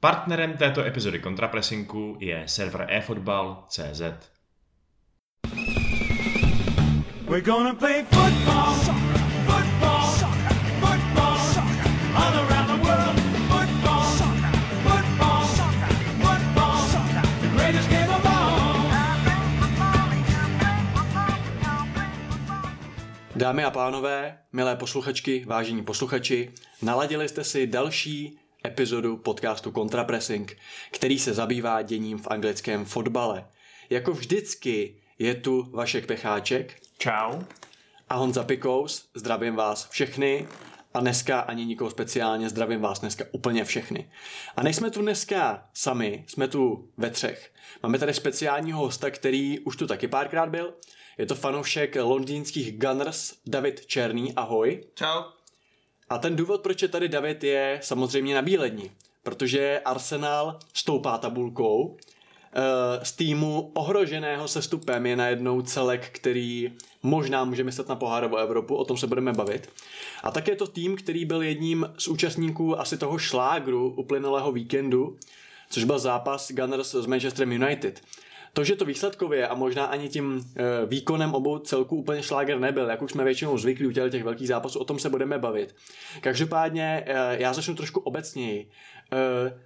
Partnerem 0.00 0.56
této 0.56 0.84
epizody 0.86 1.18
kontrapresinku 1.18 2.16
je 2.20 2.42
server 2.46 2.86
eFootball.cz. 2.88 4.00
We're 7.26 7.44
gonna 7.44 7.74
play 7.74 8.04
football, 8.04 8.74
football, 9.46 10.06
football, 10.80 11.38
all 12.14 12.34
around 12.34 12.66
the 12.66 12.88
world. 12.88 13.20
Football, 13.50 14.04
football, 14.86 15.46
football, 16.22 16.82
the 17.40 17.48
greatest 17.56 17.90
game 17.90 18.08
of 18.08 18.26
all. 18.26 18.90
Dámy 23.36 23.64
a 23.64 23.70
pánové, 23.70 24.38
milé 24.52 24.76
posluchačky, 24.76 25.44
vážení 25.46 25.82
posluchači, 25.84 26.52
naladili 26.82 27.28
jste 27.28 27.44
si 27.44 27.66
další 27.66 28.38
epizodu 28.64 29.16
podcastu 29.16 29.72
Contrapressing, 29.72 30.56
který 30.90 31.18
se 31.18 31.34
zabývá 31.34 31.82
děním 31.82 32.18
v 32.18 32.26
anglickém 32.26 32.84
fotbale. 32.84 33.48
Jako 33.90 34.12
vždycky 34.12 34.96
je 35.18 35.34
tu 35.34 35.70
Vašek 35.70 36.06
Pecháček. 36.06 36.80
Čau. 36.98 37.40
A 38.08 38.14
Honza 38.14 38.44
Pikous. 38.44 39.08
Zdravím 39.14 39.54
vás 39.54 39.88
všechny. 39.88 40.48
A 40.94 41.00
dneska 41.00 41.40
ani 41.40 41.66
nikoho 41.66 41.90
speciálně, 41.90 42.48
zdravím 42.48 42.80
vás 42.80 43.00
dneska 43.00 43.24
úplně 43.32 43.64
všechny. 43.64 44.10
A 44.56 44.62
nejsme 44.62 44.90
tu 44.90 45.02
dneska 45.02 45.68
sami, 45.74 46.24
jsme 46.28 46.48
tu 46.48 46.90
ve 46.96 47.10
třech. 47.10 47.52
Máme 47.82 47.98
tady 47.98 48.14
speciálního 48.14 48.80
hosta, 48.80 49.10
který 49.10 49.60
už 49.60 49.76
tu 49.76 49.86
taky 49.86 50.08
párkrát 50.08 50.48
byl. 50.48 50.74
Je 51.18 51.26
to 51.26 51.34
fanoušek 51.34 51.96
londýnských 52.00 52.78
Gunners 52.78 53.34
David 53.46 53.86
Černý. 53.86 54.34
Ahoj. 54.34 54.84
Čau. 54.94 55.37
A 56.10 56.18
ten 56.18 56.36
důvod, 56.36 56.60
proč 56.60 56.82
je 56.82 56.88
tady 56.88 57.08
David, 57.08 57.44
je 57.44 57.80
samozřejmě 57.82 58.34
na 58.34 58.42
bílední. 58.42 58.90
Protože 59.22 59.80
Arsenal 59.84 60.58
stoupá 60.74 61.18
tabulkou, 61.18 61.96
eh, 62.52 63.04
z 63.04 63.12
týmu 63.12 63.70
ohroženého 63.74 64.48
sestupem 64.48 65.06
je 65.06 65.16
najednou 65.16 65.62
celek, 65.62 66.10
který 66.12 66.72
možná 67.02 67.44
může 67.44 67.64
myslet 67.64 67.88
na 67.88 67.96
pohárovou 67.96 68.36
Evropu, 68.36 68.74
o 68.74 68.84
tom 68.84 68.96
se 68.96 69.06
budeme 69.06 69.32
bavit. 69.32 69.68
A 70.22 70.30
tak 70.30 70.48
je 70.48 70.56
to 70.56 70.66
tým, 70.66 70.96
který 70.96 71.24
byl 71.24 71.42
jedním 71.42 71.90
z 71.98 72.08
účastníků 72.08 72.80
asi 72.80 72.98
toho 72.98 73.18
šlágru 73.18 73.94
uplynulého 73.96 74.52
víkendu, 74.52 75.16
což 75.70 75.84
byl 75.84 75.98
zápas 75.98 76.52
Gunners 76.52 76.94
s 76.94 77.06
Manchesterem 77.06 77.52
United. 77.52 78.00
To, 78.58 78.64
že 78.64 78.76
to 78.76 78.84
výsledkově 78.84 79.48
a 79.48 79.54
možná 79.54 79.84
ani 79.84 80.08
tím 80.08 80.52
e, 80.56 80.86
výkonem 80.86 81.34
obou 81.34 81.58
celků 81.58 81.96
úplně 81.96 82.22
šláger 82.22 82.60
nebyl, 82.60 82.90
jak 82.90 83.02
už 83.02 83.10
jsme 83.10 83.24
většinou 83.24 83.58
zvyklí 83.58 83.86
u 83.86 83.92
těch 83.92 84.24
velkých 84.24 84.48
zápasů, 84.48 84.78
o 84.78 84.84
tom 84.84 84.98
se 84.98 85.10
budeme 85.10 85.38
bavit. 85.38 85.74
Každopádně 86.20 87.04
e, 87.06 87.42
já 87.42 87.52
začnu 87.52 87.74
trošku 87.74 88.00
obecněji. 88.00 88.70
E, 89.12 89.60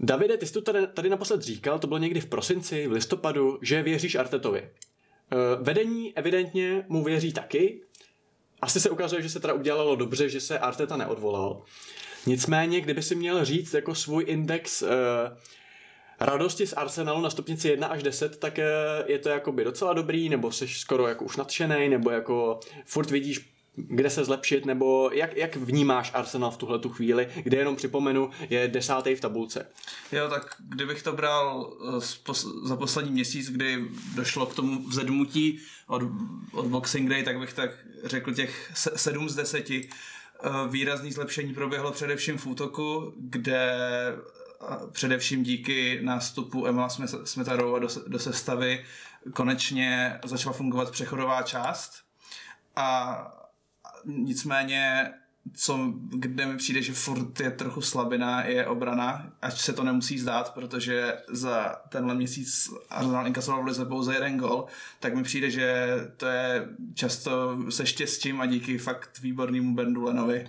Davide, 0.00 0.36
ty 0.36 0.46
jsi 0.46 0.52
to 0.52 0.62
tady, 0.62 0.86
tady 0.86 1.08
naposled 1.08 1.42
říkal, 1.42 1.78
to 1.78 1.86
bylo 1.86 1.98
někdy 1.98 2.20
v 2.20 2.26
prosinci, 2.26 2.86
v 2.86 2.92
listopadu, 2.92 3.58
že 3.62 3.82
věříš 3.82 4.14
Artetovi. 4.14 4.70
Vedení 5.60 6.18
evidentně 6.18 6.84
mu 6.88 7.04
věří 7.04 7.32
taky. 7.32 7.80
Asi 8.60 8.80
se 8.80 8.90
ukazuje, 8.90 9.22
že 9.22 9.28
se 9.28 9.40
teda 9.40 9.54
udělalo 9.54 9.96
dobře, 9.96 10.28
že 10.28 10.40
se 10.40 10.58
Arteta 10.58 10.96
neodvolal. 10.96 11.62
Nicméně, 12.26 12.80
kdyby 12.80 13.02
si 13.02 13.14
měl 13.14 13.44
říct 13.44 13.74
jako 13.74 13.94
svůj 13.94 14.24
index 14.26 14.84
radosti 16.24 16.66
z 16.66 16.72
Arsenalu 16.72 17.20
na 17.20 17.30
stupnici 17.30 17.68
1 17.68 17.86
až 17.86 18.02
10, 18.02 18.38
tak 18.38 18.58
eh, 18.58 18.66
je 19.06 19.18
to 19.18 19.28
jakoby 19.28 19.64
docela 19.64 19.92
dobrý, 19.92 20.28
nebo 20.28 20.52
jsi 20.52 20.68
skoro 20.68 21.06
jako 21.06 21.24
už 21.24 21.36
nadšený, 21.36 21.88
nebo 21.88 22.10
jako 22.10 22.60
furt 22.84 23.10
vidíš 23.10 23.52
kde 23.76 24.10
se 24.10 24.24
zlepšit, 24.24 24.66
nebo 24.66 25.10
jak, 25.12 25.36
jak 25.36 25.56
vnímáš 25.56 26.10
Arsenal 26.14 26.50
v 26.50 26.56
tuhle 26.56 26.78
tu 26.78 26.88
chvíli, 26.88 27.28
kde 27.42 27.56
jenom 27.56 27.76
připomenu, 27.76 28.30
je 28.50 28.68
desátý 28.68 29.14
v 29.14 29.20
tabulce. 29.20 29.66
Jo, 30.12 30.28
tak 30.28 30.56
kdybych 30.68 31.02
to 31.02 31.12
bral 31.12 31.72
eh, 31.96 32.32
za 32.64 32.76
poslední 32.76 33.12
měsíc, 33.12 33.50
kdy 33.50 33.84
došlo 34.14 34.46
k 34.46 34.54
tomu 34.54 34.88
vzedmutí 34.88 35.60
od, 35.86 36.02
od 36.52 36.66
Boxing 36.66 37.10
Day, 37.10 37.22
tak 37.22 37.38
bych 37.38 37.52
tak 37.52 37.70
řekl 38.04 38.34
těch 38.34 38.70
7 38.74 39.28
z 39.28 39.34
10. 39.34 39.70
Eh, 39.70 39.88
výrazný 40.68 41.12
zlepšení 41.12 41.54
proběhlo 41.54 41.92
především 41.92 42.38
v 42.38 42.46
útoku, 42.46 43.14
kde 43.16 43.76
především 44.92 45.42
díky 45.42 46.00
nástupu 46.02 46.66
Emila 46.66 46.88
Smetarova 47.24 47.78
do, 47.78 47.88
do 48.06 48.18
sestavy 48.18 48.84
konečně 49.32 50.20
začala 50.24 50.52
fungovat 50.52 50.90
přechodová 50.90 51.42
část. 51.42 51.92
A 52.76 53.18
nicméně 54.04 55.12
co, 55.54 55.92
kde 56.08 56.46
mi 56.46 56.56
přijde, 56.56 56.82
že 56.82 56.92
furt 56.92 57.40
je 57.40 57.50
trochu 57.50 57.80
slabina, 57.80 58.44
je 58.44 58.66
obrana, 58.66 59.32
ať 59.42 59.60
se 59.60 59.72
to 59.72 59.82
nemusí 59.82 60.18
zdát, 60.18 60.54
protože 60.54 61.16
za 61.28 61.76
tenhle 61.88 62.14
měsíc 62.14 62.70
Arsenal 62.90 63.26
inkasoval 63.26 63.62
v 63.62 63.66
Lize 63.66 63.84
pouze 63.84 64.14
jeden 64.14 64.38
gol, 64.38 64.66
tak 65.00 65.14
mi 65.14 65.22
přijde, 65.22 65.50
že 65.50 65.86
to 66.16 66.26
je 66.26 66.68
často 66.94 67.56
se 67.70 67.86
štěstím 67.86 68.40
a 68.40 68.46
díky 68.46 68.78
fakt 68.78 69.18
výbornému 69.18 69.74
Bendu 69.74 70.04
Lenovi 70.04 70.48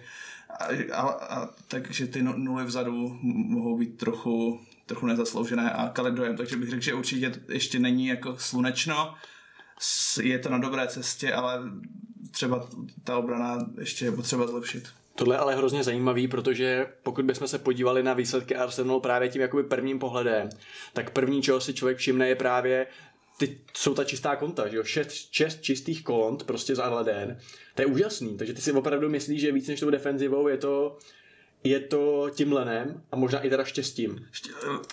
a, 0.60 0.66
a, 0.94 1.10
a, 1.10 1.50
takže 1.68 2.08
ty 2.08 2.22
nuly 2.22 2.66
vzadu 2.66 3.18
mohou 3.24 3.78
být 3.78 3.98
trochu, 3.98 4.60
trochu 4.86 5.06
nezasloužené 5.06 5.72
a 5.72 5.90
kalidojem, 5.90 6.38
takže 6.38 6.58
bych 6.58 6.70
řekl, 6.70 6.82
že 6.82 6.94
určitě 6.94 7.32
ještě 7.50 7.80
není 7.80 8.08
jako 8.08 8.36
slunečno, 8.38 9.16
je 10.22 10.40
to 10.40 10.50
na 10.50 10.58
dobré 10.58 10.88
cestě, 10.88 11.34
ale 11.34 11.62
třeba 12.32 12.70
ta 13.04 13.18
obrana 13.18 13.66
ještě 13.80 14.06
je 14.06 14.12
potřeba 14.12 14.48
zlepšit. 14.48 14.90
Tohle 15.16 15.36
je 15.36 15.40
ale 15.40 15.56
hrozně 15.56 15.84
zajímavý, 15.84 16.28
protože 16.28 16.88
pokud 17.04 17.26
bychom 17.26 17.48
se 17.48 17.60
podívali 17.60 18.04
na 18.04 18.14
výsledky 18.14 18.56
Arsenalu 18.56 19.00
právě 19.00 19.30
tím 19.30 19.42
jakoby 19.42 19.64
prvním 19.64 20.00
pohledem, 20.00 20.50
tak 20.94 21.10
první, 21.10 21.42
čeho 21.42 21.62
si 21.62 21.74
člověk 21.74 21.98
všimne, 21.98 22.28
je 22.28 22.36
právě 22.36 22.88
ty, 23.38 23.62
jsou 23.74 23.94
ta 23.94 24.04
čistá 24.04 24.36
konta, 24.36 24.68
že 24.68 24.78
jo? 24.78 24.84
Šest, 24.84 25.28
šest 25.32 25.62
čistých 25.62 26.04
kont 26.04 26.44
prostě 26.44 26.76
za 26.76 26.96
leden. 26.96 27.40
To 27.76 27.82
je 27.82 27.86
úžasný, 27.86 28.38
takže 28.38 28.54
ty 28.54 28.62
si 28.62 28.72
opravdu 28.72 29.10
myslíš, 29.10 29.42
že 29.42 29.52
víc 29.52 29.68
než 29.68 29.80
tou 29.80 29.90
defenzivou 29.90 30.48
je 30.48 30.58
to 30.58 30.98
je 31.64 31.80
to 31.80 32.30
tím 32.34 32.54
lenem 32.54 33.02
a 33.12 33.16
možná 33.16 33.40
i 33.40 33.50
teda 33.50 33.64
štěstím. 33.64 34.28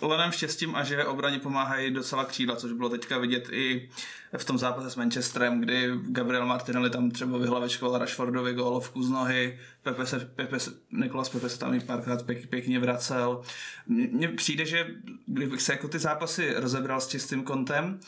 Lenem 0.03 0.33
štěstím 0.33 0.75
a 0.75 0.85
že 0.85 1.05
obraně 1.05 1.39
pomáhají 1.39 1.91
docela 1.91 2.25
křídla, 2.25 2.57
což 2.57 2.73
bylo 2.73 2.89
teďka 2.89 3.19
vidět 3.19 3.49
i 3.53 3.91
v 4.37 4.45
tom 4.45 4.59
zápase 4.59 4.91
s 4.91 4.97
Manchesterem, 4.97 5.61
kdy 5.61 5.91
Gabriel 6.03 6.47
Martinelli 6.47 6.91
tam 6.91 7.11
třeba 7.11 7.39
vyhlavečkoval 7.39 7.99
Rashfordovi 7.99 8.55
gólovku 8.55 9.03
z 9.03 9.11
nohy, 9.11 9.59
Pepe 9.83 10.07
se, 10.07 10.21
Pepe, 10.21 10.57
Nikolas 10.91 11.29
Pepe 11.29 11.49
se 11.49 11.59
tam 11.59 11.75
i 11.75 11.81
párkrát 11.81 12.27
pěk, 12.27 12.47
pěkně 12.47 12.79
vracel. 12.79 13.43
Mně 13.87 14.29
přijde, 14.29 14.67
že 14.67 14.87
kdybych 15.27 15.61
se 15.61 15.73
jako 15.73 15.89
ty 15.89 15.99
zápasy 15.99 16.55
rozebral 16.57 17.01
s 17.01 17.09
čistým 17.09 17.43
kontem, 17.43 18.01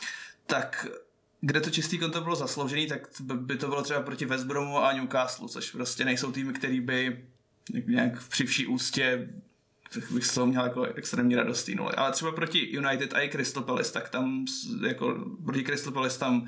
tak 0.45 0.87
kde 1.41 1.61
to 1.61 1.69
čistý 1.69 1.97
konto 1.99 2.21
bylo 2.21 2.35
zasloužený, 2.35 2.87
tak 2.87 3.07
by 3.19 3.57
to 3.57 3.67
bylo 3.67 3.81
třeba 3.81 4.01
proti 4.01 4.25
West 4.25 4.45
Bromu 4.45 4.77
a 4.77 4.93
Newcastle, 4.93 5.47
což 5.47 5.71
prostě 5.71 6.05
nejsou 6.05 6.31
týmy, 6.31 6.53
který 6.53 6.81
by 6.81 7.25
nějak 7.87 8.27
při 8.27 8.45
vší 8.45 8.67
ústě 8.67 9.27
bych 10.11 10.25
z 10.25 10.33
toho 10.33 10.47
měl 10.47 10.63
jako 10.63 10.83
extrémně 10.83 11.35
radostný 11.35 11.75
nuly. 11.75 11.93
Ale 11.97 12.11
třeba 12.11 12.31
proti 12.31 12.59
United 12.59 13.13
a 13.13 13.21
i 13.21 13.29
Crystal 13.29 13.63
Palace, 13.63 13.93
tak 13.93 14.09
tam 14.09 14.45
jako 14.87 15.25
proti 15.45 15.63
Crystal 15.63 15.93
Palace 15.93 16.19
tam 16.19 16.47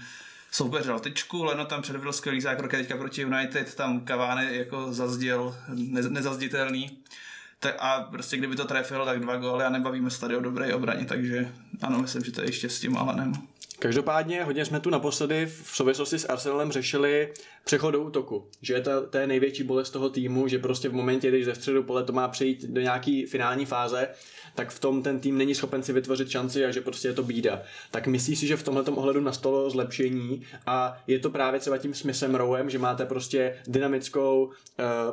soupeřil 0.51 0.99
tyčku, 0.99 1.43
Leno 1.43 1.65
tam 1.65 1.81
předvedl 1.81 2.13
skvělý 2.13 2.41
zákrok 2.41 2.73
a 2.73 2.77
teďka 2.77 2.97
proti 2.97 3.21
United 3.21 3.75
tam 3.75 4.05
Cavani 4.05 4.57
jako 4.57 4.93
zazděl, 4.93 5.55
ne, 5.73 6.01
nezazditelný. 6.01 6.97
A 7.79 8.01
prostě 8.01 8.37
kdyby 8.37 8.55
to 8.55 8.65
trefil, 8.65 9.05
tak 9.05 9.19
dva 9.19 9.35
góly 9.35 9.65
a 9.65 9.69
nebavíme 9.69 10.09
se 10.09 10.19
tady 10.19 10.35
o 10.35 10.39
dobré 10.39 10.73
obraně, 10.73 11.05
takže 11.05 11.51
ano, 11.81 11.99
myslím, 11.99 12.23
že 12.23 12.31
to 12.31 12.41
je 12.41 12.47
ještě 12.47 12.69
s 12.69 12.79
tím 12.79 12.97
Alanem. 12.97 13.33
Každopádně 13.79 14.43
hodně 14.43 14.65
jsme 14.65 14.79
tu 14.79 14.89
naposledy 14.89 15.45
v 15.45 15.71
souvislosti 15.73 16.19
s 16.19 16.29
Arsenalem 16.29 16.71
řešili 16.71 17.33
přechod 17.65 17.91
do 17.91 18.03
útoku. 18.03 18.49
Že 18.61 18.73
je 18.73 18.81
to, 18.81 19.07
to 19.07 19.17
je 19.17 19.27
největší 19.27 19.63
bolest 19.63 19.89
toho 19.89 20.09
týmu, 20.09 20.47
že 20.47 20.59
prostě 20.59 20.89
v 20.89 20.93
momentě, 20.93 21.29
když 21.29 21.45
ze 21.45 21.55
středu 21.55 21.83
pole 21.83 22.03
to 22.03 22.13
má 22.13 22.27
přejít 22.27 22.65
do 22.65 22.81
nějaký 22.81 23.25
finální 23.25 23.65
fáze, 23.65 24.09
tak 24.55 24.69
v 24.69 24.79
tom 24.79 25.03
ten 25.03 25.19
tým 25.19 25.37
není 25.37 25.55
schopen 25.55 25.83
si 25.83 25.93
vytvořit 25.93 26.29
šanci 26.29 26.65
a 26.65 26.71
že 26.71 26.81
prostě 26.81 27.07
je 27.07 27.13
to 27.13 27.23
bída. 27.23 27.61
Tak 27.91 28.07
myslíš 28.07 28.39
si, 28.39 28.47
že 28.47 28.57
v 28.57 28.63
tomhle 28.63 28.83
ohledu 28.83 29.21
nastalo 29.21 29.69
zlepšení 29.69 30.41
a 30.65 30.97
je 31.07 31.19
to 31.19 31.29
právě 31.29 31.59
třeba 31.59 31.77
tím 31.77 31.93
smysem 31.93 32.35
Rowem, 32.35 32.69
že 32.69 32.79
máte 32.79 33.05
prostě 33.05 33.55
dynamickou, 33.67 34.45
uh, 34.45 34.53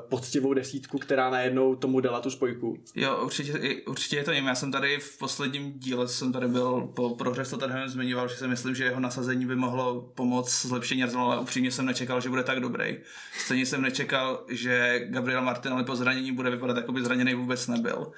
poctivou 0.09 0.55
desítku, 0.55 0.99
která 0.99 1.31
najednou 1.31 1.77
tomu 1.77 2.01
dala 2.01 2.21
tu 2.21 2.31
spojku? 2.31 2.79
Jo, 2.95 3.21
určitě, 3.25 3.53
určitě 3.87 4.17
je 4.17 4.25
to 4.25 4.33
jim. 4.33 4.47
Já 4.47 4.55
jsem 4.55 4.73
tady 4.73 4.99
v 4.99 5.19
posledním 5.19 5.73
díle, 5.73 6.09
jsem 6.09 6.33
tady 6.33 6.49
byl 6.49 6.91
po 6.95 7.11
prohře 7.11 7.45
s 7.45 7.51
Tottenhamem 7.51 7.89
zmiňoval, 7.89 8.29
že 8.29 8.37
si 8.37 8.49
myslím, 8.49 8.75
že 8.75 8.85
jeho 8.85 9.01
nasazení 9.01 9.47
by 9.47 9.57
mohlo 9.57 10.13
pomoct 10.15 10.67
zlepšení 10.67 11.03
Arsenalu, 11.03 11.31
ale 11.31 11.41
upřímně 11.41 11.71
jsem 11.71 11.87
nečekal, 11.87 12.21
že 12.21 12.29
bude 12.29 12.43
tak 12.43 12.61
dobrý. 12.61 12.97
Stejně 13.39 13.67
jsem 13.67 13.83
nečekal, 13.83 14.45
že 14.49 15.01
Gabriel 15.09 15.43
Martinelli 15.43 15.85
po 15.85 15.97
zranění 15.97 16.33
bude 16.33 16.51
vypadat, 16.51 16.77
jako 16.77 16.93
by 16.93 17.03
zraněný 17.03 17.35
vůbec 17.35 17.67
nebyl. 17.67 18.13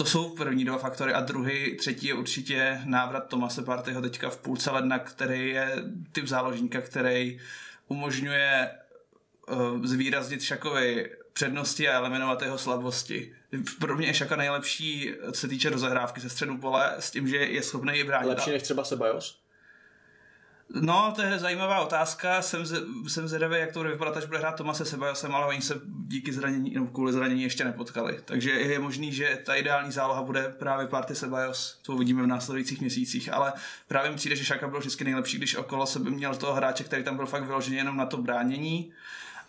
To 0.00 0.06
jsou 0.06 0.28
první 0.28 0.64
dva 0.64 0.78
faktory 0.78 1.12
a 1.12 1.20
druhý, 1.20 1.76
třetí 1.76 2.06
je 2.06 2.14
určitě 2.14 2.80
návrat 2.84 3.28
Tomase 3.28 3.62
Partyho 3.62 4.02
teďka 4.02 4.30
v 4.30 4.38
půlce 4.38 4.70
ledna, 4.70 4.98
který 4.98 5.50
je 5.50 5.76
typ 6.12 6.26
záložníka, 6.26 6.80
který 6.80 7.40
umožňuje 7.88 8.70
uh, 9.48 9.84
zvýraznit 9.84 10.42
Šakovi 10.42 11.10
přednosti 11.32 11.88
a 11.88 11.98
eliminovat 11.98 12.42
jeho 12.42 12.58
slabosti. 12.58 13.34
Pro 13.78 13.96
mě 13.96 14.06
je 14.06 14.14
Šaka 14.14 14.36
nejlepší, 14.36 15.12
co 15.32 15.40
se 15.40 15.48
týče 15.48 15.70
rozehrávky 15.70 16.20
ze 16.20 16.28
středu 16.28 16.58
pole, 16.58 16.94
s 16.98 17.10
tím, 17.10 17.28
že 17.28 17.36
je 17.36 17.62
schopný 17.62 17.92
i 17.92 18.04
bránit. 18.04 18.28
Lepší 18.28 18.50
než 18.50 18.62
třeba 18.62 18.84
Sebajos? 18.84 19.39
No, 20.74 21.12
to 21.16 21.22
je 21.22 21.38
zajímavá 21.38 21.80
otázka. 21.80 22.42
Jsem, 22.42 22.66
z, 22.66 22.84
jsem 23.08 23.28
zvědavý, 23.28 23.56
jak 23.58 23.72
to 23.72 23.78
bude 23.78 23.90
vypadat, 23.90 24.16
až 24.16 24.24
bude 24.24 24.38
hrát 24.38 24.56
Tomase 24.56 24.84
Sebajosem, 24.84 25.34
ale 25.34 25.46
oni 25.46 25.62
se 25.62 25.80
díky 25.84 26.32
zranění, 26.32 26.74
no, 26.74 26.86
kvůli 26.86 27.12
zranění 27.12 27.42
ještě 27.42 27.64
nepotkali. 27.64 28.20
Takže 28.24 28.50
je 28.50 28.78
možný, 28.78 29.12
že 29.12 29.38
ta 29.44 29.54
ideální 29.54 29.92
záloha 29.92 30.22
bude 30.22 30.54
právě 30.58 30.86
party 30.86 31.14
Sebajos. 31.14 31.78
To 31.82 31.92
uvidíme 31.92 32.22
v 32.22 32.26
následujících 32.26 32.80
měsících, 32.80 33.32
ale 33.32 33.52
právě 33.88 34.10
mi 34.10 34.16
přijde, 34.16 34.36
že 34.36 34.44
Šaka 34.44 34.68
byl 34.68 34.78
vždycky 34.78 35.04
nejlepší, 35.04 35.38
když 35.38 35.56
okolo 35.56 35.86
sebe 35.86 36.10
měl 36.10 36.34
toho 36.34 36.54
hráče, 36.54 36.84
který 36.84 37.04
tam 37.04 37.16
byl 37.16 37.26
fakt 37.26 37.44
vyložený 37.44 37.76
jenom 37.76 37.96
na 37.96 38.06
to 38.06 38.16
bránění 38.16 38.92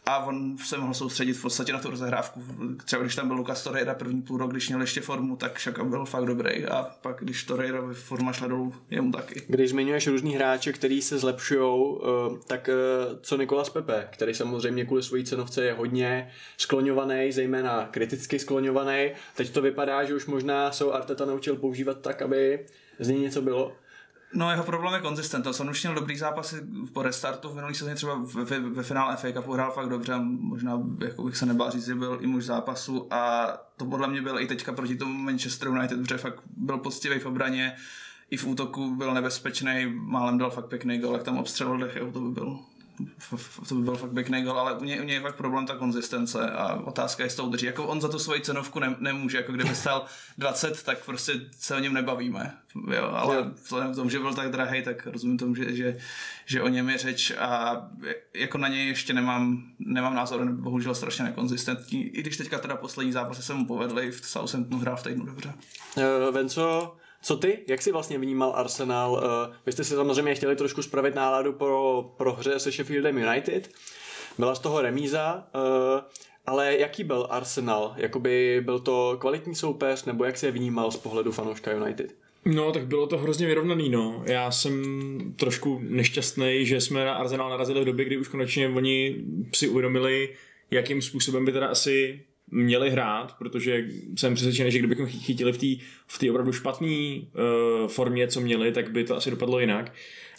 a 0.05 0.25
on 0.25 0.57
se 0.57 0.77
mohl 0.77 0.93
soustředit 0.93 1.33
v 1.33 1.41
podstatě 1.41 1.73
na 1.73 1.79
tu 1.79 1.89
rozehrávku. 1.89 2.43
Třeba 2.85 3.01
když 3.01 3.15
tam 3.15 3.27
byl 3.27 3.37
Lukas 3.37 3.63
Torreira 3.63 3.93
první 3.93 4.21
půl 4.21 4.37
rok, 4.37 4.51
když 4.51 4.67
měl 4.67 4.81
ještě 4.81 5.01
formu, 5.01 5.35
tak 5.35 5.57
Šaka 5.57 5.83
byl 5.83 6.05
fakt 6.05 6.25
dobrý 6.25 6.65
a 6.65 6.83
pak 7.01 7.17
když 7.19 7.43
Torreira 7.43 7.81
forma 7.93 8.33
šla 8.33 8.47
dolů, 8.47 8.73
jemu 8.89 9.11
taky. 9.11 9.41
Když 9.47 9.69
zmiňuješ 9.69 10.07
různý 10.07 10.35
hráče, 10.35 10.73
který 10.73 11.01
se 11.01 11.17
zlepšují, 11.17 11.97
eh, 12.01 12.37
tak 12.47 12.69
eh, 12.69 12.73
co 13.21 13.37
Nikolas 13.37 13.69
Pepe, 13.69 14.07
který 14.11 14.33
samozřejmě 14.33 14.85
kvůli 14.85 15.03
své 15.03 15.23
cenovce 15.23 15.63
je 15.63 15.73
hodně 15.73 16.31
skloňovaný, 16.57 17.31
zejména 17.31 17.87
kriticky 17.91 18.39
skloňovaný. 18.39 19.11
Teď 19.35 19.49
to 19.49 19.61
vypadá, 19.61 20.03
že 20.03 20.15
už 20.15 20.25
možná 20.25 20.71
se 20.71 20.83
Arteta 20.83 21.25
naučil 21.25 21.55
používat 21.55 22.01
tak, 22.01 22.21
aby 22.21 22.65
z 22.99 23.07
něj 23.07 23.19
něco 23.19 23.41
bylo. 23.41 23.73
No 24.33 24.51
jeho 24.51 24.63
problém 24.63 24.93
je 24.93 24.99
konzistentnost. 24.99 25.59
On 25.59 25.69
už 25.69 25.83
měl 25.83 25.95
dobrý 25.95 26.17
zápasy 26.17 26.55
po 26.93 27.01
restartu. 27.01 27.49
V 27.49 27.55
minulý 27.55 27.75
sezóně 27.75 27.95
třeba 27.95 28.21
ve, 28.43 28.59
ve 28.59 28.83
finále 28.83 29.17
FA 29.17 29.31
Cupu 29.33 29.53
hrál 29.53 29.71
fakt 29.71 29.89
dobře, 29.89 30.13
možná 30.21 30.83
jako 31.03 31.23
bych 31.23 31.37
se 31.37 31.45
nebál 31.45 31.71
říct, 31.71 31.85
že 31.85 31.95
byl 31.95 32.17
i 32.21 32.27
muž 32.27 32.45
zápasu. 32.45 33.13
A 33.13 33.47
to 33.77 33.85
podle 33.85 34.07
mě 34.07 34.21
byl 34.21 34.39
i 34.39 34.47
teďka 34.47 34.73
proti 34.73 34.95
tomu 34.95 35.13
Manchester 35.13 35.67
United, 35.67 36.01
protože 36.01 36.17
fakt 36.17 36.43
byl 36.57 36.77
poctivý 36.77 37.19
v 37.19 37.25
obraně, 37.25 37.75
i 38.29 38.37
v 38.37 38.47
útoku 38.47 38.95
byl 38.95 39.13
nebezpečný, 39.13 39.93
málem 39.93 40.37
dal 40.37 40.51
fakt 40.51 40.67
pěkný 40.67 40.99
gol, 40.99 41.13
jak 41.13 41.23
tam 41.23 41.37
obstřelil 41.37 41.77
dech, 41.77 41.97
to 42.13 42.19
by 42.19 42.29
byl 42.29 42.59
to 43.69 43.75
by 43.75 43.81
byl 43.81 43.95
fakt 43.95 44.11
pěkný 44.11 44.43
gol, 44.43 44.59
ale 44.59 44.73
u 44.73 44.83
něj, 44.83 45.01
u 45.01 45.03
něj 45.03 45.15
je 45.15 45.21
fakt 45.21 45.35
problém 45.35 45.65
ta 45.65 45.75
konzistence 45.75 46.51
a 46.51 46.75
otázka 46.75 47.23
je, 47.23 47.25
jestli 47.25 47.37
to 47.37 47.45
udrží. 47.45 47.65
Jako 47.65 47.87
on 47.87 48.01
za 48.01 48.07
tu 48.07 48.19
svoji 48.19 48.41
cenovku 48.41 48.79
ne, 48.79 48.95
nemůže, 48.99 49.37
jako 49.37 49.51
kdyby 49.51 49.75
stal 49.75 50.05
20, 50.37 50.83
tak 50.85 51.05
prostě 51.05 51.33
se 51.59 51.75
o 51.75 51.79
něm 51.79 51.93
nebavíme. 51.93 52.57
Jo, 52.95 53.11
ale 53.13 53.51
vzhledem 53.63 53.93
k 53.93 53.95
tomu, 53.95 54.09
že 54.09 54.19
byl 54.19 54.33
tak 54.33 54.51
drahý, 54.51 54.83
tak 54.83 55.07
rozumím 55.07 55.37
tomu, 55.37 55.55
že, 55.55 55.75
že, 55.75 55.97
že 56.45 56.61
o 56.61 56.67
něm 56.67 56.89
je 56.89 56.97
řeč 56.97 57.31
a 57.39 57.81
jako 58.33 58.57
na 58.57 58.67
něj 58.67 58.87
ještě 58.87 59.13
nemám, 59.13 59.63
nemám 59.79 60.15
názor, 60.15 60.45
bohužel 60.45 60.95
strašně 60.95 61.25
nekonzistentní. 61.25 62.03
I 62.03 62.21
když 62.21 62.37
teďka 62.37 62.59
teda 62.59 62.75
poslední 62.75 63.11
zápasy 63.11 63.43
se 63.43 63.53
mu 63.53 63.65
povedly, 63.65 64.11
v 64.11 64.25
Southamptonu 64.25 64.81
hrál 64.81 64.95
v 64.95 65.03
týdnu 65.03 65.25
dobře. 65.25 65.53
Uh, 65.97 66.33
Venco, 66.33 66.97
co 67.21 67.37
ty? 67.37 67.59
Jak 67.67 67.81
jsi 67.81 67.91
vlastně 67.91 68.17
vnímal 68.17 68.53
Arsenal? 68.55 69.11
Uh, 69.11 69.55
vy 69.65 69.71
jste 69.71 69.83
si 69.83 69.93
samozřejmě 69.93 70.35
chtěli 70.35 70.55
trošku 70.55 70.81
spravit 70.81 71.15
náladu 71.15 71.53
pro, 71.53 72.05
pro 72.17 72.33
hře 72.33 72.59
se 72.59 72.71
Sheffieldem 72.71 73.17
United. 73.17 73.69
Byla 74.37 74.55
z 74.55 74.59
toho 74.59 74.81
remíza, 74.81 75.47
uh, 75.55 76.01
ale 76.45 76.77
jaký 76.77 77.03
byl 77.03 77.27
Arsenal? 77.29 77.93
Jakoby 77.97 78.61
byl 78.65 78.79
to 78.79 79.17
kvalitní 79.19 79.55
soupeř, 79.55 80.05
nebo 80.05 80.25
jak 80.25 80.37
se 80.37 80.47
je 80.47 80.51
vnímal 80.51 80.91
z 80.91 80.97
pohledu 80.97 81.31
fanouška 81.31 81.71
United? 81.71 82.15
No, 82.45 82.71
tak 82.71 82.85
bylo 82.85 83.07
to 83.07 83.17
hrozně 83.17 83.47
vyrovnaný, 83.47 83.89
no. 83.89 84.23
Já 84.25 84.51
jsem 84.51 84.83
trošku 85.35 85.79
nešťastný, 85.83 86.65
že 86.65 86.81
jsme 86.81 87.05
na 87.05 87.13
Arsenal 87.13 87.49
narazili 87.49 87.81
v 87.81 87.85
době, 87.85 88.05
kdy 88.05 88.17
už 88.17 88.27
konečně 88.27 88.69
oni 88.69 89.15
si 89.55 89.67
uvědomili, 89.67 90.35
jakým 90.71 91.01
způsobem 91.01 91.45
by 91.45 91.51
teda 91.51 91.67
asi 91.67 92.21
měli 92.51 92.89
hrát, 92.89 93.35
protože 93.37 93.85
jsem 94.17 94.35
přesvědčený, 94.35 94.71
že 94.71 94.79
kdybychom 94.79 95.05
chytili 95.05 95.53
v 95.53 95.57
té 95.57 95.85
v 96.07 96.19
tý 96.19 96.29
opravdu 96.29 96.53
špatné 96.53 96.87
uh, 96.87 97.87
formě, 97.87 98.27
co 98.27 98.41
měli, 98.41 98.71
tak 98.71 98.91
by 98.91 99.03
to 99.03 99.15
asi 99.15 99.31
dopadlo 99.31 99.59
jinak. 99.59 99.93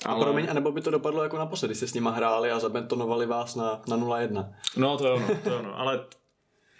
Ale... 0.04 0.20
A 0.20 0.24
promiň, 0.24 0.46
anebo 0.50 0.72
by 0.72 0.80
to 0.80 0.90
dopadlo 0.90 1.22
jako 1.22 1.38
naposledy, 1.38 1.74
jste 1.74 1.86
s 1.86 1.94
nima 1.94 2.10
hráli 2.10 2.50
a 2.50 2.58
zabetonovali 2.58 3.26
vás 3.26 3.54
na, 3.56 3.82
na 3.88 3.96
0-1. 3.96 4.52
No 4.76 4.98
to 4.98 5.08
jo, 5.08 5.18
no, 5.18 5.34
to 5.44 5.50
jo, 5.50 5.62
no. 5.62 5.78
ale 5.78 6.04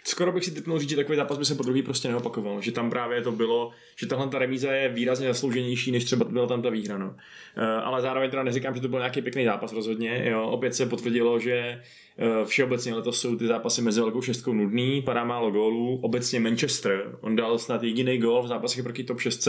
skoro 0.03 0.31
bych 0.31 0.45
si 0.45 0.51
typnul 0.51 0.79
říct, 0.79 0.89
že 0.89 0.95
takový 0.95 1.15
zápas 1.15 1.37
by 1.37 1.45
se 1.45 1.55
po 1.55 1.63
druhý 1.63 1.81
prostě 1.81 2.07
neopakoval. 2.07 2.61
Že 2.61 2.71
tam 2.71 2.89
právě 2.89 3.21
to 3.21 3.31
bylo, 3.31 3.71
že 3.95 4.07
tahle 4.07 4.27
ta 4.27 4.39
remíza 4.39 4.71
je 4.71 4.89
výrazně 4.89 5.27
zaslouženější, 5.27 5.91
než 5.91 6.03
třeba 6.03 6.25
byla 6.25 6.47
tam 6.47 6.61
ta 6.61 6.69
výhra. 6.69 6.97
No. 6.97 7.07
Uh, 7.07 7.63
ale 7.63 8.01
zároveň 8.01 8.29
teda 8.29 8.43
neříkám, 8.43 8.75
že 8.75 8.81
to 8.81 8.87
byl 8.87 8.99
nějaký 8.99 9.21
pěkný 9.21 9.45
zápas 9.45 9.73
rozhodně. 9.73 10.23
Jo. 10.29 10.43
Opět 10.43 10.75
se 10.75 10.85
potvrdilo, 10.85 11.39
že 11.39 11.81
uh, 12.17 12.45
všeobecně 12.45 12.93
letos 12.93 13.21
jsou 13.21 13.35
ty 13.35 13.47
zápasy 13.47 13.81
mezi 13.81 13.99
velkou 14.01 14.21
šestkou 14.21 14.53
nudný, 14.53 15.01
padá 15.01 15.23
málo 15.23 15.51
gólů. 15.51 15.99
Obecně 16.01 16.39
Manchester, 16.39 17.17
on 17.21 17.35
dal 17.35 17.59
snad 17.59 17.83
jediný 17.83 18.17
gól 18.17 18.43
v 18.43 18.47
zápasech 18.47 18.83
proti 18.83 19.03
top 19.03 19.19
6 19.19 19.47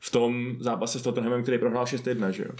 v 0.00 0.10
tom 0.10 0.56
zápase 0.58 0.98
s 0.98 1.02
Tottenhamem, 1.02 1.42
který 1.42 1.58
prohrál 1.58 1.84
6-1. 1.84 2.28
Že 2.28 2.42
jo. 2.42 2.50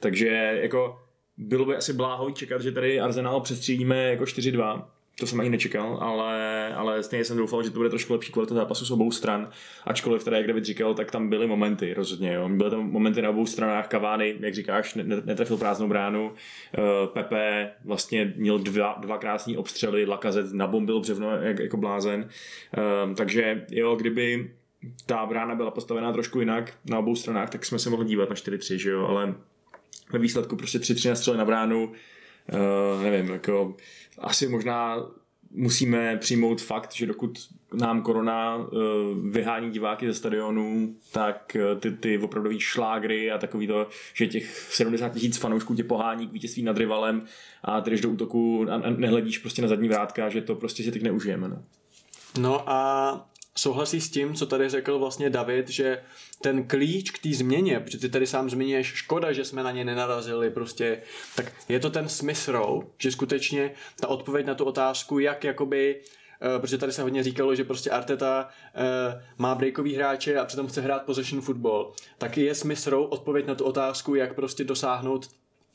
Takže 0.00 0.58
jako 0.62 0.98
bylo 1.36 1.64
by 1.64 1.76
asi 1.76 1.92
bláho 1.92 2.30
čekat, 2.30 2.62
že 2.62 2.72
tady 2.72 3.00
Arsenal 3.00 3.40
přestřídíme 3.40 4.10
jako 4.10 4.24
4-2 4.24 4.84
to 5.20 5.26
jsem 5.26 5.40
ani 5.40 5.50
nečekal, 5.50 5.98
ale, 6.00 6.74
ale 6.74 7.02
stejně 7.02 7.24
jsem 7.24 7.36
doufal, 7.36 7.62
že 7.62 7.70
to 7.70 7.76
bude 7.76 7.88
trošku 7.88 8.12
lepší 8.12 8.32
kvalita 8.32 8.54
zápasu 8.54 8.84
s 8.84 8.90
obou 8.90 9.10
stran. 9.10 9.50
Ačkoliv 9.84 10.24
teda, 10.24 10.36
jak 10.36 10.46
David 10.46 10.64
říkal, 10.64 10.94
tak 10.94 11.10
tam 11.10 11.28
byly 11.28 11.46
momenty 11.46 11.94
rozhodně. 11.94 12.32
Jo. 12.32 12.48
Byly 12.48 12.70
tam 12.70 12.90
momenty 12.90 13.22
na 13.22 13.30
obou 13.30 13.46
stranách. 13.46 13.88
Kavány, 13.88 14.36
jak 14.40 14.54
říkáš, 14.54 14.94
netrefil 15.24 15.56
prázdnou 15.56 15.88
bránu. 15.88 16.26
Uh, 16.26 16.34
Pepe 17.12 17.70
vlastně 17.84 18.32
měl 18.36 18.58
dva, 18.58 18.96
dva 19.00 19.18
krásní 19.18 19.56
obstřely, 19.56 20.04
Lakazet 20.04 20.52
nabombil 20.52 21.00
břevno 21.00 21.30
jak, 21.30 21.58
jako 21.58 21.76
blázen. 21.76 22.28
Uh, 23.08 23.14
takže 23.14 23.66
jo, 23.70 23.96
kdyby 23.96 24.50
ta 25.06 25.26
brána 25.26 25.54
byla 25.54 25.70
postavená 25.70 26.12
trošku 26.12 26.40
jinak 26.40 26.72
na 26.84 26.98
obou 26.98 27.16
stranách, 27.16 27.50
tak 27.50 27.64
jsme 27.64 27.78
se 27.78 27.90
mohli 27.90 28.06
dívat 28.06 28.30
na 28.30 28.36
4-3, 28.36 28.76
že 28.76 28.90
jo, 28.90 29.06
ale 29.06 29.34
ve 30.12 30.18
výsledku 30.18 30.56
prostě 30.56 30.78
3-3 30.78 31.08
na 31.08 31.14
střely 31.14 31.38
na 31.38 31.44
bránu, 31.44 31.92
uh, 32.52 33.02
nevím, 33.02 33.32
jako 33.32 33.76
asi 34.18 34.48
možná 34.48 34.96
musíme 35.50 36.16
přijmout 36.16 36.60
fakt, 36.60 36.92
že 36.92 37.06
dokud 37.06 37.38
nám 37.74 38.02
korona 38.02 38.56
uh, 38.56 38.66
vyhání 39.30 39.70
diváky 39.70 40.06
ze 40.06 40.14
stadionů, 40.14 40.94
tak 41.12 41.56
uh, 41.72 41.80
ty, 41.80 41.90
ty 41.90 42.18
opravdový 42.18 42.60
šlágry 42.60 43.30
a 43.30 43.38
takový 43.38 43.66
to, 43.66 43.86
že 44.14 44.26
těch 44.26 44.50
70 44.72 45.08
tisíc 45.08 45.38
fanoušků 45.38 45.74
tě 45.74 45.84
pohání 45.84 46.28
k 46.28 46.32
vítězství 46.32 46.62
nad 46.62 46.76
rivalem 46.76 47.24
a 47.64 47.80
ty 47.80 47.90
jdeš 47.90 48.00
do 48.00 48.10
útoku 48.10 48.66
a 48.70 48.78
nehledíš 48.90 49.38
prostě 49.38 49.62
na 49.62 49.68
zadní 49.68 49.88
vrátka, 49.88 50.28
že 50.28 50.40
to 50.40 50.54
prostě 50.54 50.82
si 50.82 50.92
teď 50.92 51.02
neužijeme. 51.02 51.48
No, 51.48 51.62
no 52.38 52.70
a 52.70 53.30
souhlasí 53.60 54.00
s 54.00 54.10
tím, 54.10 54.34
co 54.34 54.46
tady 54.46 54.68
řekl 54.68 54.98
vlastně 54.98 55.30
David, 55.30 55.68
že 55.68 56.02
ten 56.42 56.64
klíč 56.64 57.10
k 57.10 57.18
té 57.18 57.28
změně, 57.32 57.80
protože 57.80 57.98
ty 57.98 58.08
tady 58.08 58.26
sám 58.26 58.50
zmiňuješ, 58.50 58.86
škoda, 58.86 59.32
že 59.32 59.44
jsme 59.44 59.62
na 59.62 59.70
ně 59.70 59.84
nenarazili 59.84 60.50
prostě, 60.50 61.02
tak 61.36 61.52
je 61.68 61.80
to 61.80 61.90
ten 61.90 62.06
Row, 62.48 62.84
že 62.98 63.12
skutečně 63.12 63.70
ta 64.00 64.08
odpověď 64.08 64.46
na 64.46 64.54
tu 64.54 64.64
otázku, 64.64 65.18
jak 65.18 65.44
jakoby 65.44 66.00
Uh, 66.54 66.60
protože 66.60 66.78
tady 66.78 66.92
se 66.92 67.02
hodně 67.02 67.22
říkalo, 67.22 67.54
že 67.54 67.64
prostě 67.64 67.90
Arteta 67.90 68.48
uh, 68.48 69.22
má 69.38 69.54
breakový 69.54 69.94
hráče 69.94 70.38
a 70.38 70.44
přitom 70.44 70.66
chce 70.66 70.80
hrát 70.80 71.02
possession 71.02 71.42
football. 71.42 71.92
Tak 72.18 72.36
je 72.36 72.52
Row 72.86 73.06
odpověď 73.10 73.46
na 73.46 73.54
tu 73.54 73.64
otázku, 73.64 74.14
jak 74.14 74.34
prostě 74.34 74.64
dosáhnout 74.64 75.28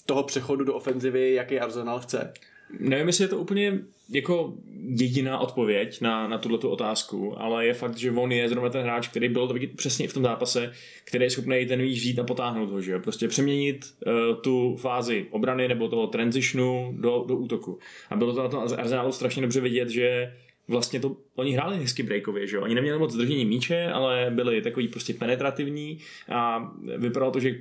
toho 0.06 0.24
přechodu 0.24 0.64
do 0.64 0.74
ofenzivy, 0.74 1.34
jaký 1.34 1.60
Arsenal 1.60 2.00
chce. 2.00 2.34
Nevím, 2.80 3.08
jestli 3.08 3.24
je 3.24 3.28
to 3.28 3.38
úplně 3.38 3.80
jako 4.10 4.54
jediná 4.88 5.40
odpověď 5.40 6.02
na, 6.02 6.28
na 6.28 6.38
tuto 6.38 6.70
otázku, 6.70 7.42
ale 7.42 7.66
je 7.66 7.74
fakt, 7.74 7.98
že 7.98 8.12
on 8.12 8.32
je 8.32 8.50
zrovna 8.50 8.70
ten 8.70 8.82
hráč, 8.82 9.08
který 9.08 9.30
byl 9.30 9.48
to 9.48 9.54
vidět 9.54 9.76
přesně 9.76 10.08
v 10.08 10.14
tom 10.14 10.24
zápase, 10.24 10.72
který 11.04 11.24
je 11.24 11.30
schopný 11.30 11.66
ten 11.66 11.82
výš 11.82 12.00
vzít 12.00 12.20
a 12.20 12.24
potáhnout 12.24 12.72
ho, 12.72 12.82
že 12.82 12.92
jo? 12.92 13.00
Prostě 13.00 13.28
přeměnit 13.28 13.86
uh, 13.86 14.42
tu 14.42 14.76
fázi 14.76 15.26
obrany 15.30 15.68
nebo 15.68 15.90
toho 15.90 16.08
transitionu 16.08 16.94
do, 16.98 17.26
do 17.28 17.36
útoku. 17.36 17.80
A 18.10 18.16
bylo 18.16 18.34
to 18.34 18.44
na 18.44 18.50
tom 18.50 18.64
Arsenalu 18.78 19.12
strašně 19.12 19.42
dobře 19.42 19.62
vidět, 19.62 19.90
že 19.90 20.34
vlastně 20.68 21.00
to, 21.00 21.18
oni 21.36 21.52
hráli 21.52 21.78
hezky 21.78 22.04
breakově, 22.04 22.48
že 22.48 22.56
jo? 22.56 22.62
Oni 22.64 22.76
neměli 22.76 23.00
moc 23.00 23.14
zdržení 23.14 23.46
míče, 23.46 23.88
ale 23.94 24.32
byli 24.36 24.62
takový 24.62 24.88
prostě 24.88 25.14
penetrativní 25.14 25.98
a 26.30 26.72
vypadalo 26.98 27.32
to, 27.32 27.40
že 27.40 27.56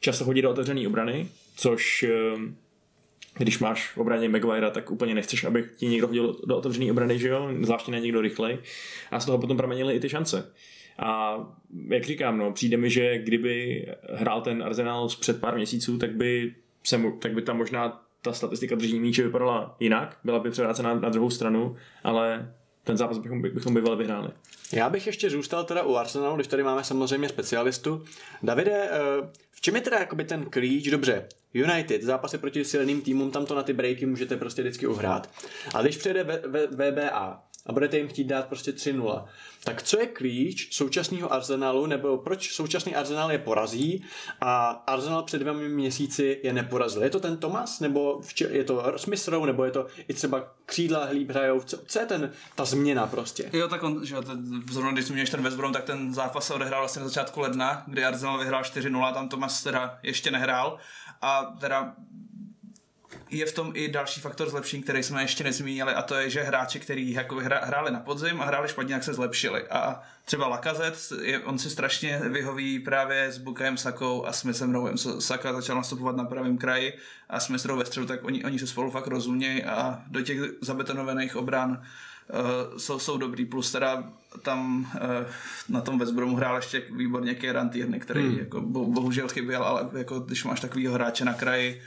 často 0.00 0.24
chodí 0.24 0.42
do 0.42 0.50
otevřené 0.50 0.86
obrany, 0.86 1.28
což 1.56 2.04
uh, 2.34 2.40
když 3.44 3.58
máš 3.58 3.92
v 3.92 3.98
obraně 3.98 4.28
Maguire, 4.28 4.70
tak 4.70 4.90
úplně 4.90 5.14
nechceš, 5.14 5.44
aby 5.44 5.64
ti 5.76 5.86
někdo 5.86 6.06
hodil 6.06 6.40
do 6.46 6.56
otevřené 6.56 6.90
obrany, 6.90 7.18
že 7.18 7.28
jo, 7.28 7.50
zvláště 7.62 7.92
ne 7.92 8.00
někdo 8.00 8.20
rychlej. 8.20 8.58
A 9.10 9.20
z 9.20 9.26
toho 9.26 9.38
potom 9.38 9.56
proměnily 9.56 9.94
i 9.94 10.00
ty 10.00 10.08
šance. 10.08 10.52
A 10.98 11.38
jak 11.88 12.04
říkám, 12.04 12.38
no, 12.38 12.52
přijde 12.52 12.76
mi, 12.76 12.90
že 12.90 13.18
kdyby 13.18 13.86
hrál 14.12 14.40
ten 14.40 14.62
Arsenal 14.62 15.08
před 15.20 15.40
pár 15.40 15.56
měsíců, 15.56 15.98
tak 15.98 16.10
by, 16.10 16.54
se, 16.84 17.00
tak 17.18 17.34
by 17.34 17.42
tam 17.42 17.58
možná 17.58 18.02
ta 18.22 18.32
statistika 18.32 18.74
držení 18.74 19.00
míče 19.00 19.22
vypadala 19.22 19.76
jinak, 19.80 20.18
byla 20.24 20.38
by 20.38 20.50
převrácena 20.50 20.94
na 20.94 21.08
druhou 21.08 21.30
stranu, 21.30 21.76
ale 22.04 22.54
ten 22.84 22.96
zápas 22.96 23.18
bychom, 23.18 23.42
bychom 23.42 23.74
bývali 23.74 23.96
vyhráli. 23.96 24.28
Já 24.72 24.90
bych 24.90 25.06
ještě 25.06 25.30
zůstal 25.30 25.64
teda 25.64 25.82
u 25.82 25.94
Arsenalu, 25.94 26.36
když 26.36 26.46
tady 26.46 26.62
máme 26.62 26.84
samozřejmě 26.84 27.28
specialistu. 27.28 28.04
Davide, 28.42 28.88
eh, 28.90 28.98
v 29.50 29.60
čem 29.60 29.74
je 29.74 29.80
teda 29.80 29.98
jakoby 29.98 30.24
ten 30.24 30.44
klíč? 30.44 30.90
Dobře, 30.90 31.28
United, 31.54 32.02
zápasy 32.02 32.38
proti 32.38 32.64
silným 32.64 33.00
týmům, 33.00 33.30
tam 33.30 33.46
to 33.46 33.54
na 33.54 33.62
ty 33.62 33.72
breaky 33.72 34.06
můžete 34.06 34.36
prostě 34.36 34.62
vždycky 34.62 34.86
uhrát. 34.86 35.30
A 35.74 35.82
když 35.82 35.96
přijde 35.96 36.42
VBA, 36.70 37.42
a 37.66 37.72
budete 37.72 37.98
jim 37.98 38.08
chtít 38.08 38.24
dát 38.24 38.46
prostě 38.46 38.70
3-0. 38.70 39.24
Tak 39.64 39.82
co 39.82 40.00
je 40.00 40.06
klíč 40.06 40.76
současného 40.76 41.32
Arsenalu, 41.32 41.86
nebo 41.86 42.18
proč 42.18 42.52
současný 42.52 42.94
Arsenal 42.94 43.32
je 43.32 43.38
porazí 43.38 44.04
a 44.40 44.68
Arsenal 44.86 45.22
před 45.22 45.38
dvěma 45.38 45.58
měsíci 45.58 46.40
je 46.42 46.52
neporazil? 46.52 47.02
Je 47.02 47.10
to 47.10 47.20
ten 47.20 47.36
Tomas, 47.36 47.80
nebo 47.80 48.20
je 48.50 48.64
to 48.64 48.92
Smith 48.96 49.28
Rowe, 49.28 49.46
nebo 49.46 49.64
je 49.64 49.70
to 49.70 49.86
i 50.08 50.14
třeba 50.14 50.54
křídla 50.66 51.04
hlíb 51.04 51.30
hrajou? 51.30 51.60
Co, 51.60 51.78
co 51.86 51.98
je 51.98 52.06
ten, 52.06 52.32
ta 52.54 52.64
změna 52.64 53.06
prostě? 53.06 53.50
Jo, 53.52 53.68
tak 53.68 53.82
on, 53.82 54.06
že 54.06 54.16
ten, 54.16 54.62
zrovna 54.70 54.92
když 54.92 55.04
zmíníš 55.04 55.30
ten 55.30 55.42
West 55.42 55.56
Brom, 55.56 55.72
tak 55.72 55.84
ten 55.84 56.14
zápas 56.14 56.46
se 56.46 56.54
odehrál 56.54 56.80
vlastně 56.80 57.02
na 57.02 57.08
začátku 57.08 57.40
ledna, 57.40 57.82
kdy 57.86 58.04
Arsenal 58.04 58.38
vyhrál 58.38 58.62
4-0, 58.62 59.14
tam 59.14 59.28
Tomas 59.28 59.62
teda 59.62 59.98
ještě 60.02 60.30
nehrál 60.30 60.78
a 61.22 61.56
teda 61.60 61.94
je 63.30 63.46
v 63.46 63.52
tom 63.52 63.72
i 63.74 63.88
další 63.88 64.20
faktor 64.20 64.50
zlepšení, 64.50 64.82
který 64.82 65.02
jsme 65.02 65.22
ještě 65.22 65.44
nezmínili, 65.44 65.94
a 65.94 66.02
to 66.02 66.14
je, 66.14 66.30
že 66.30 66.42
hráči, 66.42 66.80
kteří 66.80 67.12
jako 67.12 67.36
hráli 67.44 67.90
na 67.90 68.00
podzim 68.00 68.40
a 68.40 68.44
hráli 68.44 68.68
špatně, 68.68 68.94
jak 68.94 69.04
se 69.04 69.14
zlepšili. 69.14 69.68
A 69.68 70.02
třeba 70.24 70.48
Lakazet, 70.48 71.12
on 71.44 71.58
si 71.58 71.70
strašně 71.70 72.20
vyhoví 72.24 72.78
právě 72.78 73.32
s 73.32 73.38
Bukem, 73.38 73.76
Sakou 73.76 74.26
a 74.26 74.32
Smithem 74.32 74.72
Rowem. 74.72 74.98
Saka 74.98 75.52
začal 75.52 75.76
nastupovat 75.76 76.16
na 76.16 76.24
pravém 76.24 76.58
kraji 76.58 76.92
a 77.28 77.40
Smith 77.40 77.64
Rowe 77.64 77.78
ve 77.78 77.86
středu, 77.86 78.06
tak 78.06 78.24
oni, 78.24 78.44
oni 78.44 78.58
se 78.58 78.66
spolu 78.66 78.90
fakt 78.90 79.06
rozumějí 79.06 79.64
a 79.64 80.02
do 80.06 80.22
těch 80.22 80.38
zabetonovaných 80.60 81.36
obran 81.36 81.70
uh, 81.70 82.78
jsou, 82.78 82.98
jsou 82.98 83.18
dobrý. 83.18 83.44
Plus 83.44 83.72
teda 83.72 84.04
tam 84.42 84.90
uh, 84.94 85.26
na 85.68 85.80
tom 85.80 85.98
West 85.98 86.12
Bromu 86.12 86.36
hrál 86.36 86.56
ještě 86.56 86.82
výborně 86.96 87.34
Kieran 87.34 87.68
Tierney, 87.68 88.00
který 88.00 88.28
hmm. 88.28 88.38
jako, 88.38 88.60
bo, 88.60 88.86
bohužel 88.86 89.28
chyběl, 89.28 89.62
ale 89.62 89.88
jako, 89.98 90.20
když 90.20 90.44
máš 90.44 90.60
takovýho 90.60 90.94
hráče 90.94 91.24
na 91.24 91.34
kraji, 91.34 91.82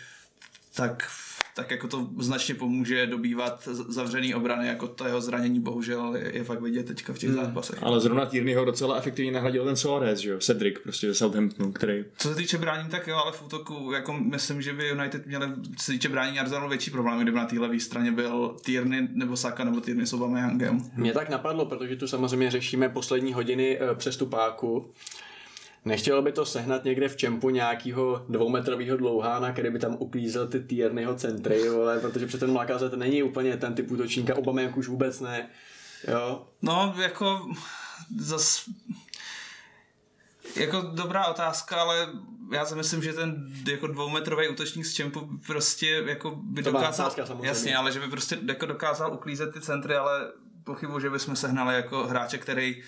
tak 0.75 1.09
tak 1.55 1.71
jako 1.71 1.87
to 1.87 2.07
značně 2.19 2.55
pomůže 2.55 3.07
dobývat 3.07 3.67
zavřený 3.67 4.35
obrany, 4.35 4.67
jako 4.67 4.87
to 4.87 5.05
jeho 5.05 5.21
zranění 5.21 5.59
bohužel 5.59 6.15
je, 6.15 6.31
je 6.35 6.43
fakt 6.43 6.61
vidět 6.61 6.85
teďka 6.85 7.13
v 7.13 7.17
těch 7.17 7.29
hmm. 7.29 7.45
zápasech. 7.45 7.83
Ale 7.83 7.99
zrovna 7.99 8.25
Tierney 8.25 8.53
ho 8.53 8.65
docela 8.65 8.97
efektivně 8.97 9.31
nahradil 9.31 9.65
ten 9.65 9.75
Suarez, 9.75 10.19
že 10.19 10.29
jo, 10.29 10.39
Cedric 10.39 10.79
prostě 10.83 11.07
ze 11.07 11.15
Southamptonu, 11.15 11.71
který... 11.71 12.05
Co 12.17 12.29
se 12.29 12.35
týče 12.35 12.57
bránění, 12.57 12.89
tak 12.89 13.07
jo, 13.07 13.15
ale 13.15 13.31
v 13.31 13.45
útoku, 13.45 13.91
jako 13.91 14.13
myslím, 14.13 14.61
že 14.61 14.73
by 14.73 14.89
United 14.89 15.25
měli, 15.25 15.47
co 15.77 15.85
se 15.85 15.91
týče 15.91 16.09
bránění 16.09 16.39
Arsenalu 16.39 16.69
větší 16.69 16.91
problém, 16.91 17.19
kdyby 17.19 17.37
na 17.37 17.45
té 17.45 17.59
levé 17.59 17.79
straně 17.79 18.11
byl 18.11 18.55
Tierney 18.65 19.07
nebo 19.11 19.37
Saka 19.37 19.63
nebo 19.63 19.81
Tierney 19.81 20.05
s 20.05 20.13
Aubameyangem. 20.13 20.77
Mě 20.95 21.13
tak 21.13 21.29
napadlo, 21.29 21.65
protože 21.65 21.95
tu 21.95 22.07
samozřejmě 22.07 22.51
řešíme 22.51 22.89
poslední 22.89 23.33
hodiny 23.33 23.79
eh, 23.81 23.95
přestupáku 23.95 24.85
Nechtělo 25.85 26.21
by 26.21 26.31
to 26.31 26.45
sehnat 26.45 26.83
někde 26.83 27.07
v 27.07 27.15
čempu 27.15 27.49
nějakého 27.49 28.25
dvoumetrového 28.29 28.97
dlouhána, 28.97 29.51
který 29.51 29.69
by 29.69 29.79
tam 29.79 29.95
uklízel 29.99 30.47
ty 30.47 30.59
Tierneyho 30.59 31.15
centry, 31.15 31.69
ale 31.69 31.99
protože 31.99 32.27
přece 32.27 32.45
ten 32.45 32.55
Lacazette 32.55 32.97
není 32.97 33.23
úplně 33.23 33.57
ten 33.57 33.75
typ 33.75 33.91
útočníka, 33.91 34.35
Obama 34.35 34.61
jak 34.61 34.77
už 34.77 34.87
vůbec 34.87 35.19
ne. 35.19 35.49
Jo? 36.07 36.47
No, 36.61 36.95
jako 37.01 37.51
zas 38.19 38.69
jako 40.55 40.81
dobrá 40.81 41.25
otázka, 41.25 41.75
ale 41.75 42.07
já 42.53 42.65
si 42.65 42.75
myslím, 42.75 43.03
že 43.03 43.13
ten 43.13 43.53
jako 43.71 43.87
dvoumetrový 43.87 44.49
útočník 44.49 44.85
z 44.85 44.93
Čempu 44.93 45.29
prostě 45.47 46.03
jako 46.07 46.31
by 46.35 46.63
to 46.63 46.71
dokázal, 46.71 47.07
otázka, 47.07 47.37
jasně, 47.41 47.77
ale 47.77 47.91
že 47.91 47.99
by 47.99 48.07
prostě 48.07 48.37
jako 48.47 48.65
dokázal 48.65 49.13
uklízet 49.13 49.53
ty 49.53 49.61
centry, 49.61 49.95
ale 49.95 50.31
pochybuji, 50.63 50.99
že 50.99 51.09
bychom 51.09 51.35
sehnali 51.35 51.75
jako 51.75 52.07
hráče, 52.07 52.37
který 52.37 52.83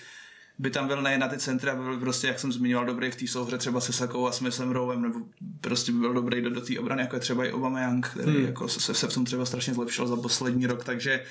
by 0.58 0.70
tam 0.70 0.86
byl 0.86 1.02
nejen 1.02 1.20
na 1.20 1.28
ty 1.28 1.38
centry, 1.38 1.70
aby 1.70 1.82
byl 1.82 1.98
prostě, 2.00 2.26
jak 2.26 2.40
jsem 2.40 2.52
zmiňoval, 2.52 2.86
dobrý 2.86 3.10
v 3.10 3.16
té 3.16 3.26
souhře 3.26 3.58
třeba 3.58 3.80
se 3.80 3.92
Sakou 3.92 4.26
a 4.26 4.32
Smithem 4.32 4.70
Rowem, 4.70 5.02
nebo 5.02 5.18
prostě 5.60 5.92
by 5.92 5.98
byl 5.98 6.14
dobrý 6.14 6.42
do, 6.42 6.50
do 6.50 6.60
té 6.60 6.78
obrany, 6.78 7.02
jako 7.02 7.16
je 7.16 7.20
třeba 7.20 7.44
i 7.44 7.52
Obama 7.52 7.82
Young, 7.82 8.08
který 8.08 8.32
hmm. 8.32 8.46
jako 8.46 8.68
se, 8.68 8.94
se 8.94 9.08
v 9.08 9.14
tom 9.14 9.24
třeba 9.24 9.46
strašně 9.46 9.74
zlepšil 9.74 10.06
za 10.06 10.16
poslední 10.16 10.66
rok, 10.66 10.84
takže 10.84 11.24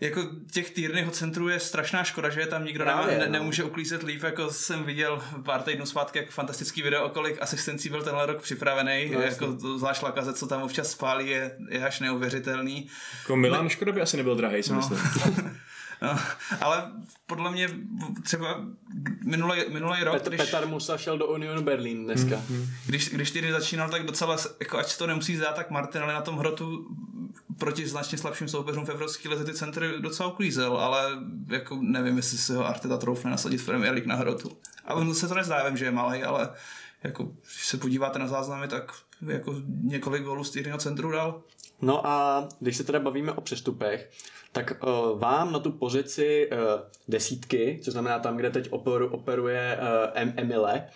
jako 0.00 0.28
těch 0.52 0.70
týrnyho 0.70 1.10
centrů 1.10 1.48
je 1.48 1.60
strašná 1.60 2.04
škoda, 2.04 2.30
že 2.30 2.40
je 2.40 2.46
tam 2.46 2.64
nikdo 2.64 2.84
Právě, 2.84 3.06
nemá, 3.06 3.18
ne, 3.18 3.26
no. 3.26 3.32
nemůže 3.32 3.64
uklízet 3.64 4.02
líp, 4.02 4.22
jako 4.22 4.50
jsem 4.50 4.84
viděl 4.84 5.22
pár 5.44 5.62
týdnů 5.62 5.86
zpátky 5.86 6.18
jako 6.18 6.30
fantastický 6.30 6.82
video, 6.82 7.04
o 7.04 7.08
kolik 7.08 7.42
asistencí 7.42 7.88
byl 7.88 8.02
tenhle 8.02 8.26
rok 8.26 8.42
připravený, 8.42 9.10
no, 9.10 9.20
jako 9.20 9.56
to, 9.56 9.78
zvlášť 9.78 10.02
Lakaze, 10.02 10.32
co 10.32 10.46
tam 10.46 10.62
občas 10.62 10.90
spálí, 10.90 11.28
je, 11.28 11.56
je 11.68 11.86
až 11.86 12.00
neuvěřitelný. 12.00 12.88
Jako 13.22 13.36
Milan 13.36 13.68
Škoda 13.68 13.92
by 13.92 14.00
asi 14.00 14.16
nebyl 14.16 14.36
drahý, 14.36 14.62
si 14.62 14.72
no. 14.72 14.76
myslím. 14.76 14.98
No, 16.02 16.18
ale 16.60 16.92
podle 17.26 17.50
mě 17.50 17.68
třeba 18.22 18.60
minulý, 19.24 19.60
minulý 19.72 20.04
rok... 20.04 20.14
Petr, 20.14 20.30
když, 20.30 20.40
Petar 20.40 20.66
Musa 20.66 20.98
šel 20.98 21.18
do 21.18 21.26
Union 21.26 21.64
Berlin 21.64 22.04
dneska. 22.04 22.36
Mm-hmm. 22.36 22.66
Když, 22.86 23.08
když 23.08 23.30
ty 23.30 23.52
začínal, 23.52 23.90
tak 23.90 24.06
docela, 24.06 24.36
jako 24.60 24.78
ať 24.78 24.96
to 24.96 25.06
nemusí 25.06 25.36
zdát, 25.36 25.56
tak 25.56 25.70
Martinelli 25.70 26.12
na 26.12 26.20
tom 26.20 26.36
hrotu 26.36 26.86
proti 27.58 27.88
značně 27.88 28.18
slabším 28.18 28.48
soupeřům 28.48 28.86
v 28.86 28.88
Evropské 28.88 29.28
lize 29.28 29.44
ty 29.44 29.54
centry 29.54 30.00
docela 30.00 30.28
uklízel, 30.28 30.76
ale 30.76 31.10
jako 31.48 31.78
nevím, 31.80 32.16
jestli 32.16 32.38
si 32.38 32.52
ho 32.52 32.66
Arteta 32.66 32.96
troufne 32.96 33.30
nasadit 33.30 33.58
v 33.58 33.66
Premier 33.66 33.92
League 33.92 34.06
na 34.06 34.14
hrotu. 34.14 34.56
A 34.84 34.94
on 34.94 35.14
se 35.14 35.28
to 35.28 35.34
nezdá, 35.34 35.68
vím, 35.68 35.76
že 35.76 35.84
je 35.84 35.90
malý, 35.90 36.22
ale 36.22 36.50
jako, 37.02 37.24
když 37.24 37.66
se 37.66 37.76
podíváte 37.76 38.18
na 38.18 38.28
záznamy, 38.28 38.68
tak 38.68 38.92
jako 39.26 39.54
několik 39.82 40.22
gólů 40.22 40.44
z 40.44 40.50
týdného 40.50 40.78
centru 40.78 41.10
dal. 41.10 41.42
No 41.82 42.06
a 42.06 42.48
když 42.60 42.76
se 42.76 42.84
teda 42.84 43.00
bavíme 43.00 43.32
o 43.32 43.40
přestupech, 43.40 44.10
tak 44.52 44.72
uh, 44.82 45.20
vám 45.20 45.52
na 45.52 45.58
tu 45.58 45.72
pozici 45.72 46.50
uh, 46.52 46.58
desítky, 47.08 47.80
co 47.82 47.90
znamená 47.90 48.18
tam, 48.18 48.36
kde 48.36 48.50
teď 48.50 48.68
operu, 48.70 49.08
operuje 49.08 49.78
uh, 49.80 50.32
Emile, 50.36 50.88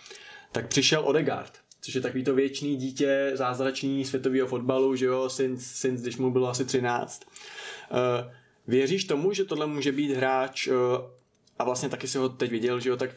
tak 0.51 0.67
přišel 0.67 1.01
Odegaard, 1.05 1.53
což 1.81 1.95
je 1.95 2.01
takový 2.01 2.23
to 2.23 2.35
věčný 2.35 2.75
dítě 2.75 3.31
zázračný 3.33 4.05
světového 4.05 4.47
fotbalu, 4.47 4.95
že 4.95 5.05
jo, 5.05 5.29
since, 5.29 5.65
since 5.65 6.03
když 6.03 6.17
mu 6.17 6.31
bylo 6.31 6.49
asi 6.49 6.65
13. 6.65 7.21
Uh, 7.91 7.97
věříš 8.67 9.03
tomu, 9.03 9.33
že 9.33 9.45
tohle 9.45 9.67
může 9.67 9.91
být 9.91 10.13
hráč 10.13 10.67
uh, 10.67 10.75
a 11.61 11.63
vlastně 11.63 11.89
taky 11.89 12.07
si 12.07 12.17
ho 12.17 12.29
teď 12.29 12.51
viděl, 12.51 12.79
že 12.79 12.89
jo, 12.89 12.97
tak 12.97 13.09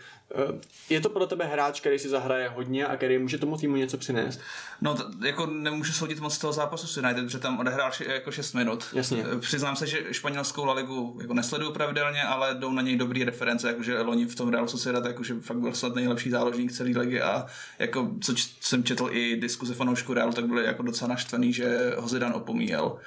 uh, 0.51 0.61
je 0.91 1.01
to 1.01 1.09
pro 1.11 1.27
tebe 1.27 1.45
hráč, 1.45 1.81
který 1.81 1.99
si 1.99 2.09
zahraje 2.09 2.49
hodně 2.49 2.87
a 2.87 2.97
který 2.97 3.19
může 3.19 3.39
tomu 3.39 3.57
týmu 3.57 3.77
něco 3.77 3.99
přinést? 3.99 4.41
No, 4.81 4.95
t- 4.95 5.29
jako 5.29 5.47
nemůžu 5.47 5.93
soudit 5.93 6.21
moc 6.21 6.35
z 6.35 6.39
toho 6.39 6.53
zápasu 6.53 6.87
s 6.87 6.97
United, 6.97 7.25
protože 7.25 7.39
tam 7.39 7.59
odehrál 7.59 7.91
jako 8.07 8.31
6 8.33 8.53
minut. 8.53 8.85
Jasně. 8.93 9.25
Eh, 9.37 9.39
přiznám 9.39 9.77
se, 9.77 9.87
že 9.87 9.99
španělskou 10.11 10.65
La 10.65 10.75
Ligu 10.75 11.19
jako 11.21 11.35
nesleduju 11.35 11.73
pravidelně, 11.73 12.23
ale 12.23 12.55
jdou 12.55 12.73
na 12.73 12.83
něj 12.83 12.97
dobrý 12.97 13.25
reference, 13.25 13.69
jakože 13.69 14.01
Loni 14.01 14.27
v 14.27 14.35
tom 14.35 14.49
Real 14.49 14.69
Sociedad, 14.69 15.05
jakože 15.05 15.35
fakt 15.41 15.59
byl 15.59 15.75
snad 15.75 15.95
nejlepší 15.95 16.31
záložník 16.31 16.73
celé 16.73 16.91
ligy 16.91 17.21
a 17.21 17.47
jako 17.79 18.11
co 18.21 18.35
č- 18.35 18.49
jsem 18.61 18.85
četl 18.85 19.09
i 19.13 19.37
diskuze 19.37 19.75
fanoušku 19.75 20.15
Real, 20.15 20.33
tak 20.33 20.47
byli 20.47 20.65
jako 20.65 20.83
docela 20.83 21.09
naštvaný, 21.09 21.53
že 21.53 21.93
ho 21.99 22.09
Zidane 22.09 22.35
opomíjel. 22.35 22.99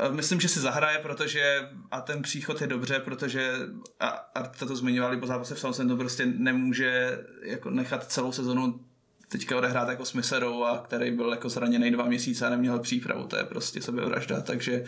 Eh, 0.00 0.12
myslím, 0.12 0.40
že 0.40 0.48
si 0.48 0.60
zahraje, 0.60 0.98
protože 0.98 1.68
a 1.90 2.00
ten 2.00 2.22
příchod 2.22 2.60
je 2.60 2.66
dobře, 2.66 2.98
protože 2.98 3.52
a, 4.00 4.08
a 4.08 4.42
to 4.42 4.76
zmiňovali 4.76 5.16
po 5.16 5.26
zápase 5.26 5.54
v 5.54 5.88
to 5.88 5.96
prostě 5.96 6.26
nemůže 6.26 7.18
jako 7.42 7.70
nechat 7.70 8.12
celou 8.12 8.32
sezonu 8.32 8.80
teďka 9.28 9.58
odehrát 9.58 9.88
jako 9.88 10.04
Smitherou 10.04 10.64
a 10.64 10.78
který 10.78 11.10
byl 11.10 11.30
jako 11.30 11.48
zraněný 11.48 11.90
dva 11.90 12.04
měsíce 12.04 12.46
a 12.46 12.50
neměl 12.50 12.78
přípravu, 12.78 13.26
to 13.26 13.36
je 13.36 13.44
prostě 13.44 13.82
sebevražda, 13.82 14.40
takže 14.40 14.84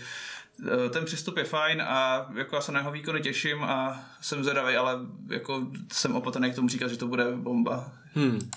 eh, 0.86 0.88
ten 0.88 1.04
přístup 1.04 1.36
je 1.36 1.44
fajn 1.44 1.82
a 1.82 2.30
jako 2.34 2.56
já 2.56 2.62
se 2.62 2.72
na 2.72 2.80
jeho 2.80 2.92
výkony 2.92 3.20
těším 3.20 3.62
a 3.62 4.04
jsem 4.20 4.42
zvědavý, 4.44 4.76
ale 4.76 4.98
jako 5.28 5.66
jsem 5.92 6.16
opatrný 6.16 6.52
k 6.52 6.54
tomu 6.54 6.68
říkat, 6.68 6.88
že 6.88 6.96
to 6.96 7.08
bude 7.08 7.24
bomba. 7.32 7.92
Hmm 8.14 8.50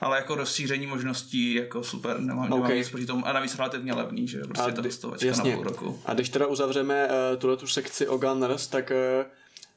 ale 0.00 0.16
jako 0.16 0.34
rozšíření 0.34 0.86
možností 0.86 1.54
jako 1.54 1.82
super, 1.82 2.20
nemám, 2.20 2.52
okay. 2.52 2.60
nemám 2.60 2.76
nic 2.76 2.90
proti 2.90 3.06
tomu 3.06 3.26
a 3.26 3.32
navíc 3.32 3.56
relativně 3.56 3.92
levný, 3.92 4.28
že 4.28 4.40
prostě 4.40 4.72
ta 4.72 4.82
listovačka 4.82 5.26
jasně. 5.26 5.50
na 5.50 5.56
půl 5.56 5.64
roku. 5.64 6.00
A 6.06 6.14
když 6.14 6.28
teda 6.28 6.46
uzavřeme 6.46 7.08
uh, 7.08 7.38
tuhle 7.38 7.56
tu 7.56 7.66
sekci 7.66 8.08
o 8.08 8.18
Gunners, 8.18 8.66
tak 8.66 8.90
uh, 8.90 9.26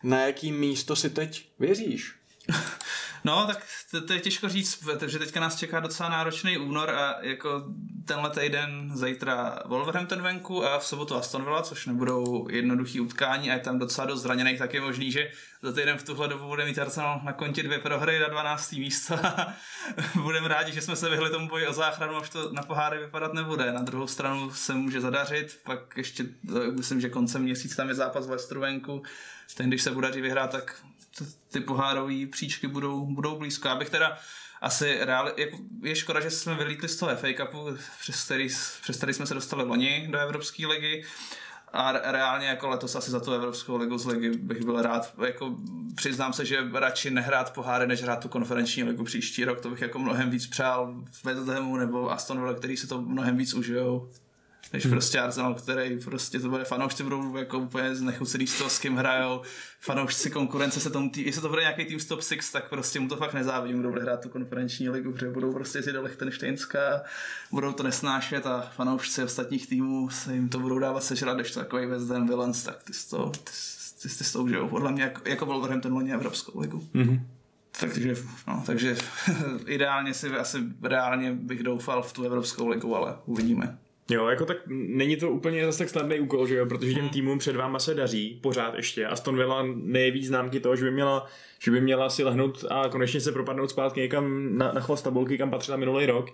na 0.04 0.26
jaký 0.26 0.52
místo 0.52 0.96
si 0.96 1.10
teď 1.10 1.46
věříš? 1.60 2.16
No, 3.24 3.48
tak 3.48 3.66
to, 3.92 4.02
to 4.02 4.14
je 4.14 4.20
těžko 4.20 4.50
říct, 4.50 4.76
protože 4.76 5.20
teďka 5.20 5.40
nás 5.40 5.56
čeká 5.56 5.80
docela 5.80 6.10
náročný 6.10 6.58
únor 6.58 6.90
a 6.90 7.16
jako 7.22 7.64
tenhle 8.06 8.30
týden 8.30 8.92
zítra 8.96 9.60
Wolverhampton 9.66 10.22
venku 10.22 10.66
a 10.66 10.80
v 10.80 10.86
sobotu 10.86 11.16
Aston 11.16 11.44
Villa, 11.44 11.62
což 11.62 11.86
nebudou 11.86 12.48
jednoduchý 12.50 13.00
utkání 13.00 13.52
a 13.52 13.54
je 13.54 13.60
tam 13.60 13.80
docela 13.80 14.08
dost 14.08 14.22
zraněných, 14.22 14.60
tak 14.60 14.74
je 14.74 14.82
možný, 14.82 15.12
že 15.12 15.32
za 15.62 15.72
týden 15.72 15.98
v 15.98 16.04
tuhle 16.04 16.28
dobu 16.28 16.48
bude 16.48 16.66
mít 16.66 16.80
Arsenal 16.80 17.22
na 17.24 17.34
kontě 17.34 17.64
dvě 17.64 17.80
prohry 17.80 18.20
na 18.20 18.28
12. 18.28 18.72
místo 18.72 19.16
budeme 20.22 20.48
rádi, 20.48 20.72
že 20.72 20.82
jsme 20.82 20.96
se 20.96 21.10
vyhli 21.10 21.30
tomu 21.30 21.48
boji 21.48 21.68
o 21.68 21.74
záchranu, 21.74 22.16
až 22.16 22.30
to 22.30 22.52
na 22.52 22.64
poháry 22.64 23.00
vypadat 23.00 23.34
nebude. 23.34 23.72
Na 23.72 23.82
druhou 23.82 24.08
stranu 24.08 24.52
se 24.54 24.74
může 24.74 25.02
zadařit, 25.02 25.60
pak 25.64 25.98
ještě 25.98 26.26
myslím, 26.72 27.02
že 27.02 27.10
koncem 27.10 27.42
měsíc 27.42 27.76
tam 27.76 27.90
je 27.90 27.96
zápas 27.96 28.28
Leicesteru 28.28 28.62
venku, 28.62 29.04
ten 29.56 29.68
když 29.68 29.82
se 29.82 29.92
podaří 29.92 30.22
vyhrát, 30.22 30.52
tak 30.52 30.84
ty 31.52 31.60
pohárové 31.60 32.26
příčky 32.32 32.68
budou, 32.68 33.06
budou 33.06 33.38
blízko. 33.38 33.68
Já 33.68 33.76
bych 33.76 33.90
teda 33.90 34.18
asi 34.62 34.98
reál, 35.02 35.32
jako 35.38 35.58
je 35.84 35.96
škoda, 35.96 36.20
že 36.20 36.32
jsme 36.32 36.56
vylítli 36.56 36.90
z 36.90 36.96
toho 36.96 37.16
FA 37.16 37.28
Cupu, 37.38 37.68
přes 38.00 38.26
který, 38.26 38.48
přes 38.82 38.98
který 38.98 39.14
jsme 39.14 39.26
se 39.26 39.34
dostali 39.34 39.64
loni 39.64 40.08
do 40.12 40.20
Evropské 40.20 40.68
ligy 40.68 41.06
a 41.74 41.92
reálně 41.92 42.48
jako 42.48 42.70
letos 42.70 42.96
asi 42.96 43.12
za 43.12 43.20
tu 43.20 43.32
Evropskou 43.32 43.78
ligu 43.78 43.98
z 43.98 44.06
ligy 44.06 44.30
bych 44.30 44.66
byl 44.66 44.82
rád. 44.82 45.14
Jako 45.26 45.56
přiznám 45.96 46.34
se, 46.34 46.46
že 46.46 46.68
radši 46.74 47.12
nehrát 47.12 47.54
poháry, 47.54 47.88
než 47.88 48.02
hrát 48.02 48.16
tu 48.16 48.30
konferenční 48.30 48.84
ligu 48.84 49.04
příští 49.04 49.46
rok. 49.46 49.62
To 49.62 49.70
bych 49.70 49.82
jako 49.82 50.00
mnohem 50.00 50.30
víc 50.30 50.48
přál 50.48 51.04
West 51.24 51.48
Hamu 51.48 51.78
nebo 51.78 52.12
Aston 52.12 52.40
Villa, 52.40 52.54
který 52.54 52.78
si 52.78 52.88
to 52.88 53.02
mnohem 53.02 53.38
víc 53.38 53.54
užijou. 53.54 54.12
Než 54.74 54.84
hmm. 54.86 54.92
prostě 54.92 55.20
Arsenal, 55.20 55.54
který 55.54 56.00
prostě 56.00 56.40
to 56.40 56.50
bude 56.50 56.64
fanoušci 56.64 57.04
budou 57.04 57.38
jako 57.38 57.60
úplně 57.60 57.96
znechucený 57.96 58.48
z 58.48 58.58
toho, 58.58 58.70
s 58.70 58.80
kým 58.80 58.96
hrajou, 58.96 59.42
fanoušci 59.80 60.30
konkurence 60.30 60.80
se 60.80 60.90
tomu, 60.90 61.10
tý, 61.10 61.26
jestli 61.26 61.42
to 61.42 61.50
bude 61.50 61.62
nějaký 61.62 61.86
tým 61.86 62.00
z 62.00 62.06
top 62.06 62.22
6, 62.22 62.52
tak 62.52 62.70
prostě 62.70 63.00
mu 63.00 63.08
to 63.08 63.16
fakt 63.16 63.34
nezávidím, 63.34 63.80
kdo 63.80 63.90
bude 63.90 64.02
hrát 64.02 64.22
tu 64.22 64.30
konferenční 64.30 64.90
ligu, 64.90 65.12
protože 65.12 65.30
budou 65.30 65.54
prostě 65.54 65.80
jít 65.80 65.94
do 65.94 66.02
Lichtensteinska, 66.02 67.02
budou 67.52 67.72
to 67.72 67.84
nesnášet 67.84 68.48
a 68.48 68.62
fanoušci 68.76 69.24
ostatních 69.24 69.68
týmů 69.68 70.10
se 70.10 70.34
jim 70.34 70.50
to 70.50 70.60
budou 70.60 70.80
dávat 70.80 71.04
sežrat, 71.04 71.38
když 71.38 71.52
to 71.52 71.60
takový 71.60 71.86
West 71.86 72.10
Ham 72.10 72.28
Villains, 72.28 72.64
tak 72.64 72.84
ty 72.84 72.94
to, 73.10 73.30
ty, 73.30 73.40
ty, 74.02 74.10
ty, 74.10 74.24
ty 74.24 74.32
to 74.32 74.44
užijou, 74.44 74.68
podle 74.68 74.92
mě 74.92 75.04
jako, 75.04 75.30
jako 75.30 75.46
Wolverhampton 75.46 75.94
loni 75.94 76.14
Evropskou 76.14 76.60
ligu. 76.60 76.88
Mm-hmm. 76.96 77.20
Takže, 77.80 78.16
no, 78.48 78.64
takže 78.66 78.96
ideálně 79.68 80.14
si 80.14 80.28
asi 80.30 80.58
reálně 80.82 81.34
bych 81.34 81.64
doufal 81.64 82.04
v 82.04 82.14
tu 82.14 82.24
Evropskou 82.24 82.68
ligu, 82.68 82.96
ale 82.96 83.16
uvidíme. 83.26 83.78
Jo, 84.10 84.28
jako 84.28 84.46
tak 84.46 84.58
není 84.70 85.16
to 85.16 85.32
úplně 85.32 85.66
zase 85.66 85.78
tak 85.78 85.90
snadný 85.90 86.20
úkol, 86.20 86.48
že 86.48 86.56
jo, 86.56 86.66
protože 86.66 86.94
těm 86.94 87.02
hmm. 87.02 87.10
týmům 87.10 87.40
před 87.40 87.56
váma 87.56 87.80
se 87.80 87.94
daří 87.94 88.40
pořád 88.42 88.76
ještě. 88.76 89.06
Aston 89.06 89.38
Villa 89.38 89.66
nejeví 89.76 90.26
známky 90.26 90.60
toho, 90.60 90.76
že 90.76 90.86
by 90.86 90.92
měla, 90.92 91.26
že 91.60 91.72
by 91.72 91.82
měla 91.82 92.10
si 92.10 92.24
lehnout 92.24 92.66
a 92.70 92.90
konečně 92.90 93.22
se 93.22 93.32
propadnout 93.32 93.70
zpátky 93.70 94.00
někam 94.00 94.58
na, 94.58 94.72
na 94.72 94.82
chvost 94.82 95.02
tabulky, 95.02 95.38
kam 95.38 95.50
patřila 95.50 95.78
minulý 95.78 96.06
rok. 96.06 96.30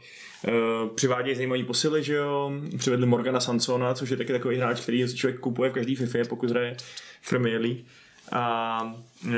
Uh, 0.48 0.90
přivádějí 0.96 1.36
zajímavý 1.36 1.64
posily, 1.64 2.04
že 2.04 2.16
jo, 2.16 2.52
přivedli 2.78 3.06
Morgana 3.06 3.40
Sansona, 3.40 3.94
což 3.94 4.10
je 4.10 4.18
taky 4.18 4.32
takový 4.32 4.58
hráč, 4.58 4.82
který 4.82 5.16
člověk 5.16 5.40
kupuje 5.40 5.70
v 5.70 5.74
každý 5.74 5.96
FIFA, 5.96 6.18
pokud 6.30 6.50
hraje 6.50 6.76
v 7.22 7.30
Premier 7.30 7.62
League. 7.62 7.86
A 8.32 8.94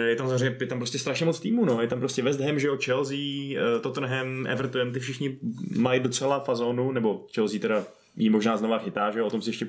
je 0.08 0.16
tam 0.16 0.28
samozřejmě, 0.28 0.58
je 0.60 0.68
tam 0.68 0.78
prostě 0.78 1.00
strašně 1.00 1.26
moc 1.26 1.40
týmů, 1.40 1.66
no. 1.66 1.82
Je 1.82 1.88
tam 1.88 2.00
prostě 2.00 2.22
West 2.22 2.40
Ham, 2.40 2.60
že 2.60 2.68
jo, 2.68 2.78
Chelsea, 2.86 3.18
eh, 3.18 3.80
Tottenham, 3.82 4.48
Everton, 4.48 4.94
ty 4.94 5.00
všichni 5.00 5.38
mají 5.78 6.00
docela 6.00 6.40
fazonu, 6.40 6.92
nebo 6.92 7.26
Chelsea 7.36 7.60
teda 7.60 7.86
jí 8.16 8.30
možná 8.30 8.58
znova 8.58 8.80
chytá, 8.80 9.12
že 9.12 9.22
o 9.22 9.30
tom 9.30 9.42
si 9.42 9.50
ještě 9.50 9.68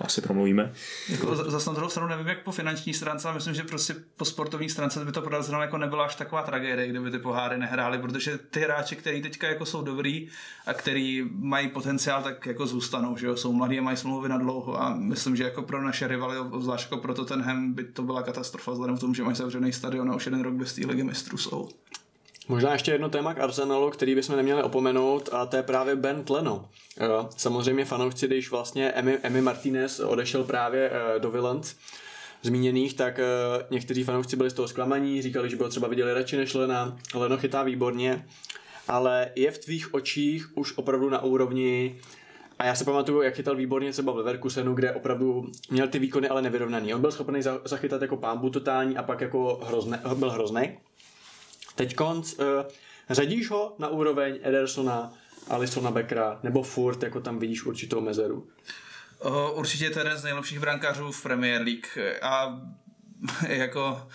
asi 0.00 0.20
promluvíme. 0.20 0.72
Jako 1.08 1.36
zase 1.36 1.70
na 1.70 1.74
druhou 1.74 1.90
stranu 1.90 2.08
nevím, 2.08 2.26
jak 2.26 2.42
po 2.42 2.52
finanční 2.52 2.94
stránce, 2.94 3.28
ale 3.28 3.34
myslím, 3.34 3.54
že 3.54 3.62
prostě 3.62 3.94
po 4.16 4.24
sportovní 4.24 4.68
stránce 4.68 5.04
by 5.04 5.12
to 5.12 5.22
pro 5.22 5.42
jako 5.60 5.78
nebyla 5.78 6.04
až 6.04 6.14
taková 6.14 6.42
tragédie, 6.42 6.88
kdyby 6.88 7.10
ty 7.10 7.18
poháry 7.18 7.58
nehrály, 7.58 7.98
protože 7.98 8.38
ty 8.38 8.60
hráči, 8.60 8.96
kteří 8.96 9.22
teďka 9.22 9.48
jako 9.48 9.66
jsou 9.66 9.82
dobrý 9.82 10.28
a 10.66 10.74
který 10.74 11.28
mají 11.30 11.68
potenciál, 11.68 12.22
tak 12.22 12.46
jako 12.46 12.66
zůstanou, 12.66 13.16
že 13.16 13.26
jo, 13.26 13.36
jsou 13.36 13.52
mladí 13.52 13.78
a 13.78 13.82
mají 13.82 13.96
smlouvy 13.96 14.28
na 14.28 14.38
dlouho 14.38 14.82
a 14.82 14.94
myslím, 14.94 15.36
že 15.36 15.44
jako 15.44 15.62
pro 15.62 15.82
naše 15.82 16.08
rivaly, 16.08 16.36
zvlášť 16.60 16.84
jako 16.84 16.96
pro 16.96 17.14
Tottenham, 17.14 17.72
by 17.72 17.84
to 17.84 18.02
byla 18.02 18.22
katastrofa, 18.22 18.72
vzhledem 18.72 18.96
k 18.96 19.00
tomu, 19.00 19.14
že 19.14 19.22
mají 19.22 19.36
zavřený 19.36 19.72
stadion 19.72 20.10
a 20.10 20.14
už 20.16 20.26
jeden 20.26 20.42
rok 20.42 20.54
bez 20.54 20.74
té 20.74 20.86
ligy 20.86 21.02
mistrů 21.02 21.38
jsou. 21.38 21.68
Možná 22.48 22.72
ještě 22.72 22.92
jedno 22.92 23.08
téma 23.08 23.34
k 23.34 23.40
Arsenalu, 23.40 23.90
který 23.90 24.14
bychom 24.14 24.36
neměli 24.36 24.62
opomenout, 24.62 25.28
a 25.32 25.46
to 25.46 25.56
je 25.56 25.62
právě 25.62 25.96
Ben 25.96 26.24
Leno. 26.30 26.68
Samozřejmě 27.36 27.84
fanoušci, 27.84 28.26
když 28.26 28.50
vlastně 28.50 28.88
Emi, 28.88 29.18
Emi 29.22 29.40
Martinez 29.40 30.00
odešel 30.00 30.44
právě 30.44 30.90
eh, 30.92 31.18
do 31.18 31.30
Villans, 31.30 31.74
zmíněných, 32.42 32.94
tak 32.94 33.18
eh, 33.18 33.24
někteří 33.70 34.04
fanoušci 34.04 34.36
byli 34.36 34.50
z 34.50 34.52
toho 34.52 34.68
zklamaní, 34.68 35.22
říkali, 35.22 35.50
že 35.50 35.56
by 35.56 35.62
ho 35.62 35.68
třeba 35.68 35.88
viděli 35.88 36.14
radši 36.14 36.36
než 36.36 36.54
Lena. 36.54 36.96
Leno 37.14 37.38
chytá 37.38 37.62
výborně, 37.62 38.26
ale 38.88 39.30
je 39.36 39.50
v 39.50 39.58
tvých 39.58 39.94
očích 39.94 40.56
už 40.56 40.78
opravdu 40.78 41.10
na 41.10 41.22
úrovni 41.22 42.00
a 42.58 42.64
já 42.64 42.74
se 42.74 42.84
pamatuju, 42.84 43.22
jak 43.22 43.34
chytal 43.34 43.56
výborně 43.56 43.92
třeba 43.92 44.12
v 44.12 44.16
Leverkusenu, 44.16 44.74
kde 44.74 44.92
opravdu 44.92 45.46
měl 45.70 45.88
ty 45.88 45.98
výkony 45.98 46.28
ale 46.28 46.42
nevyrovnaný. 46.42 46.94
On 46.94 47.00
byl 47.00 47.12
schopný 47.12 47.42
zachytat 47.64 48.02
jako 48.02 48.16
pámbu 48.16 48.50
totální 48.50 48.96
a 48.96 49.02
pak 49.02 49.20
jako 49.20 49.60
hrozne, 49.64 50.02
byl 50.14 50.30
hrozný. 50.30 50.78
Teď 51.74 51.94
konc, 51.94 52.34
uh, 52.34 52.44
řadíš 53.10 53.50
ho 53.50 53.74
na 53.78 53.88
úroveň 53.88 54.38
Edersona, 54.42 55.12
Alisona 55.48 55.90
Beckera, 55.90 56.40
nebo 56.42 56.62
furt 56.62 57.02
jako 57.02 57.20
tam 57.20 57.38
vidíš 57.38 57.64
určitou 57.64 58.00
mezeru? 58.00 58.48
Uh, 59.24 59.58
určitě 59.58 59.84
je 59.84 59.90
to 59.90 59.98
jeden 59.98 60.18
z 60.18 60.24
nejlepších 60.24 60.60
brankářů 60.60 61.12
v 61.12 61.22
Premier 61.22 61.62
League 61.62 62.18
a 62.22 62.60
jako 63.48 64.08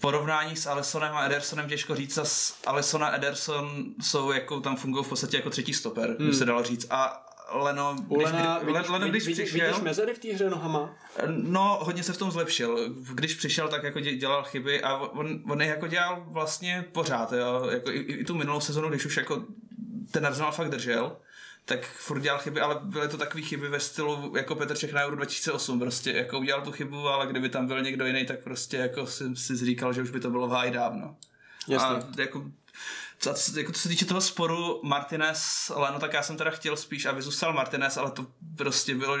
porovnání 0.00 0.56
s 0.56 0.66
Alisonem 0.66 1.14
a 1.14 1.24
Edersonem 1.26 1.68
těžko 1.68 1.94
říct. 1.94 2.18
A 2.18 2.24
Alison 2.70 3.04
a 3.04 3.14
Ederson 3.16 3.84
jsou 4.00 4.32
jako, 4.32 4.60
tam 4.60 4.76
fungují 4.76 5.04
v 5.04 5.08
podstatě 5.08 5.36
jako 5.36 5.50
třetí 5.50 5.74
stoper, 5.74 6.16
hmm. 6.18 6.28
by 6.28 6.34
se 6.34 6.44
dalo 6.44 6.62
říct. 6.62 6.86
A 6.90 7.25
Leno, 7.52 7.96
když, 8.16 8.24
Lena, 8.24 8.58
vidíš, 8.58 8.88
Leno, 8.88 9.08
když 9.08 9.26
vidíš, 9.26 9.48
přišel... 9.48 9.66
Vidíš 9.66 9.82
mezery 9.82 10.14
v 10.14 10.18
té 10.18 10.32
hře 10.32 10.50
nohama? 10.50 10.94
No, 11.26 11.78
hodně 11.82 12.02
se 12.02 12.12
v 12.12 12.18
tom 12.18 12.30
zlepšil. 12.30 12.94
Když 13.14 13.34
přišel, 13.34 13.68
tak 13.68 13.82
jako 13.82 14.00
dělal 14.00 14.42
chyby 14.42 14.82
a 14.82 14.96
on, 14.96 15.42
on 15.50 15.62
je 15.62 15.68
jako 15.68 15.86
dělal 15.86 16.24
vlastně 16.26 16.84
pořád, 16.92 17.32
jo. 17.32 17.68
Jako 17.70 17.90
i, 17.90 17.98
i, 17.98 18.24
tu 18.24 18.34
minulou 18.34 18.60
sezonu, 18.60 18.88
když 18.88 19.06
už 19.06 19.16
jako 19.16 19.44
ten 20.10 20.26
Arsenal 20.26 20.52
fakt 20.52 20.68
držel, 20.68 21.16
tak 21.64 21.86
furt 21.86 22.20
dělal 22.20 22.38
chyby, 22.38 22.60
ale 22.60 22.80
byly 22.82 23.08
to 23.08 23.18
takové 23.18 23.42
chyby 23.42 23.68
ve 23.68 23.80
stylu 23.80 24.36
jako 24.36 24.54
Petr 24.54 24.76
Čech 24.76 24.92
na 24.92 25.04
Euro 25.04 25.16
2008, 25.16 25.78
prostě 25.78 26.12
jako 26.12 26.38
udělal 26.38 26.62
tu 26.62 26.72
chybu, 26.72 27.08
ale 27.08 27.26
kdyby 27.26 27.48
tam 27.48 27.66
byl 27.66 27.82
někdo 27.82 28.06
jiný, 28.06 28.26
tak 28.26 28.42
prostě 28.42 28.76
jako 28.76 29.06
si, 29.06 29.36
si 29.36 29.56
říkal, 29.56 29.92
že 29.92 30.02
už 30.02 30.10
by 30.10 30.20
to 30.20 30.30
bylo 30.30 30.48
v 30.48 30.70
dávno. 30.70 31.16
Jasně. 31.68 31.88
A 31.88 32.02
jako 32.18 32.44
co, 33.18 33.58
jako 33.58 33.72
co 33.72 33.80
se 33.80 33.88
týče 33.88 34.04
toho 34.04 34.20
sporu 34.20 34.80
Martinez, 34.84 35.72
Leno, 35.76 35.98
tak 35.98 36.12
já 36.12 36.22
jsem 36.22 36.36
teda 36.36 36.50
chtěl 36.50 36.76
spíš, 36.76 37.06
aby 37.06 37.22
zůstal 37.22 37.52
Martinez, 37.52 37.96
ale 37.96 38.10
to 38.10 38.26
prostě 38.56 38.94
bylo 38.94 39.18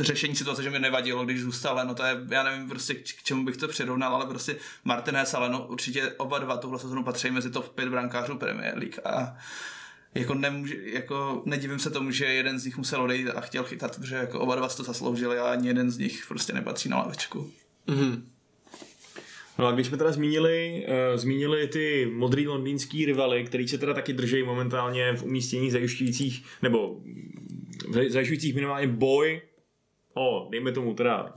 řešení 0.00 0.36
situace, 0.36 0.62
že 0.62 0.70
mi 0.70 0.78
nevadilo, 0.78 1.24
když 1.24 1.42
zůstal 1.42 1.76
Leno, 1.76 1.94
to 1.94 2.02
je, 2.02 2.16
já 2.30 2.42
nevím 2.42 2.68
prostě 2.68 2.94
k 2.94 3.22
čemu 3.22 3.44
bych 3.44 3.56
to 3.56 3.68
přirovnal, 3.68 4.14
ale 4.14 4.26
prostě 4.26 4.56
Martinez 4.84 5.34
a 5.34 5.38
Leno 5.38 5.66
určitě 5.66 6.12
oba 6.16 6.38
dva 6.38 6.56
tuhle 6.56 6.78
sezonu 6.78 7.04
patří 7.04 7.30
mezi 7.30 7.50
top 7.50 7.68
5 7.68 7.88
brankářů 7.88 8.38
Premier 8.38 8.78
League 8.78 8.98
a 9.04 9.36
jako, 10.14 10.34
nemůže, 10.34 10.74
jako 10.82 11.42
nedivím 11.46 11.78
se 11.78 11.90
tomu, 11.90 12.10
že 12.10 12.24
jeden 12.24 12.58
z 12.58 12.64
nich 12.64 12.76
musel 12.76 13.02
odejít 13.02 13.28
a 13.28 13.40
chtěl 13.40 13.64
chytat, 13.64 13.96
protože 13.96 14.14
jako 14.14 14.40
oba 14.40 14.56
dva 14.56 14.68
to 14.68 14.82
zasloužili 14.82 15.38
a 15.38 15.52
ani 15.52 15.68
jeden 15.68 15.90
z 15.90 15.98
nich 15.98 16.24
prostě 16.28 16.52
nepatří 16.52 16.88
na 16.88 16.98
lavečku. 16.98 17.50
Mm-hmm. 17.88 18.22
No 19.58 19.66
a 19.66 19.72
když 19.72 19.86
jsme 19.86 19.96
teda 19.96 20.12
zmínili, 20.12 20.86
uh, 20.88 21.16
zmínili 21.16 21.68
ty 21.68 22.06
modrý 22.14 22.48
londýnský 22.48 23.06
rivaly, 23.06 23.44
který 23.44 23.68
se 23.68 23.78
teda 23.78 23.94
taky 23.94 24.12
drží 24.12 24.42
momentálně 24.42 25.12
v 25.12 25.22
umístění 25.22 25.70
zajišťujících, 25.70 26.44
nebo 26.62 27.00
zajišťujících 28.08 28.54
minimálně 28.54 28.86
boj 28.86 29.40
o, 30.14 30.48
dejme 30.50 30.72
tomu 30.72 30.94
teda, 30.94 31.34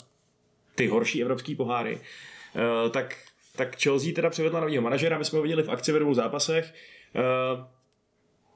ty 0.75 0.87
horší 0.87 1.21
evropský 1.21 1.55
poháry, 1.55 1.95
uh, 1.95 2.91
tak, 2.91 3.17
tak 3.55 3.81
Chelsea 3.81 4.13
teda 4.13 4.29
převedla 4.29 4.59
nového 4.59 4.81
manažera, 4.81 5.17
my 5.17 5.25
jsme 5.25 5.37
ho 5.37 5.43
viděli 5.43 5.63
v 5.63 5.69
akci 5.69 5.91
ve 5.91 5.99
dvou 5.99 6.13
zápasech. 6.13 6.73
Uh, 7.15 7.63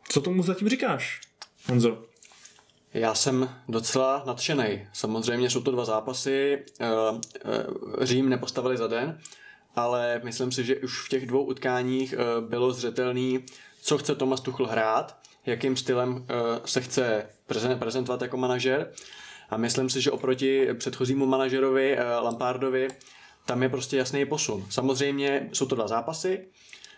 co 0.09 0.21
tomu 0.21 0.43
zatím 0.43 0.69
říkáš, 0.69 1.21
Honzo? 1.67 2.03
Já 2.93 3.15
jsem 3.15 3.49
docela 3.67 4.23
nadšený. 4.27 4.87
Samozřejmě 4.93 5.49
jsou 5.49 5.61
to 5.61 5.71
dva 5.71 5.85
zápasy, 5.85 6.63
Řím 8.01 8.29
nepostavili 8.29 8.77
za 8.77 8.87
den, 8.87 9.19
ale 9.75 10.21
myslím 10.23 10.51
si, 10.51 10.63
že 10.63 10.75
už 10.75 11.05
v 11.05 11.09
těch 11.09 11.25
dvou 11.25 11.43
utkáních 11.43 12.13
eh, 12.13 12.41
bylo 12.41 12.71
zřetelný, 12.71 13.45
co 13.81 13.97
chce 13.97 14.15
Thomas 14.15 14.41
Tuchl 14.41 14.65
hrát, 14.65 15.17
jakým 15.45 15.77
stylem 15.77 16.25
eh, 16.29 16.61
se 16.65 16.81
chce 16.81 17.29
prezentovat 17.79 18.21
jako 18.21 18.37
manažer. 18.37 18.91
A 19.49 19.57
myslím 19.57 19.89
si, 19.89 20.01
že 20.01 20.11
oproti 20.11 20.67
předchozímu 20.73 21.25
manažerovi 21.25 21.97
eh, 21.97 22.03
Lampardovi 22.19 22.87
tam 23.45 23.63
je 23.63 23.69
prostě 23.69 23.97
jasný 23.97 24.25
posun. 24.25 24.65
Samozřejmě 24.69 25.49
jsou 25.53 25.65
to 25.65 25.75
dva 25.75 25.87
zápasy. 25.87 26.47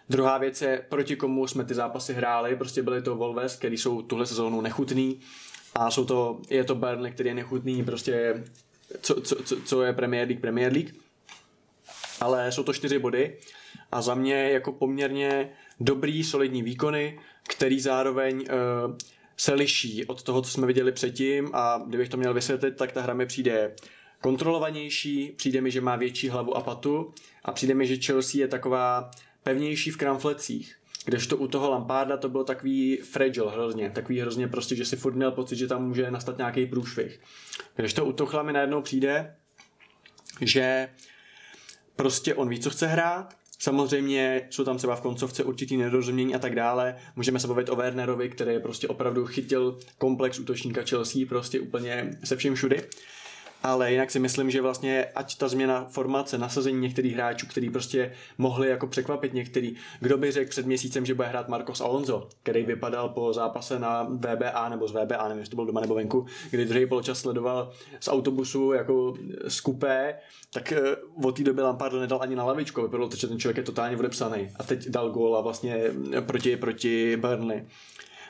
Druhá 0.10 0.38
věc 0.38 0.62
je, 0.62 0.86
proti 0.90 1.16
komu 1.16 1.48
jsme 1.48 1.66
ty 1.66 1.74
zápasy 1.74 2.14
hráli. 2.14 2.56
Prostě 2.56 2.84
byly 2.84 3.02
to 3.02 3.16
Volves, 3.16 3.56
který 3.56 3.78
jsou 3.78 4.02
tuhle 4.02 4.26
sezónu 4.26 4.62
nechutný. 4.62 5.20
A 5.76 5.92
jsou 5.92 6.06
to, 6.06 6.42
je 6.50 6.64
to 6.64 6.76
Burnley, 6.76 7.12
který 7.12 7.30
je 7.30 7.36
nechutný. 7.36 7.84
Prostě 7.84 8.44
co, 9.02 9.22
co, 9.22 9.36
co, 9.36 9.62
co 9.62 9.84
je 9.84 9.94
Premier 9.94 10.28
League, 10.28 10.42
Premier 10.42 10.74
League 10.74 10.94
ale 12.22 12.52
jsou 12.52 12.64
to 12.64 12.74
čtyři 12.74 13.00
body 13.00 13.38
a 13.92 14.02
za 14.02 14.16
mě 14.16 14.50
jako 14.50 14.72
poměrně 14.72 15.50
dobrý, 15.80 16.24
solidní 16.24 16.64
výkony, 16.64 17.20
který 17.48 17.80
zároveň 17.80 18.36
uh, 18.40 18.98
se 19.38 19.54
liší 19.54 20.06
od 20.06 20.24
toho, 20.24 20.42
co 20.42 20.52
jsme 20.52 20.68
viděli 20.68 20.92
předtím 20.92 21.50
a 21.54 21.84
kdybych 21.88 22.10
to 22.10 22.18
měl 22.18 22.34
vysvětlit, 22.34 22.72
tak 22.72 22.92
ta 22.92 23.02
hra 23.02 23.14
mi 23.14 23.26
přijde 23.26 23.76
kontrolovanější, 24.22 25.34
přijde 25.38 25.62
mi, 25.62 25.72
že 25.72 25.82
má 25.82 25.96
větší 25.96 26.30
hlavu 26.30 26.58
a 26.58 26.62
patu 26.62 27.14
a 27.46 27.52
přijde 27.52 27.74
mi, 27.74 27.88
že 27.88 27.98
Chelsea 27.98 28.42
je 28.42 28.48
taková 28.48 29.12
pevnější 29.44 29.92
v 29.92 29.98
kramflecích. 29.98 30.76
Kdežto 31.06 31.38
u 31.38 31.48
toho 31.48 31.70
Lamparda 31.70 32.18
to 32.18 32.30
bylo 32.30 32.44
takový 32.44 32.98
fragile 32.98 33.52
hrozně, 33.52 33.90
takový 33.90 34.20
hrozně 34.20 34.48
prostě, 34.48 34.76
že 34.76 34.86
si 34.86 34.96
furt 34.96 35.16
měl 35.16 35.32
pocit, 35.32 35.56
že 35.56 35.68
tam 35.68 35.88
může 35.88 36.12
nastat 36.12 36.38
nějaký 36.38 36.66
průšvih. 36.66 37.20
Kdežto 37.76 38.06
u 38.06 38.14
toho 38.14 38.44
mi 38.44 38.54
najednou 38.54 38.82
přijde, 38.82 39.36
že 40.42 40.90
prostě 41.98 42.36
on 42.36 42.50
ví, 42.50 42.60
co 42.60 42.70
chce 42.70 42.88
hrát, 42.88 43.36
Samozřejmě 43.60 44.48
jsou 44.50 44.64
tam 44.64 44.78
třeba 44.78 44.96
v 44.96 45.02
koncovce 45.02 45.44
určitý 45.44 45.78
nedorozumění 45.78 46.36
a 46.36 46.40
tak 46.40 46.56
dále. 46.56 46.96
Můžeme 47.16 47.40
se 47.40 47.48
bavit 47.48 47.70
o 47.70 47.76
Wernerovi, 47.76 48.30
který 48.30 48.60
prostě 48.60 48.88
opravdu 48.88 49.26
chytil 49.26 49.80
komplex 49.98 50.40
útočníka 50.40 50.82
Chelsea 50.90 51.26
prostě 51.30 51.60
úplně 51.60 52.18
se 52.24 52.36
vším 52.36 52.56
všudy. 52.56 52.84
Ale 53.64 53.92
jinak 53.92 54.12
si 54.12 54.20
myslím, 54.20 54.52
že 54.52 54.62
vlastně 54.62 55.06
ať 55.16 55.38
ta 55.38 55.48
změna 55.48 55.86
formace, 55.90 56.38
nasazení 56.38 56.80
některých 56.80 57.14
hráčů, 57.14 57.48
který 57.48 57.70
prostě 57.70 58.14
mohli 58.38 58.70
jako 58.70 58.88
překvapit 58.88 59.34
některý, 59.34 59.76
kdo 60.00 60.18
by 60.18 60.32
řekl 60.32 60.50
před 60.50 60.66
měsícem, 60.66 61.06
že 61.06 61.14
bude 61.14 61.28
hrát 61.28 61.50
Marcos 61.50 61.82
Alonso, 61.82 62.28
který 62.44 62.64
vypadal 62.64 63.10
po 63.10 63.34
zápase 63.34 63.80
na 63.80 64.04
VBA 64.04 64.70
nebo 64.70 64.88
z 64.88 64.92
VBA, 64.92 65.28
nevím, 65.28 65.40
jestli 65.40 65.50
to 65.50 65.56
byl 65.56 65.66
doma 65.66 65.82
nebo 65.82 65.96
venku, 65.96 66.26
kdy 66.50 66.66
druhý 66.66 66.86
poločas 66.86 67.20
sledoval 67.20 67.72
z 68.00 68.08
autobusu 68.08 68.74
jako 68.74 69.14
z 69.48 69.62
kupé, 69.62 70.16
tak 70.54 70.72
eh, 70.72 70.96
od 71.24 71.38
té 71.38 71.44
doby 71.44 71.62
Lampard 71.62 71.94
nedal 71.94 72.20
ani 72.22 72.36
na 72.36 72.44
lavičku, 72.44 72.82
vypadalo 72.82 73.10
to, 73.10 73.16
že 73.16 73.28
ten 73.28 73.40
člověk 73.40 73.58
je 73.58 73.64
totálně 73.64 73.98
odepsaný 73.98 74.50
a 74.60 74.64
teď 74.64 74.88
dal 74.88 75.10
gól 75.10 75.38
a 75.38 75.42
vlastně 75.42 75.84
proti, 76.26 76.58
proti 76.58 77.18
Burnley. 77.18 77.66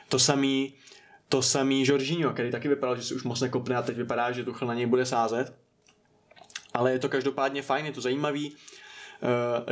To 0.08 0.18
samý 0.18 0.74
to 1.28 1.42
samý 1.42 1.84
Jorginho, 1.86 2.32
který 2.32 2.50
taky 2.50 2.68
vypadal, 2.68 2.96
že 2.96 3.02
si 3.02 3.14
už 3.14 3.24
moc 3.24 3.40
nekopne 3.40 3.76
a 3.76 3.82
teď 3.82 3.96
vypadá, 3.96 4.32
že 4.32 4.44
Tuchel 4.44 4.68
na 4.68 4.74
něj 4.74 4.86
bude 4.86 5.06
sázet. 5.06 5.54
Ale 6.74 6.92
je 6.92 6.98
to 6.98 7.08
každopádně 7.08 7.62
fajn, 7.62 7.86
je 7.86 7.92
to 7.92 8.00
zajímavý. 8.00 8.50
Uh, 8.50 8.56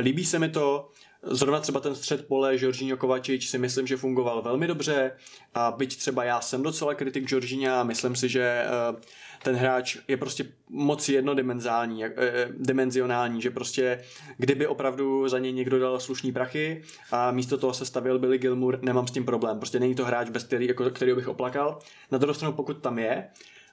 líbí 0.01 0.25
se 0.25 0.39
mi 0.39 0.49
to, 0.49 0.89
Zrovna 1.23 1.59
třeba 1.59 1.79
ten 1.79 1.95
střed 1.95 2.27
pole 2.27 2.55
Jorginho 2.59 2.97
Kovačič 2.97 3.49
si 3.49 3.57
myslím, 3.57 3.87
že 3.87 3.97
fungoval 3.97 4.41
velmi 4.41 4.67
dobře 4.67 5.11
a 5.53 5.71
byť 5.71 5.97
třeba 5.97 6.23
já 6.23 6.41
jsem 6.41 6.63
docela 6.63 6.93
kritik 6.93 7.31
Jorginha 7.31 7.81
a 7.81 7.83
myslím 7.83 8.15
si, 8.15 8.29
že 8.29 8.65
uh, 8.93 8.99
ten 9.47 9.55
hráč 9.55 9.97
je 10.07 10.17
prostě 10.17 10.45
moc 10.69 11.09
jednodimenzální, 11.09 12.05
eh, 12.05 12.11
dimenzionální, 12.57 13.41
že 13.41 13.51
prostě 13.51 14.03
kdyby 14.37 14.67
opravdu 14.67 15.27
za 15.27 15.39
něj 15.39 15.53
někdo 15.53 15.79
dal 15.79 15.99
slušný 15.99 16.31
prachy 16.31 16.81
a 17.11 17.31
místo 17.31 17.57
toho 17.57 17.73
se 17.73 17.85
stavil 17.85 18.19
Billy 18.19 18.37
Gilmour, 18.37 18.79
nemám 18.81 19.07
s 19.07 19.11
tím 19.11 19.25
problém. 19.25 19.59
Prostě 19.59 19.79
není 19.79 19.95
to 19.95 20.05
hráč, 20.05 20.29
bez 20.29 20.43
který, 20.43 20.67
jako, 20.67 20.89
který 20.89 21.13
bych 21.13 21.27
oplakal. 21.27 21.79
Na 22.11 22.17
druhou 22.17 22.33
stranu, 22.33 22.53
pokud 22.53 22.73
tam 22.73 22.99
je 22.99 23.27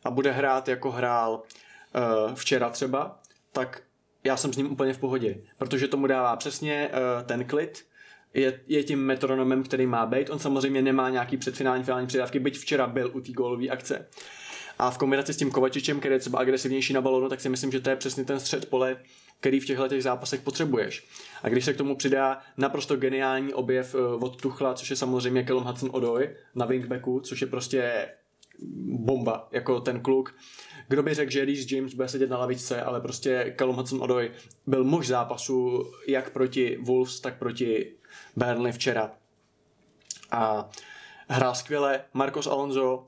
a 0.04 0.10
bude 0.10 0.30
hrát 0.30 0.68
jako 0.68 0.90
hrál 0.90 1.42
uh, 1.42 2.34
včera 2.34 2.70
třeba, 2.70 3.20
tak 3.52 3.82
já 4.24 4.36
jsem 4.36 4.52
s 4.52 4.56
ním 4.56 4.72
úplně 4.72 4.92
v 4.92 4.98
pohodě, 4.98 5.36
protože 5.58 5.88
tomu 5.88 6.06
dává 6.06 6.36
přesně 6.36 6.88
uh, 6.88 7.26
ten 7.26 7.44
klid, 7.44 7.84
je, 8.34 8.60
je 8.66 8.84
tím 8.84 9.06
metronomem, 9.06 9.62
který 9.62 9.86
má 9.86 10.06
být. 10.06 10.30
On 10.30 10.38
samozřejmě 10.38 10.82
nemá 10.82 11.10
nějaký 11.10 11.36
předfinální 11.36 11.84
finální 11.84 12.06
přidávky, 12.06 12.38
byť 12.38 12.58
včera 12.58 12.86
byl 12.86 13.10
u 13.14 13.20
té 13.20 13.32
gólové 13.32 13.68
akce. 13.68 14.08
A 14.78 14.90
v 14.90 14.98
kombinaci 14.98 15.34
s 15.34 15.36
tím 15.36 15.50
Kovačičem, 15.50 15.98
který 15.98 16.14
je 16.14 16.18
třeba 16.18 16.38
agresivnější 16.38 16.92
na 16.92 17.00
balonu, 17.00 17.28
tak 17.28 17.40
si 17.40 17.48
myslím, 17.48 17.72
že 17.72 17.80
to 17.80 17.90
je 17.90 17.96
přesně 17.96 18.24
ten 18.24 18.40
střed 18.40 18.68
pole, 18.68 18.96
který 19.40 19.60
v 19.60 19.66
těchto 19.66 19.88
těch 19.88 20.02
zápasech 20.02 20.40
potřebuješ. 20.40 21.06
A 21.42 21.48
když 21.48 21.64
se 21.64 21.72
k 21.72 21.76
tomu 21.76 21.96
přidá 21.96 22.38
naprosto 22.56 22.96
geniální 22.96 23.54
objev 23.54 23.94
eh, 23.94 23.98
od 23.98 24.42
Tuchla, 24.42 24.74
což 24.74 24.90
je 24.90 24.96
samozřejmě 24.96 25.44
Callum 25.44 25.64
Hudson 25.64 25.90
Odoi 25.92 26.36
na 26.54 26.66
wingbacku, 26.66 27.20
což 27.20 27.40
je 27.40 27.46
prostě 27.46 28.08
bomba, 28.86 29.48
jako 29.52 29.80
ten 29.80 30.00
kluk. 30.00 30.34
Kdo 30.88 31.02
by 31.02 31.14
řekl, 31.14 31.30
že 31.30 31.44
Reece 31.44 31.74
James 31.74 31.94
bude 31.94 32.08
sedět 32.08 32.30
na 32.30 32.38
lavičce, 32.38 32.82
ale 32.82 33.00
prostě 33.00 33.54
Callum 33.58 33.76
Hudson 33.76 34.02
Odoi 34.02 34.30
byl 34.66 34.84
muž 34.84 35.06
zápasu 35.06 35.84
jak 36.08 36.30
proti 36.30 36.78
Wolves, 36.82 37.20
tak 37.20 37.38
proti 37.38 37.92
Burnley 38.36 38.72
včera. 38.72 39.10
A 40.30 40.70
hrál 41.28 41.54
skvěle. 41.54 42.04
Marcos 42.12 42.46
Alonso 42.46 43.06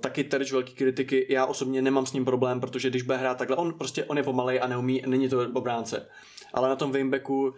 taky 0.00 0.24
terč 0.24 0.52
velký 0.52 0.74
kritiky, 0.74 1.26
já 1.28 1.46
osobně 1.46 1.82
nemám 1.82 2.06
s 2.06 2.12
ním 2.12 2.24
problém, 2.24 2.60
protože 2.60 2.90
když 2.90 3.02
bude 3.02 3.18
hrát 3.18 3.38
takhle, 3.38 3.56
on 3.56 3.74
prostě 3.74 4.04
on 4.04 4.16
je 4.16 4.22
pomalej 4.22 4.60
a 4.62 4.66
neumí, 4.66 5.02
není 5.06 5.28
to 5.28 5.46
obránce. 5.54 6.08
Ale 6.52 6.68
na 6.68 6.76
tom 6.76 6.92
wingbacku 6.92 7.54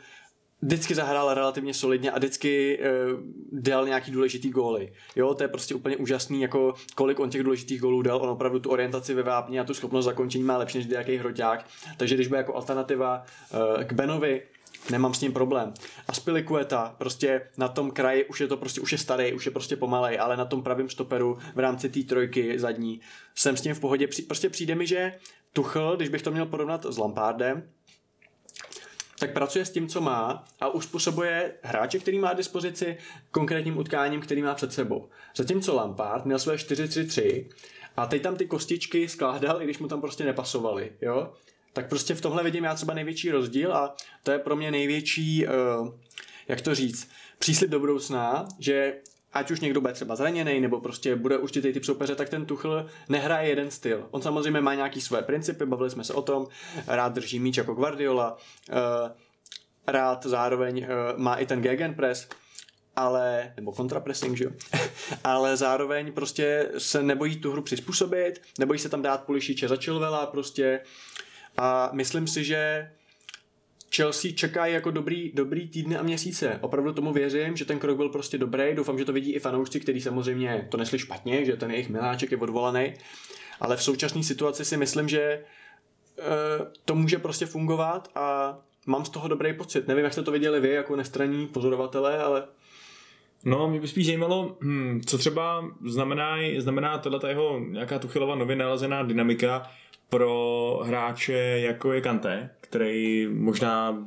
vždycky 0.62 0.94
zahrál 0.94 1.34
relativně 1.34 1.74
solidně 1.74 2.10
a 2.10 2.18
vždycky 2.18 2.78
uh, 2.78 3.20
dal 3.52 3.86
nějaký 3.86 4.10
důležitý 4.10 4.50
góly. 4.50 4.92
Jo, 5.16 5.34
to 5.34 5.44
je 5.44 5.48
prostě 5.48 5.74
úplně 5.74 5.96
úžasný, 5.96 6.42
jako 6.42 6.74
kolik 6.94 7.20
on 7.20 7.30
těch 7.30 7.42
důležitých 7.42 7.80
gólů 7.80 8.02
dal, 8.02 8.22
on 8.22 8.28
opravdu 8.28 8.58
tu 8.58 8.70
orientaci 8.70 9.14
ve 9.14 9.22
vápně 9.22 9.60
a 9.60 9.64
tu 9.64 9.74
schopnost 9.74 10.04
zakončení 10.04 10.44
má 10.44 10.56
lepší 10.56 10.78
než 10.78 10.86
nějaký 10.86 11.16
hroťák. 11.16 11.66
Takže 11.96 12.14
když 12.14 12.26
bude 12.26 12.38
jako 12.38 12.54
alternativa 12.54 13.24
uh, 13.54 13.84
k 13.84 13.92
Benovi, 13.92 14.42
nemám 14.90 15.14
s 15.14 15.20
ním 15.20 15.32
problém. 15.32 15.74
A 16.08 16.12
Spilikueta, 16.12 16.94
prostě 16.98 17.48
na 17.56 17.68
tom 17.68 17.90
kraji 17.90 18.24
už 18.24 18.40
je 18.40 18.48
to 18.48 18.56
prostě, 18.56 18.80
už 18.80 18.92
je 18.92 18.98
starý, 18.98 19.32
už 19.32 19.46
je 19.46 19.52
prostě 19.52 19.76
pomalej, 19.76 20.18
ale 20.20 20.36
na 20.36 20.44
tom 20.44 20.62
pravém 20.62 20.88
stoperu 20.88 21.38
v 21.54 21.58
rámci 21.58 21.88
té 21.88 22.00
trojky 22.00 22.58
zadní 22.58 23.00
jsem 23.34 23.56
s 23.56 23.60
tím 23.60 23.74
v 23.74 23.80
pohodě. 23.80 24.08
Prostě 24.26 24.48
přijde 24.48 24.74
mi, 24.74 24.86
že 24.86 25.14
Tuchl, 25.52 25.96
když 25.96 26.08
bych 26.08 26.22
to 26.22 26.30
měl 26.30 26.46
porovnat 26.46 26.86
s 26.86 26.98
Lampardem, 26.98 27.68
tak 29.18 29.32
pracuje 29.32 29.64
s 29.64 29.70
tím, 29.70 29.88
co 29.88 30.00
má 30.00 30.44
a 30.60 30.68
uspůsobuje 30.68 31.54
hráče, 31.62 31.98
který 31.98 32.18
má 32.18 32.32
dispozici 32.32 32.96
konkrétním 33.30 33.78
utkáním, 33.78 34.20
který 34.20 34.42
má 34.42 34.54
před 34.54 34.72
sebou. 34.72 35.08
Zatímco 35.36 35.74
Lampard 35.74 36.24
měl 36.24 36.38
své 36.38 36.56
4-3-3 36.56 37.48
a 37.96 38.06
teď 38.06 38.22
tam 38.22 38.36
ty 38.36 38.46
kostičky 38.46 39.08
skládal, 39.08 39.62
i 39.62 39.64
když 39.64 39.78
mu 39.78 39.88
tam 39.88 40.00
prostě 40.00 40.24
nepasovaly, 40.24 40.92
jo 41.00 41.32
tak 41.72 41.88
prostě 41.88 42.14
v 42.14 42.20
tomhle 42.20 42.42
vidím 42.42 42.64
já 42.64 42.74
třeba 42.74 42.94
největší 42.94 43.30
rozdíl 43.30 43.72
a 43.72 43.94
to 44.22 44.30
je 44.30 44.38
pro 44.38 44.56
mě 44.56 44.70
největší, 44.70 45.46
uh, 45.46 45.88
jak 46.48 46.60
to 46.60 46.74
říct, 46.74 47.10
příslip 47.38 47.70
do 47.70 47.80
budoucna, 47.80 48.48
že 48.58 48.94
ať 49.32 49.50
už 49.50 49.60
někdo 49.60 49.80
bude 49.80 49.92
třeba 49.92 50.16
zraněný 50.16 50.60
nebo 50.60 50.80
prostě 50.80 51.16
bude 51.16 51.38
určitý 51.38 51.72
typ 51.72 51.84
soupeře, 51.84 52.14
tak 52.14 52.28
ten 52.28 52.46
Tuchl 52.46 52.86
nehraje 53.08 53.48
jeden 53.48 53.70
styl. 53.70 54.08
On 54.10 54.22
samozřejmě 54.22 54.60
má 54.60 54.74
nějaký 54.74 55.00
své 55.00 55.22
principy, 55.22 55.66
bavili 55.66 55.90
jsme 55.90 56.04
se 56.04 56.14
o 56.14 56.22
tom, 56.22 56.46
rád 56.86 57.12
drží 57.12 57.40
míč 57.40 57.56
jako 57.56 57.74
Guardiola, 57.74 58.36
uh, 58.36 58.76
rád 59.86 60.26
zároveň 60.26 60.78
uh, 60.84 61.18
má 61.20 61.36
i 61.36 61.46
ten 61.46 61.62
gegenpress, 61.62 62.28
ale, 62.96 63.52
nebo 63.56 63.72
kontrapressing, 63.72 64.36
že 64.36 64.44
jo, 64.44 64.50
ale 65.24 65.56
zároveň 65.56 66.12
prostě 66.12 66.68
se 66.78 67.02
nebojí 67.02 67.36
tu 67.36 67.52
hru 67.52 67.62
přizpůsobit, 67.62 68.42
nebojí 68.58 68.78
se 68.78 68.88
tam 68.88 69.02
dát 69.02 69.24
Pulišiče 69.24 69.68
za 69.68 69.76
Chilvela, 69.76 70.26
prostě 70.26 70.80
a 71.56 71.90
myslím 71.92 72.26
si, 72.26 72.44
že 72.44 72.90
Chelsea 73.96 74.32
čekají 74.34 74.74
jako 74.74 74.90
dobrý, 74.90 75.32
dobrý 75.34 75.68
týdny 75.68 75.96
a 75.96 76.02
měsíce. 76.02 76.58
Opravdu 76.60 76.92
tomu 76.92 77.12
věřím, 77.12 77.56
že 77.56 77.64
ten 77.64 77.78
krok 77.78 77.96
byl 77.96 78.08
prostě 78.08 78.38
dobrý. 78.38 78.74
Doufám, 78.74 78.98
že 78.98 79.04
to 79.04 79.12
vidí 79.12 79.32
i 79.32 79.38
fanoušci, 79.38 79.80
kteří 79.80 80.00
samozřejmě 80.00 80.66
to 80.70 80.76
nesli 80.76 80.98
špatně, 80.98 81.44
že 81.44 81.56
ten 81.56 81.70
jejich 81.70 81.88
miláček 81.88 82.30
je 82.30 82.38
odvolaný. 82.38 82.94
Ale 83.60 83.76
v 83.76 83.82
současné 83.82 84.22
situaci 84.22 84.64
si 84.64 84.76
myslím, 84.76 85.08
že 85.08 85.44
uh, 86.18 86.66
to 86.84 86.94
může 86.94 87.18
prostě 87.18 87.46
fungovat 87.46 88.08
a 88.14 88.58
mám 88.86 89.04
z 89.04 89.10
toho 89.10 89.28
dobrý 89.28 89.52
pocit. 89.52 89.88
Nevím, 89.88 90.04
jak 90.04 90.12
jste 90.12 90.22
to 90.22 90.32
viděli 90.32 90.60
vy 90.60 90.70
jako 90.70 90.96
nestraní 90.96 91.46
pozorovatelé, 91.46 92.18
ale 92.18 92.42
No, 93.44 93.68
mě 93.68 93.80
by 93.80 93.88
spíš 93.88 94.06
zajímalo, 94.06 94.56
hm, 94.60 95.00
co 95.06 95.18
třeba 95.18 95.64
znamená, 95.86 96.36
znamená 96.58 96.98
tohle 96.98 97.28
jeho 97.28 97.60
nějaká 97.60 97.98
Tuchylova 97.98 98.34
nově 98.34 98.56
nalezená 98.56 99.02
dynamika 99.02 99.70
pro 100.12 100.80
hráče 100.84 101.32
jako 101.62 101.92
je 101.92 102.00
Kante, 102.00 102.50
který 102.60 103.28
možná 103.32 104.04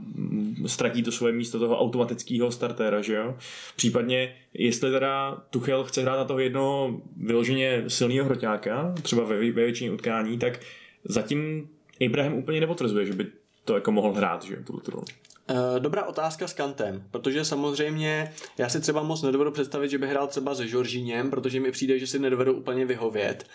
ztratí 0.66 1.04
to 1.04 1.12
svoje 1.12 1.34
místo 1.34 1.60
toho 1.60 1.80
automatického 1.80 2.52
startéra, 2.52 3.02
že 3.02 3.16
jo? 3.16 3.38
Případně, 3.76 4.36
jestli 4.54 4.92
teda 4.92 5.44
Tuchel 5.50 5.84
chce 5.84 6.02
hrát 6.02 6.18
na 6.18 6.26
toho 6.26 6.40
jednoho 6.40 7.02
vyloženě 7.18 7.84
silného 7.88 8.26
hroťáka, 8.26 8.94
třeba 9.02 9.24
ve, 9.24 9.38
ve 9.38 9.52
většině 9.52 9.92
utkání, 9.92 10.38
tak 10.38 10.60
zatím 11.04 11.70
Abraham 12.06 12.34
úplně 12.34 12.60
nepotvrzuje, 12.60 13.06
že 13.06 13.14
by 13.14 13.28
to 13.66 13.76
jako 13.76 13.92
mohl 13.92 14.14
hrát, 14.14 14.44
že 14.44 14.56
tu, 14.56 14.80
tu 14.80 15.04
eh, 15.50 15.80
Dobrá 15.80 16.06
otázka 16.06 16.48
s 16.48 16.54
Kantem, 16.54 17.04
protože 17.12 17.46
samozřejmě 17.46 18.34
já 18.58 18.70
si 18.70 18.80
třeba 18.80 19.04
moc 19.04 19.22
nedovedu 19.22 19.52
představit, 19.52 19.90
že 19.90 19.98
by 19.98 20.08
hrál 20.08 20.28
třeba 20.28 20.56
se 20.56 20.68
Žoržíněm, 20.68 21.30
protože 21.30 21.60
mi 21.60 21.72
přijde, 21.72 22.00
že 22.00 22.08
si 22.08 22.20
nedovedu 22.20 22.54
úplně 22.54 22.86
vyhovět. 22.86 23.46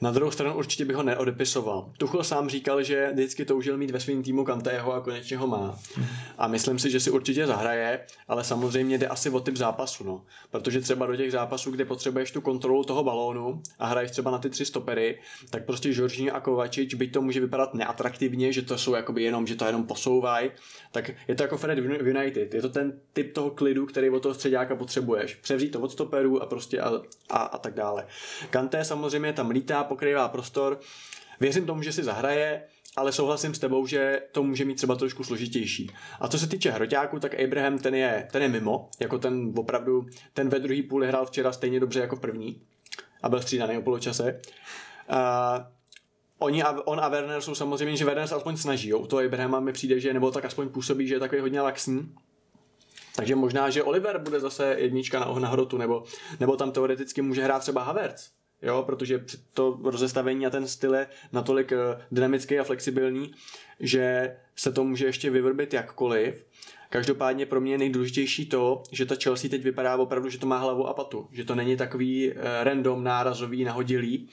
Na 0.00 0.10
druhou 0.10 0.30
stranu 0.30 0.54
určitě 0.54 0.84
bych 0.84 0.96
ho 0.96 1.02
neodepisoval. 1.02 1.90
Tuchel 1.98 2.24
sám 2.24 2.48
říkal, 2.48 2.82
že 2.82 3.10
vždycky 3.12 3.44
toužil 3.44 3.76
mít 3.76 3.90
ve 3.90 4.00
svém 4.00 4.22
týmu 4.22 4.44
Kantého 4.44 4.92
a 4.92 5.00
konečně 5.00 5.36
ho 5.36 5.46
má. 5.46 5.78
A 6.38 6.48
myslím 6.48 6.78
si, 6.78 6.90
že 6.90 7.00
si 7.00 7.10
určitě 7.10 7.46
zahraje, 7.46 8.00
ale 8.28 8.44
samozřejmě 8.44 8.98
jde 8.98 9.06
asi 9.06 9.30
o 9.30 9.40
typ 9.40 9.56
zápasu. 9.56 10.04
No. 10.04 10.22
Protože 10.50 10.80
třeba 10.80 11.06
do 11.06 11.16
těch 11.16 11.32
zápasů, 11.32 11.70
kde 11.70 11.84
potřebuješ 11.84 12.30
tu 12.30 12.40
kontrolu 12.40 12.84
toho 12.84 13.04
balónu 13.04 13.62
a 13.78 13.86
hraješ 13.86 14.10
třeba 14.10 14.30
na 14.30 14.38
ty 14.38 14.50
tři 14.50 14.64
stopery, 14.64 15.18
tak 15.50 15.64
prostě 15.64 15.92
Žoržín 15.92 16.30
a 16.34 16.40
Kovačič, 16.40 16.94
byť 16.94 17.12
to 17.12 17.22
může 17.22 17.40
vypadat 17.40 17.74
neatraktivně, 17.74 18.52
že 18.52 18.62
to 18.62 18.78
jsou 18.78 18.94
jakoby 18.94 19.22
jenom, 19.22 19.46
že 19.46 19.56
to 19.56 19.64
jenom 19.64 19.86
posouvají, 19.86 20.50
tak 20.92 21.10
je 21.28 21.34
to 21.34 21.42
jako 21.42 21.56
Fred 21.56 21.78
United. 21.78 22.54
Je 22.54 22.62
to 22.62 22.68
ten 22.68 23.00
typ 23.12 23.34
toho 23.34 23.50
klidu, 23.50 23.86
který 23.86 24.10
od 24.10 24.22
toho 24.22 24.34
středáka 24.34 24.76
potřebuješ. 24.76 25.34
Převzít 25.34 25.70
to 25.70 25.80
od 25.80 25.92
stoperů 25.92 26.42
a 26.42 26.46
prostě 26.46 26.80
a, 26.80 26.92
a, 27.30 27.38
a 27.38 27.58
tak 27.58 27.74
dále. 27.74 28.06
Kanté 28.50 28.84
samozřejmě 28.84 29.32
tam 29.32 29.50
lítá, 29.50 29.83
pokrývá 29.84 30.28
prostor. 30.28 30.80
Věřím 31.40 31.66
tomu, 31.66 31.82
že 31.82 31.92
si 31.92 32.04
zahraje, 32.04 32.62
ale 32.96 33.12
souhlasím 33.12 33.54
s 33.54 33.58
tebou, 33.58 33.86
že 33.86 34.22
to 34.32 34.42
může 34.42 34.64
mít 34.64 34.74
třeba 34.74 34.94
trošku 34.94 35.24
složitější. 35.24 35.90
A 36.20 36.28
co 36.28 36.38
se 36.38 36.46
týče 36.46 36.70
hroťáku, 36.70 37.18
tak 37.20 37.40
Abraham 37.40 37.78
ten 37.78 37.94
je, 37.94 38.28
ten 38.32 38.42
je 38.42 38.48
mimo, 38.48 38.88
jako 39.00 39.18
ten 39.18 39.52
opravdu, 39.56 40.06
ten 40.32 40.48
ve 40.48 40.58
druhý 40.58 40.82
půli 40.82 41.06
hrál 41.08 41.26
včera 41.26 41.52
stejně 41.52 41.80
dobře 41.80 42.00
jako 42.00 42.16
první 42.16 42.62
a 43.22 43.28
byl 43.28 43.42
střídaný 43.42 43.78
o 43.78 43.82
poločase. 43.82 44.40
Uh, 45.10 45.64
oni 46.38 46.62
a, 46.62 46.86
on 46.86 47.00
a 47.00 47.08
Werner 47.08 47.40
jsou 47.40 47.54
samozřejmě, 47.54 47.96
že 47.96 48.04
Werner 48.04 48.26
se 48.26 48.34
aspoň 48.34 48.56
snaží, 48.56 48.88
jo. 48.88 49.06
to 49.06 49.18
Abrahama 49.18 49.60
mi 49.60 49.72
přijde, 49.72 50.00
že 50.00 50.14
nebo 50.14 50.30
tak 50.30 50.44
aspoň 50.44 50.68
působí, 50.68 51.08
že 51.08 51.14
je 51.14 51.20
takový 51.20 51.40
hodně 51.40 51.60
laxní. 51.60 52.14
Takže 53.16 53.34
možná, 53.34 53.70
že 53.70 53.82
Oliver 53.82 54.18
bude 54.18 54.40
zase 54.40 54.74
jednička 54.78 55.20
na, 55.20 55.38
na 55.38 55.48
hrotu, 55.48 55.78
nebo, 55.78 56.04
nebo 56.40 56.56
tam 56.56 56.72
teoreticky 56.72 57.22
může 57.22 57.44
hrát 57.44 57.58
třeba 57.58 57.82
Havertz 57.82 58.30
jo, 58.64 58.82
protože 58.86 59.24
to 59.54 59.78
rozestavení 59.82 60.46
a 60.46 60.50
ten 60.50 60.68
styl 60.68 60.94
je 60.94 61.06
natolik 61.32 61.72
eh, 61.72 61.76
dynamický 62.12 62.58
a 62.58 62.64
flexibilní, 62.64 63.32
že 63.80 64.36
se 64.56 64.72
to 64.72 64.84
může 64.84 65.06
ještě 65.06 65.30
vyvrbit 65.30 65.74
jakkoliv. 65.74 66.44
Každopádně 66.90 67.46
pro 67.46 67.60
mě 67.60 67.72
je 67.72 67.78
nejdůležitější 67.78 68.46
to, 68.46 68.82
že 68.92 69.06
ta 69.06 69.14
Chelsea 69.22 69.50
teď 69.50 69.62
vypadá 69.62 69.96
opravdu, 69.96 70.28
že 70.30 70.38
to 70.38 70.46
má 70.46 70.58
hlavu 70.58 70.86
a 70.86 70.94
patu. 70.94 71.28
Že 71.32 71.44
to 71.44 71.54
není 71.54 71.76
takový 71.76 72.32
eh, 72.32 72.34
random, 72.64 73.04
nárazový, 73.04 73.64
nahodilý. 73.64 74.28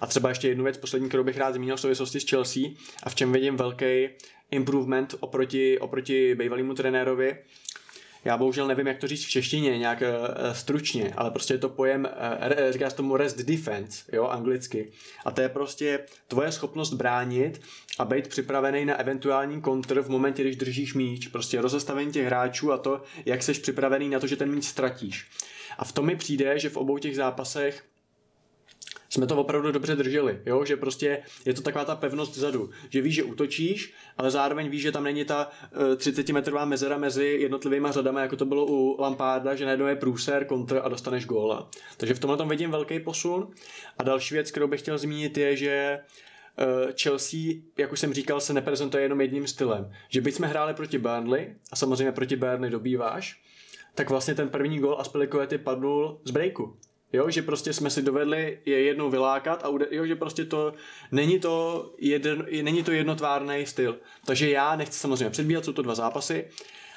A 0.00 0.06
třeba 0.06 0.28
ještě 0.28 0.48
jednu 0.48 0.64
věc, 0.64 0.76
poslední, 0.76 1.08
kterou 1.08 1.24
bych 1.24 1.38
rád 1.38 1.54
zmínil 1.54 1.76
v 1.76 1.80
souvislosti 1.80 2.20
s 2.20 2.30
Chelsea 2.30 2.62
a 3.02 3.10
v 3.10 3.14
čem 3.14 3.32
vidím 3.32 3.56
velký 3.56 4.08
improvement 4.50 5.14
oproti, 5.20 5.78
oproti 5.78 6.34
bývalému 6.34 6.74
trenérovi, 6.74 7.36
já 8.26 8.36
bohužel 8.36 8.66
nevím, 8.66 8.86
jak 8.86 8.98
to 8.98 9.06
říct 9.06 9.24
v 9.24 9.30
češtině, 9.30 9.78
nějak 9.78 10.02
uh, 10.02 10.52
stručně, 10.52 11.14
ale 11.16 11.30
prostě 11.30 11.54
je 11.54 11.58
to 11.58 11.68
pojem, 11.68 12.08
uh, 12.12 12.72
říká 12.72 12.90
se 12.90 12.96
tomu 12.96 13.16
rest 13.16 13.38
defense, 13.38 14.04
jo, 14.12 14.24
anglicky. 14.24 14.92
A 15.24 15.30
to 15.30 15.40
je 15.40 15.48
prostě 15.48 16.00
tvoje 16.28 16.52
schopnost 16.52 16.92
bránit 16.92 17.60
a 17.98 18.04
být 18.04 18.28
připravený 18.28 18.84
na 18.84 18.94
eventuální 18.94 19.60
kontr 19.60 20.00
v 20.00 20.08
momentě, 20.08 20.42
když 20.42 20.56
držíš 20.56 20.94
míč. 20.94 21.26
Prostě 21.26 21.60
rozestavení 21.60 22.12
těch 22.12 22.26
hráčů 22.26 22.72
a 22.72 22.78
to, 22.78 23.02
jak 23.26 23.42
jsi 23.42 23.52
připravený 23.52 24.08
na 24.08 24.20
to, 24.20 24.26
že 24.26 24.36
ten 24.36 24.54
míč 24.54 24.64
ztratíš. 24.64 25.26
A 25.78 25.84
v 25.84 25.92
tom 25.92 26.06
mi 26.06 26.16
přijde, 26.16 26.58
že 26.58 26.68
v 26.68 26.76
obou 26.76 26.98
těch 26.98 27.16
zápasech 27.16 27.84
jsme 29.08 29.26
to 29.26 29.36
opravdu 29.36 29.72
dobře 29.72 29.96
drželi, 29.96 30.40
jo? 30.46 30.64
že 30.64 30.76
prostě 30.76 31.22
je 31.44 31.54
to 31.54 31.62
taková 31.62 31.84
ta 31.84 31.96
pevnost 31.96 32.36
vzadu, 32.36 32.70
že 32.88 33.00
víš, 33.00 33.14
že 33.14 33.22
útočíš, 33.22 33.94
ale 34.18 34.30
zároveň 34.30 34.68
víš, 34.68 34.82
že 34.82 34.92
tam 34.92 35.04
není 35.04 35.24
ta 35.24 35.50
uh, 35.76 35.92
eh, 35.92 35.96
30 35.96 36.28
metrová 36.28 36.64
mezera 36.64 36.98
mezi 36.98 37.24
jednotlivými 37.40 37.88
řadami, 37.90 38.20
jako 38.20 38.36
to 38.36 38.44
bylo 38.44 38.66
u 38.66 39.00
Lamparda, 39.00 39.54
že 39.54 39.64
najednou 39.64 39.86
je 39.86 39.96
průser, 39.96 40.44
kontr 40.44 40.80
a 40.84 40.88
dostaneš 40.88 41.26
góla. 41.26 41.70
Takže 41.96 42.14
v 42.14 42.18
tomhle 42.18 42.36
tom 42.36 42.48
vidím 42.48 42.70
velký 42.70 43.00
posun. 43.00 43.50
A 43.98 44.02
další 44.02 44.34
věc, 44.34 44.50
kterou 44.50 44.68
bych 44.68 44.80
chtěl 44.80 44.98
zmínit, 44.98 45.38
je, 45.38 45.56
že 45.56 45.98
uh, 46.58 46.92
Chelsea, 47.02 47.40
jak 47.78 47.92
už 47.92 48.00
jsem 48.00 48.14
říkal, 48.14 48.40
se 48.40 48.52
neprezentuje 48.52 49.02
jenom 49.02 49.20
jedním 49.20 49.46
stylem. 49.46 49.92
Že 50.08 50.20
byť 50.20 50.34
jsme 50.34 50.46
hráli 50.46 50.74
proti 50.74 50.98
Burnley, 50.98 51.54
a 51.72 51.76
samozřejmě 51.76 52.12
proti 52.12 52.36
Burnley 52.36 52.70
dobýváš, 52.70 53.42
tak 53.94 54.10
vlastně 54.10 54.34
ten 54.34 54.48
první 54.48 54.78
gol 54.78 54.96
Aspilicuety 55.00 55.58
padnul 55.58 56.20
z 56.24 56.30
breaku. 56.30 56.76
Jo, 57.12 57.30
že 57.30 57.42
prostě 57.42 57.72
jsme 57.72 57.90
si 57.90 58.02
dovedli 58.02 58.58
je 58.64 58.82
jednou 58.82 59.10
vylákat 59.10 59.64
a 59.64 59.68
jo, 59.90 60.06
že 60.06 60.16
prostě 60.16 60.44
to 60.44 60.74
není 61.12 61.40
to, 61.40 61.90
jeden, 61.98 62.46
není 62.62 62.82
to 62.82 62.92
jednotvárný 62.92 63.66
styl. 63.66 63.98
Takže 64.24 64.50
já 64.50 64.76
nechci 64.76 64.98
samozřejmě 64.98 65.30
předbíhat, 65.30 65.64
jsou 65.64 65.72
to 65.72 65.82
dva 65.82 65.94
zápasy, 65.94 66.48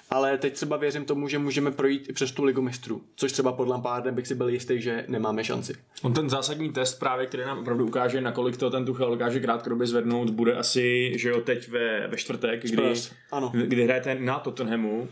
ale 0.09 0.37
teď 0.37 0.53
třeba 0.53 0.77
věřím 0.77 1.05
tomu, 1.05 1.27
že 1.27 1.39
můžeme 1.39 1.71
projít 1.71 2.09
i 2.09 2.13
přes 2.13 2.31
tu 2.31 2.43
ligu 2.43 2.61
mistrů, 2.61 3.01
což 3.15 3.31
třeba 3.31 3.51
pod 3.51 3.67
Lampardem 3.67 4.15
bych 4.15 4.27
si 4.27 4.35
byl 4.35 4.49
jistý, 4.49 4.81
že 4.81 5.05
nemáme 5.07 5.43
šanci. 5.43 5.73
On 6.01 6.13
ten 6.13 6.29
zásadní 6.29 6.69
test 6.69 6.99
právě, 6.99 7.25
který 7.25 7.43
nám 7.43 7.59
opravdu 7.59 7.85
ukáže, 7.85 8.21
nakolik 8.21 8.57
to 8.57 8.69
ten 8.69 8.85
Tuchel 8.85 9.09
dokáže 9.09 9.39
krátkodobě 9.39 9.87
zvednout, 9.87 10.29
bude 10.29 10.55
asi, 10.55 11.13
že 11.15 11.29
jo, 11.29 11.41
teď 11.41 11.69
ve, 11.69 12.07
ve 12.07 12.17
čtvrtek, 12.17 12.63
kdy, 12.63 12.93
ano. 13.31 13.51
kdy 13.65 13.83
hrajete 13.83 14.15
na 14.15 14.39
Tottenhamu. 14.39 14.99
Uh, 14.99 15.07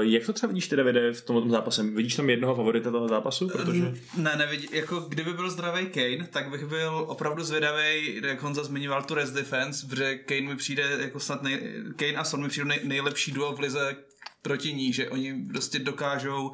jak 0.00 0.26
to 0.26 0.32
třeba 0.32 0.48
vidíš 0.48 0.68
ty, 0.68 0.76
Davide, 0.76 1.12
v 1.12 1.22
tomto 1.22 1.48
zápase? 1.48 1.82
Vidíš 1.82 2.16
tam 2.16 2.30
jednoho 2.30 2.54
favorita 2.54 2.90
toho 2.90 3.08
zápasu? 3.08 3.48
Protože... 3.48 3.94
Ne, 4.16 4.36
nevidí. 4.36 4.68
Jako 4.72 5.00
kdyby 5.00 5.32
byl 5.32 5.50
zdravý 5.50 5.86
Kane, 5.86 6.28
tak 6.30 6.50
bych 6.50 6.66
byl 6.66 7.04
opravdu 7.08 7.44
zvědavý, 7.44 8.20
jak 8.26 8.42
Honza 8.42 8.64
zmiňoval 8.64 9.02
tu 9.02 9.14
rest 9.14 9.34
defense, 9.34 9.86
protože 9.86 10.14
Kane 10.14 10.40
mi 10.40 10.56
přijde 10.56 10.82
jako 11.00 11.20
snad 11.20 11.42
nej, 11.42 11.60
Kane 11.96 12.14
a 12.14 12.24
Son 12.24 12.42
mi 12.42 12.48
přijde 12.48 12.68
nej, 12.68 12.80
nejlepší 12.84 13.32
duo 13.32 13.52
v 13.52 13.60
lize, 13.60 13.96
proti 14.44 14.74
ní, 14.74 14.92
že 14.92 15.10
oni 15.10 15.44
prostě 15.52 15.78
dokážou 15.78 16.52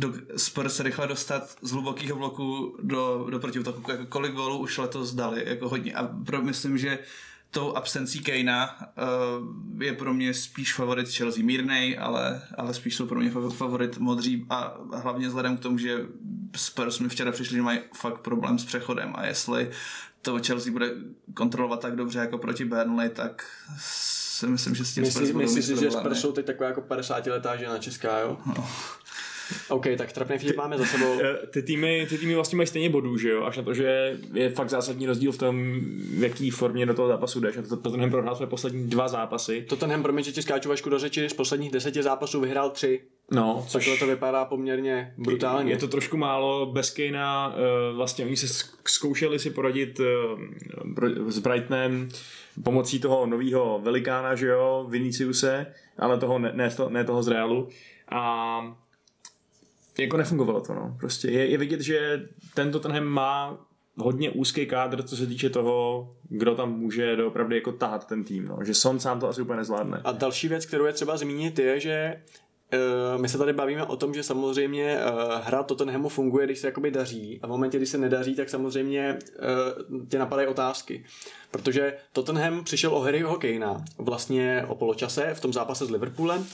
do, 0.00 0.14
se 0.68 0.82
rychle 0.82 1.06
dostat 1.06 1.56
z 1.62 1.70
hlubokého 1.70 2.18
bloku 2.18 2.76
do, 2.82 3.26
do 3.30 3.38
protiútoku. 3.38 3.90
Jako 3.90 4.06
kolik 4.06 4.32
gólů 4.32 4.58
už 4.58 4.78
letos 4.78 5.14
dali, 5.14 5.42
jako 5.46 5.68
hodně. 5.68 5.94
A 5.94 6.06
pro, 6.26 6.42
myslím, 6.42 6.78
že 6.78 6.98
tou 7.50 7.76
absencí 7.76 8.20
Kejna 8.20 8.76
uh, 8.78 9.82
je 9.82 9.92
pro 9.92 10.14
mě 10.14 10.34
spíš 10.34 10.74
favorit 10.74 11.08
Chelsea 11.08 11.44
mírnej, 11.44 11.98
ale, 11.98 12.42
ale 12.58 12.74
spíš 12.74 12.96
jsou 12.96 13.06
pro 13.06 13.20
mě 13.20 13.30
favorit 13.50 13.98
modří 13.98 14.46
a 14.50 14.76
hlavně 14.92 15.28
vzhledem 15.28 15.56
k 15.56 15.60
tomu, 15.60 15.78
že 15.78 16.06
Spurs 16.56 16.98
mi 16.98 17.08
včera 17.08 17.32
přišli, 17.32 17.56
že 17.56 17.62
mají 17.62 17.78
fakt 17.94 18.20
problém 18.20 18.58
s 18.58 18.64
přechodem 18.64 19.12
a 19.14 19.26
jestli 19.26 19.70
to 20.22 20.38
Chelsea 20.46 20.72
bude 20.72 20.90
kontrolovat 21.34 21.80
tak 21.80 21.96
dobře 21.96 22.18
jako 22.18 22.38
proti 22.38 22.64
Burnley, 22.64 23.08
tak 23.08 23.46
si 24.36 24.46
myslím, 24.46 24.74
že 24.74 24.84
s 24.84 24.94
tím 24.94 25.02
Myslí, 25.02 25.32
Myslíš 25.32 25.64
si, 25.64 25.76
že 25.76 25.90
Spurs 25.90 26.20
jsou 26.20 26.32
teď 26.32 26.46
taková 26.46 26.68
jako 26.68 26.80
50 26.80 27.26
letá 27.26 27.56
žena 27.56 27.78
česká, 27.78 28.20
jo? 28.20 28.36
No. 28.46 28.68
OK, 29.68 29.86
tak 29.98 30.12
trapný 30.12 30.38
vtip 30.38 30.56
máme 30.56 30.78
za 30.78 30.84
sebou. 30.84 31.20
Eh, 31.22 31.46
ty 31.46 31.62
týmy, 31.62 32.06
ty 32.08 32.18
týmy 32.18 32.34
vlastně 32.34 32.56
mají 32.56 32.66
stejně 32.66 32.90
bodů, 32.90 33.18
že 33.18 33.30
jo? 33.30 33.44
Až 33.44 33.56
na 33.56 33.62
to, 33.62 33.74
že 33.74 34.18
je 34.32 34.50
fakt 34.50 34.70
zásadní 34.70 35.06
rozdíl 35.06 35.32
v 35.32 35.38
tom, 35.38 35.80
v 36.18 36.22
jaký 36.22 36.50
formě 36.50 36.86
do 36.86 36.94
toho 36.94 37.08
zápasu 37.08 37.40
jdeš. 37.40 37.56
A 37.56 37.62
to 37.62 37.76
Tottenham 37.76 38.10
prohrál 38.10 38.36
své 38.36 38.46
poslední 38.46 38.88
dva 38.88 39.08
zápasy. 39.08 39.66
Tottenham, 39.68 40.02
promiň, 40.02 40.24
že 40.24 40.32
ti 40.32 40.42
skáču 40.42 40.68
vašku 40.68 40.90
do 40.90 40.98
řeči, 40.98 41.28
z 41.28 41.32
posledních 41.32 41.70
deseti 41.70 42.02
zápasů 42.02 42.40
vyhrál 42.40 42.70
tři. 42.70 43.00
No, 43.30 43.64
což... 43.68 43.84
Takhle 43.84 44.06
to 44.06 44.06
vypadá 44.06 44.44
poměrně 44.44 45.14
brutálně. 45.18 45.72
Je 45.72 45.78
to 45.78 45.88
trošku 45.88 46.16
málo, 46.16 46.66
bez 46.66 46.90
Kejna, 46.90 47.54
eh, 47.56 47.92
vlastně 47.94 48.24
oni 48.24 48.36
se 48.36 48.64
zkoušeli 48.88 49.38
si 49.38 49.50
poradit 49.50 50.00
eh, 50.00 51.30
s 51.30 51.38
Brightonem, 51.38 52.08
pomocí 52.62 53.00
toho 53.00 53.26
nového 53.26 53.80
velikána, 53.82 54.34
že 54.34 54.46
jo, 54.46 54.86
Viniciuse, 54.88 55.66
ale 55.98 56.18
toho 56.18 56.38
ne, 56.38 56.52
ne, 56.54 56.70
ne 56.88 57.04
toho 57.04 57.22
z 57.22 57.28
Realu. 57.28 57.68
A 58.08 58.76
jako 59.98 60.16
nefungovalo 60.16 60.60
to, 60.60 60.74
no. 60.74 60.96
Prostě 61.00 61.28
je, 61.28 61.46
je 61.46 61.58
vidět, 61.58 61.80
že 61.80 62.28
tento 62.54 62.80
tenhle 62.80 63.00
má 63.00 63.58
hodně 63.96 64.30
úzký 64.30 64.66
kádr, 64.66 65.02
co 65.02 65.16
se 65.16 65.26
týče 65.26 65.50
toho, 65.50 66.08
kdo 66.28 66.54
tam 66.54 66.78
může 66.78 67.16
doopravdy 67.16 67.56
jako 67.56 67.72
tahat 67.72 68.06
ten 68.06 68.24
tým, 68.24 68.44
no. 68.44 68.58
že 68.64 68.74
Son 68.74 69.00
sám 69.00 69.20
to 69.20 69.28
asi 69.28 69.42
úplně 69.42 69.56
nezvládne. 69.56 70.00
A 70.04 70.12
další 70.12 70.48
věc, 70.48 70.66
kterou 70.66 70.84
je 70.84 70.92
třeba 70.92 71.16
zmínit, 71.16 71.58
je, 71.58 71.80
že 71.80 72.22
my 73.16 73.28
se 73.28 73.38
tady 73.38 73.52
bavíme 73.52 73.84
o 73.84 73.96
tom, 73.96 74.14
že 74.14 74.22
samozřejmě 74.22 74.98
uh, 74.98 75.32
hra 75.44 75.62
Tottenhamu 75.62 76.08
funguje, 76.08 76.46
když 76.46 76.58
se 76.58 76.66
jakoby 76.66 76.90
daří 76.90 77.40
a 77.42 77.46
v 77.46 77.50
momentě, 77.50 77.76
kdy 77.76 77.86
se 77.86 77.98
nedaří, 77.98 78.34
tak 78.34 78.50
samozřejmě 78.50 79.18
uh, 79.90 80.08
tě 80.08 80.18
napadají 80.18 80.48
otázky. 80.48 81.04
Protože 81.50 81.96
Tottenham 82.12 82.64
přišel 82.64 82.94
o 82.94 83.00
Harryho 83.00 83.36
Kanea 83.36 83.84
vlastně 83.98 84.64
o 84.68 84.74
poločase 84.74 85.34
v 85.34 85.40
tom 85.40 85.52
zápase 85.52 85.86
s 85.86 85.90
Liverpoolem 85.90 86.46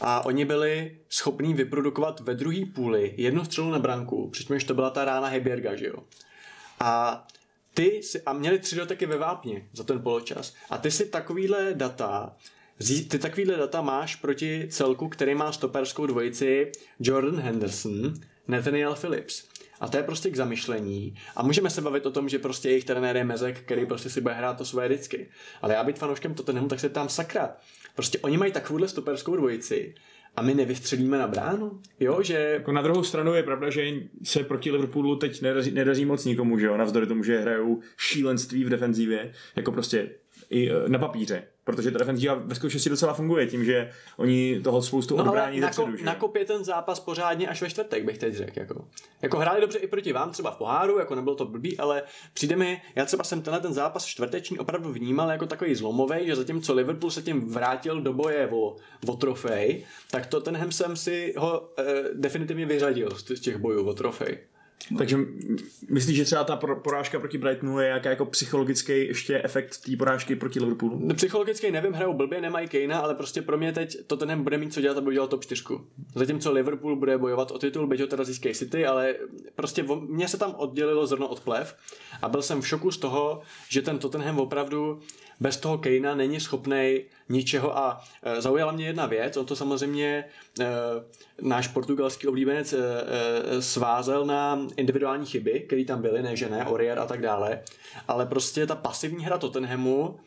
a 0.00 0.24
oni 0.24 0.44
byli 0.44 0.96
schopní 1.08 1.54
vyprodukovat 1.54 2.20
ve 2.20 2.34
druhé 2.34 2.66
půli 2.74 3.14
jednu 3.16 3.44
střelu 3.44 3.70
na 3.70 3.78
branku, 3.78 4.30
přičemž 4.30 4.64
to 4.64 4.74
byla 4.74 4.90
ta 4.90 5.04
rána 5.04 5.28
Heberga, 5.28 5.76
že 5.76 5.86
jo. 5.86 5.96
A 6.80 7.24
ty 7.74 8.02
si, 8.02 8.22
a 8.22 8.32
měli 8.32 8.58
tři 8.58 8.76
doteky 8.76 9.06
ve 9.06 9.16
vápně 9.16 9.68
za 9.72 9.84
ten 9.84 10.02
poločas. 10.02 10.54
A 10.70 10.78
ty 10.78 10.90
si 10.90 11.06
takovýhle 11.06 11.74
data 11.74 12.36
ty 12.86 13.18
takovýhle 13.18 13.56
data 13.56 13.82
máš 13.82 14.16
proti 14.16 14.66
celku, 14.70 15.08
který 15.08 15.34
má 15.34 15.52
stoperskou 15.52 16.06
dvojici 16.06 16.72
Jordan 17.00 17.40
Henderson, 17.40 18.14
Nathaniel 18.48 18.94
Phillips. 18.94 19.44
A 19.80 19.88
to 19.88 19.96
je 19.96 20.02
prostě 20.02 20.30
k 20.30 20.36
zamyšlení. 20.36 21.14
A 21.36 21.42
můžeme 21.42 21.70
se 21.70 21.80
bavit 21.80 22.06
o 22.06 22.10
tom, 22.10 22.28
že 22.28 22.38
prostě 22.38 22.68
jejich 22.68 22.84
trenér 22.84 23.16
je 23.16 23.24
mezek, 23.24 23.60
který 23.60 23.86
prostě 23.86 24.10
si 24.10 24.20
bude 24.20 24.34
hrát 24.34 24.58
to 24.58 24.64
svoje 24.64 24.88
vždycky. 24.88 25.28
Ale 25.62 25.74
já 25.74 25.84
být 25.84 25.98
fanouškem 25.98 26.34
Tottenhamu, 26.34 26.68
tak 26.68 26.80
se 26.80 26.88
tam 26.88 27.08
sakra. 27.08 27.56
Prostě 27.94 28.18
oni 28.18 28.36
mají 28.36 28.52
takovouhle 28.52 28.88
stoperskou 28.88 29.36
dvojici 29.36 29.94
a 30.36 30.42
my 30.42 30.54
nevystřelíme 30.54 31.18
na 31.18 31.26
bránu. 31.26 31.80
Jo, 32.00 32.22
že... 32.22 32.34
Jako 32.34 32.72
na 32.72 32.82
druhou 32.82 33.02
stranu 33.04 33.34
je 33.34 33.42
pravda, 33.42 33.70
že 33.70 33.92
se 34.22 34.44
proti 34.44 34.70
Liverpoolu 34.70 35.16
teď 35.16 35.42
nedaří, 35.42 35.70
nedaří 35.70 36.04
moc 36.04 36.24
nikomu, 36.24 36.58
že 36.58 36.66
jo, 36.66 36.76
navzdory 36.76 37.06
tomu, 37.06 37.22
že 37.22 37.38
hrajou 37.38 37.80
šílenství 37.96 38.64
v 38.64 38.68
defenzívě, 38.68 39.32
jako 39.56 39.72
prostě 39.72 40.10
i 40.50 40.70
e, 40.70 40.88
na 40.88 40.98
papíře 40.98 41.42
protože 41.72 41.90
ta 41.90 41.98
defenziva 41.98 42.34
ve 42.34 42.54
skutečnosti 42.54 42.90
docela 42.90 43.14
funguje 43.14 43.46
tím, 43.46 43.64
že 43.64 43.90
oni 44.16 44.60
toho 44.64 44.82
spoustu 44.82 45.16
no, 45.16 45.24
odbrání 45.24 45.60
nako, 45.60 45.86
dopředu, 45.86 46.04
nakopě 46.04 46.44
ten 46.44 46.64
zápas 46.64 47.00
pořádně 47.00 47.48
až 47.48 47.62
ve 47.62 47.70
čtvrtek, 47.70 48.04
bych 48.04 48.18
teď 48.18 48.34
řekl. 48.34 48.60
Jako. 48.60 48.84
jako 49.22 49.38
hráli 49.38 49.60
dobře 49.60 49.78
i 49.78 49.86
proti 49.86 50.12
vám, 50.12 50.30
třeba 50.30 50.50
v 50.50 50.56
poháru, 50.56 50.98
jako 50.98 51.14
nebylo 51.14 51.34
to 51.34 51.44
blbý, 51.44 51.78
ale 51.78 52.02
přijde 52.34 52.56
mi, 52.56 52.82
já 52.94 53.04
třeba 53.04 53.24
jsem 53.24 53.42
tenhle 53.42 53.60
ten 53.60 53.72
zápas 53.72 54.04
čtvrteční 54.04 54.58
opravdu 54.58 54.92
vnímal 54.92 55.30
jako 55.30 55.46
takový 55.46 55.74
zlomový, 55.74 56.26
že 56.26 56.36
zatímco 56.36 56.74
Liverpool 56.74 57.10
se 57.10 57.22
tím 57.22 57.48
vrátil 57.48 58.00
do 58.00 58.12
boje 58.12 58.48
o, 58.48 58.76
o 59.06 59.16
trofej, 59.16 59.84
tak 60.10 60.26
to 60.26 60.40
tenhle 60.40 60.72
jsem 60.72 60.96
si 60.96 61.34
ho 61.38 61.70
eh, 61.78 61.84
definitivně 62.14 62.66
vyřadil 62.66 63.10
z 63.10 63.40
těch 63.40 63.56
bojů 63.56 63.88
o 63.88 63.94
trofej. 63.94 64.38
Takže 64.98 65.18
myslíš, 65.88 66.16
že 66.16 66.24
třeba 66.24 66.44
ta 66.44 66.56
porážka 66.56 67.18
proti 67.18 67.38
Brightonu 67.38 67.78
je 67.78 67.88
jaká 67.88 68.10
jako 68.10 68.26
psychologický 68.26 68.92
ještě 68.92 69.42
efekt 69.44 69.80
té 69.84 69.96
porážky 69.96 70.36
proti 70.36 70.60
Liverpoolu? 70.60 71.08
Psychologický 71.14 71.70
nevím, 71.70 71.92
hrajou 71.92 72.14
blbě, 72.14 72.40
nemají 72.40 72.68
Kejna, 72.68 72.98
ale 72.98 73.14
prostě 73.14 73.42
pro 73.42 73.58
mě 73.58 73.72
teď 73.72 73.96
to 74.06 74.16
ten 74.16 74.42
bude 74.42 74.58
mít 74.58 74.72
co 74.72 74.80
dělat, 74.80 74.98
aby 74.98 75.08
udělal 75.08 75.28
top 75.28 75.44
4. 75.44 75.62
Zatímco 76.14 76.52
Liverpool 76.52 76.96
bude 76.96 77.18
bojovat 77.18 77.50
o 77.50 77.58
titul, 77.58 77.86
byť 77.86 78.00
ho 78.00 78.06
teda 78.06 78.24
získají 78.24 78.54
City, 78.54 78.86
ale 78.86 79.14
prostě 79.54 79.84
mě 80.08 80.28
se 80.28 80.38
tam 80.38 80.54
oddělilo 80.56 81.06
zrno 81.06 81.28
od 81.28 81.40
plev 81.40 81.76
a 82.22 82.28
byl 82.28 82.42
jsem 82.42 82.60
v 82.60 82.68
šoku 82.68 82.90
z 82.90 82.98
toho, 82.98 83.42
že 83.68 83.82
ten 83.82 83.98
Tottenham 83.98 84.38
opravdu 84.38 85.00
bez 85.40 85.56
toho 85.56 85.78
Kejna 85.78 86.14
není 86.14 86.40
schopný 86.40 87.00
ničeho. 87.28 87.78
A 87.78 88.04
e, 88.22 88.40
zaujala 88.40 88.72
mě 88.72 88.86
jedna 88.86 89.06
věc, 89.06 89.36
on 89.36 89.46
to 89.46 89.56
samozřejmě 89.56 90.24
e, 90.60 90.66
náš 91.40 91.68
portugalský 91.68 92.26
oblíbenec 92.26 92.72
e, 92.72 92.82
svázel 93.62 94.26
na 94.26 94.66
individuální 94.76 95.26
chyby, 95.26 95.60
které 95.60 95.84
tam 95.84 96.02
byly, 96.02 96.22
ne 96.22 96.36
že 96.36 96.48
ne, 96.48 96.64
Orier 96.64 96.98
a 96.98 97.06
tak 97.06 97.20
dále, 97.20 97.60
ale 98.08 98.26
prostě 98.26 98.66
ta 98.66 98.74
pasivní 98.74 99.24
hra 99.24 99.38
Tottenhamu, 99.38 100.18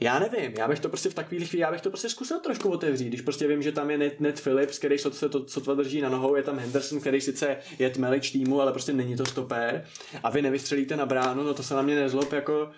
já 0.00 0.18
nevím, 0.18 0.52
já 0.58 0.68
bych 0.68 0.80
to 0.80 0.88
prostě 0.88 1.08
v 1.08 1.14
takové 1.14 1.44
chvíli, 1.44 1.62
já 1.62 1.70
bych 1.70 1.80
to 1.80 1.90
prostě 1.90 2.08
zkusil 2.08 2.40
trošku 2.40 2.70
otevřít, 2.70 3.08
když 3.08 3.20
prostě 3.20 3.48
vím, 3.48 3.62
že 3.62 3.72
tam 3.72 3.90
je 3.90 3.98
Ned, 3.98 4.20
Ned 4.20 4.40
Phillips, 4.40 4.78
který 4.78 4.98
se 4.98 5.28
to 5.28 5.48
sotva 5.48 5.74
drží 5.74 6.00
na 6.00 6.08
nohou, 6.08 6.34
je 6.34 6.42
tam 6.42 6.58
Henderson, 6.58 7.00
který 7.00 7.20
sice 7.20 7.56
je 7.78 7.90
tmelič 7.90 8.30
týmu, 8.30 8.60
ale 8.60 8.72
prostě 8.72 8.92
není 8.92 9.16
to 9.16 9.26
stopér 9.26 9.84
a 10.22 10.30
vy 10.30 10.42
nevystřelíte 10.42 10.96
na 10.96 11.06
bránu, 11.06 11.42
no 11.42 11.54
to 11.54 11.62
se 11.62 11.74
na 11.74 11.82
mě 11.82 11.94
nezlob, 11.94 12.32
jako 12.32 12.70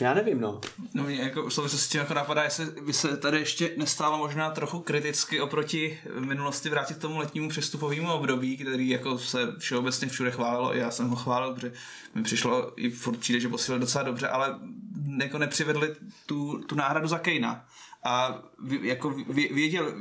já 0.00 0.14
nevím, 0.14 0.40
no. 0.40 0.60
No 0.94 1.04
mě 1.04 1.16
jako 1.16 1.48
v 1.48 1.54
souvislosti 1.54 1.86
s 1.86 1.88
tím 1.88 2.00
jako 2.00 2.14
napadá, 2.14 2.42
jestli 2.42 2.66
by 2.66 2.92
se 2.92 3.16
tady 3.16 3.38
ještě 3.38 3.70
nestálo 3.76 4.18
možná 4.18 4.50
trochu 4.50 4.80
kriticky 4.80 5.40
oproti 5.40 5.98
minulosti 6.18 6.68
vrátit 6.68 6.96
k 6.96 7.00
tomu 7.00 7.18
letnímu 7.18 7.48
přestupovému 7.48 8.12
období, 8.12 8.56
který 8.56 8.88
jako 8.88 9.18
se 9.18 9.38
všeobecně 9.58 10.08
všude 10.08 10.30
chválilo, 10.30 10.72
já 10.72 10.90
jsem 10.90 11.08
ho 11.08 11.16
chválil, 11.16 11.54
protože 11.54 11.72
mi 12.14 12.22
přišlo 12.22 12.72
i 12.76 12.90
furt 12.90 13.16
přijde, 13.16 13.40
že 13.40 13.48
posílil 13.48 13.78
docela 13.78 14.04
dobře, 14.04 14.28
ale 14.28 14.58
jako 15.20 15.38
nepřivedli 15.38 15.94
tu, 16.26 16.58
tu 16.58 16.74
náhradu 16.74 17.08
za 17.08 17.18
Kejna. 17.18 17.64
A 18.04 18.42
jako 18.82 19.10
věděli, 19.50 19.92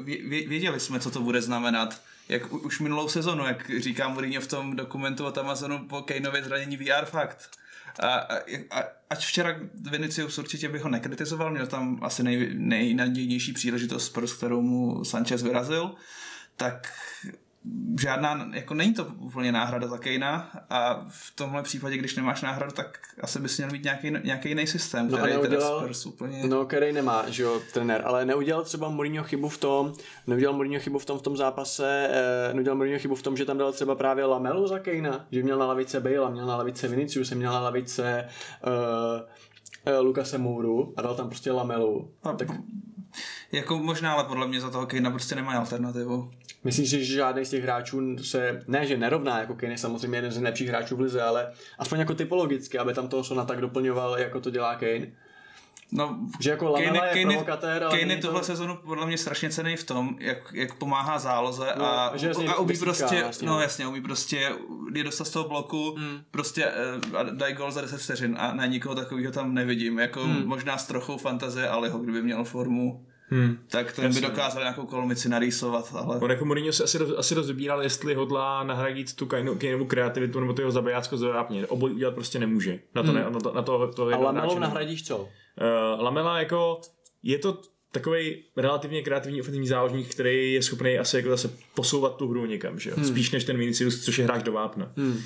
věděli 0.47 0.79
jsme, 0.79 0.99
co 0.99 1.11
to 1.11 1.21
bude 1.21 1.41
znamenat 1.41 2.01
jak 2.29 2.53
už 2.53 2.79
minulou 2.79 3.07
sezonu, 3.07 3.45
jak 3.45 3.71
říká 3.79 4.07
Mourinho 4.07 4.41
v 4.41 4.47
tom 4.47 4.75
dokumentu 4.75 5.25
od 5.25 5.37
Amazonu 5.37 5.87
po 5.87 6.01
Kaneově 6.01 6.43
zranění 6.43 6.77
VR 6.77 7.05
fakt 7.05 7.49
a, 7.99 8.07
a, 8.71 8.83
a, 9.09 9.15
včera 9.15 9.55
Vinicius 9.91 10.37
určitě 10.37 10.69
bych 10.69 10.81
ho 10.81 10.89
nekritizoval, 10.89 11.51
měl 11.51 11.67
tam 11.67 11.99
asi 12.01 12.23
nej, 12.23 12.49
nejnadějnější 12.53 13.53
příležitost, 13.53 14.13
s 14.27 14.33
kterou 14.33 14.61
mu 14.61 15.03
Sanchez 15.05 15.43
vyrazil, 15.43 15.95
tak 16.55 16.93
žádná, 18.01 18.49
jako 18.53 18.73
není 18.73 18.93
to 18.93 19.05
úplně 19.05 19.51
náhrada 19.51 19.87
za 19.87 19.97
Kejna 19.97 20.51
a 20.69 21.05
v 21.09 21.35
tomhle 21.35 21.63
případě, 21.63 21.97
když 21.97 22.15
nemáš 22.15 22.41
náhradu, 22.41 22.71
tak 22.71 22.99
asi 23.21 23.39
bys 23.39 23.57
měl 23.57 23.69
mít 23.71 23.83
nějaký, 23.83 24.11
nějaký 24.23 24.49
jiný 24.49 24.67
systém, 24.67 25.11
no 25.11 25.17
který 25.17 25.33
neudělal, 25.33 25.81
teda 25.81 25.93
úplně... 26.05 26.47
No, 26.47 26.65
který 26.65 26.93
nemá, 26.93 27.29
že 27.29 27.43
jo, 27.43 27.61
trenér, 27.73 28.01
ale 28.05 28.25
neudělal 28.25 28.63
třeba 28.63 28.89
Mourinho 28.89 29.23
chybu 29.23 29.49
v 29.49 29.57
tom, 29.57 29.93
neudělal 30.27 30.55
Mourinho 30.55 30.79
chybu 30.79 30.99
v 30.99 31.05
tom 31.05 31.19
v 31.19 31.21
tom 31.21 31.37
zápase, 31.37 32.09
eh, 32.11 32.53
neudělal 32.53 32.77
Mourinho 32.77 32.99
chybu 32.99 33.15
v 33.15 33.23
tom, 33.23 33.37
že 33.37 33.45
tam 33.45 33.57
dal 33.57 33.71
třeba 33.71 33.95
právě 33.95 34.25
Lamelu 34.25 34.67
za 34.67 34.79
Kejna, 34.79 35.25
že 35.31 35.43
měl 35.43 35.59
na 35.59 35.65
lavice 35.65 35.99
Bale, 35.99 36.31
měl 36.31 36.45
na 36.45 36.57
lavice 36.57 36.87
Vinicius, 36.87 37.31
měl 37.31 37.51
na 37.51 37.59
lavice 37.59 38.27
uh, 38.67 39.93
uh, 39.93 40.05
Lukase 40.05 40.37
Mouru 40.37 40.93
a 40.97 41.01
dal 41.01 41.15
tam 41.15 41.27
prostě 41.27 41.51
Lamelu. 41.51 42.11
A, 42.23 42.33
tak... 42.33 42.47
Jako 43.51 43.77
možná, 43.77 44.13
ale 44.13 44.23
podle 44.23 44.47
mě 44.47 44.61
za 44.61 44.69
toho 44.69 44.85
Kejna 44.85 45.11
prostě 45.11 45.35
nemá 45.35 45.53
alternativu. 45.53 46.31
Myslíš, 46.63 46.89
že 46.89 47.05
žádný 47.05 47.45
z 47.45 47.49
těch 47.49 47.63
hráčů 47.63 48.17
se, 48.17 48.59
ne 48.67 48.85
že 48.85 48.97
nerovná, 48.97 49.39
jako 49.39 49.53
Kane 49.55 49.73
je 49.73 49.77
samozřejmě 49.77 50.17
jeden 50.17 50.31
z 50.31 50.37
nejlepších 50.37 50.67
hráčů 50.67 50.95
v 50.95 50.99
lize, 50.99 51.21
ale 51.21 51.51
aspoň 51.79 51.99
jako 51.99 52.15
typologicky, 52.15 52.77
aby 52.77 52.93
tam 52.93 53.07
toho 53.07 53.23
Sona 53.23 53.45
tak 53.45 53.61
doplňoval, 53.61 54.19
jako 54.19 54.41
to 54.41 54.49
dělá 54.49 54.75
Kane? 54.75 55.07
No, 55.91 56.19
že 56.39 56.49
jako 56.49 56.69
Lamela 56.69 57.07
Kane, 57.07 57.19
je 57.19 57.25
provokatér, 57.25 57.83
ale 57.83 57.99
Kane 57.99 58.17
tohle 58.17 58.39
to... 58.39 58.45
sezonu 58.45 58.75
podle 58.75 59.05
mě 59.05 59.17
strašně 59.17 59.49
cený 59.49 59.75
v 59.75 59.83
tom, 59.83 60.15
jak, 60.19 60.37
jak 60.53 60.75
pomáhá 60.75 61.19
záloze 61.19 61.73
no, 61.77 61.85
a, 61.85 62.07
a 62.47 62.59
umí 62.59 62.77
prostě, 62.77 63.21
vlastně, 63.21 63.47
no, 63.47 63.53
no 63.53 63.61
jasně, 63.61 63.87
umí 63.87 64.01
prostě, 64.01 64.51
je 64.93 65.03
dostat 65.03 65.25
z 65.25 65.29
toho 65.29 65.49
bloku, 65.49 65.95
hmm. 65.97 66.19
prostě 66.31 66.71
uh, 67.11 67.23
dají 67.23 67.55
gol 67.55 67.71
za 67.71 67.81
10 67.81 68.01
vteřin 68.01 68.35
a 68.39 68.53
na 68.53 68.65
nikoho 68.65 68.95
takového 68.95 69.31
tam 69.31 69.53
nevidím, 69.53 69.99
jako 69.99 70.23
hmm. 70.23 70.45
možná 70.45 70.77
s 70.77 70.87
trochou 70.87 71.17
fantazie, 71.17 71.69
ale 71.69 71.89
ho 71.89 71.99
kdyby 71.99 72.21
měl 72.21 72.43
formu 72.43 73.05
Hmm. 73.29 73.57
Tak 73.67 73.93
ten 73.93 74.05
Jasně. 74.05 74.21
by 74.21 74.27
dokázal 74.27 74.61
nějakou 74.61 74.85
kolmici 74.85 75.29
narýsovat. 75.29 75.91
Ale... 75.95 76.19
On 76.19 76.31
jako 76.31 76.45
Mourinho 76.45 76.73
se 76.73 76.83
asi, 76.83 76.97
asi 77.17 77.35
rozbíral, 77.35 77.83
jestli 77.83 78.13
hodlá 78.13 78.63
nahradit 78.63 79.15
tu 79.15 79.25
Kaneovu 79.25 79.85
kreativitu 79.85 80.39
nebo 80.39 80.53
toho 80.53 80.71
zabijácko 80.71 81.17
zavápně. 81.17 81.67
Obojí 81.67 81.93
udělat 81.93 82.13
prostě 82.13 82.39
nemůže. 82.39 82.79
Na 82.95 83.03
to, 83.03 83.11
hmm. 83.11 83.17
ne, 83.17 83.29
na 83.29 83.39
to, 83.39 83.53
na 83.53 83.61
to, 83.61 83.87
to 83.87 84.07
A 84.07 84.17
Lamelou 84.17 84.59
nahradíš 84.59 85.07
co? 85.07 85.17
Uh, 85.17 85.27
Lamela 86.03 86.39
jako 86.39 86.81
je 87.23 87.39
to 87.39 87.61
takový 87.91 88.43
relativně 88.57 89.01
kreativní 89.01 89.41
ofenzivní 89.41 89.67
záložník, 89.67 90.07
který 90.07 90.53
je 90.53 90.63
schopný 90.63 90.97
asi 90.97 91.17
jako 91.17 91.29
zase 91.29 91.49
posouvat 91.75 92.15
tu 92.15 92.27
hru 92.27 92.45
někam, 92.45 92.79
že 92.79 92.89
jo? 92.89 92.95
Hmm. 92.95 93.05
Spíš 93.05 93.31
než 93.31 93.43
ten 93.43 93.57
Vinicius, 93.57 94.05
což 94.05 94.17
je 94.17 94.25
hráč 94.25 94.43
do 94.43 94.51
vápna. 94.51 94.91
Hmm. 94.97 95.11
Uh, 95.11 95.17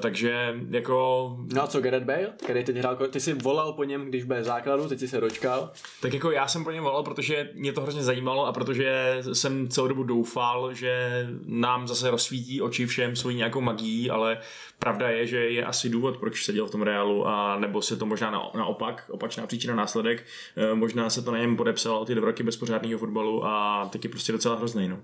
takže 0.00 0.54
jako... 0.70 1.36
No 1.54 1.62
a 1.62 1.66
co 1.66 1.80
Gareth 1.80 2.06
Bale, 2.06 2.32
který 2.44 2.64
teď 2.64 2.76
hrál, 2.76 2.96
ty 2.96 3.20
jsi 3.20 3.32
volal 3.32 3.72
po 3.72 3.84
něm, 3.84 4.04
když 4.04 4.24
byl 4.24 4.44
základu, 4.44 4.88
teď 4.88 4.98
jsi 4.98 5.08
se 5.08 5.20
dočkal. 5.20 5.70
Tak 6.00 6.14
jako 6.14 6.30
já 6.30 6.48
jsem 6.48 6.64
po 6.64 6.70
něm 6.70 6.84
volal, 6.84 7.02
protože 7.02 7.50
mě 7.54 7.72
to 7.72 7.80
hrozně 7.80 8.02
zajímalo 8.02 8.46
a 8.46 8.52
protože 8.52 9.18
jsem 9.32 9.68
celou 9.68 9.88
dobu 9.88 10.02
doufal, 10.02 10.74
že 10.74 11.26
nám 11.46 11.88
zase 11.88 12.10
rozsvítí 12.10 12.62
oči 12.62 12.86
všem 12.86 13.16
svojí 13.16 13.36
nějakou 13.36 13.60
magií, 13.60 14.10
ale 14.10 14.38
pravda 14.78 15.08
je, 15.08 15.26
že 15.26 15.36
je 15.36 15.64
asi 15.64 15.88
důvod, 15.88 16.16
proč 16.16 16.44
seděl 16.44 16.66
v 16.66 16.70
tom 16.70 16.82
Reálu 16.82 17.26
a 17.28 17.58
nebo 17.58 17.82
se 17.82 17.96
to 17.96 18.06
možná 18.06 18.30
na, 18.30 18.42
naopak, 18.54 19.10
opačná 19.10 19.46
příčina 19.46 19.74
následek, 19.74 20.26
uh, 20.70 20.78
možná 20.78 21.10
se 21.10 21.22
to 21.22 21.30
na 21.30 21.38
něm 21.38 21.56
podepsal 21.56 22.04
ty 22.04 22.14
dva 22.14 22.26
roky 22.26 22.42
bezpořádného 22.42 22.98
fotbalu 22.98 23.46
a 23.46 23.88
teď 23.92 24.04
je 24.04 24.10
prostě 24.10 24.32
docela 24.32 24.56
hrozný. 24.56 24.88
No. 24.88 24.98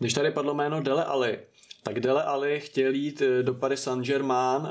Když 0.00 0.12
tady 0.12 0.30
padlo 0.30 0.54
jméno 0.54 0.82
Dele 0.82 1.04
Ali, 1.04 1.38
tak 1.82 2.00
Dele 2.00 2.24
Ali 2.24 2.60
chtěl 2.60 2.94
jít 2.94 3.22
eh, 3.22 3.42
do 3.42 3.54
Paris 3.54 3.82
Saint-Germain 3.82 4.62
uh, 4.62 4.68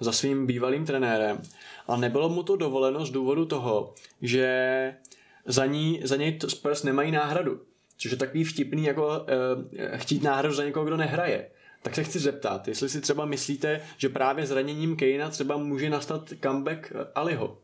za 0.00 0.12
svým 0.12 0.46
bývalým 0.46 0.86
trenérem 0.86 1.42
a 1.88 1.96
nebylo 1.96 2.28
mu 2.28 2.42
to 2.42 2.56
dovoleno 2.56 3.06
z 3.06 3.10
důvodu 3.10 3.44
toho, 3.44 3.94
že 4.22 4.94
za, 5.46 5.66
ní, 5.66 6.00
za 6.04 6.16
něj 6.16 6.38
Spurs 6.48 6.82
nemají 6.82 7.12
náhradu. 7.12 7.60
Což 7.96 8.10
je 8.10 8.16
takový 8.16 8.44
vtipný, 8.44 8.84
jako 8.84 9.06
uh, 9.08 9.24
chtít 9.96 10.22
náhradu 10.22 10.54
za 10.54 10.64
někoho, 10.64 10.86
kdo 10.86 10.96
nehraje. 10.96 11.50
Tak 11.82 11.94
se 11.94 12.04
chci 12.04 12.18
zeptat, 12.18 12.68
jestli 12.68 12.88
si 12.88 13.00
třeba 13.00 13.24
myslíte, 13.24 13.80
že 13.96 14.08
právě 14.08 14.46
zraněním 14.46 14.96
Kejna 14.96 15.30
třeba 15.30 15.56
může 15.56 15.90
nastat 15.90 16.32
comeback 16.42 16.92
Aliho 17.14 17.58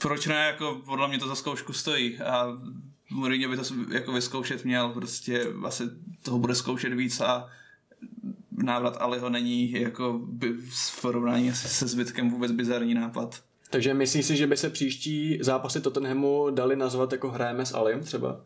proč 0.00 0.26
ne, 0.26 0.46
jako 0.46 0.80
podle 0.84 1.08
mě 1.08 1.18
to 1.18 1.28
za 1.28 1.34
zkoušku 1.34 1.72
stojí 1.72 2.18
a 2.18 2.46
Mourinho 3.12 3.50
by 3.50 3.56
to 3.56 3.62
jako 3.90 4.12
vyzkoušet 4.12 4.64
měl, 4.64 4.88
prostě 4.88 5.46
asi 5.64 5.84
toho 6.22 6.38
bude 6.38 6.54
zkoušet 6.54 6.92
víc 6.92 7.20
a 7.20 7.48
návrat 8.50 8.96
Aliho 9.00 9.28
není 9.28 9.72
jako 9.72 10.20
by 10.26 10.52
v 10.52 11.00
porovnání 11.02 11.54
se 11.54 11.86
zbytkem 11.86 12.30
vůbec 12.30 12.52
bizarní 12.52 12.94
nápad. 12.94 13.42
Takže 13.70 13.94
myslíš 13.94 14.26
si, 14.26 14.36
že 14.36 14.46
by 14.46 14.56
se 14.56 14.70
příští 14.70 15.38
zápasy 15.40 15.80
Tottenhamu 15.80 16.50
dali 16.50 16.76
nazvat 16.76 17.12
jako 17.12 17.30
hrajeme 17.30 17.66
s 17.66 17.74
Alim 17.74 18.00
třeba? 18.00 18.40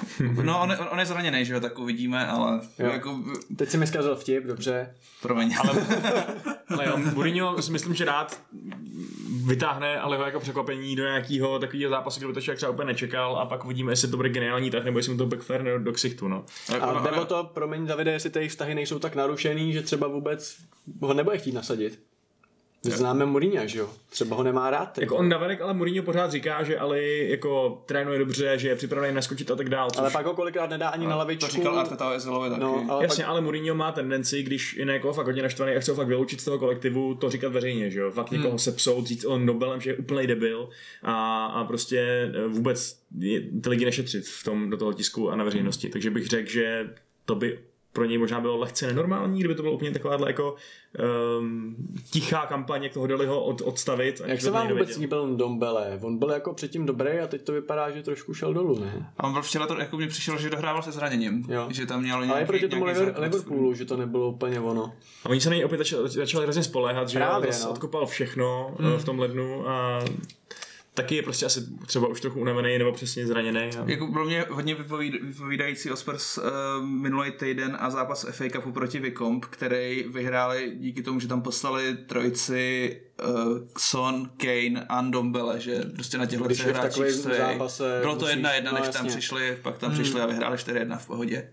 No, 0.42 0.60
on, 0.60 0.76
on 0.90 0.98
je 0.98 1.06
zraněný, 1.06 1.44
že 1.44 1.54
jo, 1.54 1.60
tak 1.60 1.78
uvidíme, 1.78 2.26
ale 2.26 2.60
jo. 2.78 2.90
jako... 2.90 3.20
Teď 3.56 3.68
si 3.68 3.78
mi 3.78 3.86
zkazil 3.86 4.16
vtip, 4.16 4.44
dobře. 4.44 4.94
Promiň. 5.22 5.56
Ale, 5.58 5.86
ale 6.68 6.86
jo, 6.86 6.98
Mourinho 7.14 7.62
si 7.62 7.72
myslím, 7.72 7.94
že 7.94 8.04
rád 8.04 8.40
vytáhne 9.46 10.00
ale 10.00 10.24
jako 10.24 10.40
překvapení 10.40 10.96
do 10.96 11.02
nějakého 11.02 11.58
takového 11.58 11.90
zápasu, 11.90 12.20
kde 12.20 12.26
by 12.26 12.32
to 12.32 12.40
člověk 12.40 12.56
třeba 12.56 12.72
úplně 12.72 12.86
nečekal 12.86 13.36
a 13.36 13.46
pak 13.46 13.64
uvidíme, 13.64 13.92
jestli 13.92 14.08
to 14.08 14.16
bude 14.16 14.28
geniální 14.28 14.70
tak, 14.70 14.84
nebo 14.84 14.98
jestli 14.98 15.12
mu 15.12 15.18
to 15.18 15.26
backfire 15.26 15.78
do 15.78 15.92
ksichtu, 15.92 16.28
no. 16.28 16.44
A 16.80 16.92
no, 16.92 17.02
nebo 17.02 17.24
to, 17.24 17.50
promiň 17.54 17.86
Davide, 17.86 18.12
jestli 18.12 18.30
ty 18.30 18.48
vztahy 18.48 18.74
nejsou 18.74 18.98
tak 18.98 19.14
narušený, 19.14 19.72
že 19.72 19.82
třeba 19.82 20.06
vůbec 20.06 20.56
ho 21.00 21.14
nebude 21.14 21.38
chtít 21.38 21.52
nasadit. 21.52 22.11
Známe 22.82 23.26
Mourinho, 23.26 23.66
že 23.66 23.78
jo? 23.78 23.90
Třeba 24.10 24.36
ho 24.36 24.42
nemá 24.42 24.70
rád. 24.70 24.98
Jako 24.98 25.16
on 25.16 25.28
navenek, 25.28 25.60
ale 25.60 25.74
Mourinho 25.74 26.02
pořád 26.02 26.30
říká, 26.30 26.62
že 26.62 26.78
Ali 26.78 27.26
jako 27.30 27.82
trénuje 27.86 28.18
dobře, 28.18 28.58
že 28.58 28.68
je 28.68 28.76
připravený 28.76 29.14
naskočit 29.14 29.50
a 29.50 29.56
tak 29.56 29.68
dál. 29.68 29.90
Což... 29.90 29.98
Ale 29.98 30.10
pak 30.10 30.26
ho 30.26 30.34
kolikrát 30.34 30.70
nedá 30.70 30.88
ani 30.88 31.06
na 31.06 31.16
lavičku. 31.16 31.46
To 31.46 31.52
říkal 31.52 31.78
Arteta 31.78 32.08
o 32.08 32.48
taky. 32.48 32.60
No, 32.60 32.86
ale 32.88 33.04
Jasně, 33.04 33.24
pak... 33.24 33.30
ale 33.30 33.40
Mourinho 33.40 33.74
má 33.74 33.92
tendenci, 33.92 34.42
když 34.42 34.76
je 34.76 34.92
jako 34.92 35.12
fakt 35.12 35.26
hodně 35.26 35.42
naštvaný 35.42 35.72
a 35.72 35.80
chce 35.80 35.90
ho 35.90 35.96
fakt 35.96 36.06
vyloučit 36.06 36.40
z 36.40 36.44
toho 36.44 36.58
kolektivu, 36.58 37.14
to 37.14 37.30
říkat 37.30 37.52
veřejně, 37.52 37.90
že 37.90 38.00
jo? 38.00 38.10
Fakt 38.10 38.30
hmm. 38.30 38.40
někoho 38.40 38.58
sepsout, 38.58 39.06
říct 39.06 39.24
on 39.24 39.46
Nobelem, 39.46 39.80
že 39.80 39.90
je 39.90 39.96
úplný 39.96 40.26
debil 40.26 40.68
a, 41.02 41.46
a 41.46 41.64
prostě 41.64 41.98
e, 41.98 42.46
vůbec 42.46 42.98
ty 43.20 43.50
lidi 43.66 43.84
nešetřit 43.84 44.26
v 44.26 44.44
tom 44.44 44.70
do 44.70 44.76
toho 44.76 44.92
tisku 44.92 45.30
a 45.30 45.36
na 45.36 45.44
veřejnosti. 45.44 45.88
Takže 45.88 46.10
bych 46.10 46.26
řekl, 46.26 46.50
že 46.50 46.90
to 47.24 47.34
by 47.34 47.58
pro 47.92 48.04
něj 48.04 48.18
možná 48.18 48.40
bylo 48.40 48.58
lehce 48.58 48.86
nenormální, 48.86 49.38
kdyby 49.38 49.54
to 49.54 49.62
bylo 49.62 49.74
úplně 49.74 49.90
takováhle 49.90 50.30
jako 50.30 50.54
um, 51.38 51.76
tichá 52.10 52.46
kampaně, 52.46 52.86
jak 52.86 52.92
toho 52.92 53.06
dali 53.06 53.26
ho 53.26 53.44
od, 53.44 53.60
odstavit. 53.60 54.22
Jak 54.26 54.40
se 54.40 54.50
vám 54.50 54.68
vůbec 54.68 54.96
líbil 54.96 55.36
Dombele? 55.36 55.98
On 56.02 56.18
byl 56.18 56.30
jako 56.30 56.54
předtím 56.54 56.86
dobrý 56.86 57.18
a 57.18 57.26
teď 57.26 57.42
to 57.42 57.52
vypadá, 57.52 57.90
že 57.90 58.02
trošku 58.02 58.34
šel 58.34 58.54
dolů, 58.54 58.78
ne? 58.78 59.12
A 59.18 59.24
on 59.24 59.32
byl 59.32 59.42
včera 59.42 59.66
to, 59.66 59.78
jako 59.78 59.96
mi 59.96 60.08
přišel, 60.08 60.38
že 60.38 60.50
dohrával 60.50 60.82
se 60.82 60.92
zraněním. 60.92 61.44
Jo. 61.48 61.66
Že 61.70 61.86
tam 61.86 62.00
měl 62.00 62.20
nějaký, 62.20 62.32
Ale 62.32 62.46
proti 62.46 62.68
tomu 62.68 62.84
Liverpoolu, 62.84 63.74
že 63.74 63.84
to 63.84 63.96
nebylo 63.96 64.28
úplně 64.28 64.60
ono. 64.60 64.92
A 65.24 65.28
oni 65.28 65.40
se 65.40 65.50
na 65.50 65.56
něj 65.56 65.64
opět 65.64 65.78
začali, 65.78 66.08
začali 66.08 66.44
hrozně 66.44 66.62
spoléhat, 66.62 67.08
že 67.08 67.18
Právě, 67.18 67.50
no. 67.62 67.70
odkopal 67.70 68.06
všechno 68.06 68.74
hmm. 68.78 68.98
v 68.98 69.04
tom 69.04 69.18
lednu 69.18 69.68
a 69.68 70.04
taky 70.94 71.16
je 71.16 71.22
prostě 71.22 71.46
asi 71.46 71.60
třeba 71.86 72.08
už 72.08 72.20
trochu 72.20 72.40
unavený 72.40 72.78
nebo 72.78 72.92
přesně 72.92 73.26
zraněný. 73.26 73.58
A... 73.58 73.84
Jako 73.86 74.06
pro 74.06 74.24
mě 74.24 74.44
hodně 74.50 74.74
vypovíd, 74.74 75.22
vypovídající 75.22 75.90
o 75.90 75.96
Spurs 75.96 76.38
uh, 76.38 76.44
minulý 76.86 77.30
týden 77.30 77.76
a 77.80 77.90
zápas 77.90 78.26
FA 78.30 78.44
Cupu 78.52 78.72
proti 78.72 78.98
Vikomp, 78.98 79.44
který 79.44 80.04
vyhráli 80.08 80.72
díky 80.76 81.02
tomu, 81.02 81.20
že 81.20 81.28
tam 81.28 81.42
poslali 81.42 81.96
trojici 81.96 83.00
uh, 83.24 83.58
Son, 83.78 84.30
Kane 84.36 84.86
a 84.88 85.02
Dombele, 85.02 85.60
že 85.60 85.82
prostě 85.94 86.18
na 86.18 86.26
těchto 86.26 86.48
třech 86.48 86.66
hráčích 86.66 87.10
stojí. 87.10 87.38
Zápase 87.38 87.98
Bylo 88.00 88.16
to 88.16 88.28
jedna 88.28 88.52
jedna, 88.52 88.72
než 88.72 88.86
no, 88.86 88.92
tam 88.92 89.06
přišli, 89.06 89.58
pak 89.62 89.78
tam 89.78 89.90
hmm. 89.90 90.02
přišli 90.02 90.20
a 90.20 90.26
vyhráli 90.26 90.56
4-1 90.56 90.98
v 90.98 91.06
pohodě. 91.06 91.50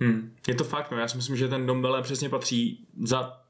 Hmm. 0.00 0.32
Je 0.48 0.54
to 0.54 0.64
fakt, 0.64 0.90
no. 0.90 0.98
Já 0.98 1.08
si 1.08 1.16
myslím, 1.16 1.36
že 1.36 1.48
ten 1.48 1.66
Dombele 1.66 2.02
přesně 2.02 2.28
patří 2.28 2.86
za 3.02 3.43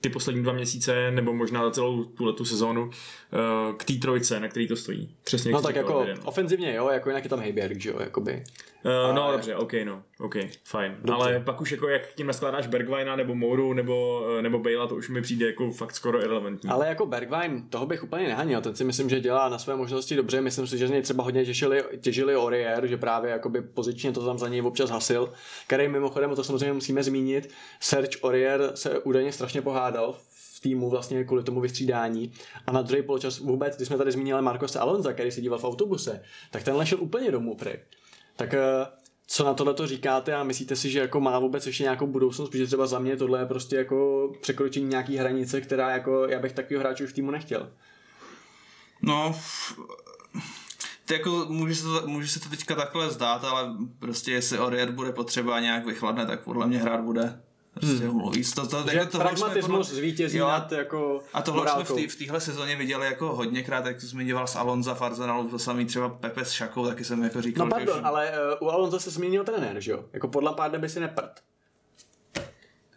ty 0.00 0.08
poslední 0.08 0.42
dva 0.42 0.52
měsíce, 0.52 1.10
nebo 1.10 1.32
možná 1.34 1.64
za 1.64 1.70
celou 1.70 2.04
tuhle 2.04 2.32
tu 2.32 2.44
sezónu, 2.44 2.90
eh, 2.90 3.72
k 3.76 3.84
té 3.84 3.92
trojce, 3.94 4.40
na 4.40 4.48
který 4.48 4.68
to 4.68 4.76
stojí. 4.76 5.14
Přesně 5.24 5.52
No 5.52 5.62
tak 5.62 5.76
jako 5.76 6.06
ofenzivně, 6.24 6.74
jo, 6.74 6.88
jako 6.88 7.08
jinak 7.08 7.24
je 7.24 7.30
tam 7.30 7.40
Heiberg, 7.40 7.80
že 7.80 7.90
jo, 7.90 7.96
jakoby. 8.00 8.44
Uh, 8.84 9.14
no 9.14 9.22
Ale- 9.22 9.32
dobře, 9.32 9.56
ok, 9.56 9.72
no, 9.84 10.02
ok, 10.20 10.34
fajn. 10.64 10.96
Dobře. 10.98 11.12
Ale 11.12 11.40
pak 11.40 11.60
už 11.60 11.72
jako 11.72 11.88
jak 11.88 12.14
tím 12.14 12.26
naskládáš 12.26 12.66
Bergwijna 12.66 13.16
nebo 13.16 13.34
Mouru 13.34 13.72
nebo, 13.72 14.26
eh, 14.38 14.42
nebo 14.42 14.58
Bale'a, 14.58 14.86
to 14.86 14.94
už 14.94 15.08
mi 15.08 15.22
přijde 15.22 15.46
jako 15.46 15.70
fakt 15.70 15.94
skoro 15.94 16.22
irrelevantní. 16.22 16.70
Ale 16.70 16.88
jako 16.88 17.06
Bergwijn, 17.06 17.68
toho 17.68 17.86
bych 17.86 18.04
úplně 18.04 18.28
nehanil, 18.28 18.60
ten 18.60 18.74
si 18.74 18.84
myslím, 18.84 19.08
že 19.08 19.20
dělá 19.20 19.48
na 19.48 19.58
své 19.58 19.76
možnosti 19.76 20.16
dobře, 20.16 20.40
myslím 20.40 20.66
si, 20.66 20.78
že 20.78 20.88
z 20.88 20.90
něj 20.90 21.02
třeba 21.02 21.24
hodně 21.24 21.44
těžili, 21.44 21.84
těžili 22.00 22.36
Orier, 22.36 22.86
že 22.86 22.96
právě 22.96 23.30
jakoby 23.30 23.62
pozičně 23.62 24.12
to 24.12 24.26
tam 24.26 24.38
za 24.38 24.48
něj 24.48 24.62
občas 24.62 24.90
hasil, 24.90 25.32
který 25.66 25.88
mimochodem, 25.88 26.34
to 26.34 26.44
samozřejmě 26.44 26.72
musíme 26.72 27.02
zmínit, 27.02 27.50
Serge 27.80 28.18
Orier 28.20 28.70
se 28.74 28.98
údajně 28.98 29.32
strašně 29.32 29.62
pohádal 29.62 30.16
v 30.58 30.60
týmu 30.60 30.90
vlastně 30.90 31.24
kvůli 31.24 31.42
tomu 31.42 31.60
vystřídání 31.60 32.32
a 32.66 32.72
na 32.72 32.82
druhý 32.82 33.02
poločas 33.02 33.38
vůbec, 33.38 33.76
když 33.76 33.88
jsme 33.88 33.96
tady 33.98 34.12
zmínili 34.12 34.42
Marcose 34.42 34.78
Alonza, 34.78 35.12
který 35.12 35.30
se 35.30 35.40
díval 35.40 35.58
v 35.58 35.64
autobuse, 35.64 36.22
tak 36.50 36.62
ten 36.62 36.84
šel 36.84 36.98
úplně 37.00 37.30
domů 37.30 37.54
pry. 37.56 37.80
Tak 38.36 38.54
eh, 38.54 38.58
co 39.30 39.44
na 39.44 39.54
tohle 39.54 39.74
to 39.74 39.86
říkáte 39.86 40.34
a 40.34 40.44
myslíte 40.44 40.76
si, 40.76 40.90
že 40.90 40.98
jako 40.98 41.20
má 41.20 41.38
vůbec 41.38 41.66
ještě 41.66 41.82
nějakou 41.82 42.06
budoucnost, 42.06 42.50
protože 42.50 42.66
třeba 42.66 42.86
za 42.86 42.98
mě 42.98 43.16
tohle 43.16 43.40
je 43.40 43.46
prostě 43.46 43.76
jako 43.76 44.30
překročení 44.40 44.86
nějaký 44.86 45.16
hranice, 45.16 45.60
která 45.60 45.90
jako 45.90 46.26
já 46.28 46.38
bych 46.38 46.52
takového 46.52 46.80
hráče 46.80 47.04
už 47.04 47.10
v 47.10 47.14
týmu 47.14 47.30
nechtěl. 47.30 47.70
No, 49.02 49.40
ty 51.04 51.14
jako 51.14 51.46
může 51.48 51.74
se, 51.74 51.82
to, 51.82 52.02
může 52.06 52.28
se 52.28 52.40
to 52.40 52.48
teďka 52.48 52.74
takhle 52.74 53.10
zdát, 53.10 53.44
ale 53.44 53.72
prostě 53.98 54.32
jestli 54.32 54.58
Orier 54.58 54.92
bude 54.92 55.12
potřeba 55.12 55.60
nějak 55.60 55.86
vychladne, 55.86 56.26
tak 56.26 56.44
podle 56.44 56.66
mě 56.66 56.78
hrát 56.78 57.00
bude. 57.00 57.40
Prostě 57.80 58.08
hmm. 58.08 58.20
To, 58.54 58.66
to, 58.68 58.90
Že 58.90 58.96
jako 58.98 59.10
tohle 59.12 59.28
jsme 59.36 59.38
pragmatismus 59.46 59.88
zvítězí 59.90 60.38
Jo, 60.38 60.48
nad 60.48 60.72
jako 60.72 61.20
A 61.32 61.42
tohle 61.42 61.62
už 61.62 61.68
jsme 61.70 61.78
morálkou. 61.78 61.94
v 61.96 62.02
té 62.02 62.08
v 62.08 62.16
téhle 62.16 62.40
sezóně 62.40 62.76
viděli 62.76 63.06
jako 63.06 63.36
hodněkrát, 63.36 63.86
jak 63.86 64.00
to 64.00 64.06
zmiňoval 64.06 64.46
s 64.46 64.56
Alonza 64.56 64.94
v 64.94 65.02
Arsenalu, 65.02 65.48
to 65.48 65.58
samý 65.58 65.84
třeba 65.84 66.08
Pepe 66.08 66.44
s 66.44 66.50
Šakou, 66.50 66.86
taky 66.86 67.04
jsem 67.04 67.22
jako 67.22 67.42
říkal, 67.42 67.66
No 67.66 67.70
že 67.70 67.84
pardon, 67.86 67.98
už- 67.98 68.04
ale 68.04 68.32
uh, 68.60 68.68
u 68.68 68.70
Alonso 68.70 69.00
se 69.00 69.10
změnil 69.10 69.44
trenér, 69.44 69.80
že 69.80 69.92
jo? 69.92 70.04
Jako 70.12 70.28
podle 70.28 70.52
pár 70.54 70.78
by 70.78 70.88
si 70.88 71.00
neprt. 71.00 71.30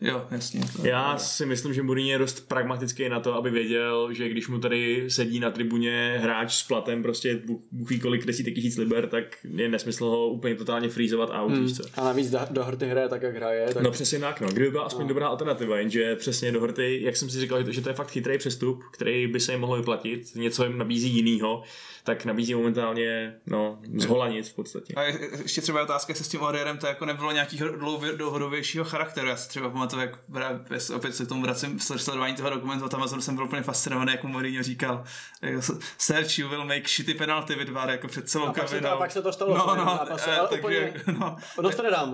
Jo, 0.02 0.26
jasně. 0.32 0.62
To, 0.76 0.88
Já 0.88 1.18
si 1.18 1.45
myslím, 1.45 1.74
že 1.74 1.84
Mourinho 1.84 2.12
je 2.12 2.18
dost 2.18 2.47
pragmatický 2.47 3.10
na 3.10 3.20
to, 3.20 3.36
aby 3.36 3.49
věděl, 3.49 4.14
že 4.14 4.30
když 4.30 4.47
mu 4.47 4.60
tady 4.60 5.06
sedí 5.08 5.39
na 5.39 5.52
tribuně 5.52 6.20
hráč 6.22 6.54
s 6.54 6.64
platem 6.64 7.04
prostě 7.04 7.41
ví 7.72 7.99
kolik 7.99 8.26
desítek 8.26 8.56
tisíc 8.56 8.78
liber, 8.78 9.08
tak 9.08 9.24
je 9.43 9.70
nesmysl 9.70 10.06
ho 10.06 10.28
úplně 10.28 10.56
totálně 10.56 10.89
freezovat 10.89 11.30
out, 11.34 11.52
hmm. 11.52 11.68
A 11.95 12.04
navíc 12.04 12.30
do, 12.30 12.39
do 12.49 12.64
hrty 12.64 12.86
hraje 12.86 13.10
tak, 13.10 13.22
jak 13.22 13.36
hraje. 13.36 13.74
Tak... 13.74 13.84
No 13.84 13.91
přesně 13.91 14.20
tak, 14.20 14.41
no. 14.41 14.47
Kdyby 14.47 14.72
byla 14.72 14.84
aspoň 14.84 15.08
dobrá 15.08 15.28
alternativa, 15.28 15.78
jenže 15.78 16.16
přesně 16.16 16.52
do 16.52 16.62
hrty, 16.62 16.99
jak 17.04 17.18
jsem 17.18 17.30
si 17.30 17.39
říkal, 17.39 17.60
že 17.60 17.66
to, 17.66 17.72
že 17.72 17.82
to 17.82 17.89
je 17.89 17.95
fakt 17.95 18.12
chytrý 18.12 18.38
přestup, 18.38 18.84
který 18.93 19.28
by 19.28 19.39
se 19.39 19.52
jim 19.52 19.62
mohl 19.62 19.78
vyplatit, 19.78 20.36
něco 20.36 20.64
jim 20.64 20.78
nabízí 20.78 21.10
jinýho, 21.10 21.64
tak 22.04 22.26
nabízí 22.26 22.54
momentálně, 22.56 23.36
no, 23.45 23.80
z 23.97 24.06
hola 24.06 24.28
nic 24.28 24.49
v 24.49 24.54
podstatě. 24.56 24.93
A 24.93 25.02
je- 25.04 25.20
ještě 25.41 25.62
třeba 25.62 25.80
je 25.80 25.84
otázka, 25.86 26.12
jestli 26.12 26.26
s 26.26 26.28
tím 26.28 26.41
Orierem 26.41 26.78
to 26.78 26.88
jako 26.88 27.06
nebylo 27.06 27.32
nějakého 27.32 27.70
dlouho- 27.72 28.16
dlouhodobějšího 28.16 28.86
charakteru. 28.86 29.28
Já 29.28 29.36
si 29.36 29.49
třeba 29.49 29.70
pamatuju, 29.70 30.02
jak 30.02 30.12
pra- 30.32 30.95
opět 30.95 31.16
se 31.16 31.26
k 31.26 31.28
tomu 31.30 31.41
vracím 31.41 31.80
v 31.80 31.84
sledování 31.84 32.36
toho 32.36 32.49
dokumentu 32.49 32.86
Amazonu 32.93 33.22
jsem 33.22 33.36
byl 33.36 33.43
úplně 33.45 33.62
fascinovaný, 33.62 34.12
jak 34.12 34.24
mu 34.24 34.30
Mourinho 34.30 34.64
říkal, 34.64 35.04
jako, 35.41 35.62
Serge, 35.97 36.41
you 36.41 36.49
will 36.49 36.66
make 36.66 36.88
shitty 36.88 37.14
penalty 37.14 37.56
with 37.56 37.70
VAR, 37.70 37.89
jako 37.89 38.08
před 38.08 38.30
celou 38.30 38.45
A 38.45 38.54
pak 38.54 38.70
se 38.70 38.76
to- 38.76 38.82
kabinou. 38.82 38.93
a 38.95 38.97
pak 38.97 39.12
se 39.12 39.22
to 39.22 39.34
stalo 39.34 39.58
no, 39.58 39.76
no, 39.76 39.86
zápase, 39.86 40.32
eh, 40.32 40.38
ale 40.39 40.47
takže, 40.47 40.62
úplně- 40.62 40.93
no. 41.20 41.36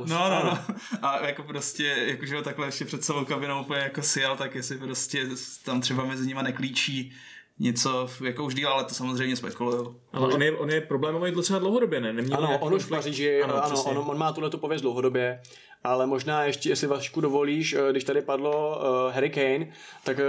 No, 0.10 0.30
no, 0.30 0.44
no. 0.44 0.76
A 1.02 1.26
jako 1.28 1.44
prostě, 1.44 1.86
jakože 2.08 2.36
ho 2.36 2.42
takhle 2.42 2.68
ještě 2.68 2.86
před 2.86 3.04
celou 3.04 3.26
kabinou 3.26 3.62
úplně 3.62 3.80
jako 3.80 4.02
sjel, 4.02 4.36
tak 4.38 4.56
jestli 4.56 4.78
prostě 4.78 5.28
tam 5.64 5.82
třeba 5.82 6.06
mezi 6.06 6.28
nima 6.28 6.42
neklíčí 6.42 7.14
něco 7.60 8.10
jako 8.24 8.44
už 8.44 8.56
díl, 8.56 8.70
ale 8.70 8.84
to 8.84 8.94
samozřejmě 8.94 9.36
spekulujou. 9.36 9.96
Ale 10.14 10.34
on 10.34 10.42
je, 10.42 10.58
on 10.58 10.70
je 10.70 10.82
problémový 10.82 11.32
docela 11.32 11.60
dlouhodobě, 11.60 12.02
ne? 12.02 12.14
Neměl 12.14 12.38
Ano, 12.38 12.60
on 12.60 12.74
už 12.74 12.84
v? 12.84 12.90
Paříži, 12.90 13.42
ano, 13.44 13.64
ano 13.64 13.84
on, 13.84 13.98
on 13.98 14.18
má 14.18 14.32
tuhle 14.32 14.50
tu 14.50 14.58
pověst 14.58 14.82
dlouhodobě, 14.82 15.42
ale 15.84 16.08
možná 16.08 16.44
ještě, 16.44 16.70
jestli 16.70 16.88
Vašku 16.88 17.22
dovolíš, 17.22 17.74
eh, 17.74 17.92
když 17.92 18.04
tady 18.04 18.22
padlo 18.22 18.80
uh, 18.80 19.14
Harry 19.14 19.30
Kane, 19.30 19.72
tak 20.04 20.18
uh, 20.18 20.24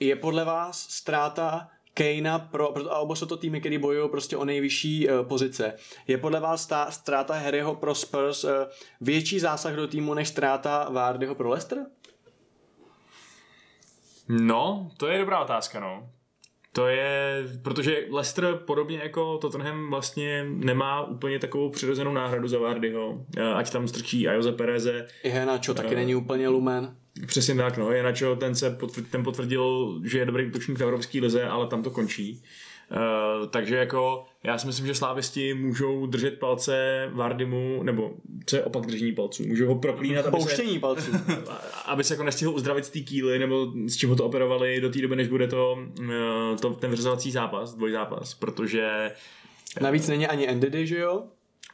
je 0.00 0.16
podle 0.16 0.44
vás 0.44 0.86
ztráta 0.88 1.68
Kanea 1.94 2.38
pro, 2.38 2.72
pro 2.72 2.92
a 2.92 2.98
oba 2.98 3.16
jsou 3.16 3.26
to 3.26 3.36
týmy, 3.36 3.60
které 3.60 3.78
bojují 3.78 4.10
prostě 4.10 4.36
o 4.36 4.44
nejvyšší 4.44 5.08
uh, 5.08 5.26
pozice. 5.26 5.72
Je 6.06 6.18
podle 6.18 6.40
vás 6.40 6.66
ta 6.66 6.90
ztráta 6.90 7.34
Harryho 7.34 7.74
pro 7.74 7.94
Spurs 7.94 8.44
uh, 8.44 8.50
větší 9.00 9.40
zásah 9.40 9.74
do 9.74 9.88
týmu 9.88 10.14
než 10.14 10.28
ztráta 10.28 10.88
Vardyho 10.90 11.34
pro 11.34 11.48
Leicester? 11.48 11.78
No, 14.28 14.90
to 14.96 15.06
je 15.06 15.18
dobrá 15.18 15.40
otázka, 15.40 15.80
no. 15.80 16.08
To 16.72 16.86
je, 16.86 17.44
protože 17.62 18.04
Leicester 18.10 18.54
podobně 18.54 19.00
jako 19.02 19.38
Tottenham 19.38 19.90
vlastně 19.90 20.46
nemá 20.48 21.06
úplně 21.06 21.38
takovou 21.38 21.70
přirozenou 21.70 22.12
náhradu 22.12 22.48
za 22.48 22.58
Vardyho, 22.58 23.26
Eh, 23.36 23.42
ať 23.42 23.72
tam 23.72 23.88
strčí 23.88 24.28
a 24.28 24.32
Jose 24.32 24.52
Pereze, 24.52 25.06
I 25.22 25.28
Henacho 25.28 25.74
taky 25.74 25.94
není 25.94 26.14
úplně 26.14 26.48
lumen. 26.48 26.96
Přesně 27.26 27.54
tak, 27.54 27.76
no. 27.76 27.92
Jenačo, 27.92 28.36
ten 28.36 28.54
se 28.54 28.70
potvrdil, 28.70 29.10
ten 29.10 29.24
potvrdil, 29.24 29.94
že 30.04 30.18
je 30.18 30.26
dobrý 30.26 30.46
útočník 30.46 30.78
v 30.78 30.82
Evropské 30.82 31.20
lize, 31.20 31.44
ale 31.44 31.66
tam 31.66 31.82
to 31.82 31.90
končí. 31.90 32.42
Uh, 32.90 33.46
takže 33.46 33.76
jako 33.76 34.24
já 34.44 34.58
si 34.58 34.66
myslím, 34.66 34.86
že 34.86 34.94
slávisti 34.94 35.54
můžou 35.54 36.06
držet 36.06 36.38
palce 36.38 37.08
Vardymu, 37.12 37.82
nebo 37.82 38.14
co 38.46 38.56
je 38.56 38.64
opak 38.64 38.86
držení 38.86 39.12
palců, 39.12 39.46
můžou 39.46 39.66
ho 39.66 39.74
proklínat, 39.74 40.26
aby 40.26 40.40
se, 40.42 40.62
palců. 40.80 41.12
aby 41.86 42.04
se 42.04 42.14
jako 42.14 42.24
nestihl 42.24 42.50
uzdravit 42.50 42.84
z 42.84 42.90
té 42.90 43.00
kýly, 43.00 43.38
nebo 43.38 43.72
s 43.86 43.96
čím 43.96 44.08
ho 44.08 44.16
to 44.16 44.24
operovali 44.24 44.80
do 44.80 44.90
té 44.90 45.02
doby, 45.02 45.16
než 45.16 45.28
bude 45.28 45.48
to, 45.48 45.78
uh, 46.00 46.56
to 46.60 46.70
ten 46.70 46.90
vyřazovací 46.90 47.30
zápas, 47.30 47.74
dvojzápas, 47.74 48.34
protože 48.34 49.10
Navíc 49.80 50.08
není 50.08 50.26
ani 50.26 50.54
Ndidi, 50.54 50.86
že 50.86 50.98
jo? 50.98 51.24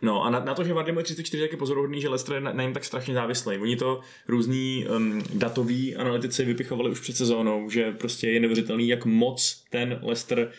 No 0.02 0.22
a 0.22 0.30
na, 0.30 0.40
na 0.40 0.54
to, 0.54 0.64
že 0.64 0.74
Vardy 0.74 0.92
je 0.96 1.02
34, 1.02 1.42
tak 1.42 1.52
je 1.52 1.58
pozoruhodný, 1.58 2.00
že 2.00 2.08
Leicester 2.08 2.34
je 2.34 2.40
na, 2.40 2.52
na 2.52 2.62
něm 2.62 2.72
tak 2.72 2.84
strašně 2.84 3.14
závislý. 3.14 3.58
Oni 3.58 3.76
to 3.76 4.00
různý 4.28 4.86
um, 4.96 5.22
datoví 5.34 5.96
analytici 5.96 6.44
vypichovali 6.44 6.90
už 6.90 7.00
před 7.00 7.16
sezónou, 7.16 7.70
že 7.70 7.92
prostě 7.92 8.28
je 8.30 8.40
neuvěřitelný, 8.40 8.88
jak 8.88 9.04
moc 9.04 9.64
ten 9.70 10.00
Leicester 10.02 10.52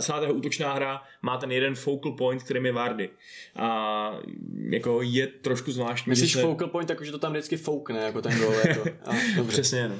celá 0.00 0.20
ta 0.20 0.28
útočná 0.28 0.72
hra 0.72 1.02
má 1.22 1.36
ten 1.36 1.52
jeden 1.52 1.74
focal 1.74 2.12
point, 2.12 2.42
kterým 2.42 2.66
je 2.66 2.72
Vardy. 2.72 3.10
A 3.56 4.18
jako 4.70 5.02
je 5.02 5.26
trošku 5.26 5.72
zvláštní. 5.72 6.10
Myslíš 6.10 6.30
že 6.30 6.38
se... 6.38 6.44
focal 6.44 6.68
point, 6.68 6.90
jakože 6.90 7.12
to 7.12 7.18
tam 7.18 7.32
vždycky 7.32 7.56
foukne, 7.56 8.00
jako 8.00 8.22
ten 8.22 8.38
gol. 8.38 8.54
Jako. 8.68 8.84
A. 9.04 9.44
Přesně, 9.48 9.88
no. 9.88 9.96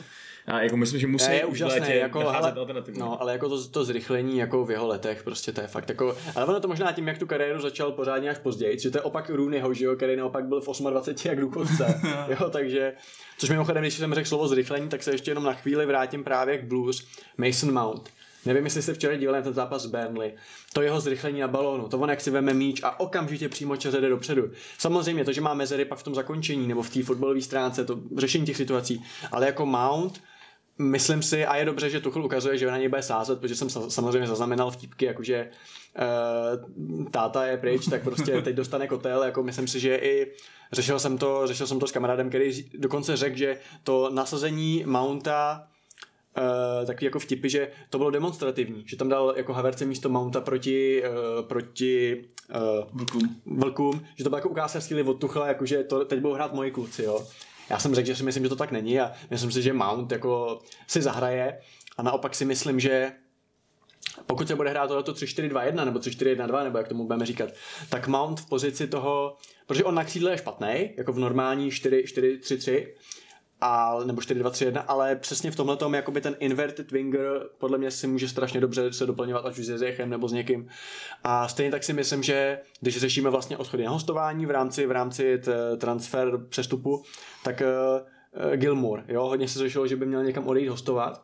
A 0.47 0.61
jako 0.61 0.77
myslím, 0.77 1.01
že 1.01 1.07
musí 1.07 1.33
je 1.33 1.45
už 1.45 1.63
v 1.63 1.65
úžasné, 1.65 1.95
jako, 1.95 2.29
ale, 2.29 2.55
no, 2.99 3.21
ale 3.21 3.33
jako 3.33 3.49
to, 3.49 3.69
to 3.69 3.85
zrychlení 3.85 4.39
jako 4.39 4.65
v 4.65 4.71
jeho 4.71 4.87
letech, 4.87 5.23
prostě 5.23 5.53
to 5.53 5.61
je 5.61 5.67
fakt 5.67 5.89
jako, 5.89 6.17
ale 6.35 6.47
ono 6.47 6.61
to 6.61 6.69
možná 6.69 6.93
tím, 6.93 7.09
jak 7.09 7.19
tu 7.19 7.27
kariéru 7.27 7.61
začal 7.61 7.93
pořádně 7.93 8.31
až 8.31 8.39
později, 8.39 8.79
že 8.79 8.91
to 8.91 8.99
je 8.99 9.03
opak 9.03 9.31
Rooneyho, 9.31 9.75
že 9.75 9.85
jo, 9.85 9.97
který 9.97 10.17
naopak 10.17 10.45
byl 10.45 10.61
v 10.61 10.65
28 10.91 11.29
jak 11.29 11.41
důchodce, 11.41 12.01
jo, 12.29 12.51
takže, 12.51 12.93
což 13.39 13.51
mimochodem, 13.51 13.83
když 13.83 13.95
jsem 13.95 14.15
řekl 14.15 14.29
slovo 14.29 14.49
zrychlení, 14.49 14.89
tak 14.89 15.03
se 15.03 15.11
ještě 15.11 15.31
jenom 15.31 15.45
na 15.45 15.53
chvíli 15.53 15.87
vrátím 15.87 16.25
právě 16.25 16.59
k 16.59 16.65
Blues, 16.65 17.07
Mason 17.39 17.75
Mount. 17.75 18.11
Nevím, 18.47 18.65
jestli 18.65 18.83
jste 18.83 18.95
včera 18.95 19.17
dívali 19.17 19.39
na 19.39 19.43
ten 19.43 19.55
zápas 19.55 19.87
Burnley. 19.87 20.35
To 20.73 20.83
jeho 20.83 21.01
zrychlení 21.01 21.41
na 21.41 21.49
balónu, 21.49 21.89
to 21.89 21.99
on 21.99 22.11
jak 22.11 22.21
si 22.21 22.31
veme 22.31 22.55
míč 22.55 22.81
a 22.83 23.01
okamžitě 23.01 23.49
přímo 23.49 23.77
čaře 23.77 24.01
jde 24.01 24.09
dopředu. 24.09 24.51
Samozřejmě 24.79 25.25
to, 25.25 25.33
že 25.33 25.41
má 25.41 25.55
mezery 25.55 25.85
pak 25.85 25.99
v 25.99 26.03
tom 26.03 26.15
zakončení 26.15 26.69
nebo 26.69 26.83
v 26.83 26.91
té 26.91 27.03
fotbalové 27.03 27.41
stránce, 27.41 27.85
to 27.85 28.01
řešení 28.17 28.47
těch 28.47 28.57
situací, 28.57 29.05
ale 29.33 29.47
jako 29.47 29.67
Mount, 29.67 30.23
myslím 30.79 31.23
si, 31.23 31.47
a 31.47 31.57
je 31.57 31.65
dobře, 31.65 31.91
že 31.91 32.01
Tuchel 32.01 32.25
ukazuje, 32.25 32.59
že 32.59 32.67
na 32.67 32.79
něj 32.79 32.89
bude 32.89 33.03
sázet, 33.03 33.41
protože 33.41 33.55
jsem 33.57 33.69
sa- 33.69 33.91
samozřejmě 33.91 34.29
zaznamenal 34.29 34.71
vtipky, 34.71 35.05
jakože 35.05 35.51
uh, 35.99 37.11
táta 37.11 37.47
je 37.47 37.57
pryč, 37.57 37.89
tak 37.91 38.03
prostě 38.03 38.43
teď 38.43 38.57
dostane 38.57 38.89
kotel, 38.89 39.23
jako 39.23 39.43
myslím 39.43 39.69
si, 39.69 39.81
že 39.81 39.97
i 39.97 40.33
řešil 40.73 40.99
jsem 40.99 41.19
to, 41.19 41.47
řešil 41.47 41.67
jsem 41.67 41.79
to 41.79 41.87
s 41.87 41.93
kamarádem, 41.93 42.29
který 42.29 42.65
dokonce 42.75 43.17
řekl, 43.17 43.37
že 43.37 43.59
to 43.83 44.11
nasazení 44.13 44.85
Mounta 44.87 45.67
Uh, 46.39 46.87
takový 46.87 47.05
jako 47.05 47.19
vtipy, 47.19 47.49
že 47.49 47.69
to 47.91 47.99
bylo 47.99 48.11
demonstrativní, 48.11 48.85
že 48.87 48.97
tam 48.97 49.09
dal 49.09 49.35
jako 49.37 49.53
Haverce 49.53 49.85
místo 49.85 50.09
Mounta 50.09 50.41
proti, 50.41 51.03
uh, 51.03 51.49
proti 51.49 52.25
uh, 52.55 52.91
Vlkům. 52.93 53.41
vlkům, 53.47 54.07
že 54.15 54.25
to 54.25 54.31
bylo 54.31 54.39
jako 54.39 54.49
ukázka 54.49 54.81
síly 54.81 55.03
od 55.03 55.15
Tuchla, 55.15 55.47
jakože 55.47 55.85
to 55.85 56.05
teď 56.05 56.21
budou 56.21 56.35
hrát 56.35 56.53
moji 56.53 56.71
kluci, 56.71 57.03
jo. 57.03 57.27
Já 57.71 57.79
jsem 57.79 57.95
řekl, 57.95 58.07
že 58.07 58.17
si 58.17 58.23
myslím, 58.23 58.43
že 58.43 58.49
to 58.49 58.57
tak 58.57 58.71
není 58.71 59.01
a 59.01 59.13
myslím 59.31 59.53
si, 59.53 59.63
že 59.63 59.73
Mount 59.73 60.13
jako 60.13 60.59
si 60.87 61.03
zahraje 61.03 61.61
a 61.97 62.03
naopak 62.03 62.35
si 62.35 62.45
myslím, 62.45 62.81
že 62.81 63.13
pokud 64.27 64.49
se 64.49 64.57
bude 64.57 64.71
hrát 64.71 64.87
tohleto 64.87 65.13
3-4-2-1 65.13 65.85
nebo 65.85 65.99
3-4-1-2, 65.99 66.65
nebo 66.65 66.79
jak 66.79 66.89
tomu 66.89 67.05
budeme 67.05 67.27
říkat, 67.27 67.51
tak 67.91 68.09
Mount 68.09 68.41
v 68.41 68.49
pozici 68.49 68.87
toho, 68.87 69.37
protože 69.67 69.85
on 69.85 69.95
na 69.95 70.05
křídle 70.05 70.31
je 70.31 70.39
špatný, 70.39 70.91
jako 70.97 71.13
v 71.13 71.19
normální 71.19 71.71
4-4-3-3, 71.71 72.87
a, 73.61 73.99
nebo 74.05 74.21
4-2-3-1, 74.21 74.85
ale 74.89 75.17
přesně 75.17 75.51
v 75.51 75.57
tomhle 75.57 75.77
tom 75.77 75.95
jakoby 75.95 76.21
ten 76.21 76.37
inverted 76.39 76.93
winger 76.93 77.49
podle 77.59 77.79
mě 77.79 77.91
si 77.91 78.07
může 78.07 78.29
strašně 78.29 78.61
dobře 78.61 78.93
se 78.93 79.07
doplňovat 79.07 79.47
ať 79.47 79.59
už 79.59 79.67
s 79.67 79.79
Zechem 79.79 80.11
nebo 80.11 80.29
s 80.29 80.33
někým. 80.33 80.69
A 81.25 81.49
stejně 81.49 81.71
tak 81.71 81.85
si 81.85 81.93
myslím, 81.93 82.23
že 82.23 82.59
když 82.81 82.97
řešíme 82.97 83.31
vlastně 83.31 83.57
odchody 83.57 83.85
na 83.85 83.91
hostování 83.91 84.47
v 84.47 84.51
rámci, 84.51 84.87
v 84.87 84.91
rámci 84.91 85.39
t- 85.39 85.77
transfer 85.77 86.39
přestupu, 86.49 87.03
tak 87.45 87.63
uh, 87.63 88.57
Gilmour, 88.57 89.05
jo, 89.09 89.27
hodně 89.27 89.49
se 89.49 89.59
řešilo, 89.59 89.87
že 89.87 89.97
by 89.97 90.07
měl 90.07 90.25
někam 90.25 90.47
odejít 90.47 90.69
hostovat. 90.69 91.23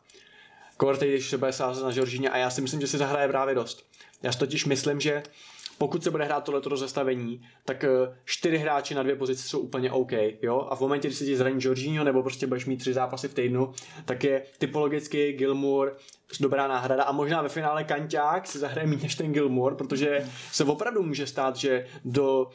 Kortej, 0.76 1.10
když 1.10 1.30
se 1.30 1.38
bude 1.38 1.52
sázet 1.52 1.84
na 1.84 1.90
Žoržíně 1.90 2.30
a 2.30 2.36
já 2.36 2.50
si 2.50 2.60
myslím, 2.60 2.80
že 2.80 2.86
si 2.86 2.98
zahraje 2.98 3.28
právě 3.28 3.54
dost. 3.54 3.86
Já 4.22 4.32
si 4.32 4.38
totiž 4.38 4.64
myslím, 4.64 5.00
že 5.00 5.22
pokud 5.82 6.04
se 6.04 6.10
bude 6.10 6.24
hrát 6.24 6.44
tohleto 6.44 6.68
rozestavení, 6.68 7.42
tak 7.64 7.84
čtyři 8.24 8.58
hráči 8.58 8.94
na 8.94 9.02
dvě 9.02 9.16
pozice 9.16 9.48
jsou 9.48 9.58
úplně 9.58 9.92
OK, 9.92 10.12
jo? 10.42 10.66
A 10.70 10.76
v 10.76 10.80
momentě, 10.80 11.08
kdy 11.08 11.14
se 11.14 11.24
ti 11.24 11.36
zraní 11.36 11.56
Jorginho, 11.60 12.04
nebo 12.04 12.22
prostě 12.22 12.46
budeš 12.46 12.66
mít 12.66 12.76
tři 12.76 12.92
zápasy 12.92 13.28
v 13.28 13.34
týdnu, 13.34 13.72
tak 14.04 14.24
je 14.24 14.42
typologicky 14.58 15.32
Gilmour 15.32 15.96
dobrá 16.40 16.68
náhrada 16.68 17.04
a 17.04 17.12
možná 17.12 17.42
ve 17.42 17.48
finále 17.48 17.84
Kanťák 17.84 18.46
si 18.46 18.58
zahraje 18.58 18.86
méně 18.86 19.02
než 19.02 19.14
ten 19.14 19.32
Gilmour, 19.32 19.74
protože 19.74 20.26
se 20.52 20.64
opravdu 20.64 21.02
může 21.02 21.26
stát, 21.26 21.56
že 21.56 21.86
do 22.04 22.50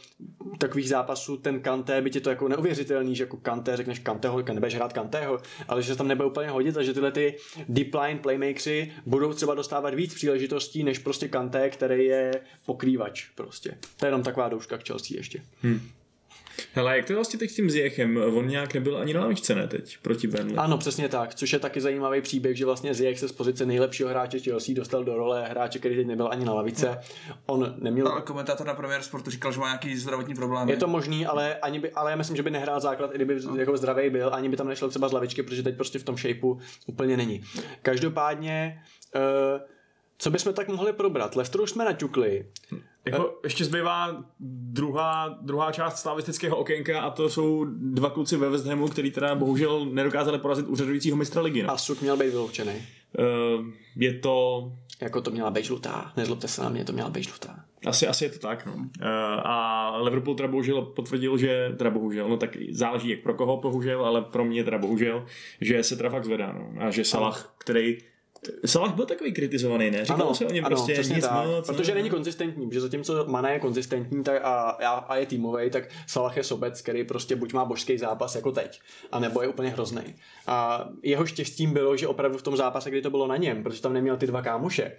takových 0.58 0.90
zápasů 0.90 1.38
ten 1.38 1.60
Kanté, 1.60 2.02
by 2.02 2.12
ti 2.12 2.22
to 2.22 2.30
jako 2.30 2.48
neuvěřitelný, 2.48 3.16
že 3.16 3.24
jako 3.24 3.38
Kanté 3.38 3.78
řekneš 3.78 4.00
Kanteho, 4.00 4.42
nebudeš 4.42 4.76
hrát 4.76 4.94
Kanteho, 4.94 5.40
ale 5.68 5.82
že 5.82 5.92
se 5.92 5.98
tam 5.98 6.08
nebude 6.08 6.30
úplně 6.30 6.50
hodit 6.50 6.78
a 6.78 6.84
že 6.84 6.94
tyhle 6.94 7.12
ty 7.12 7.38
deep 7.70 7.94
line 7.94 8.20
playmakery 8.20 8.94
budou 9.06 9.34
třeba 9.34 9.56
dostávat 9.56 9.94
víc 9.94 10.14
příležitostí 10.14 10.84
než 10.84 11.00
prostě 11.00 11.28
Kanté, 11.28 11.70
který 11.70 12.06
je 12.06 12.32
pokrývač 12.66 13.26
prostě. 13.36 13.78
To 13.98 14.06
je 14.06 14.08
jenom 14.08 14.24
taková 14.24 14.50
douška 14.50 14.78
k 14.78 14.88
Chelsea 14.88 15.18
ještě. 15.18 15.42
Hmm. 15.62 15.82
Hele, 16.74 16.98
jak 16.98 17.06
to 17.06 17.14
vlastně 17.14 17.40
teď 17.40 17.52
s 17.52 17.56
tím 17.56 17.70
Ziechem? 17.70 18.18
On 18.18 18.48
nějak 18.48 18.74
nebyl 18.74 18.98
ani 18.98 19.14
na 19.14 19.22
lavičce, 19.22 19.56
ne 19.56 19.68
teď, 19.68 19.98
proti 20.02 20.28
Burnley. 20.28 20.56
Ano, 20.58 20.78
přesně 20.78 21.10
tak, 21.10 21.36
což 21.36 21.54
je 21.54 21.60
taky 21.60 21.82
zajímavý 21.82 22.22
příběh, 22.22 22.58
že 22.58 22.66
vlastně 22.66 22.94
Ziech 22.94 23.20
se 23.20 23.28
z 23.28 23.32
pozice 23.32 23.66
nejlepšího 23.66 24.10
hráče 24.10 24.40
Chelsea 24.40 24.76
dostal 24.76 25.04
do 25.04 25.18
role 25.18 25.48
hráče, 25.50 25.80
který 25.80 25.96
teď 25.96 26.08
nebyl 26.08 26.28
ani 26.32 26.46
na 26.46 26.54
lavice. 26.54 27.00
On 27.46 27.76
neměl... 27.78 28.08
Ale 28.08 28.22
komentátor 28.22 28.68
na 28.68 28.74
Premier 28.74 29.02
Sportu 29.02 29.32
říkal, 29.32 29.52
že 29.52 29.60
má 29.60 29.68
nějaký 29.68 29.98
zdravotní 29.98 30.36
problém. 30.36 30.70
Je 30.70 30.78
to 30.78 30.88
možný, 30.88 31.26
ale, 31.26 31.56
ani 31.56 31.80
by, 31.80 31.92
ale 31.92 32.12
já 32.12 32.18
myslím, 32.18 32.38
že 32.38 32.44
by 32.44 32.52
nehrál 32.52 32.80
základ, 32.80 33.12
i 33.12 33.16
kdyby 33.16 33.40
no. 33.46 33.56
jako 33.56 33.78
zdravý 33.78 34.10
byl, 34.10 34.30
ani 34.34 34.50
by 34.50 34.58
tam 34.58 34.68
nešel 34.68 34.90
třeba 34.90 35.08
z 35.08 35.12
lavičky, 35.14 35.44
protože 35.44 35.64
teď 35.64 35.76
prostě 35.76 36.00
v 36.00 36.04
tom 36.04 36.18
shapeu 36.18 36.60
úplně 36.86 37.18
není. 37.18 37.44
Každopádně, 37.82 38.84
uh, 39.16 39.22
co 40.18 40.32
bychom 40.32 40.54
tak 40.54 40.68
mohli 40.68 40.94
probrat? 40.94 41.36
Lesteru 41.36 41.68
jsme 41.68 41.86
naťukli. 41.86 42.46
Jako 43.12 43.40
ještě 43.44 43.66
zbývá 43.66 44.24
druhá, 44.40 45.38
druhá 45.42 45.72
část 45.72 46.02
slavistického 46.02 46.58
okénka 46.58 47.02
a 47.02 47.10
to 47.10 47.30
jsou 47.30 47.66
dva 47.70 48.10
kluci 48.10 48.38
ve 48.38 48.50
West 48.50 48.66
Hamu, 48.66 48.88
který 48.88 49.12
teda 49.12 49.36
bohužel 49.36 49.86
nedokázali 49.86 50.40
porazit 50.40 50.68
úřadujícího 50.68 51.18
mistra 51.18 51.42
ligy. 51.42 51.64
No. 51.64 51.72
A 51.72 51.78
Suk 51.78 52.02
měl 52.02 52.18
být 52.18 52.30
vyloučený. 52.30 52.74
Uh, 52.74 53.66
je 53.96 54.14
to... 54.14 54.72
Jako 55.02 55.22
to 55.22 55.32
měla 55.32 55.52
být 55.52 55.66
žlutá. 55.66 56.14
Nezlobte 56.18 56.48
se 56.48 56.64
na 56.64 56.70
mě, 56.70 56.86
to 56.86 56.94
měla 56.94 57.10
být 57.10 57.24
žlutá. 57.24 57.60
Asi, 57.86 58.08
asi 58.08 58.26
je 58.26 58.30
to 58.30 58.40
tak, 58.40 58.66
no. 58.66 58.74
Uh, 58.74 58.88
a 59.44 59.98
Liverpool 60.02 60.36
teda 60.36 60.50
bohužel 60.50 60.82
potvrdil, 60.82 61.38
že, 61.38 61.74
teda 61.78 61.90
bohužel, 61.90 62.30
no 62.30 62.38
tak 62.38 62.58
záleží 62.72 63.10
jak 63.10 63.20
pro 63.20 63.34
koho 63.34 63.58
bohužel, 63.58 64.06
ale 64.06 64.22
pro 64.22 64.46
mě 64.46 64.64
teda 64.64 64.78
bohužel, 64.78 65.26
že 65.62 65.84
se 65.84 65.96
teda 65.96 66.10
fakt 66.10 66.26
zvedá, 66.26 66.52
no. 66.52 66.82
A 66.82 66.92
že 66.92 67.06
Salah, 67.06 67.56
který 67.58 67.98
Salah 68.66 68.96
byl 68.96 69.06
takový 69.06 69.34
kritizovaný, 69.34 69.92
ne? 69.92 70.06
Říkalo 70.06 70.26
ano, 70.26 70.36
se 70.36 70.46
o 70.46 70.52
něm 70.52 70.66
ano, 70.66 70.76
prostě 70.76 70.94
nic 71.14 71.28
tak, 71.28 71.48
moc. 71.48 71.68
Protože 71.68 71.96
není 71.96 72.10
konzistentní, 72.10 72.68
protože 72.68 72.82
zatímco 72.82 73.26
Mana 73.28 73.50
je 73.50 73.60
konzistentní 73.60 74.24
tak 74.24 74.42
a, 74.44 74.70
a, 74.70 75.16
je 75.16 75.26
týmový, 75.26 75.70
tak 75.70 75.90
Salah 76.08 76.38
je 76.38 76.44
sobec, 76.44 76.82
který 76.82 77.04
prostě 77.04 77.36
buď 77.36 77.54
má 77.54 77.66
božský 77.66 77.98
zápas 77.98 78.36
jako 78.36 78.52
teď, 78.52 78.80
a 79.12 79.20
nebo 79.20 79.42
je 79.42 79.48
úplně 79.48 79.70
hrozný. 79.70 80.16
A 80.48 80.88
jeho 81.04 81.26
štěstím 81.26 81.74
bylo, 81.74 81.98
že 81.98 82.08
opravdu 82.08 82.38
v 82.38 82.44
tom 82.44 82.58
zápase, 82.58 82.90
kdy 82.90 83.02
to 83.02 83.10
bylo 83.10 83.28
na 83.28 83.38
něm, 83.38 83.64
protože 83.64 83.82
tam 83.82 83.94
neměl 83.94 84.18
ty 84.18 84.28
dva 84.28 84.42
kámoše, 84.42 84.92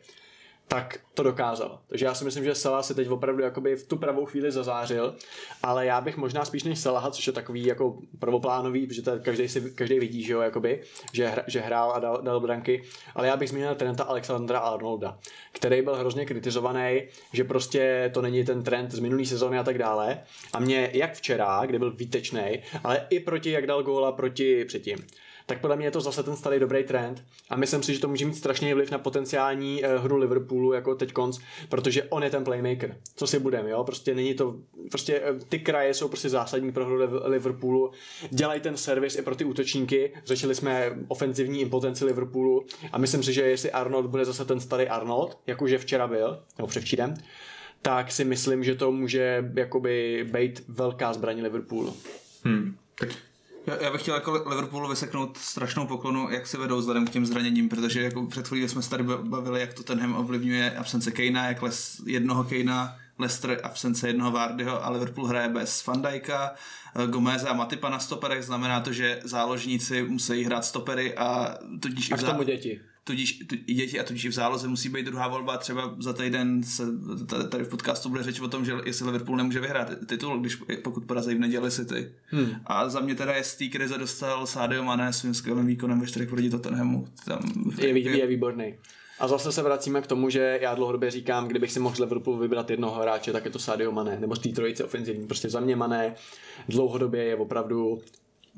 tak 0.68 0.98
to 1.14 1.22
dokázal. 1.22 1.80
Takže 1.88 2.04
já 2.04 2.14
si 2.14 2.24
myslím, 2.24 2.44
že 2.44 2.54
Salah 2.54 2.84
se 2.84 2.94
teď 2.94 3.08
opravdu 3.08 3.42
jakoby 3.42 3.76
v 3.76 3.86
tu 3.86 3.96
pravou 3.96 4.24
chvíli 4.24 4.52
zazářil, 4.52 5.14
ale 5.62 5.86
já 5.86 6.00
bych 6.00 6.16
možná 6.16 6.44
spíš 6.44 6.62
než 6.62 6.78
Salah, 6.78 7.10
což 7.10 7.26
je 7.26 7.32
takový 7.32 7.64
jako 7.64 7.98
prvoplánový, 8.18 8.86
protože 8.86 9.02
to 9.02 9.12
každý, 9.22 9.48
si, 9.48 9.70
každý 9.70 9.98
vidí, 9.98 10.22
že 10.22 10.32
jo, 10.32 10.40
jakoby, 10.40 10.82
že, 11.12 11.26
hra, 11.26 11.42
že 11.46 11.60
hrál 11.60 11.92
a 11.92 11.98
dal, 11.98 12.22
dal 12.22 12.40
branky, 12.40 12.82
ale 13.14 13.26
já 13.26 13.36
bych 13.36 13.48
zmínil 13.48 13.74
Trenta 13.74 14.04
Alexandra 14.04 14.58
Arnolda, 14.58 15.18
který 15.52 15.82
byl 15.82 15.96
hrozně 15.96 16.26
kritizovaný, 16.26 17.02
že 17.32 17.44
prostě 17.44 18.10
to 18.14 18.22
není 18.22 18.44
ten 18.44 18.62
trend 18.62 18.90
z 18.90 18.98
minulé 18.98 19.24
sezóny 19.24 19.58
a 19.58 19.64
tak 19.64 19.78
dále. 19.78 20.20
A 20.52 20.60
mě 20.60 20.90
jak 20.92 21.14
včera, 21.14 21.62
kdy 21.66 21.78
byl 21.78 21.92
výtečný, 21.92 22.62
ale 22.84 23.06
i 23.10 23.20
proti, 23.20 23.50
jak 23.50 23.66
dal 23.66 23.82
góla 23.82 24.12
proti 24.12 24.64
předtím 24.64 24.98
tak 25.48 25.60
podle 25.60 25.76
mě 25.76 25.86
je 25.86 25.90
to 25.90 26.00
zase 26.00 26.22
ten 26.22 26.36
starý 26.36 26.58
dobrý 26.58 26.84
trend 26.84 27.24
a 27.50 27.56
myslím 27.56 27.82
si, 27.82 27.94
že 27.94 28.00
to 28.00 28.08
může 28.08 28.26
mít 28.26 28.36
strašný 28.36 28.74
vliv 28.74 28.90
na 28.90 28.98
potenciální 28.98 29.82
uh, 29.82 30.04
hru 30.04 30.16
Liverpoolu 30.16 30.72
jako 30.72 30.94
teď 30.94 31.12
konc, 31.12 31.38
protože 31.68 32.02
on 32.02 32.22
je 32.22 32.30
ten 32.30 32.44
playmaker. 32.44 32.96
Co 33.16 33.26
si 33.26 33.38
budem, 33.38 33.66
jo? 33.66 33.84
Prostě 33.84 34.14
není 34.14 34.34
to, 34.34 34.56
prostě 34.90 35.20
uh, 35.20 35.38
ty 35.48 35.58
kraje 35.58 35.94
jsou 35.94 36.08
prostě 36.08 36.28
zásadní 36.28 36.72
pro 36.72 36.86
hru 36.86 36.96
Liverpoolu. 37.24 37.90
Dělají 38.30 38.60
ten 38.60 38.76
servis 38.76 39.16
i 39.16 39.22
pro 39.22 39.36
ty 39.36 39.44
útočníky. 39.44 40.12
Řešili 40.24 40.54
jsme 40.54 40.98
ofenzivní 41.08 41.60
impotenci 41.60 42.04
Liverpoolu 42.04 42.66
a 42.92 42.98
myslím 42.98 43.22
si, 43.22 43.32
že 43.32 43.42
jestli 43.42 43.70
Arnold 43.70 44.06
bude 44.06 44.24
zase 44.24 44.44
ten 44.44 44.60
starý 44.60 44.88
Arnold, 44.88 45.38
jakože 45.46 45.78
včera 45.78 46.06
byl, 46.06 46.42
nebo 46.58 46.68
převčírem, 46.68 47.14
tak 47.82 48.12
si 48.12 48.24
myslím, 48.24 48.64
že 48.64 48.74
to 48.74 48.92
může 48.92 49.50
jakoby 49.54 50.26
být 50.32 50.64
velká 50.68 51.12
zbraň 51.12 51.42
Liverpoolu. 51.42 51.96
Hmm. 52.44 52.76
Tak 52.98 53.08
já, 53.68 53.82
já 53.82 53.92
bych 53.92 54.02
chtěl 54.02 54.14
jako 54.14 54.42
Liverpoolu 54.46 54.88
vyseknout 54.88 55.38
strašnou 55.38 55.86
poklonu, 55.86 56.30
jak 56.30 56.46
se 56.46 56.58
vedou 56.58 56.78
vzhledem 56.78 57.06
k 57.06 57.10
těm 57.10 57.26
zraněním, 57.26 57.68
protože 57.68 58.02
jako 58.02 58.26
před 58.26 58.48
chvílí 58.48 58.68
jsme 58.68 58.82
se 58.82 58.90
tady 58.90 59.02
bavili, 59.02 59.60
jak 59.60 59.74
to 59.74 59.82
tenhem 59.82 60.16
ovlivňuje 60.16 60.70
absence 60.70 61.10
Kejna, 61.10 61.48
jak 61.48 61.62
les 61.62 62.02
jednoho 62.06 62.44
Kejna, 62.44 62.96
Leicester 63.18 63.60
absence 63.62 64.08
jednoho 64.08 64.30
Vardyho 64.30 64.84
a 64.84 64.90
Liverpool 64.90 65.26
hraje 65.26 65.48
bez 65.48 65.80
Fandajka, 65.80 66.54
eh, 66.96 67.06
Gomez 67.06 67.44
a 67.44 67.52
Matipa 67.52 67.88
na 67.88 67.98
stoperech, 67.98 68.44
znamená 68.44 68.80
to, 68.80 68.92
že 68.92 69.20
záložníci 69.24 70.02
musí 70.02 70.44
hrát 70.44 70.64
stopery 70.64 71.16
a 71.16 71.58
tudíž 71.80 72.12
a 72.12 72.16
k 72.16 72.22
tomu 72.22 72.42
děti 72.42 72.80
tudíž 73.08 73.40
i 73.66 73.74
děti 73.74 74.00
a 74.00 74.04
tudíž 74.04 74.24
i 74.24 74.28
v 74.28 74.32
záloze 74.32 74.68
musí 74.68 74.88
být 74.88 75.06
druhá 75.06 75.28
volba. 75.28 75.56
Třeba 75.56 75.94
za 75.98 76.12
týden 76.12 76.62
se 76.62 76.82
tady 77.50 77.64
v 77.64 77.68
podcastu 77.68 78.08
bude 78.08 78.22
řeč 78.22 78.40
o 78.40 78.48
tom, 78.48 78.64
že 78.64 78.72
jestli 78.84 79.06
Liverpool 79.06 79.36
nemůže 79.36 79.60
vyhrát 79.60 79.88
titul, 80.06 80.38
když 80.40 80.58
pokud 80.82 81.04
porazí 81.04 81.34
v 81.34 81.38
neděli 81.38 81.70
City. 81.70 82.12
Hmm. 82.26 82.50
A 82.66 82.88
za 82.88 83.00
mě 83.00 83.14
teda 83.14 83.32
je 83.32 83.44
z 83.44 83.56
té 83.56 83.66
krize 83.66 83.98
dostal 83.98 84.46
Sadio 84.46 84.82
Mané 84.82 85.12
svým 85.12 85.34
skvělým 85.34 85.66
výkonem 85.66 86.00
ve 86.00 86.06
čtyřech 86.06 86.28
proti 86.28 86.50
Tottenhamu. 86.50 87.08
Tam, 87.24 87.40
je, 87.78 87.98
je, 87.98 88.18
je 88.18 88.26
výborný. 88.26 88.74
A 89.18 89.28
zase 89.28 89.52
se 89.52 89.62
vracíme 89.62 90.02
k 90.02 90.06
tomu, 90.06 90.30
že 90.30 90.58
já 90.62 90.74
dlouhodobě 90.74 91.10
říkám, 91.10 91.48
kdybych 91.48 91.72
si 91.72 91.80
mohl 91.80 91.96
z 91.96 91.98
Liverpoolu 91.98 92.38
vybrat 92.38 92.70
jednoho 92.70 93.02
hráče, 93.02 93.32
tak 93.32 93.44
je 93.44 93.50
to 93.50 93.58
Sadio 93.58 93.92
Mané, 93.92 94.20
nebo 94.20 94.36
z 94.36 94.38
té 94.38 94.48
trojice 94.48 94.84
ofenzivní. 94.84 95.26
Prostě 95.26 95.50
za 95.50 95.60
mě 95.60 95.76
Mané 95.76 96.14
dlouhodobě 96.68 97.24
je 97.24 97.36
opravdu 97.36 98.00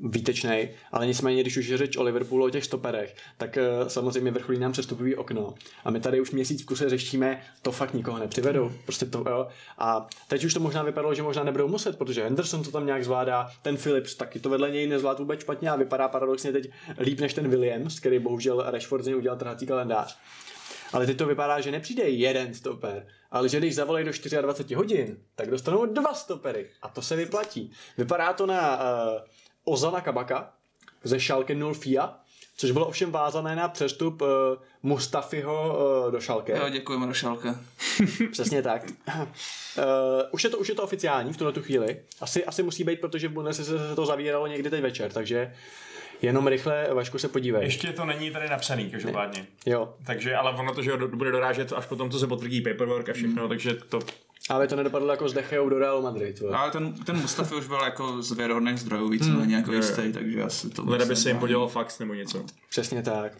výtečný, 0.03 0.69
ale 0.91 1.07
nicméně, 1.07 1.41
když 1.41 1.57
už 1.57 1.67
je 1.67 1.77
řeč 1.77 1.97
o 1.97 2.03
Liverpoolu, 2.03 2.45
o 2.45 2.49
těch 2.49 2.65
stoperech, 2.65 3.15
tak 3.37 3.57
uh, 3.57 3.87
samozřejmě 3.87 4.31
vrcholí 4.31 4.59
nám 4.59 4.71
přestupový 4.71 5.15
okno. 5.15 5.53
A 5.85 5.91
my 5.91 5.99
tady 5.99 6.21
už 6.21 6.31
měsíc 6.31 6.63
v 6.63 6.65
kuse 6.65 6.89
řešíme, 6.89 7.41
to 7.61 7.71
fakt 7.71 7.93
nikoho 7.93 8.19
nepřivedou. 8.19 8.71
Prostě 8.83 9.05
to, 9.05 9.23
jo. 9.29 9.47
A 9.77 10.07
teď 10.27 10.45
už 10.45 10.53
to 10.53 10.59
možná 10.59 10.83
vypadalo, 10.83 11.13
že 11.13 11.23
možná 11.23 11.43
nebudou 11.43 11.67
muset, 11.67 11.97
protože 11.97 12.23
Henderson 12.23 12.63
to 12.63 12.71
tam 12.71 12.85
nějak 12.85 13.03
zvládá, 13.03 13.49
ten 13.61 13.77
Phillips 13.77 14.15
taky 14.15 14.39
to 14.39 14.49
vedle 14.49 14.71
něj 14.71 14.87
nezvládl 14.87 15.19
vůbec 15.19 15.39
špatně 15.39 15.69
a 15.69 15.75
vypadá 15.75 16.07
paradoxně 16.07 16.51
teď 16.51 16.69
líp 16.99 17.19
než 17.19 17.33
ten 17.33 17.49
Williams, 17.49 17.99
který 17.99 18.19
bohužel 18.19 18.63
Rashford 18.67 19.03
z 19.03 19.07
něj 19.07 19.15
udělal 19.15 19.37
trhací 19.37 19.67
kalendář. 19.67 20.17
Ale 20.93 21.05
teď 21.05 21.17
to 21.17 21.25
vypadá, 21.25 21.61
že 21.61 21.71
nepřijde 21.71 22.03
jeden 22.03 22.53
stoper, 22.53 23.07
ale 23.31 23.49
že 23.49 23.57
když 23.57 23.75
zavolají 23.75 24.05
do 24.05 24.11
24 24.41 24.75
hodin, 24.75 25.17
tak 25.35 25.49
dostanou 25.49 25.85
dva 25.85 26.13
stopery. 26.13 26.69
A 26.81 26.89
to 26.89 27.01
se 27.01 27.15
vyplatí. 27.15 27.71
Vypadá 27.97 28.33
to 28.33 28.45
na 28.45 28.75
uh, 28.75 28.83
Ozana 29.71 30.01
Kabaka 30.01 30.53
ze 31.03 31.19
Schalke 31.19 31.55
04, 31.73 31.97
což 32.57 32.71
bylo 32.71 32.85
ovšem 32.85 33.11
vázané 33.11 33.55
na 33.55 33.67
přestup 33.67 34.21
uh, 34.21 34.27
Mustafiho 34.83 35.77
uh, 36.05 36.11
do 36.11 36.21
Schalke. 36.21 36.57
Jo, 36.57 36.69
děkujeme 36.69 37.07
do 37.07 37.13
Schalke. 37.13 37.55
Přesně 38.31 38.61
tak. 38.61 38.83
Uh, 39.17 39.23
už, 40.31 40.43
je 40.43 40.49
to, 40.49 40.57
už 40.57 40.69
je 40.69 40.75
to 40.75 40.83
oficiální 40.83 41.33
v 41.33 41.37
tuhle 41.37 41.53
tu 41.53 41.61
chvíli. 41.61 42.01
Asi, 42.21 42.45
asi 42.45 42.63
musí 42.63 42.83
být, 42.83 43.01
protože 43.01 43.27
v 43.27 43.31
Bundeslize 43.31 43.89
se 43.89 43.95
to 43.95 44.05
zavíralo 44.05 44.47
někdy 44.47 44.69
teď 44.69 44.81
večer, 44.81 45.11
takže 45.11 45.53
Jenom 46.21 46.47
rychle, 46.47 46.87
Vašku, 46.93 47.17
se 47.17 47.27
podívej. 47.27 47.63
Ještě 47.63 47.93
to 47.93 48.05
není 48.05 48.31
tady 48.31 48.49
napsaný, 48.49 48.89
každopádně. 48.89 49.45
Jo. 49.65 49.93
Takže, 50.05 50.35
ale 50.35 50.51
ono 50.51 50.75
to, 50.75 50.83
že 50.83 50.97
bude 50.97 51.31
dorážet 51.31 51.73
až 51.73 51.85
potom, 51.85 52.11
co 52.11 52.19
se 52.19 52.27
potvrdí 52.27 52.61
paperwork 52.61 53.09
a 53.09 53.13
všechno, 53.13 53.43
mm. 53.43 53.49
takže 53.49 53.73
to 53.73 53.99
ale 54.49 54.67
to 54.67 54.75
nedopadlo 54.75 55.11
jako 55.11 55.29
s 55.29 55.33
Dechejou 55.33 55.69
do 55.69 55.79
Real 55.79 56.01
Madrid. 56.01 56.41
Ale 56.53 56.71
ten, 56.71 56.93
ten 56.93 57.17
Mustafi 57.17 57.55
už 57.55 57.67
byl 57.67 57.79
jako 57.83 58.21
z 58.21 58.31
věrohodných 58.31 58.79
zdrojů 58.79 59.09
víceméně 59.09 59.41
hmm. 59.41 59.51
jako 59.51 59.73
jistý, 59.73 60.13
takže 60.13 60.43
asi 60.43 60.69
to... 60.69 60.83
Leda 60.85 61.05
by 61.05 61.15
se 61.15 61.29
jim 61.29 61.39
podělal 61.39 61.67
fax 61.67 61.99
nebo 61.99 62.13
něco. 62.13 62.45
Přesně 62.69 63.03
tak. 63.03 63.31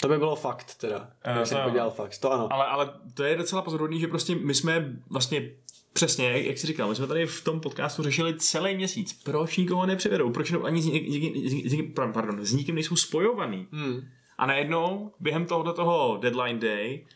To 0.00 0.08
by 0.08 0.18
bylo 0.18 0.36
fakt 0.36 0.74
teda, 0.74 0.98
uh, 0.98 1.32
kdyby 1.32 1.46
se 1.46 1.54
podělal 1.54 1.90
fax, 1.90 2.18
to 2.18 2.32
ano. 2.32 2.52
Ale, 2.52 2.66
ale 2.66 2.92
to 3.14 3.24
je 3.24 3.36
docela 3.36 3.62
pozorodný, 3.62 4.00
že 4.00 4.08
prostě 4.08 4.34
my 4.34 4.54
jsme 4.54 4.96
vlastně 5.10 5.50
Přesně, 5.92 6.30
jak, 6.30 6.44
jak 6.44 6.58
jsi 6.58 6.66
říkal, 6.66 6.88
my 6.88 6.94
jsme 6.94 7.06
tady 7.06 7.26
v 7.26 7.44
tom 7.44 7.60
podcastu 7.60 8.02
řešili 8.02 8.34
celý 8.34 8.76
měsíc, 8.76 9.22
proč 9.24 9.56
nikoho 9.56 9.86
nepřivedou, 9.86 10.30
proč 10.30 10.52
ani 10.64 10.82
s, 10.82 10.86
nikým, 10.86 11.92
pardon, 12.12 12.44
s 12.44 12.52
nikým 12.52 12.74
nejsou 12.74 12.96
spojovaný. 12.96 13.66
Hmm. 13.72 14.00
A 14.38 14.46
najednou, 14.46 15.12
během 15.20 15.46
tohoto 15.46 15.72
toho 15.72 16.18
deadline 16.22 16.58
day, 16.58 17.06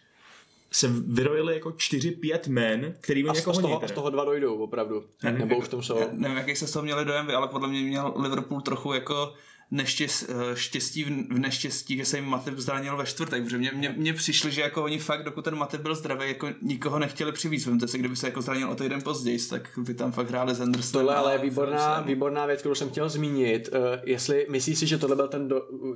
se 0.72 0.88
vyrojili 1.06 1.54
jako 1.54 1.68
4-5 1.70 2.38
men, 2.48 2.94
který 3.00 3.28
A 3.28 3.34
z, 3.34 3.36
jako 3.36 3.54
z, 3.54 3.58
toho, 3.58 3.82
z 3.88 3.92
toho 3.92 4.10
dva 4.10 4.24
dojdou, 4.24 4.58
opravdu. 4.58 5.04
Nebo 5.30 5.58
už 5.58 5.64
v 5.64 5.68
tom 5.68 5.82
jsou. 5.82 5.98
Já 5.98 6.06
nevím, 6.12 6.36
jaký 6.36 6.56
se 6.56 6.66
z 6.66 6.72
toho 6.72 6.82
měli 6.82 7.04
dojem 7.04 7.26
vy, 7.26 7.34
ale 7.34 7.48
podle 7.48 7.68
mě 7.68 7.80
měl 7.80 8.14
Liverpool 8.16 8.60
trochu 8.60 8.92
jako 8.92 9.34
neštěst, 9.72 10.30
eh, 10.30 10.56
štěstí 10.56 11.04
v 11.04 11.38
neštěstí, 11.38 11.96
že 11.96 12.04
se 12.04 12.16
jim 12.16 12.24
Matip 12.24 12.58
zranil 12.58 12.96
ve 12.96 13.06
čtvrtek, 13.06 13.44
protože 13.44 13.58
mně, 13.58 13.70
mně, 13.74 13.94
mně 13.96 14.12
přišli, 14.12 14.50
že 14.50 14.60
jako 14.60 14.84
oni 14.84 14.98
fakt, 14.98 15.24
dokud 15.24 15.44
ten 15.44 15.56
Matip 15.56 15.80
byl 15.80 15.94
zdravý, 15.94 16.28
jako 16.28 16.48
nikoho 16.62 16.98
nechtěli 16.98 17.32
přivízt. 17.32 17.66
Vemte 17.66 17.88
si, 17.88 17.98
kdyby 17.98 18.16
se 18.16 18.26
jako 18.26 18.42
zranil 18.42 18.70
o 18.70 18.74
týden 18.74 19.02
později, 19.02 19.38
tak 19.38 19.70
by 19.78 19.94
tam 19.94 20.12
fakt 20.12 20.28
hráli 20.28 20.54
s 20.54 20.58
Hendersonem. 20.58 21.06
Tohle 21.06 21.20
ale 21.20 21.32
je 21.32 21.38
výborná, 21.38 22.00
výborná 22.00 22.46
věc, 22.46 22.60
kterou 22.60 22.74
jsem 22.74 22.90
chtěl 22.90 23.08
zmínit. 23.08 23.68
Uh, 23.72 23.78
jestli 24.04 24.46
myslíš 24.50 24.78
si, 24.78 24.86
že 24.86 24.98
tohle 24.98 25.16
byl 25.16 25.28
ten 25.28 25.48
do, 25.48 25.60
uh, 25.60 25.92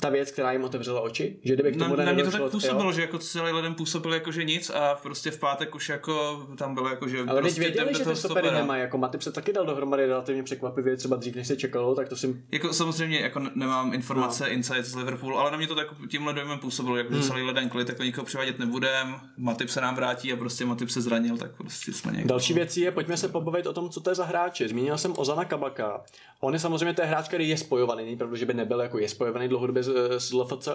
ta 0.00 0.08
věc, 0.08 0.30
která 0.30 0.52
jim 0.52 0.64
otevřela 0.64 1.00
oči? 1.00 1.36
Že 1.44 1.54
kdyby 1.54 1.72
k 1.72 1.76
Na, 1.76 1.84
tomu 1.84 1.96
na 1.96 2.12
mě 2.12 2.24
to 2.24 2.30
tak 2.30 2.50
působilo, 2.50 2.88
jo? 2.88 2.92
že 2.92 3.00
jako 3.00 3.18
celý 3.18 3.52
leden 3.52 3.74
působil 3.74 4.14
jako 4.14 4.32
že 4.32 4.44
nic 4.44 4.70
a 4.70 4.94
prostě 5.02 5.30
v 5.30 5.38
pátek 5.38 5.74
už 5.74 5.88
jako 5.88 6.46
tam 6.58 6.74
bylo 6.74 6.88
jako, 6.88 7.08
že 7.08 7.18
Ale 7.26 7.40
prostě 7.40 7.60
věděli, 7.60 7.94
že 7.94 8.04
ty 8.04 8.16
stopery 8.16 8.50
nemají, 8.50 8.80
jako 8.80 8.98
Matip 8.98 9.22
se 9.22 9.32
taky 9.32 9.52
dal 9.52 9.66
dohromady 9.66 10.06
relativně 10.06 10.42
překvapivě, 10.42 10.96
třeba 10.96 11.16
dřív 11.16 11.34
než 11.34 11.46
se 11.46 11.56
čekalo, 11.56 11.94
tak 11.94 12.08
to 12.08 12.16
si 12.16 12.36
Jako 12.52 12.72
samozřejmě 12.72 13.15
jako 13.20 13.40
n- 13.40 13.50
nemám 13.54 13.94
informace, 13.94 14.44
no. 14.44 14.50
insights 14.50 14.88
z 14.88 14.94
Liverpoolu, 14.94 15.38
ale 15.38 15.50
na 15.50 15.56
mě 15.56 15.66
to 15.66 15.74
tak 15.74 15.86
tímhle 16.10 16.32
dojmem 16.32 16.58
působilo, 16.58 16.96
jako 16.96 17.12
hmm. 17.12 17.22
celý 17.22 17.42
leden 17.42 17.68
kvůli 17.68 17.84
takhle 17.84 18.06
nikoho 18.06 18.24
přivádět 18.24 18.58
nebudem, 18.58 19.20
Matip 19.36 19.68
se 19.68 19.80
nám 19.80 19.94
vrátí 19.94 20.32
a 20.32 20.36
prostě 20.36 20.64
Matip 20.64 20.90
se 20.90 21.00
zranil, 21.00 21.36
tak 21.36 21.56
prostě 21.56 21.92
jsme 21.92 22.12
nějak... 22.12 22.26
Další 22.26 22.54
věcí 22.54 22.80
je, 22.80 22.90
pojďme 22.90 23.16
se 23.16 23.28
pobavit 23.28 23.66
o 23.66 23.72
tom, 23.72 23.90
co 23.90 24.00
to 24.00 24.10
je 24.10 24.14
za 24.14 24.24
hráče. 24.24 24.68
Zmínil 24.68 24.98
jsem 24.98 25.14
Ozana 25.16 25.44
Kabaka. 25.44 26.04
On 26.40 26.52
je 26.52 26.58
samozřejmě 26.58 26.94
je 26.98 27.06
hráč, 27.06 27.28
který 27.28 27.48
je 27.48 27.58
spojovaný, 27.58 28.04
není 28.04 28.16
pravda, 28.16 28.36
že 28.36 28.46
by 28.46 28.54
nebyl 28.54 28.80
jako 28.80 28.98
je 28.98 29.08
spojovaný 29.08 29.48
dlouhodobě 29.48 29.82
s, 29.82 29.88
s 30.18 30.32
LFC. 30.32 30.68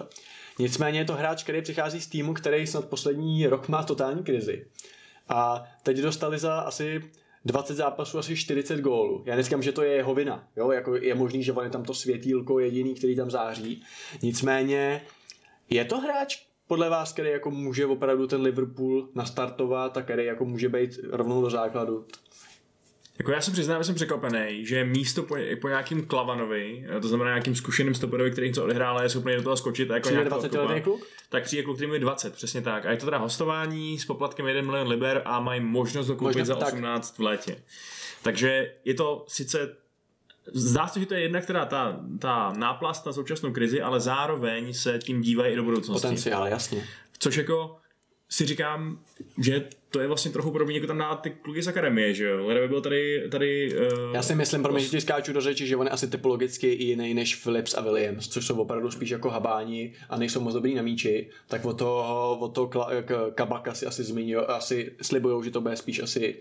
Nicméně 0.58 0.98
je 0.98 1.04
to 1.04 1.14
hráč, 1.14 1.42
který 1.42 1.62
přichází 1.62 2.00
z 2.00 2.06
týmu, 2.06 2.34
který 2.34 2.66
snad 2.66 2.84
poslední 2.84 3.46
rok 3.46 3.68
má 3.68 3.82
totální 3.82 4.22
krizi. 4.24 4.66
A 5.28 5.64
teď 5.82 5.96
dostali 5.96 6.38
za 6.38 6.60
asi 6.60 7.10
20 7.44 7.74
zápasů 7.74 8.18
asi 8.18 8.36
40 8.36 8.80
gólů. 8.80 9.22
Já 9.26 9.36
neříkám, 9.36 9.62
že 9.62 9.72
to 9.72 9.82
je 9.82 9.92
jeho 9.92 10.14
vina. 10.14 10.48
Jo? 10.56 10.70
Jako 10.70 10.96
je 10.96 11.14
možný, 11.14 11.42
že 11.42 11.52
on 11.52 11.64
je 11.64 11.70
tam 11.70 11.84
to 11.84 11.94
světílko 11.94 12.58
jediný, 12.58 12.94
který 12.94 13.16
tam 13.16 13.30
září. 13.30 13.82
Nicméně 14.22 15.02
je 15.70 15.84
to 15.84 15.98
hráč, 15.98 16.46
podle 16.66 16.88
vás, 16.88 17.12
který 17.12 17.30
jako 17.30 17.50
může 17.50 17.86
opravdu 17.86 18.26
ten 18.26 18.40
Liverpool 18.42 19.08
nastartovat 19.14 19.96
a 19.96 20.02
který 20.02 20.24
jako 20.24 20.44
může 20.44 20.68
být 20.68 20.98
rovnou 21.10 21.42
do 21.42 21.50
základu. 21.50 22.06
Jako 23.22 23.32
já 23.32 23.40
se 23.40 23.50
přiznám, 23.50 23.80
že 23.80 23.84
jsem 23.84 23.94
překvapený, 23.94 24.66
že 24.66 24.84
místo 24.84 25.22
po, 25.22 25.36
po 25.60 25.68
nějakým 25.68 26.06
Klavanovi, 26.06 26.86
to 27.02 27.08
znamená 27.08 27.30
nějakým 27.30 27.54
zkušeným 27.54 27.94
stoperovi, 27.94 28.30
který 28.30 28.46
něco 28.48 28.64
odehrál 28.64 28.98
a 28.98 29.02
je 29.02 29.08
schopný 29.08 29.36
do 29.36 29.42
toho 29.42 29.56
skočit 29.56 29.90
a 29.90 29.94
jako 29.94 30.02
Přijde 30.02 30.16
nějak 30.16 30.28
to 30.28 30.34
20 30.34 30.46
odkopat, 30.46 30.70
letý 30.70 30.82
kluk? 30.82 31.06
tak 31.28 31.44
přijde 31.44 31.62
kluk, 31.62 31.76
který 31.76 31.86
mu 31.86 31.94
je 31.94 32.00
20, 32.00 32.34
přesně 32.34 32.62
tak. 32.62 32.86
A 32.86 32.90
je 32.90 32.96
to 32.96 33.04
teda 33.04 33.18
hostování 33.18 33.98
s 33.98 34.04
poplatkem 34.04 34.46
1 34.46 34.62
milion 34.62 34.88
liber 34.88 35.22
a 35.24 35.40
mají 35.40 35.60
možnost 35.60 36.08
ho 36.08 36.16
koupit 36.16 36.38
Možná- 36.38 36.44
za 36.44 36.54
tak. 36.54 36.68
18 36.74 37.18
v 37.18 37.22
létě. 37.22 37.56
Takže 38.22 38.74
je 38.84 38.94
to 38.94 39.24
sice 39.28 39.76
Zdá 40.52 40.86
se, 40.86 41.00
že 41.00 41.06
to 41.06 41.14
je 41.14 41.20
jedna, 41.20 41.40
která 41.40 41.66
ta, 41.66 42.00
ta 42.18 42.52
náplast 42.56 43.06
na 43.06 43.12
současnou 43.12 43.52
krizi, 43.52 43.82
ale 43.82 44.00
zároveň 44.00 44.74
se 44.74 44.98
tím 44.98 45.20
dívají 45.20 45.52
i 45.52 45.56
do 45.56 45.62
budoucnosti. 45.62 46.02
Potenciál, 46.02 46.46
jasně. 46.46 46.88
Což 47.18 47.36
jako 47.36 47.76
si 48.28 48.46
říkám, 48.46 48.98
že 49.38 49.68
to 49.92 50.00
je 50.00 50.06
vlastně 50.08 50.30
trochu 50.30 50.50
podobně 50.50 50.74
jako 50.74 50.86
tam 50.86 50.98
na 50.98 51.16
ty 51.16 51.30
kluky 51.30 51.62
z 51.62 51.68
akademie, 51.68 52.14
že 52.14 52.24
jo? 52.24 52.50
Kdyby 52.50 52.68
byl 52.68 52.80
tady, 52.80 53.28
tady 53.30 53.74
uh, 53.76 54.14
Já 54.14 54.22
si 54.22 54.34
myslím, 54.34 54.62
pro 54.62 54.72
mě, 54.72 54.80
že 54.82 54.88
ti 54.88 55.00
skáču 55.00 55.32
do 55.32 55.40
řeči, 55.40 55.66
že 55.66 55.76
on 55.76 55.86
je 55.86 55.90
asi 55.90 56.08
typologicky 56.08 56.72
i 56.72 56.84
jiný 56.84 57.14
než 57.14 57.34
Philips 57.36 57.74
a 57.74 57.80
Williams, 57.80 58.28
což 58.28 58.46
jsou 58.46 58.56
opravdu 58.56 58.90
spíš 58.90 59.10
jako 59.10 59.30
habáni 59.30 59.92
a 60.10 60.16
nejsou 60.18 60.40
moc 60.40 60.54
dobrý 60.54 60.74
na 60.74 60.82
míči, 60.82 61.30
tak 61.48 61.64
o 61.64 61.72
toho, 61.72 62.38
o 62.38 62.48
toho 62.48 62.66
kla, 62.68 62.90
k, 63.02 63.30
Kabaka 63.34 63.74
si 63.74 63.86
asi 63.86 64.04
zmiňují, 64.04 64.44
asi 64.46 64.92
slibujou, 65.02 65.42
že 65.42 65.50
to 65.50 65.60
bude 65.60 65.76
spíš 65.76 66.00
asi 66.02 66.36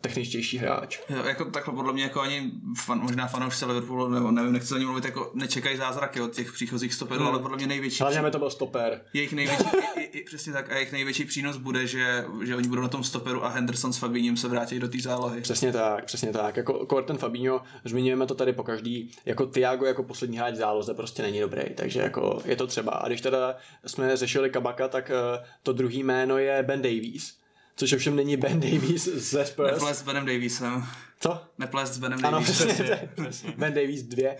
techničtější 0.00 0.58
hráč. 0.58 0.98
Jo, 1.10 1.24
jako 1.24 1.44
takhle 1.44 1.74
podle 1.74 1.92
mě 1.92 2.02
jako 2.02 2.20
ani 2.20 2.50
fan, 2.84 3.00
možná 3.00 3.26
fanoušci 3.26 3.64
Liverpoolu, 3.64 4.08
nebo 4.08 4.30
nevím, 4.30 4.52
nechci 4.52 4.68
za 4.68 4.78
ním 4.78 4.86
mluvit, 4.86 5.04
jako 5.04 5.30
nečekají 5.34 5.76
zázraky 5.76 6.20
od 6.20 6.34
těch 6.34 6.52
příchozích 6.52 6.94
stoperů, 6.94 7.20
Hmm. 7.20 7.28
ale 7.28 7.38
podle 7.38 7.56
mě 7.56 7.66
největší, 7.66 8.00
Hlavně 8.00 8.30
to 8.30 8.38
byl 8.38 8.50
stoper. 8.50 9.00
jejich 9.12 9.32
největší, 9.32 9.64
i, 9.96 10.00
i, 10.00 10.18
i, 10.18 10.24
přesně 10.24 10.52
tak, 10.52 10.72
a 10.72 10.74
jejich 10.74 10.92
největší 10.92 11.24
přínos 11.24 11.56
bude, 11.56 11.86
že, 11.86 12.24
že 12.44 12.56
oni 12.56 12.68
budou 12.68 12.82
na 12.82 12.88
tom 12.96 13.04
stoperu 13.04 13.44
a 13.44 13.48
Henderson 13.48 13.92
s 13.92 13.98
Fabíním 13.98 14.36
se 14.36 14.48
vrátí 14.48 14.78
do 14.78 14.88
té 14.88 14.98
zálohy. 15.00 15.40
Přesně 15.40 15.72
tak, 15.72 16.04
přesně 16.04 16.32
tak. 16.32 16.56
Jako 16.56 16.86
Corten 16.86 17.18
Fabinho, 17.18 17.62
zmiňujeme 17.84 18.26
to 18.26 18.34
tady 18.34 18.52
po 18.52 18.62
každý, 18.62 19.10
jako 19.24 19.46
Tiago 19.46 19.86
jako 19.86 20.02
poslední 20.02 20.38
hráč 20.38 20.54
záloze 20.54 20.94
prostě 20.94 21.22
není 21.22 21.40
dobrý, 21.40 21.62
takže 21.74 22.00
jako 22.00 22.42
je 22.44 22.56
to 22.56 22.66
třeba. 22.66 22.92
A 22.92 23.08
když 23.08 23.20
teda 23.20 23.56
jsme 23.86 24.16
řešili 24.16 24.50
Kabaka, 24.50 24.88
tak 24.88 25.10
uh, 25.10 25.44
to 25.62 25.72
druhý 25.72 26.02
jméno 26.02 26.38
je 26.38 26.62
Ben 26.62 26.82
Davies, 26.82 27.36
což 27.76 27.92
ovšem 27.92 28.16
není 28.16 28.36
Ben 28.36 28.60
Davies 28.60 29.04
ze 29.04 29.44
Spurs. 29.44 29.72
Neplést 29.72 30.00
s 30.00 30.02
Benem 30.02 30.26
Davisem. 30.26 30.84
Co? 31.20 31.40
Neplést 31.58 31.94
s 31.94 31.98
Benem 31.98 32.18
Ano, 32.24 32.38
Davisem. 32.38 32.68
přesně, 32.68 33.08
Ben 33.56 33.74
Davies 33.74 34.02
2. 34.02 34.30
Uh, 34.30 34.36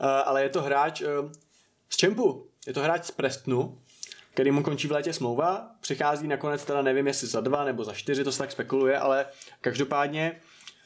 ale 0.00 0.42
je 0.42 0.48
to 0.48 0.62
hráč 0.62 1.00
uh, 1.00 1.08
z 1.88 1.96
Čempu. 1.96 2.46
Je 2.66 2.72
to 2.72 2.80
hráč 2.80 3.04
z 3.04 3.10
Prestonu, 3.10 3.78
který 4.38 4.50
mu 4.50 4.62
končí 4.62 4.88
v 4.88 4.92
létě 4.92 5.12
smlouva. 5.12 5.70
Přichází 5.80 6.28
nakonec 6.28 6.64
teda 6.64 6.82
nevím, 6.82 7.06
jestli 7.06 7.28
za 7.28 7.40
dva 7.40 7.64
nebo 7.64 7.84
za 7.84 7.92
čtyři, 7.92 8.24
to 8.24 8.32
se 8.32 8.38
tak 8.38 8.52
spekuluje, 8.52 8.98
ale 8.98 9.26
každopádně 9.60 10.40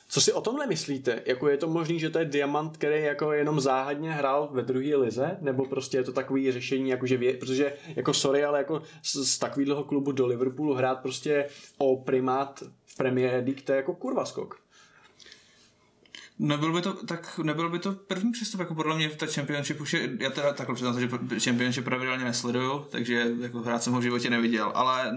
co 0.09 0.21
si 0.21 0.33
o 0.33 0.41
tomhle 0.41 0.67
myslíte? 0.67 1.23
Jako 1.27 1.49
je 1.49 1.57
to 1.57 1.69
možný, 1.69 2.01
že 2.01 2.11
to 2.11 2.19
je 2.19 2.25
diamant, 2.25 2.77
který 2.77 3.03
jako 3.03 3.33
jenom 3.33 3.61
záhadně 3.61 4.13
hrál 4.13 4.49
ve 4.53 4.63
druhé 4.63 4.97
lize? 4.97 5.37
Nebo 5.41 5.67
prostě 5.67 5.97
je 5.97 6.05
to 6.05 6.13
takový 6.13 6.53
řešení, 6.53 6.91
jako 6.91 7.07
že 7.07 7.17
vě, 7.17 7.35
protože 7.35 7.73
jako 7.97 8.15
sorry, 8.15 8.45
ale 8.45 8.59
jako 8.59 8.83
z, 9.03 9.17
z 9.17 9.39
takového 9.39 9.85
klubu 9.85 10.13
do 10.13 10.27
Liverpoolu 10.27 10.75
hrát 10.75 11.01
prostě 11.01 11.47
o 11.79 11.97
primát 11.97 12.63
v 12.87 12.97
Premier 12.97 13.45
League, 13.45 13.63
to 13.63 13.73
je 13.73 13.77
jako 13.77 13.95
kurva 13.95 14.25
skok. 14.25 14.62
Nebyl 16.39 16.73
by 16.73 16.83
to, 16.83 16.93
tak 16.93 17.39
nebyl 17.43 17.69
by 17.69 17.79
to 17.79 17.93
první 17.93 18.33
přístup, 18.33 18.61
jako 18.61 18.75
podle 18.75 18.97
mě 18.97 19.09
ta 19.09 19.27
Championship 19.27 19.81
už 19.81 19.93
je, 19.93 20.11
já 20.21 20.31
teda 20.31 20.53
takhle 20.53 20.75
přiznám, 20.75 21.01
že 21.01 21.09
Championship 21.39 21.85
pravidelně 21.85 22.25
nesleduju, 22.25 22.87
takže 22.91 23.27
jako 23.41 23.59
hrát 23.59 23.83
jsem 23.83 23.93
ho 23.93 23.99
v 23.99 24.03
životě 24.03 24.31
neviděl, 24.31 24.73
ale 24.75 25.13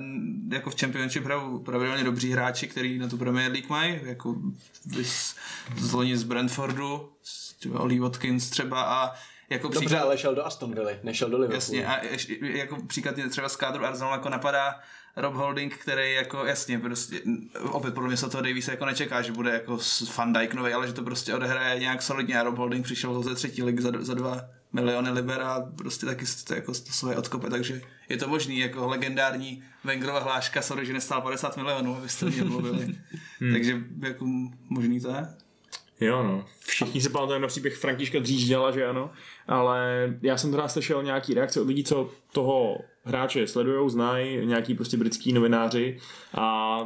jako 0.51 0.69
v 0.69 0.79
Championship 0.79 1.23
hrajou 1.23 1.59
pravidelně 1.59 2.03
dobří 2.03 2.31
hráči, 2.31 2.67
který 2.67 2.99
na 2.99 3.07
tu 3.07 3.17
Premier 3.17 3.51
League 3.51 3.69
mají, 3.69 3.99
jako 4.03 4.35
z, 5.03 5.35
z 5.77 5.93
loni 5.93 6.17
z 6.17 6.23
Brentfordu, 6.23 7.09
třeba 7.59 7.79
Oli 7.79 7.99
Watkins 7.99 8.49
třeba 8.49 8.83
a 8.83 9.13
jako 9.49 9.67
Dobře, 9.67 9.79
příklad, 9.79 10.01
ale 10.01 10.17
šel 10.17 10.35
do 10.35 10.45
Aston 10.45 10.73
Villa, 10.75 10.91
nešel 11.03 11.29
do 11.29 11.37
Liverpoolu. 11.37 11.55
Jasně, 11.55 11.87
a 11.87 12.05
ještě, 12.05 12.37
jako 12.41 12.77
příklad 12.87 13.17
je 13.17 13.29
třeba 13.29 13.49
z 13.49 13.55
kádru 13.55 13.85
Arsenal 13.85 14.11
jako 14.11 14.29
napadá 14.29 14.79
Rob 15.15 15.33
Holding, 15.33 15.77
který 15.77 16.13
jako 16.13 16.45
jasně 16.45 16.79
prostě, 16.79 17.21
opět 17.71 17.93
podle 17.93 18.07
mě 18.07 18.17
se 18.17 18.29
toho 18.29 18.43
Davise 18.43 18.71
jako 18.71 18.85
nečeká, 18.85 19.21
že 19.21 19.31
bude 19.31 19.51
jako 19.51 19.79
Van 20.17 20.33
Dijk 20.33 20.53
nový, 20.53 20.73
ale 20.73 20.87
že 20.87 20.93
to 20.93 21.03
prostě 21.03 21.33
odehraje 21.33 21.79
nějak 21.79 22.01
solidně 22.01 22.39
a 22.39 22.43
Rob 22.43 22.57
Holding 22.57 22.85
přišel 22.85 23.23
ze 23.23 23.35
třetí 23.35 23.63
ligy 23.63 23.81
za, 23.81 23.91
za 23.99 24.13
dva 24.13 24.41
miliony 24.73 25.11
liber 25.11 25.41
a 25.41 25.71
prostě 25.77 26.05
taky 26.05 26.25
to 26.47 26.55
jako 26.55 26.71
to 26.71 26.91
svoje 26.91 27.17
odkope, 27.17 27.49
takže 27.49 27.81
je 28.09 28.17
to 28.17 28.27
možný, 28.27 28.59
jako 28.59 28.87
legendární 28.87 29.63
Wengerova 29.83 30.19
hláška, 30.19 30.61
sorry, 30.61 30.85
že 30.85 30.93
nestál 30.93 31.21
50 31.21 31.57
milionů, 31.57 31.97
abyste 31.97 32.25
mě 32.25 32.43
mluvili. 32.43 32.87
takže 33.53 33.83
jako 33.99 34.25
možný 34.69 35.01
to 35.01 35.09
je. 35.09 35.27
Jo, 35.99 36.23
no. 36.23 36.45
Všichni 36.59 37.01
se 37.01 37.09
pamatujeme 37.09 37.41
na 37.41 37.47
příběh 37.47 37.77
Františka 37.77 38.19
Dřížděla, 38.19 38.71
že 38.71 38.85
ano, 38.85 39.11
ale 39.47 40.09
já 40.21 40.37
jsem 40.37 40.51
teda 40.51 40.67
slyšel 40.67 41.03
nějaký 41.03 41.33
reakce 41.33 41.61
od 41.61 41.67
lidí, 41.67 41.83
co 41.83 42.09
toho 42.31 42.77
hráče 43.05 43.47
sledujou, 43.47 43.89
znají, 43.89 44.45
nějaký 44.45 44.73
prostě 44.73 44.97
britský 44.97 45.33
novináři 45.33 45.97
a 46.33 46.77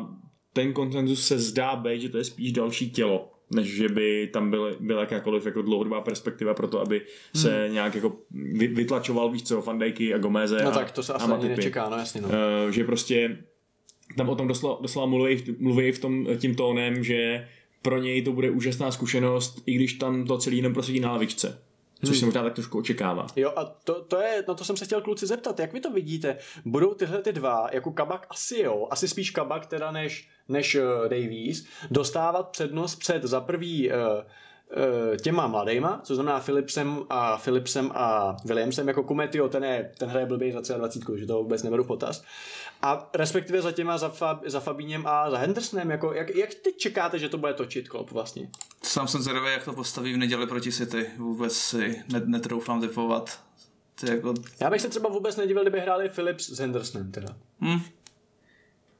ten 0.54 0.74
konsenzus 0.74 1.28
se 1.28 1.40
zdá 1.40 1.76
být, 1.76 2.02
že 2.02 2.10
to 2.10 2.18
je 2.18 2.24
spíš 2.24 2.52
další 2.52 2.92
tělo, 2.92 3.32
než 3.52 3.68
že 3.68 3.90
by 3.90 4.30
tam 4.34 4.50
byl, 4.50 4.78
byla 4.80 5.02
jakákoliv 5.02 5.46
jako 5.46 5.62
dlouhodobá 5.62 6.02
perspektiva 6.02 6.54
pro 6.54 6.68
to, 6.68 6.82
aby 6.82 7.02
se 7.36 7.66
Hmm. 7.66 7.74
nějak 7.74 7.96
jako 7.96 8.16
vy, 8.32 8.68
vytlačoval, 8.68 9.32
víš 9.32 9.44
co, 9.44 9.62
Fandejky 9.62 10.14
a 10.14 10.18
Gomeze 10.18 10.64
No 10.64 10.70
a, 10.70 10.74
tak 10.74 10.92
to 10.92 11.04
se 11.04 11.14
asi 11.14 11.32
ani 11.32 11.50
nečeká, 11.50 11.90
no 11.90 11.98
jasně. 11.98 12.22
No. 12.22 12.28
Uh, 12.28 12.72
že 12.72 12.84
prostě 12.84 13.38
tam 14.18 14.30
o 14.30 14.36
tom 14.36 14.48
doslova, 14.48 14.78
doslova 14.82 15.08
mluví, 15.08 15.44
mluví 15.60 15.92
v 15.92 16.00
tom, 16.00 16.28
tím 16.38 16.56
tónem, 16.56 17.04
že 17.04 17.48
pro 17.82 17.98
něj 17.98 18.22
to 18.22 18.32
bude 18.32 18.50
úžasná 18.52 18.92
zkušenost, 18.92 19.64
i 19.66 19.74
když 19.74 19.94
tam 19.94 20.26
to 20.26 20.38
celý 20.38 20.58
jenom 20.58 20.74
prosadí 20.74 21.00
na 21.00 21.12
lavičce. 21.12 21.62
Což 22.00 22.10
Hmm. 22.10 22.20
se 22.20 22.26
možná 22.26 22.43
tak 22.43 22.54
trošku 22.54 22.80
očekává. 22.80 23.28
Jo, 23.36 23.54
a 23.56 23.66
to, 23.66 24.02
to 24.02 24.22
je, 24.22 24.43
na 24.47 24.54
to 24.54 24.64
jsem 24.64 24.78
se 24.78 24.86
chtěl 24.86 25.02
kluci 25.02 25.28
zeptat, 25.28 25.60
jak 25.60 25.74
vy 25.74 25.80
to 25.80 25.91
vidíte? 25.91 26.38
Budou 26.66 26.93
tyhle 26.93 27.22
ty 27.22 27.34
dva, 27.34 27.68
jako 27.72 27.91
Kabak 27.91 28.28
asi 28.30 28.60
jo, 28.60 28.88
asi 28.91 29.08
spíš 29.08 29.32
Kabak 29.32 29.66
teda 29.66 29.91
než, 29.91 30.30
než 30.47 30.76
uh, 30.76 30.82
Davies, 31.10 31.66
dostávat 31.91 32.50
přednost 32.50 32.95
před 32.95 33.24
za 33.24 33.41
prvý 33.41 33.89
uh, 33.89 33.95
eh, 33.95 34.26
těma 35.22 35.48
mladejma, 35.48 36.02
co 36.04 36.16
znamená 36.16 36.40
Philipsem 36.40 37.04
a 37.10 37.38
Philipsem 37.38 37.92
a 37.96 38.38
Williamsem, 38.46 38.88
jako 38.88 39.04
Kumetio, 39.04 39.50
ten, 39.50 39.64
je, 39.64 39.92
ten 39.98 40.10
hraje 40.10 40.26
blbý 40.26 40.52
za 40.52 40.78
23, 40.78 41.12
že 41.20 41.26
to 41.26 41.44
vůbec 41.44 41.64
neberu 41.64 41.84
v 41.84 41.88
potaz. 41.88 42.24
A 42.82 43.10
respektive 43.14 43.62
za 43.62 43.72
těma 43.72 43.98
za, 43.98 44.10
Fab, 44.10 44.44
za 44.46 44.60
Fabíněm 44.60 45.08
a 45.08 45.32
za 45.32 45.38
Hendersonem, 45.38 45.92
jako, 45.92 46.14
jak, 46.14 46.36
jak 46.36 46.54
teď 46.54 46.78
čekáte, 46.78 47.20
že 47.20 47.30
to 47.30 47.38
bude 47.38 47.54
točit 47.54 47.90
Klopp 47.90 48.12
vlastně? 48.12 48.50
Sám 48.84 49.08
jsem 49.08 49.22
zvědavý, 49.22 49.52
jak 49.52 49.66
to 49.66 49.74
postaví 49.74 50.14
v 50.14 50.18
neděli 50.18 50.48
proti 50.48 50.72
City. 50.72 51.06
Vůbec 51.18 51.54
si 51.54 52.04
net, 52.12 52.28
netroufám 52.28 52.82
typovat. 52.82 53.40
Jako... 54.10 54.34
Já 54.60 54.70
bych 54.70 54.82
se 54.82 54.90
třeba 54.90 55.10
vůbec 55.10 55.36
nedivil, 55.36 55.62
kdyby 55.62 55.80
hráli 55.80 56.10
Philips 56.10 56.50
s 56.50 56.60
Hendersonem 56.60 57.12
teda. 57.12 57.36
Hm, 57.62 57.80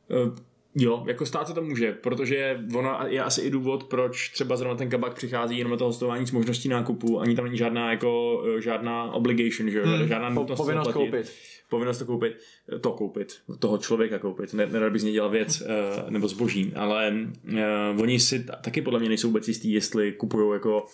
Uh, 0.10 0.36
jo, 0.76 1.04
jako 1.08 1.26
stát 1.26 1.48
se 1.48 1.54
to 1.54 1.62
může, 1.62 1.92
protože 1.92 2.64
ono 2.76 2.98
je 3.08 3.24
asi 3.24 3.42
i 3.42 3.50
důvod, 3.50 3.84
proč 3.84 4.30
třeba 4.30 4.56
zrovna 4.58 4.78
ten 4.78 4.90
kabak 4.90 5.14
přichází 5.16 5.58
jenom 5.58 5.72
na 5.72 5.78
to 5.78 5.86
hostování 5.86 6.28
s 6.28 6.32
možností 6.32 6.70
nákupu, 6.70 7.20
ani 7.20 7.36
tam 7.36 7.46
není 7.46 7.58
žádná 7.58 7.92
jako 7.92 8.42
eh, 8.58 8.62
žádná 8.62 9.12
obligation, 9.12 9.70
že 9.70 9.78
jo, 9.78 9.84
Hmm, 9.86 10.08
žádná 10.08 10.30
nutnost 10.30 10.58
to 10.58 10.64
povinnost 10.64 10.86
zaplatit. 10.88 11.12
koupit. 11.12 11.32
Povinnost 11.70 11.98
to 11.98 12.06
koupit, 12.06 12.38
to 12.82 12.92
koupit, 12.92 13.34
toho 13.60 13.78
člověka 13.78 14.20
koupit, 14.20 14.54
ne, 14.54 14.66
nerad 14.66 14.92
bych 14.92 15.02
z 15.02 15.04
něj 15.04 15.14
dělal 15.14 15.30
věc 15.30 15.62
uh, 15.62 16.10
nebo 16.10 16.28
zboží, 16.28 16.74
ale 16.76 17.14
uh, 17.94 18.02
oni 18.02 18.20
si 18.20 18.44
ta- 18.44 18.56
taky 18.56 18.82
podle 18.82 19.00
mě 19.00 19.10
nejsou 19.10 19.28
vůbec 19.28 19.48
jistý, 19.48 19.72
jestli 19.72 20.12
kupují 20.12 20.54
jako 20.54 20.86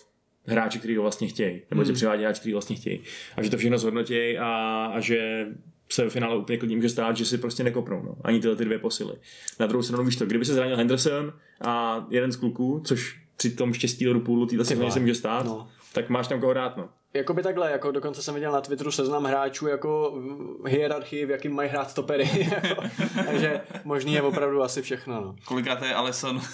hráči, 0.46 0.78
který 0.78 0.96
ho 0.96 1.02
vlastně 1.02 1.28
chtějí, 1.28 1.62
nebo 1.70 1.80
Hmm. 1.82 1.86
si 1.86 1.92
přivádí 1.92 2.22
hráči, 2.22 2.40
který 2.40 2.52
ho 2.52 2.56
vlastně 2.56 2.76
chtějí. 2.76 3.00
A 3.36 3.42
že 3.42 3.50
to 3.50 3.56
všechno 3.56 3.78
zhodnotějí 3.78 4.38
a, 4.38 4.46
a 4.94 5.00
že 5.00 5.46
se 5.88 6.04
v 6.04 6.12
finále 6.12 6.36
úplně 6.36 6.58
klidně 6.58 6.76
může 6.76 6.88
stát, 6.88 7.16
že 7.16 7.24
si 7.24 7.38
prostě 7.38 7.64
nekopnou, 7.64 8.02
no. 8.02 8.16
ani 8.24 8.40
tyhle 8.40 8.56
ty 8.56 8.64
dvě 8.64 8.78
posily. 8.78 9.14
Na 9.60 9.66
druhou 9.66 9.82
stranu 9.82 10.04
víš 10.04 10.16
to, 10.16 10.26
kdyby 10.26 10.44
se 10.44 10.54
zranil 10.54 10.76
Henderson 10.76 11.32
a 11.60 12.06
jeden 12.10 12.32
z 12.32 12.36
kluků, 12.36 12.82
což 12.84 13.20
při 13.36 13.50
tom 13.50 13.72
štěstí 13.72 14.06
Liverpoolu 14.06 14.46
týhle 14.46 14.64
sezóně 14.64 14.80
vole. 14.80 14.92
se 14.92 15.00
může 15.00 15.14
stát, 15.14 15.46
no. 15.46 15.68
tak 15.92 16.08
máš 16.08 16.28
tam 16.28 16.40
koho 16.40 16.54
dát, 16.54 16.76
no. 16.76 16.88
Jakoby 17.14 17.42
takhle, 17.42 17.70
jako 17.70 17.90
dokonce 17.90 18.22
jsem 18.22 18.34
viděl 18.34 18.52
na 18.52 18.60
Twitteru 18.60 18.90
seznam 18.90 19.24
hráčů 19.24 19.66
jako 19.66 20.22
hierarchii, 20.66 21.26
v 21.26 21.30
jakým 21.30 21.54
mají 21.54 21.68
hrát 21.68 21.90
stopery. 21.90 22.30
jako, 22.62 22.82
takže 23.26 23.60
možný 23.84 24.12
je 24.12 24.22
opravdu 24.22 24.62
asi 24.62 24.82
všechno. 24.82 25.20
No. 25.20 25.36
kolikrát 25.44 25.82
je 25.82 25.94
Alisson. 25.94 26.40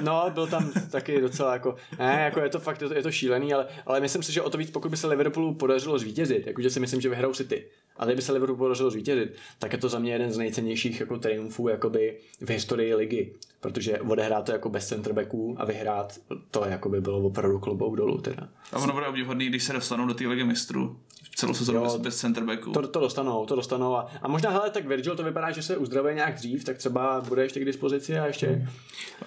No, 0.00 0.30
byl 0.34 0.46
tam 0.46 0.72
taky 0.90 1.20
docela 1.20 1.52
jako, 1.52 1.74
ne, 1.98 2.20
jako 2.24 2.40
je 2.40 2.48
to 2.48 2.60
fakt, 2.60 2.82
je 2.82 2.88
to, 2.88 2.94
je 2.94 3.02
to 3.02 3.10
šílený, 3.10 3.54
ale, 3.54 3.66
ale 3.86 4.00
myslím 4.00 4.22
si, 4.22 4.32
že 4.32 4.42
o 4.42 4.50
to 4.50 4.58
víc, 4.58 4.70
pokud 4.70 4.88
by 4.88 4.96
se 4.96 5.06
Liverpoolu 5.06 5.54
podařilo 5.54 5.98
zvítězit, 5.98 6.46
jakože 6.46 6.70
si 6.70 6.80
myslím, 6.80 7.00
že 7.00 7.08
vyhrajou 7.08 7.34
City, 7.34 7.66
a 7.96 8.04
kdyby 8.04 8.22
se 8.22 8.32
Liverpoolu 8.32 8.58
podařilo 8.58 8.90
zvítězit, 8.90 9.34
tak 9.58 9.72
je 9.72 9.78
to 9.78 9.88
za 9.88 9.98
mě 9.98 10.12
jeden 10.12 10.32
z 10.32 10.38
nejcennějších 10.38 11.00
jako 11.00 11.18
triumfů 11.18 11.68
jakoby 11.68 12.18
v 12.40 12.50
historii 12.50 12.94
ligy, 12.94 13.34
protože 13.60 14.00
odehrát 14.00 14.44
to 14.44 14.52
jako 14.52 14.68
bez 14.68 14.88
centerbacků 14.88 15.56
a 15.58 15.64
vyhrát 15.64 16.18
to 16.50 16.64
jakoby 16.64 17.00
bylo 17.00 17.18
opravdu 17.18 17.58
klobouk 17.58 17.96
dolů 17.96 18.18
teda. 18.18 18.48
A 18.72 18.78
ono 18.78 18.92
bude 18.92 19.06
obdivuhodný, 19.06 19.46
když 19.46 19.64
se 19.64 19.72
dostanou 19.72 20.06
do 20.06 20.14
té 20.14 20.26
ligy 20.26 20.44
mistrů. 20.44 20.96
Celou 21.36 21.54
sezónu 21.54 21.82
bez, 21.82 21.96
bez 21.96 22.16
centerbacku. 22.16 22.72
To, 22.72 22.88
to 22.88 23.00
dostanou, 23.00 23.46
to 23.46 23.56
dostanou 23.56 23.96
a, 23.96 24.06
a 24.22 24.28
možná, 24.28 24.50
hele, 24.50 24.70
tak 24.70 24.86
Virgil 24.86 25.16
to 25.16 25.22
vypadá, 25.22 25.50
že 25.50 25.62
se 25.62 25.76
uzdravuje 25.76 26.14
nějak 26.14 26.34
dřív, 26.34 26.64
tak 26.64 26.76
třeba 26.76 27.20
bude 27.28 27.42
ještě 27.42 27.60
k 27.60 27.64
dispozici 27.64 28.18
a 28.18 28.26
ještě... 28.26 28.68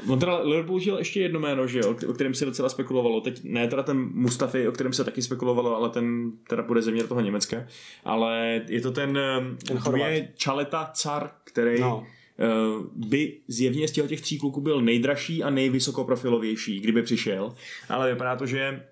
On 0.08 0.20
teda 0.20 0.38
Liverpool 0.38 0.80
žil 0.80 0.98
ještě 0.98 1.22
jedno 1.22 1.40
jméno, 1.40 1.68
že 1.68 1.80
jo, 1.80 1.96
o 2.10 2.14
kterém 2.14 2.34
se 2.34 2.46
docela 2.46 2.70
spekulovalo. 2.70 3.22
Teď 3.22 3.44
ne 3.44 3.68
teda 3.68 3.84
ten 3.84 4.10
Mustafi, 4.14 4.68
o 4.68 4.72
kterém 4.72 4.94
se 4.94 5.04
taky 5.04 5.22
spekulovalo, 5.22 5.76
ale 5.76 5.90
ten 5.90 6.32
teda 6.50 6.64
bude 6.64 6.82
země 6.82 7.02
do 7.02 7.08
toho 7.08 7.22
Německa. 7.22 7.66
Ale 8.06 8.62
je 8.68 8.82
to 8.82 8.92
ten, 8.92 9.20
ten 9.68 9.78
Chorvat. 9.78 10.12
Čaleta 10.36 10.92
Car, 10.94 11.30
který 11.44 11.82
No. 11.82 12.06
No. 12.48 12.90
by 12.96 13.38
zjevně 13.48 13.88
z 13.88 13.92
těch 13.92 14.22
tří 14.22 14.38
kluků 14.40 14.62
byl 14.62 14.82
nejdražší 14.82 15.44
a 15.44 15.50
nejvysokoprofilovější, 15.50 16.80
kdyby 16.80 17.04
přišel. 17.04 17.54
Ale 17.90 18.14
vypadá 18.14 18.36
to, 18.36 18.46
že 18.46 18.84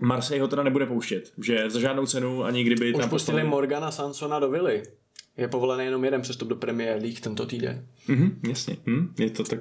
Marseille 0.00 0.42
ho 0.42 0.48
teda 0.48 0.62
nebude 0.62 0.86
pouštět. 0.86 1.32
Že 1.44 1.70
za 1.70 1.80
žádnou 1.80 2.06
cenu 2.06 2.44
ani 2.44 2.64
kdyby 2.64 2.92
Už 2.94 3.00
tam 3.00 3.10
pustili 3.10 3.36
poslali- 3.36 3.48
Morgana 3.50 3.90
Sansona 3.90 4.38
do 4.40 4.50
Vily. 4.50 4.82
Je 5.36 5.48
povolený 5.48 5.84
jenom 5.84 6.04
jeden 6.04 6.22
přestup 6.22 6.48
do 6.48 6.56
Premier 6.56 7.02
League 7.02 7.20
tento 7.20 7.46
týden. 7.46 7.86
Mhm, 8.08 8.40
jasně. 8.48 8.76
Hm? 8.86 9.14
Je 9.18 9.30
to 9.30 9.44
tak 9.44 9.60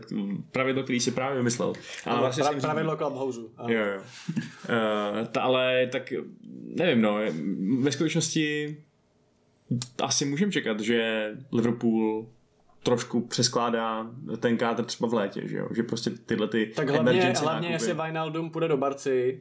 pravidlo, 0.52 0.84
který 0.84 1.00
si 1.00 1.12
právě 1.12 1.38
vymyslel. 1.38 1.68
Ale 2.06 2.14
Ano, 2.14 2.22
vlastně 2.22 2.44
pra, 2.44 2.52
myslím- 2.52 2.62
pravidlo 2.72 2.98
Clubhouse. 2.98 3.40
Jo, 3.68 3.80
jo. 3.86 4.02
Uh, 4.02 5.28
ta, 5.28 5.42
ale 5.42 5.88
tak 5.92 6.14
nevím, 6.76 7.02
no, 7.02 7.20
ve 7.80 7.92
skutečnosti 7.92 8.78
asi 9.98 10.26
můžeme 10.26 10.52
čekat, 10.52 10.80
že 10.80 11.30
Liverpool 11.52 12.28
trošku 12.84 13.22
přeskládá 13.22 14.08
ten 14.40 14.58
kádr 14.58 14.84
třeba 14.84 15.10
v 15.10 15.14
létě, 15.14 15.48
že 15.48 15.58
jo? 15.58 15.68
Že 15.76 15.84
prostě 15.84 16.10
tyhle 16.10 16.48
ty 16.48 16.72
Tak 16.76 16.90
hlavně, 16.90 17.34
hlavně 17.42 17.70
jestli 17.70 17.94
Wijnaldum 17.94 18.50
půjde 18.50 18.68
do 18.68 18.78
Barci, 18.78 19.40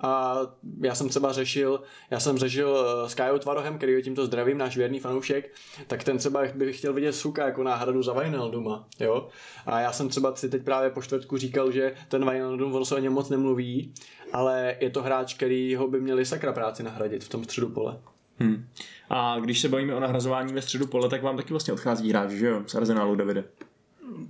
a 0.00 0.38
já 0.80 0.94
jsem 0.94 1.08
třeba 1.08 1.32
řešil, 1.32 1.82
já 2.10 2.20
jsem 2.20 2.38
řešil 2.38 2.86
eh, 3.04 3.08
s 3.08 3.14
Kajou 3.14 3.38
Tvarohem, 3.38 3.76
který 3.76 3.92
je 3.92 4.02
tímto 4.02 4.26
zdravím, 4.26 4.58
náš 4.58 4.76
věrný 4.76 5.00
fanoušek, 5.00 5.54
tak 5.86 6.04
ten 6.04 6.18
třeba 6.18 6.42
by 6.54 6.72
chtěl 6.72 6.92
vidět 6.92 7.12
Suka 7.12 7.46
jako 7.46 7.62
náhradu 7.62 8.02
za 8.02 8.12
Wijnalduma, 8.12 8.88
jo. 9.00 9.28
A 9.66 9.80
já 9.80 9.92
jsem 9.92 10.08
třeba 10.08 10.34
si 10.34 10.48
teď 10.48 10.62
právě 10.62 10.90
po 10.90 11.02
čtvrtku 11.02 11.36
říkal, 11.36 11.72
že 11.72 11.94
ten 12.08 12.30
Wijnaldum, 12.30 12.74
ono 12.74 12.84
se 12.84 12.94
o 12.94 12.98
něm 12.98 13.12
moc 13.12 13.28
nemluví, 13.28 13.92
ale 14.32 14.76
je 14.80 14.90
to 14.90 15.02
hráč, 15.02 15.34
který 15.34 15.74
ho 15.74 15.88
by 15.88 16.00
měli 16.00 16.24
sakra 16.24 16.52
práci 16.52 16.82
nahradit 16.82 17.24
v 17.24 17.28
tom 17.28 17.44
středu 17.44 17.68
pole. 17.68 17.98
Hmm. 18.40 18.66
A 19.10 19.36
když 19.40 19.60
se 19.60 19.68
bavíme 19.68 19.94
o 19.94 20.00
nahrazování 20.00 20.52
ve 20.52 20.62
středu 20.62 20.86
pole, 20.86 21.08
tak 21.08 21.22
vám 21.22 21.36
taky 21.36 21.50
vlastně 21.50 21.72
odchází 21.72 22.10
hráč, 22.10 22.30
že 22.30 22.46
jo? 22.46 22.62
Z 22.66 22.74
Arsenálu, 22.74 23.14
Davide. 23.16 23.44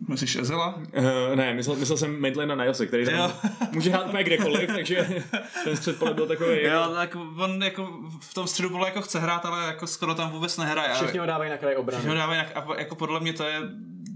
Myslíš 0.09 0.37
Ezela? 0.37 0.75
Uh, 0.77 1.37
ne, 1.37 1.55
myslel, 1.55 1.77
myslel 1.77 1.99
jsem 1.99 2.21
Maitland 2.21 2.49
na 2.49 2.55
Nilese, 2.55 2.87
který 2.87 3.05
tam 3.05 3.33
může 3.73 3.91
hrát 3.91 4.07
úplně 4.07 4.25
kdekoliv, 4.25 4.71
takže 4.75 5.23
ten 5.65 5.77
střed 5.77 5.99
pole 5.99 6.15
byl 6.15 6.27
takový... 6.27 6.63
Jo, 6.63 6.91
tak 6.95 7.17
on 7.39 7.63
jako 7.63 7.99
v 8.21 8.35
tom 8.35 8.47
středu 8.47 8.71
pole 8.71 8.89
jako 8.89 9.03
chce 9.03 9.21
hrát, 9.21 9.47
ale 9.47 9.67
jako 9.67 9.87
skoro 9.87 10.15
tam 10.15 10.31
vůbec 10.31 10.57
nehraje. 10.59 10.89
Ale- 10.89 10.99
Všichni 10.99 11.19
ho 11.19 11.27
dávají 11.27 11.51
na 11.51 11.57
kraj 11.57 11.77
obrany. 11.77 12.03
Že 12.03 12.09
ho 12.09 12.15
dávají 12.15 12.39
na, 12.39 12.61
a 12.63 12.79
jako 12.81 12.95
podle 12.95 13.21
mě 13.21 13.33
to 13.33 13.45
je 13.45 13.61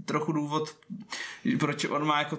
trochu 0.05 0.31
důvod, 0.31 0.75
proč 1.59 1.85
on 1.85 2.07
má 2.07 2.19
jako, 2.19 2.37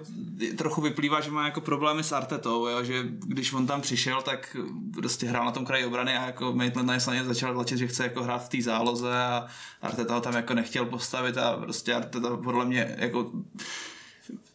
trochu 0.57 0.81
vyplývá, 0.81 1.21
že 1.21 1.31
má 1.31 1.45
jako 1.45 1.61
problémy 1.61 2.03
s 2.03 2.11
Artetou, 2.11 2.67
jo? 2.67 2.83
že 2.83 3.03
když 3.03 3.53
on 3.53 3.67
tam 3.67 3.81
přišel, 3.81 4.21
tak 4.21 4.57
prostě 4.93 5.27
hrál 5.27 5.45
na 5.45 5.51
tom 5.51 5.65
kraji 5.65 5.85
obrany 5.85 6.17
a 6.17 6.25
jako 6.25 6.53
Maitland 6.53 6.91
Nice 6.91 7.23
začal 7.23 7.53
tlačit, 7.53 7.77
že 7.77 7.87
chce 7.87 8.03
jako 8.03 8.23
hrát 8.23 8.45
v 8.45 8.49
té 8.49 8.61
záloze 8.61 9.23
a 9.23 9.47
Arteta 9.81 10.13
ho 10.13 10.21
tam 10.21 10.35
jako 10.35 10.53
nechtěl 10.53 10.85
postavit 10.85 11.37
a 11.37 11.57
prostě 11.57 11.93
Arteta 11.93 12.37
podle 12.37 12.65
mě 12.65 12.95
jako 12.99 13.31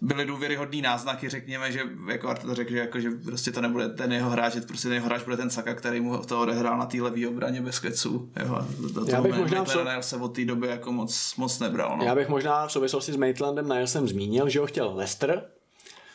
byly 0.01 0.27
důvěryhodný 0.27 0.83
náznaky, 0.83 1.29
řekněme, 1.29 1.73
že 1.73 1.83
jako 2.09 2.29
Arteta 2.29 2.55
řekl, 2.55 2.71
že, 2.71 2.79
jako, 2.79 3.01
že 3.01 3.11
prostě 3.11 3.53
to 3.53 3.61
nebude 3.61 3.89
ten 3.89 4.13
jeho 4.13 4.31
hráč, 4.31 4.55
že 4.55 4.61
prostě 4.61 4.89
ten 4.89 4.95
jeho 4.95 5.07
hráč 5.07 5.23
bude 5.23 5.37
ten 5.37 5.51
Saka, 5.51 5.75
který 5.75 6.01
mu 6.01 6.19
to 6.19 6.41
odehrál 6.41 6.79
na 6.79 6.87
té 6.87 7.03
levé 7.03 7.29
obraně 7.29 7.61
bez 7.61 7.79
keců. 7.79 8.31
Jo, 8.47 8.55
a 8.55 8.67
do 8.95 9.07
Já 9.07 9.21
bych 9.21 9.33
Maitland 9.33 9.67
možná 9.67 10.01
so- 10.01 10.03
se 10.03 10.17
od 10.17 10.29
té 10.29 10.45
doby 10.45 10.67
jako 10.69 10.93
moc, 10.93 11.35
moc 11.37 11.59
nebral. 11.59 11.99
No. 11.99 12.05
Já 12.05 12.15
bych 12.15 12.29
možná 12.29 12.67
v 12.67 12.73
souvislosti 12.73 13.13
s 13.13 13.17
Maitlandem 13.17 13.69
Nilesem 13.69 14.09
zmínil, 14.09 14.49
že 14.49 14.61
ho 14.61 14.67
chtěl 14.67 14.93
Leicester, 14.95 15.45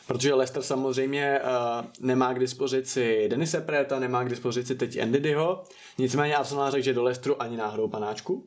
protože 0.08 0.34
Leicester 0.34 0.64
samozřejmě 0.64 1.40
uh, 1.40 1.86
nemá 2.00 2.34
k 2.34 2.40
dispozici 2.40 3.28
Denise 3.30 3.62
Preta, 3.62 4.00
nemá 4.00 4.24
k 4.24 4.30
dispozici 4.30 4.76
teď 4.76 4.98
Endidyho, 4.98 5.64
nicméně 5.98 6.36
Arsenal 6.36 6.72
řekl, 6.72 6.84
že 6.84 6.94
do 6.94 7.04
Leicesteru 7.04 7.42
ani 7.42 7.58
náhodou 7.58 7.88
panáčku. 7.88 8.46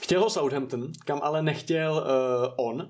Chtěl 0.00 0.20
ho 0.20 0.30
Southampton, 0.30 0.88
kam 1.04 1.20
ale 1.22 1.42
nechtěl 1.42 1.92
uh, 1.92 2.66
on, 2.68 2.88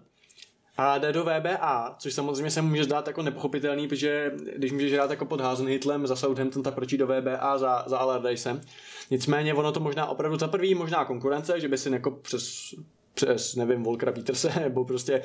a 0.83 0.99
jde 0.99 1.13
do 1.13 1.25
VBA, 1.25 1.95
což 1.99 2.15
samozřejmě 2.15 2.51
se 2.51 2.63
může 2.63 2.85
zdát 2.85 3.07
jako 3.07 3.23
nepochopitelný, 3.23 3.89
protože 3.89 4.33
když 4.57 4.73
můžeš 4.73 4.93
hrát 4.93 5.11
jako 5.11 5.25
pod 5.25 5.41
Hasenhitlem 5.41 6.07
za 6.07 6.17
Southampton, 6.17 6.63
tak 6.63 6.75
proč 6.75 6.95
do 6.95 7.07
VBA 7.07 7.59
za, 7.59 7.85
za 7.87 7.99
Allardycem. 7.99 8.61
Nicméně 9.11 9.55
ono 9.55 9.73
to 9.73 9.81
možná 9.81 10.07
opravdu 10.07 10.39
za 10.39 10.49
prvý 10.49 10.75
možná 10.75 11.05
konkurence, 11.05 11.61
že 11.61 11.69
by 11.69 11.79
si 11.79 11.93
jako 11.93 12.11
přes 12.11 12.75
přes, 13.15 13.55
nevím, 13.55 13.83
Volkra 13.83 14.13
Peterse, 14.13 14.53
nebo 14.61 14.85
prostě 14.85 15.23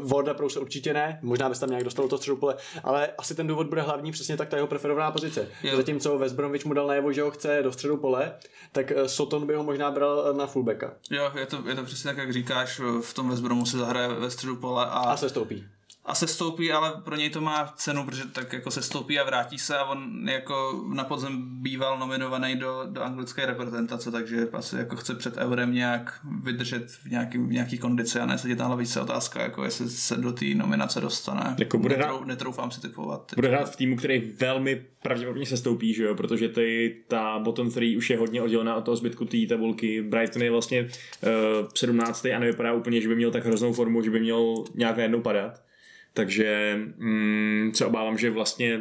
uh, 0.00 0.10
Warda 0.10 0.34
Prouse 0.34 0.60
určitě 0.60 0.94
ne, 0.94 1.18
možná 1.22 1.48
bys 1.48 1.58
tam 1.58 1.68
nějak 1.68 1.84
dostal 1.84 2.08
to 2.08 2.16
středu 2.16 2.36
pole, 2.36 2.56
ale 2.84 3.08
asi 3.18 3.34
ten 3.34 3.46
důvod 3.46 3.66
bude 3.66 3.82
hlavní 3.82 4.12
přesně 4.12 4.36
tak 4.36 4.48
ta 4.48 4.56
jeho 4.56 4.66
preferovaná 4.66 5.10
pozice. 5.10 5.48
Jo. 5.62 5.76
Zatímco 5.76 6.18
West 6.18 6.34
Bromwich 6.34 6.64
mu 6.64 6.74
dal 6.74 6.86
najevo, 6.86 7.12
že 7.12 7.22
ho 7.22 7.30
chce 7.30 7.62
do 7.62 7.72
středu 7.72 7.96
pole, 7.96 8.32
tak 8.72 8.92
eh, 8.92 9.08
Soton 9.08 9.46
by 9.46 9.54
ho 9.54 9.64
možná 9.64 9.90
bral 9.90 10.34
na 10.34 10.46
fullbacka 10.46 10.94
Jo, 11.10 11.32
je 11.38 11.46
to, 11.46 11.68
je 11.68 11.74
to 11.74 11.82
přesně 11.84 12.08
tak, 12.08 12.16
jak 12.16 12.32
říkáš, 12.32 12.80
v 13.00 13.14
tom 13.14 13.30
West 13.30 13.42
Bromu 13.42 13.66
se 13.66 13.78
zahraje 13.78 14.08
ve 14.08 14.30
středu 14.30 14.56
pole 14.56 14.86
a, 14.86 14.88
a 14.88 15.16
se 15.16 15.28
stoupí. 15.28 15.64
A 16.08 16.14
se 16.14 16.26
stoupí, 16.26 16.72
ale 16.72 16.92
pro 17.04 17.16
něj 17.16 17.30
to 17.30 17.40
má 17.40 17.72
cenu, 17.76 18.04
protože 18.04 18.24
tak 18.26 18.52
jako 18.52 18.70
se 18.70 18.82
stoupí 18.82 19.18
a 19.18 19.24
vrátí 19.24 19.58
se 19.58 19.78
a 19.78 19.84
on 19.84 20.28
jako 20.28 20.84
na 20.94 21.04
podzem 21.04 21.42
býval 21.62 21.98
nominovaný 21.98 22.56
do, 22.56 22.82
do 22.90 23.02
anglické 23.02 23.46
reprezentace, 23.46 24.10
takže 24.10 24.48
asi 24.52 24.76
jako 24.76 24.96
chce 24.96 25.14
před 25.14 25.36
eurem 25.36 25.74
nějak 25.74 26.20
vydržet 26.42 26.90
v 26.90 27.10
nějaký, 27.10 27.38
v 27.38 27.52
nějaký 27.52 27.78
kondici 27.78 28.20
a 28.20 28.26
nesedět 28.26 28.58
na 28.58 28.66
hlavičce 28.66 29.00
otázka, 29.00 29.42
jako 29.42 29.64
jestli 29.64 29.88
se 29.88 30.16
do 30.16 30.32
té 30.32 30.44
nominace 30.54 31.00
dostane. 31.00 31.56
Jako 31.58 31.78
bude 31.78 31.96
Netrou, 31.96 32.24
netroufám 32.24 32.70
si 32.70 32.80
typovat. 32.80 33.32
Bude 33.34 33.48
hrát 33.48 33.72
v 33.72 33.76
týmu, 33.76 33.96
který 33.96 34.32
velmi 34.40 34.86
pravděpodobně 35.02 35.46
se 35.46 35.56
stoupí, 35.56 35.94
že 35.94 36.04
jo? 36.04 36.14
protože 36.14 36.48
ty, 36.48 36.96
ta 37.08 37.38
bottom 37.38 37.70
3 37.70 37.96
už 37.96 38.10
je 38.10 38.18
hodně 38.18 38.42
oddělená 38.42 38.76
od 38.76 38.84
toho 38.84 38.96
zbytku 38.96 39.24
té 39.24 39.36
tabulky. 39.48 40.02
Brighton 40.02 40.42
je 40.42 40.50
vlastně 40.50 40.82
uh, 40.82 41.68
17. 41.74 42.26
a 42.26 42.38
nevypadá 42.38 42.72
úplně, 42.72 43.00
že 43.00 43.08
by 43.08 43.16
měl 43.16 43.30
tak 43.30 43.46
hroznou 43.46 43.72
formu, 43.72 44.02
že 44.02 44.10
by 44.10 44.20
měl 44.20 44.54
nějak 44.74 44.96
najednou 44.96 45.20
padat. 45.20 45.67
Takže 46.14 46.78
mm, 46.96 47.70
se 47.74 47.86
obávám, 47.86 48.18
že 48.18 48.30
vlastně 48.30 48.80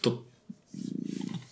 to 0.00 0.24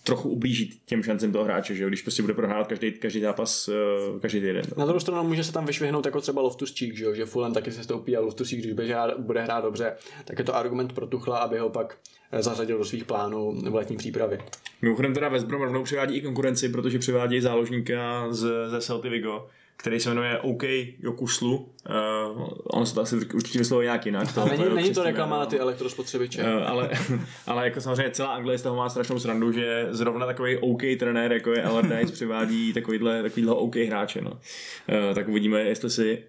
trochu 0.05 0.29
ublížit 0.29 0.69
těm 0.85 1.03
šancem 1.03 1.31
toho 1.31 1.43
hráče, 1.43 1.75
že 1.75 1.87
když 1.87 2.01
prostě 2.01 2.21
bude 2.21 2.33
prohrávat 2.33 2.67
každý, 2.67 2.91
každý 2.91 3.21
zápas, 3.21 3.67
uh, 3.67 4.19
každý 4.19 4.39
týden. 4.39 4.65
Na 4.77 4.85
druhou 4.85 4.99
stranu 4.99 5.23
může 5.23 5.43
se 5.43 5.53
tam 5.53 5.65
vyšvihnout 5.65 6.05
jako 6.05 6.21
třeba 6.21 6.41
Loftus 6.41 6.75
Cheek, 6.79 6.95
že, 6.95 7.05
jo? 7.05 7.13
že 7.13 7.25
Fulham 7.25 7.53
taky 7.53 7.71
se 7.71 7.83
stoupí 7.83 8.17
a 8.17 8.19
Loftus 8.19 8.49
Cheek, 8.49 8.61
když 8.61 8.73
bude 8.73 8.87
hrát, 8.87 9.19
bude 9.19 9.41
hrát 9.41 9.63
dobře, 9.63 9.95
tak 10.25 10.39
je 10.39 10.45
to 10.45 10.55
argument 10.55 10.93
pro 10.93 11.07
Tuchla, 11.07 11.37
aby 11.37 11.57
ho 11.57 11.69
pak 11.69 11.97
eh, 12.31 12.43
zařadil 12.43 12.77
do 12.77 12.85
svých 12.85 13.03
plánů 13.03 13.61
v 13.69 13.75
letní 13.75 13.97
přípravy. 13.97 14.39
Mimochodem 14.81 15.13
teda 15.13 15.29
West 15.29 15.45
Brom 15.45 15.61
rovnou 15.61 15.83
přivádí 15.83 16.17
i 16.17 16.21
konkurenci, 16.21 16.69
protože 16.69 16.99
přivádí 16.99 17.41
záložníka 17.41 18.27
z, 18.29 18.69
ze 18.69 18.81
Celtic 18.81 19.11
Vigo, 19.11 19.47
který 19.77 19.99
se 19.99 20.09
jmenuje 20.09 20.39
OK 20.39 20.63
Jokuslu. 20.99 21.57
Uh, 21.57 22.47
on 22.63 22.85
se 22.85 22.95
to 22.95 23.01
asi 23.01 23.15
určitě 23.15 23.59
vyslovuje 23.59 23.85
nějak 23.85 24.05
jinak. 24.05 24.33
To, 24.33 24.45
není, 24.45 24.63
to 24.63 24.75
není 24.75 24.93
to 24.93 25.03
reklama 25.03 25.39
na 25.39 25.45
ty 25.45 25.59
elektrospotřebiče. 25.59 26.43
Uh, 26.43 26.69
ale, 26.69 26.89
ale 27.47 27.65
jako 27.65 27.81
samozřejmě 27.81 28.11
celá 28.11 28.29
Anglie 28.29 28.57
z 28.57 28.61
toho 28.61 28.75
má 28.75 28.89
strašnou 28.89 29.19
srandu, 29.19 29.51
že 29.51 29.87
zrovna 29.89 30.25
takový 30.25 30.57
OK 30.57 30.81
trenér, 30.99 31.33
jako 31.33 31.51
je 31.51 31.63
Allardyce, 31.63 32.13
přivádí 32.13 32.73
takovýhle, 32.73 33.23
takovýhle 33.23 33.53
OK 33.53 33.75
hráče. 33.75 34.21
No. 34.21 34.31
Uh, 34.31 35.15
tak 35.15 35.27
uvidíme, 35.27 35.61
jestli 35.61 35.89
si 35.89 36.23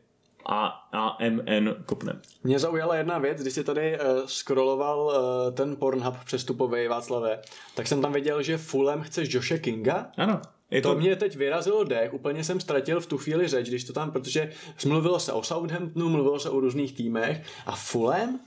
a 0.48 0.66
AMN 0.92 1.74
kopne. 1.86 2.20
Mě 2.44 2.58
zaujala 2.58 2.96
jedna 2.96 3.18
věc, 3.18 3.42
když 3.42 3.54
si 3.54 3.64
tady 3.64 3.98
uh, 3.98 4.26
scrolloval 4.26 4.98
uh, 5.00 5.54
ten 5.54 5.76
Pornhub 5.76 6.14
přestupový 6.24 6.88
Václave, 6.88 7.38
tak 7.74 7.86
jsem 7.86 8.02
tam 8.02 8.12
viděl, 8.12 8.42
že 8.42 8.58
Fulham 8.58 9.02
chce 9.02 9.22
Joshe 9.28 9.58
Kinga. 9.58 10.06
Ano. 10.16 10.42
Je 10.70 10.82
to... 10.82 10.94
to 10.94 11.00
mě 11.00 11.16
teď 11.16 11.36
vyrazilo 11.36 11.84
dech, 11.84 12.14
úplně 12.14 12.44
jsem 12.44 12.60
ztratil 12.60 13.00
v 13.00 13.06
tu 13.06 13.18
chvíli 13.18 13.48
řeč, 13.48 13.68
když 13.68 13.84
to 13.84 13.92
tam, 13.92 14.10
protože 14.10 14.52
mluvilo 14.86 15.20
se 15.20 15.32
o 15.32 15.42
Southamptonu, 15.42 16.08
mluvilo 16.08 16.40
se 16.40 16.50
o 16.50 16.60
různých 16.60 16.92
týmech 16.92 17.42
a 17.66 17.76
Fulham? 17.76 18.40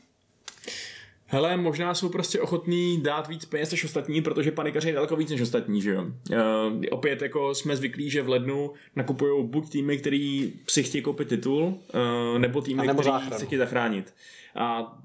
Hele, 1.32 1.58
možná 1.58 1.94
jsou 1.94 2.10
prostě 2.10 2.42
ochotní 2.42 3.02
dát 3.02 3.28
víc 3.28 3.46
peněz 3.46 3.72
než 3.72 3.84
ostatní, 3.84 4.22
protože 4.22 4.52
panikaři 4.52 4.88
je 4.88 4.94
daleko 4.94 5.16
víc 5.16 5.30
než 5.30 5.42
ostatní, 5.42 5.82
že 5.82 5.92
jo. 5.92 6.04
Uh, 6.04 6.84
opět 6.92 7.22
jako 7.22 7.56
jsme 7.56 7.78
zvyklí, 7.78 8.10
že 8.10 8.22
v 8.22 8.30
lednu 8.30 8.72
nakupují 8.96 9.48
buď 9.48 9.70
týmy, 9.70 9.98
který 9.98 10.54
si 10.68 10.84
chtějí 10.84 11.02
koupit 11.02 11.28
titul, 11.28 11.64
uh, 11.64 12.40
nebo 12.40 12.62
týmy, 12.62 12.88
nebo 12.88 13.02
který 13.02 13.16
si 13.38 13.46
chtějí 13.46 13.60
zachránit. 13.60 14.14
A 14.56 14.98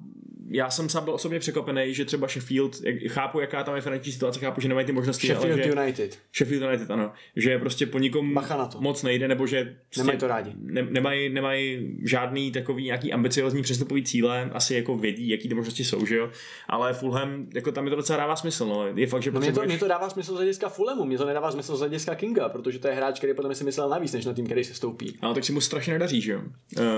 já 0.50 0.70
jsem 0.70 0.88
sám 0.88 1.04
byl 1.04 1.14
osobně 1.14 1.38
překvapený, 1.38 1.94
že 1.94 2.04
třeba 2.04 2.28
Sheffield, 2.28 2.76
chápu, 3.08 3.40
jaká 3.40 3.64
tam 3.64 3.74
je 3.74 3.80
finanční 3.80 4.12
situace, 4.12 4.40
chápu, 4.40 4.60
že 4.60 4.68
nemají 4.68 4.86
ty 4.86 4.92
možnosti. 4.92 5.26
Sheffield 5.26 5.52
ale 5.52 5.62
že, 5.62 5.70
United. 5.70 6.18
Sheffield 6.36 6.62
United, 6.62 6.90
ano. 6.90 7.12
Že 7.36 7.58
prostě 7.58 7.86
po 7.86 7.98
nikom 7.98 8.38
moc 8.78 9.02
nejde, 9.02 9.28
nebo 9.28 9.46
že 9.46 9.64
prostě 9.64 10.00
nemají 10.00 10.18
to 10.18 10.28
rádi. 10.28 10.52
Ne, 10.56 10.82
nemají, 10.82 11.28
nemají 11.28 11.96
žádný 12.04 12.52
takový 12.52 12.84
nějaký 12.84 13.12
ambiciozní 13.12 13.62
přestupový 13.62 14.04
cíle, 14.04 14.50
asi 14.52 14.74
jako 14.74 14.96
vědí, 14.96 15.28
jaký 15.28 15.48
ty 15.48 15.54
možnosti 15.54 15.84
jsou, 15.84 16.06
že 16.06 16.16
jo. 16.16 16.30
Ale 16.68 16.92
Fulham, 16.92 17.46
jako 17.54 17.72
tam 17.72 17.84
mi 17.84 17.90
to 17.90 17.96
docela 17.96 18.18
dává 18.18 18.36
smysl, 18.36 18.66
no. 18.66 18.86
Je 18.94 19.06
fakt, 19.06 19.22
že 19.22 19.30
no 19.30 19.40
mě, 19.40 19.52
to, 19.52 19.62
mě 19.62 19.78
to 19.78 19.88
dává 19.88 20.10
smysl 20.10 20.32
z 20.32 20.36
hlediska 20.36 20.68
Fulhamu, 20.68 21.04
mě 21.04 21.18
to 21.18 21.26
nedává 21.26 21.52
smysl 21.52 21.76
z 21.76 21.80
hlediska 21.80 22.14
Kinga, 22.14 22.48
protože 22.48 22.78
to 22.78 22.88
je 22.88 22.94
hráč, 22.94 23.18
který 23.18 23.34
potom 23.34 23.54
si 23.54 23.64
myslel 23.64 23.88
navíc, 23.88 24.12
než 24.12 24.24
na 24.24 24.32
tým, 24.32 24.44
který 24.44 24.64
se 24.64 24.74
stoupí. 24.74 25.18
Ale 25.22 25.34
tak 25.34 25.44
si 25.44 25.52
mu 25.52 25.60
strašně 25.60 25.92
nedaří, 25.92 26.20
že 26.20 26.32
jo. 26.32 26.40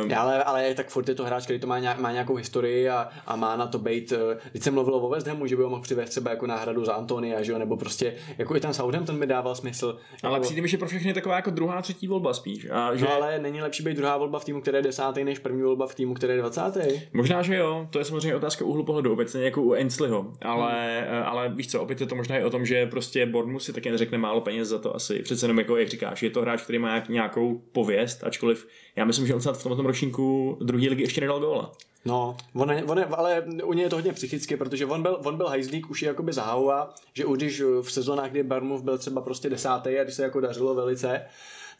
Um... 0.02 0.12
Ale, 0.16 0.44
ale 0.44 0.74
tak 0.74 0.88
furt 0.88 1.08
je 1.08 1.14
to 1.14 1.24
hráč, 1.24 1.44
který 1.44 1.60
to 1.60 1.66
má, 1.66 1.78
nějak, 1.78 1.98
má 1.98 2.12
nějakou 2.12 2.34
historii 2.34 2.88
a, 2.88 3.08
a 3.26 3.35
má 3.36 3.56
na 3.56 3.66
to 3.66 3.78
být 3.78 4.12
když 4.50 4.64
jsem 4.64 4.74
mluvil 4.74 4.94
o 4.94 5.08
West 5.08 5.26
Hamu, 5.26 5.46
že 5.46 5.56
by 5.56 5.62
ho 5.62 5.70
mohl 5.70 5.82
přivést 5.82 6.10
třeba 6.10 6.30
jako 6.30 6.46
náhradu 6.46 6.84
za 6.84 6.92
Antonia, 6.92 7.42
že 7.42 7.52
jo, 7.52 7.58
nebo 7.58 7.76
prostě 7.76 8.14
jako 8.38 8.56
i 8.56 8.60
ten 8.60 8.74
Southampton 8.74 9.18
mi 9.18 9.26
dával 9.26 9.54
smysl. 9.54 9.98
Ale 10.22 10.34
jako... 10.34 10.44
přijde 10.44 10.62
mi, 10.62 10.68
že 10.68 10.78
pro 10.78 10.88
všechny 10.88 11.10
je 11.10 11.14
taková 11.14 11.36
jako 11.36 11.50
druhá, 11.50 11.82
třetí 11.82 12.08
volba 12.08 12.34
spíš. 12.34 12.66
A 12.70 12.90
no, 12.90 12.96
že... 12.96 13.04
No, 13.04 13.12
ale 13.12 13.38
není 13.38 13.62
lepší 13.62 13.82
být 13.82 13.96
druhá 13.96 14.16
volba 14.16 14.38
v 14.38 14.44
týmu, 14.44 14.60
který 14.60 14.76
je 14.76 14.82
desátý, 14.82 15.24
než 15.24 15.38
první 15.38 15.62
volba 15.62 15.86
v 15.86 15.94
týmu, 15.94 16.14
který 16.14 16.32
je 16.32 16.38
dvacátý. 16.38 16.80
Možná, 17.12 17.42
že 17.42 17.56
jo, 17.56 17.86
to 17.90 17.98
je 17.98 18.04
samozřejmě 18.04 18.36
otázka 18.36 18.64
úhlu 18.64 18.84
pohledu, 18.84 19.12
obecně 19.12 19.44
jako 19.44 19.62
u 19.62 19.72
Ainsleyho, 19.72 20.32
ale, 20.42 21.06
hmm. 21.10 21.22
ale 21.24 21.48
víš 21.48 21.70
co, 21.70 21.82
opět 21.82 22.00
je 22.00 22.06
to 22.06 22.14
možná 22.14 22.38
i 22.38 22.44
o 22.44 22.50
tom, 22.50 22.66
že 22.66 22.86
prostě 22.86 23.26
Bournemouth 23.26 23.62
si 23.62 23.72
taky 23.72 23.90
neřekne 23.90 24.18
málo 24.18 24.40
peněz 24.40 24.68
za 24.68 24.78
to 24.78 24.96
asi. 24.96 25.18
Přece 25.18 25.44
jenom 25.44 25.58
jako, 25.58 25.76
jak 25.76 25.88
říkáš, 25.88 26.22
je 26.22 26.30
to 26.30 26.40
hráč, 26.40 26.62
který 26.62 26.78
má 26.78 27.02
nějakou 27.08 27.62
pověst, 27.72 28.24
ačkoliv 28.24 28.66
já 28.96 29.04
myslím, 29.04 29.26
že 29.26 29.34
on 29.34 29.40
snad 29.40 29.58
v 29.58 29.62
tomto 29.62 29.82
ročníku 29.82 30.58
druhé 30.60 30.88
ligy 30.88 31.02
ještě 31.02 31.20
nedal 31.20 31.40
góla. 31.40 31.72
No, 32.06 32.36
on, 32.54 32.70
on 32.86 32.98
je, 32.98 33.04
ale 33.04 33.42
u 33.64 33.72
něj 33.72 33.82
je 33.82 33.90
to 33.90 33.96
hodně 33.96 34.12
psychicky, 34.12 34.56
protože 34.56 34.86
on 34.86 35.02
byl, 35.02 35.20
on 35.24 35.36
byl 35.36 35.46
hajzlík 35.46 35.90
už 35.90 36.02
jakoby 36.02 36.32
zahaua, 36.32 36.94
že 37.14 37.24
už 37.24 37.38
když 37.38 37.60
v 37.60 37.92
sezónách, 37.92 38.30
kdy 38.30 38.42
Barmouth 38.42 38.82
byl 38.82 38.98
třeba 38.98 39.20
prostě 39.20 39.50
desátý 39.50 39.98
a 39.98 40.04
když 40.04 40.14
se 40.14 40.22
jako 40.22 40.40
dařilo 40.40 40.74
velice, 40.74 41.22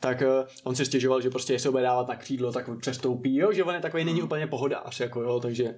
tak 0.01 0.21
uh, 0.21 0.49
on 0.65 0.75
si 0.75 0.87
stěžoval, 0.87 1.21
že 1.21 1.31
prostě 1.31 1.53
jestli 1.53 1.67
ho 1.67 1.73
bude 1.73 1.83
dávat 1.83 2.09
na 2.09 2.17
křídlo, 2.17 2.53
tak 2.53 2.79
přestoupí, 2.81 3.37
jo, 3.37 3.53
že 3.53 3.65
on 3.65 3.75
je 3.75 3.81
takový 3.81 4.05
není 4.05 4.23
úplně 4.23 4.47
pohodář, 4.47 5.01
jako 5.01 5.23
jo, 5.23 5.41
takže 5.41 5.75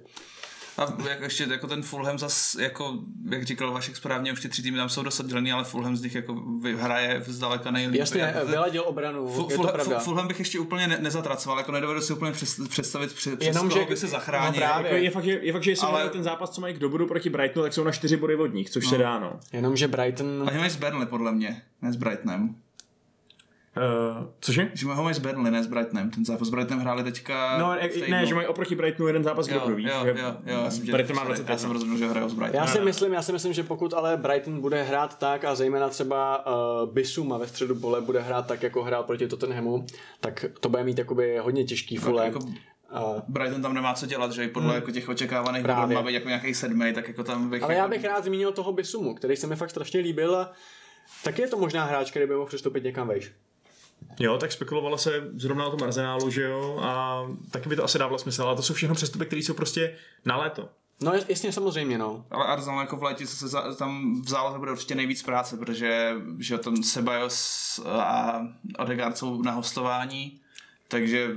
a 0.79 1.09
jak 1.09 1.21
ještě 1.21 1.47
jako 1.51 1.67
ten 1.67 1.81
Fulham 1.81 2.19
zas, 2.19 2.55
jako, 2.55 2.99
jak 3.29 3.43
říkal 3.43 3.71
Vašek 3.71 3.95
správně, 3.95 4.33
už 4.33 4.41
ty 4.41 4.49
tři 4.49 4.61
týmy 4.61 4.77
tam 4.77 4.89
jsou 4.89 5.03
dost 5.03 5.19
oddělený, 5.19 5.51
ale 5.51 5.63
Fulham 5.63 5.95
z 5.95 6.01
nich 6.01 6.15
jako 6.15 6.43
hraje 6.75 7.23
zdaleka 7.27 7.71
nejlíp. 7.71 7.99
Jasně, 7.99 8.33
vyladil 8.47 8.83
obranu, 8.85 9.27
Fu, 9.27 9.47
je 9.51 9.57
to 9.57 9.67
pravda. 9.67 9.99
Fulham 9.99 10.27
bych 10.27 10.39
ještě 10.39 10.59
úplně 10.59 10.87
ne, 10.87 10.97
nezatracoval, 11.01 11.57
jako 11.57 11.71
nedovedu 11.71 12.01
si 12.01 12.13
úplně 12.13 12.31
představit, 12.69 13.13
před, 13.13 13.43
Jenom, 13.43 13.71
že 13.71 13.85
by 13.89 13.97
se 13.97 14.07
zachránil. 14.07 14.51
No 14.51 14.67
právě. 14.67 14.91
Jako 14.91 15.03
je 15.03 15.11
fakt, 15.11 15.23
že, 15.23 15.39
je 15.41 15.53
fakt, 15.53 15.63
že 15.63 15.71
jestli 15.71 15.87
ale... 15.87 16.09
ten 16.09 16.23
zápas, 16.23 16.49
co 16.49 16.61
mají 16.61 16.73
k 16.73 16.79
dobudu 16.79 17.07
proti 17.07 17.29
Brightonu, 17.29 17.63
tak 17.63 17.73
jsou 17.73 17.83
na 17.83 17.91
čtyři 17.91 18.17
body 18.17 18.35
od 18.35 18.53
nich, 18.53 18.69
což 18.69 18.83
no. 18.83 18.89
se 18.89 18.97
dá, 18.97 19.19
no. 19.19 19.39
Jenomže 19.53 19.87
Brighton... 19.87 20.49
A 20.49 20.57
mají 20.57 20.69
z 20.69 20.75
Burnley, 20.75 21.07
podle 21.07 21.31
mě, 21.31 21.61
ne 21.81 21.93
s 21.93 21.95
Brightonem. 21.95 22.55
Uh, 23.77 24.27
cože? 24.39 24.71
Že 24.73 24.87
mají 24.87 25.15
s 25.15 25.19
Burnley, 25.19 25.51
ne 25.51 25.63
s 25.63 25.67
Brightonem. 25.67 26.09
Ten 26.09 26.25
zápas 26.25 26.47
s 26.47 26.51
Brightonem 26.51 26.81
hráli 26.81 27.03
teďka... 27.03 27.57
No, 27.57 27.75
ne, 27.75 27.89
ne, 28.09 28.25
že 28.25 28.35
mají 28.35 28.47
oproti 28.47 28.75
Brightonu 28.75 29.07
jeden 29.07 29.23
zápas 29.23 29.47
jo, 29.47 29.61
kdo 29.65 29.75
víš. 29.75 29.87
Jo, 29.89 30.05
jo, 30.05 30.15
jo, 30.45 30.63
já 30.63 30.71
jsem, 30.71 30.85
Brighton 30.85 31.15
má 31.15 31.23
20 31.23 31.49
já 31.49 31.57
jsem 31.57 31.71
rozuměl, 31.71 31.97
že 31.97 32.07
hrajou 32.07 32.29
s 32.29 32.33
Brightonem. 32.33 32.65
Já 32.65 32.67
si, 32.67 32.81
myslím, 32.81 33.13
já 33.13 33.21
si 33.21 33.31
myslím, 33.31 33.53
že 33.53 33.63
pokud 33.63 33.93
ale 33.93 34.17
Brighton 34.17 34.61
bude 34.61 34.83
hrát 34.83 35.19
tak 35.19 35.45
a 35.45 35.55
zejména 35.55 35.89
třeba 35.89 36.45
uh, 36.45 36.93
Bisuma 36.93 37.37
ve 37.37 37.47
středu 37.47 37.75
pole 37.75 38.01
bude 38.01 38.19
hrát 38.19 38.47
tak, 38.47 38.63
jako 38.63 38.83
hrál 38.83 39.03
proti 39.03 39.27
Tottenhamu, 39.27 39.85
tak 40.19 40.45
to 40.59 40.69
bude 40.69 40.83
mít 40.83 40.97
jakoby 40.97 41.37
hodně 41.37 41.63
těžký 41.63 41.97
fule. 41.97 42.25
Jako, 42.25 42.39
Uh, 42.93 43.19
Brighton 43.27 43.61
tam 43.61 43.73
nemá 43.73 43.93
co 43.93 44.05
dělat, 44.05 44.31
že 44.31 44.47
podle 44.47 44.69
hmm. 44.69 44.75
jako 44.75 44.91
těch 44.91 45.09
očekávaných 45.09 45.61
bodů 45.61 45.93
má 45.93 46.01
být 46.03 46.13
jako 46.13 46.27
nějaký 46.27 46.53
sedmý, 46.53 46.93
tak 46.93 47.07
jako 47.07 47.23
tam 47.23 47.49
bych... 47.49 47.63
Ale 47.63 47.73
jako... 47.73 47.83
já 47.83 47.87
bych 47.87 48.03
rád 48.03 48.23
zmínil 48.23 48.51
toho 48.51 48.73
Bisumu, 48.73 49.15
který 49.15 49.35
se 49.35 49.47
mi 49.47 49.55
fakt 49.55 49.69
strašně 49.69 49.99
líbil 49.99 50.35
a 50.35 50.51
taky 51.23 51.41
je 51.41 51.47
to 51.47 51.57
možná 51.57 51.85
hráč, 51.85 52.09
který 52.09 52.27
by 52.27 52.33
mohl 52.33 52.45
přestoupit 52.45 52.83
někam 52.83 53.07
vejš. 53.07 53.31
Jo, 54.19 54.37
tak 54.37 54.51
spekulovalo 54.51 54.97
se 54.97 55.29
zrovna 55.35 55.65
o 55.65 55.71
tom 55.71 55.83
arzenálu, 55.83 56.29
že 56.29 56.43
jo, 56.43 56.79
a 56.81 57.23
taky 57.51 57.69
by 57.69 57.75
to 57.75 57.83
asi 57.83 57.99
dávalo 57.99 58.19
smysl, 58.19 58.43
ale 58.43 58.55
to 58.55 58.61
jsou 58.61 58.73
všechno 58.73 58.95
přestupy, 58.95 59.25
které 59.25 59.41
jsou 59.41 59.53
prostě 59.53 59.95
na 60.25 60.37
léto. 60.37 60.69
No 61.01 61.13
jasně, 61.27 61.51
samozřejmě, 61.51 61.97
no. 61.97 62.25
Ale 62.31 62.45
Arsenal 62.45 62.79
jako 62.79 62.97
v 62.97 63.03
létě 63.03 63.27
se 63.27 63.47
za, 63.47 63.75
tam 63.75 64.21
v 64.21 64.29
záloze 64.29 64.59
bude 64.59 64.71
určitě 64.71 64.95
nejvíc 64.95 65.23
práce, 65.23 65.57
protože 65.57 66.13
že 66.39 66.57
tam 66.57 66.83
Sebajos 66.83 67.79
a 67.85 68.41
Odegaard 68.79 69.17
jsou 69.17 69.41
na 69.41 69.51
hostování, 69.51 70.41
takže 70.91 71.29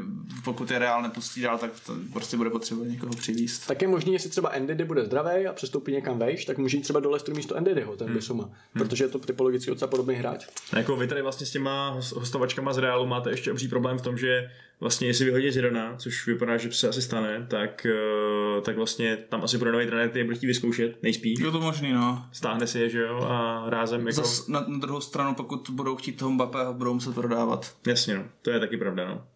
pokud 0.44 0.70
je 0.70 0.78
reálně 0.78 1.08
pustí 1.08 1.40
dál, 1.40 1.58
tak 1.58 1.70
to 1.86 1.96
prostě 2.12 2.36
bude 2.36 2.50
potřeba 2.50 2.84
někoho 2.84 3.12
přivíst. 3.12 3.66
Tak 3.66 3.82
je 3.82 3.88
možný, 3.88 4.12
jestli 4.12 4.30
třeba 4.30 4.52
Ndidi 4.58 4.84
bude 4.84 5.04
zdravý 5.04 5.46
a 5.46 5.52
přestoupí 5.52 5.92
někam 5.92 6.18
vejš, 6.18 6.44
tak 6.44 6.58
může 6.58 6.76
jít 6.76 6.82
třeba 6.82 7.00
do 7.00 7.10
Leicesteru 7.10 7.36
místo 7.36 7.60
Ndidiho, 7.60 7.96
ten 7.96 8.06
hmm. 8.06 8.16
Bisuma, 8.16 8.44
hmm. 8.44 8.52
protože 8.72 9.04
je 9.04 9.08
to 9.08 9.18
typologicky 9.18 9.70
docela 9.70 9.88
podobný 9.88 10.14
hráč. 10.14 10.46
A 10.72 10.78
jako 10.78 10.96
vy 10.96 11.06
tady 11.06 11.22
vlastně 11.22 11.46
s 11.46 11.50
těma 11.50 11.90
hostovačkama 12.14 12.72
z 12.72 12.78
Realu 12.78 13.06
máte 13.06 13.30
ještě 13.30 13.52
obří 13.52 13.68
problém 13.68 13.98
v 13.98 14.02
tom, 14.02 14.18
že 14.18 14.50
vlastně 14.80 15.06
jestli 15.06 15.24
vyhodí 15.24 15.50
Zidana, 15.50 15.96
což 15.96 16.26
vypadá, 16.26 16.56
že 16.56 16.72
se 16.72 16.88
asi 16.88 17.02
stane, 17.02 17.46
tak, 17.50 17.86
eh, 17.86 18.60
tak 18.60 18.76
vlastně 18.76 19.16
tam 19.16 19.44
asi 19.44 19.58
bude 19.58 19.72
nový 19.72 19.86
trenér, 19.86 20.08
který 20.08 20.24
bude 20.24 20.38
vyzkoušet, 20.42 21.02
nejspíš. 21.02 21.40
Je 21.40 21.50
to 21.50 21.60
možný, 21.60 21.92
no. 21.92 22.26
Stáhne 22.32 22.66
si 22.66 22.78
je, 22.78 22.88
že 22.88 23.00
jo, 23.00 23.20
a 23.20 23.64
rázem 23.66 24.06
jako... 24.06 24.16
Zas 24.22 24.48
na, 24.48 24.64
na, 24.68 24.78
druhou 24.78 25.00
stranu, 25.00 25.34
pokud 25.34 25.70
budou 25.70 25.96
chtít 25.96 26.12
toho 26.12 26.30
Mbappého, 26.30 26.74
budou 26.74 26.94
muset 26.94 27.14
prodávat. 27.14 27.74
Jasně, 27.86 28.14
no, 28.14 28.24
to 28.42 28.50
je 28.50 28.60
taky 28.60 28.76
pravda, 28.76 29.08
no. 29.08 29.26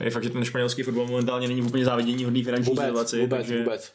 Je 0.00 0.10
fakt, 0.10 0.24
že 0.24 0.30
ten 0.30 0.44
španělský 0.44 0.82
fotbal 0.82 1.06
momentálně 1.06 1.48
není 1.48 1.62
úplně 1.62 1.84
závidění 1.84 2.24
hodný 2.24 2.44
finanční 2.44 2.70
vůbec, 2.70 2.86
situaci. 2.86 3.20
Vůbec, 3.20 3.38
takže, 3.38 3.58
vůbec. 3.58 3.92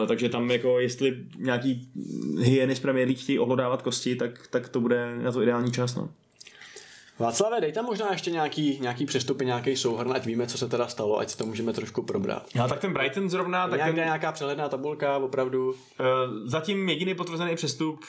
Uh, 0.00 0.08
takže 0.08 0.28
tam 0.28 0.50
jako 0.50 0.80
jestli 0.80 1.16
nějaký 1.38 1.88
hyeny 2.38 2.76
z 2.76 2.80
Premier 2.80 3.08
League 3.08 3.22
chtějí 3.22 3.38
ohlodávat 3.38 3.82
kosti, 3.82 4.16
tak, 4.16 4.46
tak 4.50 4.68
to 4.68 4.80
bude 4.80 5.16
na 5.16 5.32
to 5.32 5.42
ideální 5.42 5.72
čas. 5.72 5.94
No. 5.94 6.08
Václave, 7.18 7.60
dej 7.60 7.72
tam 7.72 7.84
možná 7.84 8.12
ještě 8.12 8.30
nějaký, 8.30 8.78
nějaký 8.80 9.06
přestupy, 9.06 9.44
nějaký 9.44 9.76
souhrn, 9.76 10.12
ať 10.12 10.26
víme, 10.26 10.46
co 10.46 10.58
se 10.58 10.68
teda 10.68 10.88
stalo, 10.88 11.18
ať 11.18 11.30
si 11.30 11.38
to 11.38 11.46
můžeme 11.46 11.72
trošku 11.72 12.02
probrat. 12.02 12.46
Já, 12.54 12.68
tak 12.68 12.80
ten 12.80 12.92
Brighton 12.92 13.30
zrovna... 13.30 13.68
Tak 13.68 13.78
Nějaká, 13.78 13.94
ten, 13.94 14.04
nějaká 14.04 14.32
přehledná 14.32 14.68
tabulka, 14.68 15.16
opravdu. 15.16 15.68
Uh, 15.70 15.74
zatím 16.44 16.88
jediný 16.88 17.14
potvrzený 17.14 17.56
přestup 17.56 18.00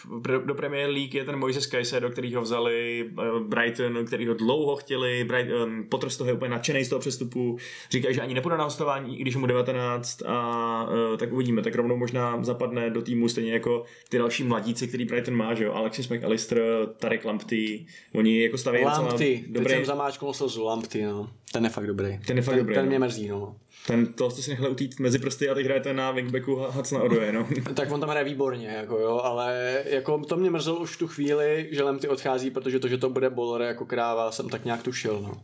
do 0.45 0.55
Premier 0.55 0.89
League 0.89 1.15
je 1.15 1.25
ten 1.25 1.35
Moises 1.35 1.67
Caicedo, 1.67 2.09
který 2.09 2.35
ho 2.35 2.41
vzali 2.41 3.05
uh, 3.17 3.39
Brighton, 3.39 4.05
který 4.05 4.27
ho 4.27 4.33
dlouho 4.33 4.75
chtěli, 4.75 5.23
Brighton, 5.23 5.61
um, 5.61 5.83
Potter 5.89 6.09
z 6.09 6.17
toho 6.17 6.27
je 6.27 6.33
úplně 6.33 6.51
nadšený 6.51 6.85
z 6.85 6.89
toho 6.89 6.99
přestupu, 6.99 7.57
říkají, 7.91 8.15
že 8.15 8.21
ani 8.21 8.33
nepůjde 8.33 8.57
na 8.57 8.63
hostování, 8.63 9.19
i 9.19 9.21
když 9.21 9.35
mu 9.35 9.47
19 9.47 10.21
a 10.25 10.87
uh, 11.11 11.17
tak 11.17 11.33
uvidíme, 11.33 11.61
tak 11.61 11.75
rovnou 11.75 11.97
možná 11.97 12.43
zapadne 12.43 12.89
do 12.89 13.01
týmu 13.01 13.29
stejně 13.29 13.53
jako 13.53 13.83
ty 14.09 14.17
další 14.17 14.43
mladíci, 14.43 14.87
který 14.87 15.05
Brighton 15.05 15.35
má, 15.35 15.53
že 15.53 15.63
jo, 15.63 15.73
Alexis 15.73 16.09
McAllister, 16.09 16.59
Tarek 16.97 17.25
Lamptey, 17.25 17.85
oni 18.15 18.43
jako 18.43 18.57
stavějí 18.57 18.85
Lampty, 18.99 19.39
teď 19.43 19.51
dobrý. 19.51 19.73
jsem 19.73 19.85
zamáčknul 19.85 20.33
slzu, 20.33 20.63
Lampty, 20.63 21.03
no. 21.03 21.29
Ten 21.51 21.63
je 21.63 21.69
fakt 21.69 21.87
dobrý. 21.87 22.19
Ten 22.27 22.37
je 22.37 22.43
fakt 22.43 22.55
ten, 22.55 22.59
dobrý, 22.59 22.75
Ten 22.75 22.85
no. 22.85 22.89
mě 22.89 22.99
mrzí, 22.99 23.27
no. 23.27 23.55
Ten, 23.87 24.13
to 24.13 24.31
jste 24.31 24.41
si 24.41 24.49
nechali 24.49 24.69
utít 24.69 24.99
mezi 24.99 25.19
prsty 25.19 25.49
a 25.49 25.53
teď 25.53 25.65
hrajete 25.65 25.93
na 25.93 26.11
wingbacku 26.11 26.55
Hudsona 26.69 27.03
Odoje, 27.03 27.31
no. 27.31 27.47
Tak 27.73 27.91
on 27.91 27.99
tam 27.99 28.09
hraje 28.09 28.25
výborně, 28.25 28.67
jako 28.67 28.99
jo, 28.99 29.21
ale 29.23 29.81
jako 29.85 30.17
to 30.17 30.37
mě 30.37 30.49
mrzelo 30.49 30.79
už 30.79 30.97
tu 30.97 31.07
chvíli, 31.07 31.69
že 31.71 31.83
Lampty 31.83 32.07
odchází, 32.07 32.51
protože 32.51 32.79
to, 32.79 32.87
že 32.87 32.97
to 32.97 33.09
bude 33.09 33.29
bowler 33.29 33.61
jako 33.61 33.85
kráva, 33.85 34.31
jsem 34.31 34.49
tak 34.49 34.65
nějak 34.65 34.83
tušil, 34.83 35.19
no. 35.21 35.41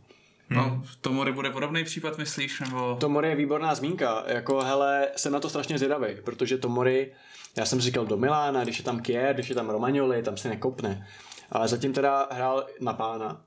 No, 0.50 0.82
Tomori 1.00 1.32
bude 1.32 1.50
podobný 1.50 1.84
případ, 1.84 2.18
myslíš? 2.18 2.60
Nebo... 2.60 2.96
Tomori 3.00 3.28
je 3.28 3.36
výborná 3.36 3.74
zmínka, 3.74 4.24
jako 4.26 4.60
hele, 4.62 5.08
jsem 5.16 5.32
na 5.32 5.40
to 5.40 5.48
strašně 5.48 5.78
zvědavý, 5.78 6.06
protože 6.24 6.58
Tomori, 6.58 7.12
já 7.56 7.66
jsem 7.66 7.80
říkal 7.80 8.06
do 8.06 8.16
Milána, 8.16 8.62
když 8.64 8.78
je 8.78 8.84
tam 8.84 9.00
Kier, 9.00 9.34
když 9.34 9.48
je 9.48 9.54
tam 9.54 9.70
Romagnoli, 9.70 10.22
tam 10.22 10.36
se 10.36 10.48
nekopne. 10.48 11.06
Ale 11.50 11.68
zatím 11.68 11.92
teda 11.92 12.28
hrál 12.32 12.66
na 12.80 12.92
pána. 12.92 13.44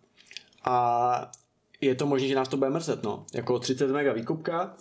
A 0.65 1.31
je 1.81 1.95
to 1.95 2.05
možné, 2.05 2.27
že 2.27 2.35
nás 2.35 2.47
to 2.47 2.57
bude 2.57 2.69
mrzet, 2.69 3.03
no. 3.03 3.25
Jako 3.33 3.59
30 3.59 3.91
mega 3.91 4.13
výkupka, 4.13 4.77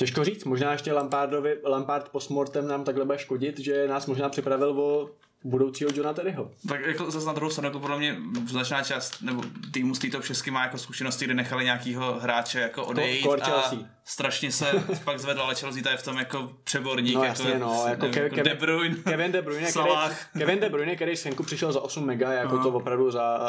Těžko 0.00 0.24
říct, 0.24 0.44
možná 0.44 0.72
ještě 0.72 0.92
Lampardovi, 0.92 1.58
Lampard 1.64 2.08
postmortem 2.08 2.68
nám 2.68 2.84
takhle 2.84 3.04
bude 3.04 3.18
škodit, 3.18 3.58
že 3.58 3.88
nás 3.88 4.06
možná 4.06 4.28
připravil 4.28 4.80
o 4.80 5.10
budoucího 5.44 5.90
Johna 5.94 6.12
Terryho. 6.12 6.50
Tak 6.68 6.80
jako 6.86 7.10
zase 7.10 7.26
na 7.26 7.32
druhou 7.32 7.50
stranu, 7.50 7.68
jako 7.68 7.80
podle 7.80 7.98
mě 7.98 8.16
značná 8.48 8.82
část, 8.82 9.22
nebo 9.22 9.42
týmu 9.72 9.94
z 9.94 9.98
této 9.98 10.20
všechny 10.20 10.52
má 10.52 10.62
jako 10.62 10.78
zkušenosti, 10.78 11.24
kde 11.24 11.34
nechali 11.34 11.64
nějakýho 11.64 12.18
hráče 12.20 12.60
jako 12.60 12.84
odejít 12.86 13.22
Core 13.22 13.42
a 13.42 13.70
strašně 14.04 14.52
se 14.52 14.84
pak 15.04 15.18
zvedl, 15.18 15.40
ale 15.42 15.54
Chelsea 15.54 15.82
to 15.82 15.88
je 15.88 15.96
v 15.96 16.02
tom 16.02 16.16
jako 16.18 16.52
přeborník. 16.64 17.14
No 17.14 17.24
jako, 17.24 17.42
jasně, 17.42 17.58
no, 17.58 17.84
jako 17.88 18.00
nevím, 18.02 18.14
Ke- 18.14 18.22
jako 18.22 18.36
Kevin- 18.36 18.44
De 18.44 18.54
Bruyne. 18.54 18.96
Kevin 18.96 19.32
De 19.32 19.42
Bruyne, 19.42 19.70
který. 19.70 19.88
Kevin 20.38 20.60
De 20.60 20.68
Bruyne, 20.68 20.96
který 20.96 21.16
z 21.16 21.24
Henku 21.24 21.42
přišel 21.42 21.72
za 21.72 21.80
8 21.80 22.06
mega, 22.06 22.32
jako 22.32 22.54
Aha. 22.54 22.62
to 22.62 22.70
opravdu 22.70 23.10
za, 23.10 23.40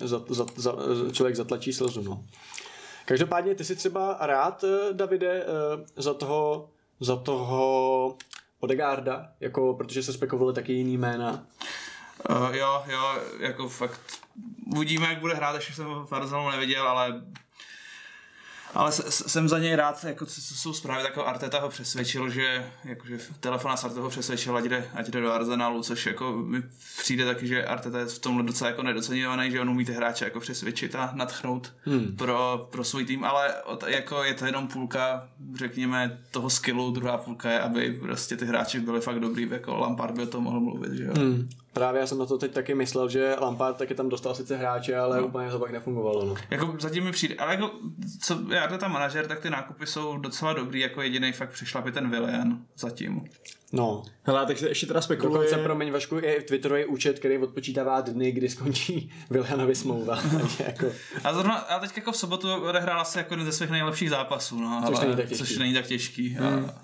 za, 0.00 0.20
za, 0.28 0.46
za, 0.56 0.72
člověk 1.12 1.36
zatlačí 1.36 1.72
slzu, 1.72 2.02
no. 2.02 2.24
Každopádně 3.04 3.54
ty 3.54 3.64
si 3.64 3.76
třeba 3.76 4.16
rád, 4.20 4.64
Davide, 4.92 5.42
eh, 5.42 5.46
za 5.96 6.14
toho, 6.14 6.68
za 7.00 7.16
toho 7.16 8.16
Odegaarda, 8.60 9.32
jako, 9.40 9.74
protože 9.74 10.02
se 10.02 10.12
spekulovali 10.12 10.54
taky 10.54 10.72
jiný 10.72 10.96
jména. 10.96 11.44
Uh, 12.30 12.54
jo, 12.54 12.82
jo, 12.86 13.18
jako 13.40 13.68
fakt 13.68 14.00
uvidíme, 14.76 15.06
jak 15.08 15.20
bude 15.20 15.34
hrát, 15.34 15.54
ještě 15.54 15.72
jsem 15.72 15.86
Arsenalu 16.10 16.50
neviděl, 16.50 16.88
ale 16.88 17.22
ale 18.74 18.92
jsem 18.92 19.48
za 19.48 19.58
něj 19.58 19.76
rád, 19.76 20.04
jako 20.04 20.26
co 20.26 20.40
co 20.40 20.54
jsou 20.54 20.72
zprávy, 20.72 21.02
tak 21.02 21.18
Arteta 21.18 21.60
ho 21.60 21.68
přesvědčil, 21.68 22.30
že 22.30 22.66
jakože 22.84 23.18
telefon 23.40 23.76
s 23.76 23.84
Arteta 23.84 24.00
ho 24.00 24.10
přesvědčil, 24.10 24.56
ať 24.56 24.64
jde, 24.64 24.88
ať 24.94 25.08
jde 25.08 25.20
do 25.20 25.32
Arsenalu, 25.32 25.82
což 25.82 26.06
jako 26.06 26.32
mi 26.32 26.62
přijde 26.98 27.24
taky, 27.24 27.46
že 27.46 27.64
Arteta 27.64 27.98
je 27.98 28.06
v 28.06 28.18
tomhle 28.18 28.44
docela 28.44 28.70
jako 28.70 28.82
nedoceněvaný, 28.82 29.50
že 29.50 29.60
on 29.60 29.70
umí 29.70 29.84
ty 29.84 29.92
hráče 29.92 30.24
jako 30.24 30.40
přesvědčit 30.40 30.94
a 30.94 31.10
natchnout 31.14 31.72
Hmm. 31.86 32.16
pro, 32.16 32.68
pro 32.70 32.84
svůj 32.84 33.04
tým, 33.04 33.24
ale 33.24 33.62
od, 33.62 33.84
jako 33.86 34.24
je 34.24 34.34
to 34.34 34.46
jenom 34.46 34.68
půlka, 34.68 35.28
řekněme, 35.54 36.18
toho 36.30 36.50
skillu, 36.50 36.90
druhá 36.90 37.18
půlka 37.18 37.50
je, 37.50 37.60
aby 37.60 37.92
prostě 38.00 38.36
ty 38.36 38.46
hráči 38.46 38.80
byli 38.80 39.00
fakt 39.00 39.20
dobrý, 39.20 39.48
jako 39.50 39.76
Lampard 39.76 40.14
by 40.14 40.22
o 40.22 40.26
tom 40.26 40.44
mohl 40.44 40.60
mluvit, 40.60 40.92
že 40.92 41.04
jo. 41.04 41.12
Hmm. 41.16 41.48
Právě 41.78 42.00
já 42.00 42.06
jsem 42.06 42.18
na 42.18 42.26
to 42.26 42.38
teď 42.38 42.52
taky 42.52 42.74
myslel, 42.74 43.08
že 43.08 43.36
Lampard 43.40 43.76
taky 43.76 43.94
tam 43.94 44.08
dostal 44.08 44.34
sice 44.34 44.56
hráče, 44.56 44.96
ale 44.96 45.20
no. 45.20 45.26
úplně 45.26 45.50
to 45.50 45.58
pak 45.58 45.70
nefungovalo. 45.70 46.24
No. 46.24 46.34
Jako 46.50 46.76
zatím 46.80 47.04
mi 47.04 47.12
přijde, 47.12 47.34
ale 47.34 47.52
jako, 47.54 47.70
co 48.22 48.40
já 48.54 48.66
to 48.68 48.78
tam 48.78 48.92
manažer, 48.92 49.26
tak 49.26 49.40
ty 49.40 49.50
nákupy 49.50 49.86
jsou 49.86 50.18
docela 50.18 50.52
dobrý, 50.52 50.80
jako 50.80 51.02
jediný 51.02 51.32
fakt 51.32 51.50
přešlapě 51.50 51.92
ten 51.92 52.10
Willian 52.10 52.58
zatím. 52.78 53.24
no. 53.72 54.02
Hele, 54.22 54.46
takže 54.46 54.68
ještě 54.68 54.86
teda 54.86 55.00
spekuluje... 55.00 55.32
Dokonce, 55.44 55.64
promiň 55.64 55.92
Vašku, 55.92 56.16
je 56.18 56.42
Twitterový 56.42 56.84
účet, 56.84 57.18
který 57.18 57.38
odpočítává 57.38 58.00
dny, 58.00 58.32
kdy 58.32 58.48
skončí 58.48 59.12
Willianovi 59.30 59.74
smlouva. 59.74 60.18
Jako, 60.66 60.86
A 61.24 61.34
zrovna, 61.34 61.54
a 61.54 61.78
teď 61.78 61.96
jako 61.96 62.12
v 62.12 62.16
sobotu 62.16 62.54
odehrál 62.54 63.00
asi 63.00 63.18
jako 63.18 63.34
jeden 63.34 63.46
ze 63.46 63.52
svých 63.52 63.70
nejlepších 63.70 64.10
zápasů, 64.10 64.60
no, 64.60 64.82
Což 64.86 64.96
ale, 64.96 65.04
není 65.04 65.16
tak 65.16 65.28
těžký. 65.28 65.44
což 65.44 65.58
není 65.58 65.74
tak 65.74 65.86
těžký. 65.86 66.38
A, 66.38 66.74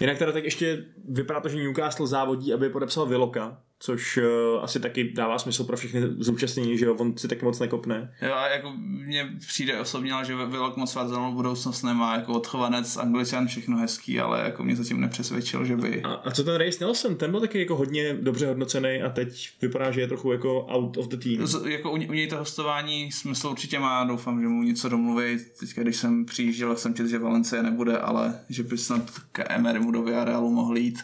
Jinak 0.00 0.18
teda 0.18 0.32
tak 0.32 0.44
ještě 0.44 0.84
vypadá 1.08 1.40
to, 1.40 1.48
že 1.48 1.56
Newcastle 1.56 2.06
závodí, 2.06 2.54
aby 2.54 2.68
podepsal 2.70 3.06
Viloka, 3.06 3.58
což 3.82 4.16
uh, 4.16 4.64
asi 4.64 4.80
taky 4.80 5.12
dává 5.12 5.38
smysl 5.38 5.64
pro 5.64 5.76
všechny 5.76 6.00
zúčastnění, 6.18 6.78
že 6.78 6.84
jo, 6.84 6.94
on 6.94 7.16
si 7.16 7.28
taky 7.28 7.44
moc 7.44 7.58
nekopne. 7.58 8.14
Jo, 8.22 8.34
a 8.34 8.48
jako 8.48 8.72
mně 8.76 9.30
přijde 9.46 9.80
osobně, 9.80 10.12
ale 10.12 10.24
že 10.24 10.34
Vilok 10.34 10.76
moc 10.76 10.96
Arsenalu 10.96 11.34
budoucnost 11.34 11.82
nemá, 11.82 12.16
jako 12.16 12.32
odchovanec, 12.32 12.96
angličan, 12.96 13.46
všechno 13.46 13.76
hezký, 13.76 14.20
ale 14.20 14.40
jako 14.44 14.64
mě 14.64 14.76
zatím 14.76 15.00
nepřesvědčil, 15.00 15.64
že 15.64 15.76
by... 15.76 16.02
A, 16.02 16.12
a 16.12 16.30
co 16.30 16.44
ten 16.44 16.54
Race 16.54 16.84
Nelson, 16.84 17.16
ten 17.16 17.30
byl 17.30 17.40
taky 17.40 17.58
jako 17.58 17.76
hodně 17.76 18.14
dobře 18.14 18.46
hodnocený 18.46 19.02
a 19.02 19.10
teď 19.10 19.50
vypadá, 19.62 19.90
že 19.90 20.00
je 20.00 20.08
trochu 20.08 20.32
jako 20.32 20.66
out 20.66 20.96
of 20.96 21.08
the 21.08 21.16
team. 21.16 21.46
Z, 21.46 21.66
jako 21.66 21.90
u, 21.90 21.94
u 21.94 22.12
něj 22.12 22.26
to 22.26 22.36
hostování 22.36 23.12
smysl 23.12 23.48
určitě 23.48 23.78
má, 23.78 24.04
doufám, 24.04 24.40
že 24.40 24.48
mu 24.48 24.62
něco 24.62 24.88
domluví. 24.88 25.38
Teďka, 25.60 25.82
když 25.82 25.96
jsem 25.96 26.24
přijížděl, 26.24 26.76
jsem 26.76 26.94
četl, 26.94 27.08
že 27.08 27.18
Valencie 27.18 27.62
nebude, 27.62 27.98
ale 27.98 28.40
že 28.48 28.62
by 28.62 28.78
snad 28.78 29.10
k 29.32 29.44
Emerymu 29.48 29.90
do 29.90 30.02
Villarealu 30.02 30.50
mohl 30.50 30.76
jít. 30.76 30.98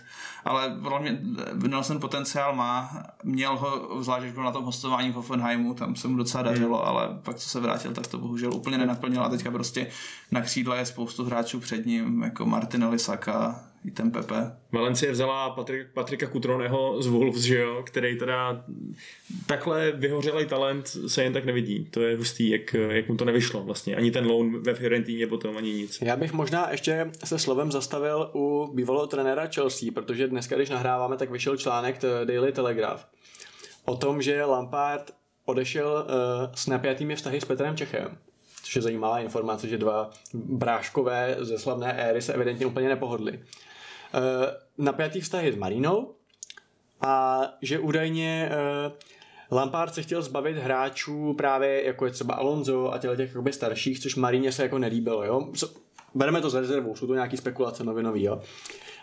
Ale 0.47 0.77
podle 0.83 1.01
mě 1.01 1.19
Nelson 1.69 2.01
potenciál 2.01 2.55
má, 2.55 3.03
měl 3.25 3.57
ho, 3.57 4.03
zvlášť 4.03 4.23
když 4.23 4.35
byl 4.35 4.43
na 4.43 4.53
tom 4.53 4.65
hostování 4.65 5.11
v 5.11 5.15
Hoffenheimu, 5.15 5.75
tam 5.75 5.97
se 5.97 6.09
mu 6.09 6.17
docela 6.17 6.43
dařilo, 6.43 6.79
Hmm. 6.79 6.89
ale 6.89 7.09
pak 7.23 7.37
co 7.37 7.49
se 7.49 7.61
vrátil, 7.61 7.93
tak 7.93 8.07
to 8.07 8.19
bohužel 8.19 8.55
úplně 8.55 8.79
nenaplnil 8.79 9.25
a 9.25 9.29
teďka 9.29 9.51
prostě 9.51 9.87
na 10.31 10.41
křídle 10.41 10.79
je 10.79 10.87
spoustu 10.87 11.25
hráčů 11.25 11.61
před 11.61 11.87
ním, 11.87 12.23
jako 12.23 12.47
Martinelli, 12.47 12.99
Saka, 12.99 13.65
i 13.87 13.91
ten 13.91 14.11
Pepe. 14.11 14.53
Valencie 14.73 15.13
vzala 15.13 15.51
Patrik, 15.51 15.87
Patrika 15.95 16.27
Kutroneho 16.27 17.03
z 17.03 17.07
Wolves, 17.07 17.43
že 17.43 17.59
jo, 17.59 17.83
který 17.87 18.19
teda 18.19 18.65
takhle 19.47 19.93
vyhořelý 19.93 20.47
talent 20.47 20.87
se 21.07 21.23
jen 21.23 21.33
tak 21.33 21.45
nevidí. 21.45 21.85
To 21.85 22.01
je 22.01 22.17
hustý, 22.17 22.51
jak, 22.51 22.75
jak 22.75 23.09
mu 23.09 23.17
to 23.17 23.25
nevyšlo 23.25 23.63
vlastně. 23.63 23.97
Ani 23.97 24.11
ten 24.11 24.27
loan 24.27 24.63
ve 24.63 24.75
Fiorentíně 24.75 25.27
potom, 25.27 25.57
ani 25.57 25.73
nic. 25.73 25.99
Já 26.03 26.17
bych 26.17 26.33
možná 26.33 26.71
ještě 26.71 27.11
se 27.25 27.39
slovem 27.39 27.73
zastavil 27.73 28.31
u 28.35 28.73
bývalého 28.75 29.07
trenéra 29.07 29.47
Chelsea, 29.55 29.89
protože 29.95 30.29
dneska, 30.29 30.57
když 30.57 30.71
nahráváme, 30.71 31.17
tak 31.17 31.31
vyšel 31.31 31.57
článek 31.57 31.99
t- 31.99 32.25
Daily 32.25 32.53
Telegraph 32.53 33.07
o 33.85 33.97
tom, 33.97 34.23
že 34.23 34.45
Lampard 34.45 35.11
odešel 35.45 36.07
uh, 36.07 36.55
s 36.55 36.67
napjatými 36.67 37.17
vztahy 37.17 37.41
s 37.41 37.45
Petrem 37.45 37.77
Čechem. 37.77 38.19
Což 38.63 38.77
je 38.77 38.83
zajímavá 38.83 39.19
informace, 39.19 39.69
že 39.69 39.79
dva 39.79 40.11
bráškové 40.35 41.37
ze 41.39 41.59
slavné 41.59 41.93
éry 41.93 42.23
se 42.23 42.33
evidentně 42.33 42.67
úplně 42.67 42.89
nepohodli. 42.89 43.41
Uh, 44.15 44.21
napjatý 44.85 45.21
vztahy 45.21 45.53
s 45.53 45.57
Marinou 45.57 46.15
a 47.01 47.43
že 47.63 47.79
údajně 47.79 48.51
uh, 48.51 48.93
Lampard 49.59 49.95
se 49.95 50.03
chtěl 50.03 50.23
zbavit 50.23 50.57
hráčů 50.57 51.35
právě 51.35 51.85
jako 51.85 52.05
je 52.05 52.11
třeba 52.11 52.35
Alonso 52.35 52.93
a 52.93 52.99
těch 52.99 53.19
jakoby 53.19 53.53
starších, 53.53 54.01
což 54.01 54.15
Maríně 54.15 54.53
se 54.53 54.63
jako 54.63 54.79
nelíbilo, 54.79 55.25
jo. 55.25 55.53
Bereme 56.15 56.41
to 56.41 56.51
z 56.51 56.55
rezervou, 56.55 56.97
jsou 56.97 57.07
to 57.07 57.15
nějaký 57.15 57.37
spekulace 57.37 57.85
novinový, 57.85 58.23
jo. 58.23 58.41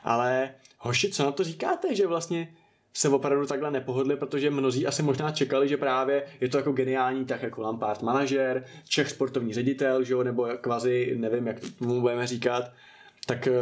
Ale 0.04 0.54
hoši, 0.80 1.12
co 1.12 1.24
na 1.24 1.32
to 1.32 1.44
říkáte, 1.44 1.96
že 1.96 2.08
vlastně 2.08 2.56
se 2.94 3.10
opravdu 3.10 3.46
takhle 3.46 3.72
nepohodli, 3.72 4.16
protože 4.16 4.50
mnozí 4.50 4.88
asi 4.88 5.04
možná 5.04 5.32
čekali, 5.32 5.68
že 5.68 5.78
právě 5.78 6.26
je 6.42 6.50
to 6.50 6.58
jako 6.58 6.72
geniální, 6.72 7.26
tak 7.26 7.44
jako 7.44 7.62
Lampard 7.62 8.02
manažer, 8.02 8.66
Čech 8.88 9.10
sportovní 9.10 9.54
ředitel, 9.54 10.04
že 10.04 10.14
jo, 10.14 10.24
nebo 10.24 10.48
kvazi, 10.62 11.14
nevím, 11.18 11.48
jak 11.48 11.58
tomu 11.80 12.02
budeme 12.02 12.28
říkat, 12.28 12.72
tak 13.26 13.48
eh, 13.48 13.54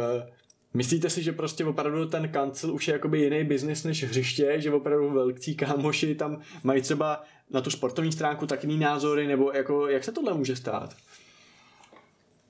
Myslíte 0.74 1.10
si, 1.10 1.22
že 1.22 1.32
prostě 1.32 1.64
opravdu 1.64 2.06
ten 2.06 2.28
kancel 2.28 2.74
už 2.74 2.88
je 2.88 2.92
jakoby 2.92 3.20
jiný 3.20 3.44
biznis 3.44 3.84
než 3.84 4.04
hřiště, 4.04 4.54
že 4.58 4.72
opravdu 4.72 5.10
velcí 5.10 5.54
kámoši 5.54 6.14
tam 6.14 6.40
mají 6.62 6.82
třeba 6.82 7.24
na 7.50 7.60
tu 7.60 7.70
sportovní 7.70 8.12
stránku 8.12 8.46
tak 8.46 8.64
jiný 8.64 8.78
názory, 8.78 9.26
nebo 9.26 9.52
jako, 9.52 9.88
jak 9.88 10.04
se 10.04 10.12
tohle 10.12 10.34
může 10.34 10.56
stát? 10.56 10.94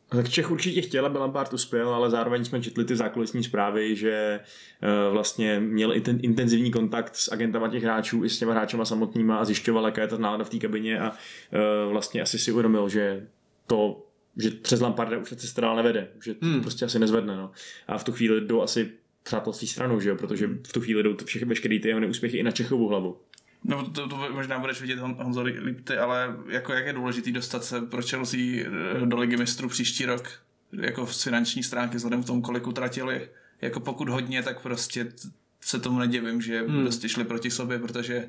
Tak 0.08 0.28
Čech 0.28 0.50
určitě 0.50 0.82
chtěl, 0.82 1.06
aby 1.06 1.18
Lampard 1.18 1.52
uspěl, 1.52 1.94
ale 1.94 2.10
zároveň 2.10 2.44
jsme 2.44 2.62
četli 2.62 2.84
ty 2.84 2.96
zákulisní 2.96 3.44
zprávy, 3.44 3.96
že 3.96 4.40
eh, 4.82 5.10
vlastně 5.10 5.60
měl 5.60 5.92
i 5.92 6.00
ten 6.00 6.18
intenzivní 6.22 6.70
kontakt 6.70 7.16
s 7.16 7.32
agentama 7.32 7.68
těch 7.68 7.82
hráčů 7.82 8.24
i 8.24 8.30
s 8.30 8.38
těma 8.38 8.52
hráčema 8.52 8.84
samotnýma 8.84 9.36
a 9.36 9.44
zjišťoval, 9.44 9.84
jaká 9.84 10.02
je 10.02 10.08
ta 10.08 10.18
nálada 10.18 10.44
v 10.44 10.50
té 10.50 10.58
kabině 10.58 11.00
a 11.00 11.12
eh, 11.52 11.58
vlastně 11.90 12.22
asi 12.22 12.38
si 12.38 12.52
uvědomil, 12.52 12.88
že 12.88 13.26
to 13.66 14.06
že 14.36 14.50
přes 14.50 14.80
Lamparda 14.80 15.18
už 15.18 15.30
cesta 15.36 15.60
dál 15.60 15.76
nevede, 15.76 16.08
že 16.24 16.34
to 16.34 16.46
Hmm. 16.46 16.60
prostě 16.60 16.84
asi 16.84 16.98
nezvedne. 16.98 17.36
No. 17.36 17.50
A 17.88 17.98
v 17.98 18.04
tu 18.04 18.12
chvíli 18.12 18.40
jdou 18.40 18.62
asi 18.62 18.92
přátelství 19.22 19.68
stranou, 19.68 20.00
že 20.00 20.08
jo? 20.08 20.16
protože 20.16 20.46
v 20.66 20.72
tu 20.72 20.80
chvíli 20.80 21.02
jdou 21.02 21.16
všechny 21.24 21.48
veškeré 21.48 21.78
ty 21.78 21.88
jeho 21.88 22.00
neúspěchy 22.00 22.36
i 22.36 22.42
na 22.42 22.50
Čechovu 22.50 22.88
hlavu. 22.88 23.16
No 23.64 23.90
to, 23.90 24.08
to 24.08 24.28
možná 24.32 24.58
budeš 24.58 24.80
vidět 24.80 24.98
Hon- 24.98 25.16
Honzo 25.24 25.42
líp 25.42 25.80
ty, 25.84 25.96
ale 25.96 26.36
jako 26.48 26.72
jak 26.72 26.86
je 26.86 26.92
důležitý 26.92 27.32
dostat 27.32 27.64
se 27.64 27.80
pro 27.80 28.02
Chelsea 28.02 28.40
eh, 28.40 29.06
do 29.06 29.16
ligy 29.18 29.36
mistrů 29.36 29.68
příští 29.68 30.06
rok, 30.06 30.30
jako 30.72 31.06
z 31.06 31.22
finanční 31.22 31.62
stránky, 31.62 31.96
vzhledem 31.96 32.22
k 32.22 32.26
tomu, 32.26 32.42
kolik 32.42 32.66
utratili, 32.66 33.28
jako 33.60 33.80
pokud 33.80 34.08
hodně, 34.08 34.42
tak 34.42 34.60
prostě 34.62 35.12
se 35.60 35.78
tomu 35.80 35.98
nedivím, 35.98 36.42
že 36.42 36.58
Hmm. 36.60 36.70
hmm. 36.70 36.82
prostě 36.82 37.08
šli 37.08 37.24
proti 37.24 37.50
sobě, 37.50 37.78
protože 37.78 38.28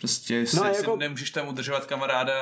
Prostě 0.00 0.44
No 0.54 0.62
no, 0.62 0.64
jako- 0.68 0.76
jako... 0.78 0.96
nemůžeš 0.96 1.30
tam 1.30 1.48
udržovat 1.48 1.86
kamaráda. 1.86 2.32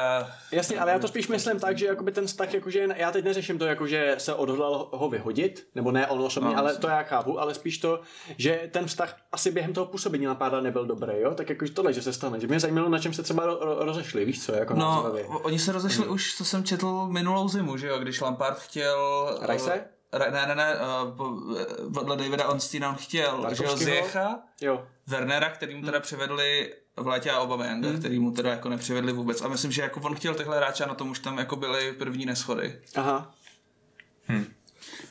Jasně, 0.52 0.78
ale 0.78 0.92
já 0.92 0.98
to 0.98 1.08
spíš 1.08 1.28
myslím 1.28 1.60
tak, 1.60 1.78
že 1.78 1.86
jakoby 1.86 2.12
ten 2.12 2.26
vztah, 2.26 2.54
jakože 2.54 2.86
já 2.96 3.12
teď 3.12 3.24
neřeším 3.24 3.58
to, 3.58 3.64
jakože 3.66 4.14
se 4.18 4.34
odhodlal 4.34 4.88
ho 4.92 5.08
vyhodit, 5.08 5.66
nebo 5.74 5.92
ne 5.92 6.06
on 6.06 6.20
osobně, 6.20 6.50
No, 6.50 6.58
ale 6.58 6.76
to 6.76 6.88
já 6.88 7.02
chápu, 7.02 7.40
ale 7.40 7.54
spíš 7.54 7.78
to, 7.78 8.00
že 8.38 8.68
ten 8.72 8.86
vztah 8.86 9.16
asi 9.32 9.50
během 9.50 9.72
toho 9.72 9.86
působení 9.86 10.24
na 10.24 10.34
pár 10.34 10.62
nebyl 10.62 10.86
dobrý, 10.86 11.12
jo? 11.20 11.34
Tak 11.34 11.48
jakože 11.50 11.72
tohle, 11.72 11.92
že 11.92 12.02
se 12.02 12.12
stane. 12.12 12.40
Že 12.40 12.46
mě 12.46 12.60
zajímalo, 12.60 12.88
na 12.88 12.98
čem 12.98 13.12
se 13.12 13.22
třeba 13.22 13.46
ro- 13.46 13.58
ro- 13.58 13.84
rozešli, 13.84 14.24
víš 14.24 14.44
co, 14.44 14.54
jako 14.54 14.74
No, 14.74 15.12
oni 15.42 15.58
se 15.58 15.72
rozešli 15.72 16.06
už, 16.06 16.34
co 16.36 16.44
jsem 16.44 16.64
četl 16.64 17.06
minulou 17.06 17.48
zimu, 17.48 17.76
že 17.76 17.86
jo, 17.86 17.98
když 17.98 18.20
Lampard 18.20 18.58
chtěl... 18.58 18.98
Rice? 19.42 19.84
Ra- 20.12 20.32
ne, 20.32 20.46
ne, 20.46 20.54
ne, 20.54 20.74
uh, 20.74 21.60
eh, 21.60 21.64
vedle 21.88 22.16
Davida 22.16 22.48
Onsteina 22.48 22.88
on 22.88 22.94
chtěl, 22.94 23.46
že 23.54 23.64
jo? 23.64 23.76
Ziecha, 23.76 24.38
Jo. 24.60 24.86
Wernera, 25.06 25.50
který 25.50 25.74
mu 25.74 25.84
teda 25.84 26.00
přivedli 26.00 26.74
v 26.96 27.06
létě 27.06 27.30
a 27.30 27.40
Aubameyanga, 27.40 27.88
hmm. 27.88 27.98
který 27.98 28.18
mu 28.18 28.30
teda 28.30 28.50
jako 28.50 28.68
nepřivedli 28.68 29.12
vůbec. 29.12 29.42
A 29.42 29.48
myslím, 29.48 29.72
že 29.72 29.82
jako 29.82 30.00
on 30.00 30.14
chtěl 30.14 30.34
tyhle 30.34 30.56
hráče 30.56 30.84
a 30.84 30.88
na 30.88 30.94
tom 30.94 31.10
už 31.10 31.18
tam 31.18 31.38
jako 31.38 31.56
byly 31.56 31.92
první 31.92 32.26
neschody. 32.26 32.80
Aha. 32.94 33.34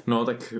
No, 0.07 0.25
tak 0.25 0.53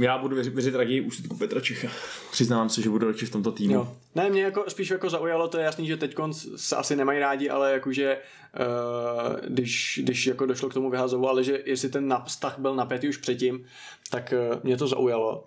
já 0.00 0.18
budu 0.18 0.34
věřit, 0.34 0.54
věřit 0.54 0.74
raději 0.74 1.00
úsudku 1.00 1.36
Petra 1.36 1.60
Čecha. 1.60 1.88
Přiznávám 2.30 2.68
se, 2.68 2.82
že 2.82 2.90
budu 2.90 3.06
radši 3.06 3.26
v 3.26 3.30
tomto 3.30 3.52
týmu. 3.52 3.74
Jo. 3.74 3.96
Ne, 4.14 4.30
mě 4.30 4.42
jako 4.42 4.64
spíš 4.68 4.90
jako 4.90 5.10
zaujalo, 5.10 5.48
to 5.48 5.58
je 5.58 5.64
jasný, 5.64 5.86
že 5.86 5.96
teď 5.96 6.16
se 6.56 6.76
asi 6.76 6.96
nemají 6.96 7.18
rádi, 7.18 7.50
ale 7.50 7.72
jakože 7.72 8.18
uh, 8.18 9.36
když, 9.48 10.00
když 10.02 10.26
jako 10.26 10.46
došlo 10.46 10.68
k 10.68 10.74
tomu 10.74 10.90
vyhazovu, 10.90 11.28
ale 11.28 11.44
že 11.44 11.62
jestli 11.66 11.88
ten 11.88 12.16
vztah 12.26 12.58
byl 12.58 12.74
napětý 12.74 13.08
už 13.08 13.16
předtím, 13.16 13.64
tak 14.10 14.34
uh, 14.52 14.60
mě 14.62 14.76
to 14.76 14.86
zaujalo. 14.86 15.44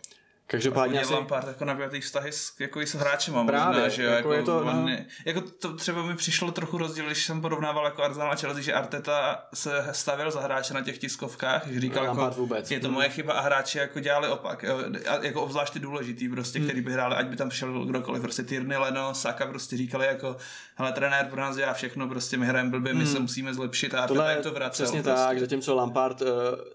Každopádně 0.48 0.98
Hodně 0.98 1.02
asi... 1.02 1.14
Lampard 1.14 1.48
jako 1.48 1.66
napjatý 1.66 2.02
vztahy 2.02 2.32
s, 2.32 2.54
jako 2.60 2.82
i 2.82 2.88
s 2.88 2.96
hráčem 2.96 3.34
Právě, 3.48 3.68
možná, 3.68 3.90
že 3.90 4.04
jo, 4.04 4.12
jako 4.12 4.34
jako, 4.34 4.46
to, 4.46 4.58
on, 4.60 4.86
no. 4.86 4.98
jako 5.26 5.42
to 5.42 5.74
třeba 5.76 6.04
mi 6.04 6.16
přišlo 6.16 6.52
trochu 6.52 6.78
rozdíl, 6.78 7.06
když 7.06 7.26
jsem 7.26 7.42
porovnával 7.42 7.86
jako 7.86 8.04
Arsenal 8.04 8.32
a 8.32 8.36
Chelsea, 8.36 8.62
že 8.64 8.74
Arteta 8.74 9.46
se 9.54 9.88
stavil 9.92 10.32
za 10.32 10.42
hráče 10.42 10.74
na 10.74 10.82
těch 10.82 10.98
tiskovkách, 10.98 11.68
že 11.68 11.80
říkal 11.80 12.04
Lampard 12.06 12.32
jako, 12.32 12.42
vůbec. 12.42 12.72
je 12.72 12.80
to 12.80 12.92
moje 12.92 13.10
chyba 13.10 13.34
a 13.34 13.42
hráči 13.42 13.78
jako 13.78 14.00
dělali 14.00 14.28
opak, 14.28 14.64
jo, 14.64 14.78
a 15.10 15.26
jako 15.26 15.42
obzvlášť 15.42 15.74
ty 15.74 15.80
důležitý 15.80 16.30
prostě, 16.30 16.60
Hmm. 16.60 16.68
který 16.68 16.82
by 16.82 16.94
hráli, 16.94 17.16
ať 17.16 17.26
by 17.28 17.36
tam 17.36 17.50
přišel 17.50 17.86
kdokoliv, 17.86 18.22
prostě 18.22 18.44
Tierney, 18.44 18.78
Leno, 18.78 19.14
Saka 19.14 19.46
prostě 19.48 19.78
říkali 19.78 20.06
jako, 20.06 20.36
hele 20.76 20.92
trenér 20.92 21.26
pro 21.26 21.42
nás 21.42 21.56
dělá 21.56 21.74
všechno, 21.74 22.08
prostě 22.08 22.38
my 22.38 22.46
hrajeme 22.46 22.70
blbě, 22.70 22.94
my 22.94 23.06
se 23.06 23.20
musíme 23.20 23.54
zlepšit 23.54 23.94
a 23.94 24.02
Arteta 24.02 24.22
Hmm. 24.22 24.32
Jim 24.34 24.44
to 24.44 24.52
vracel. 24.52 24.86
přesně 24.86 25.04
prostě. 25.04 25.22
tak, 25.22 25.40
zatímco 25.40 25.76
Lampard 25.76 26.22
uh, 26.22 26.28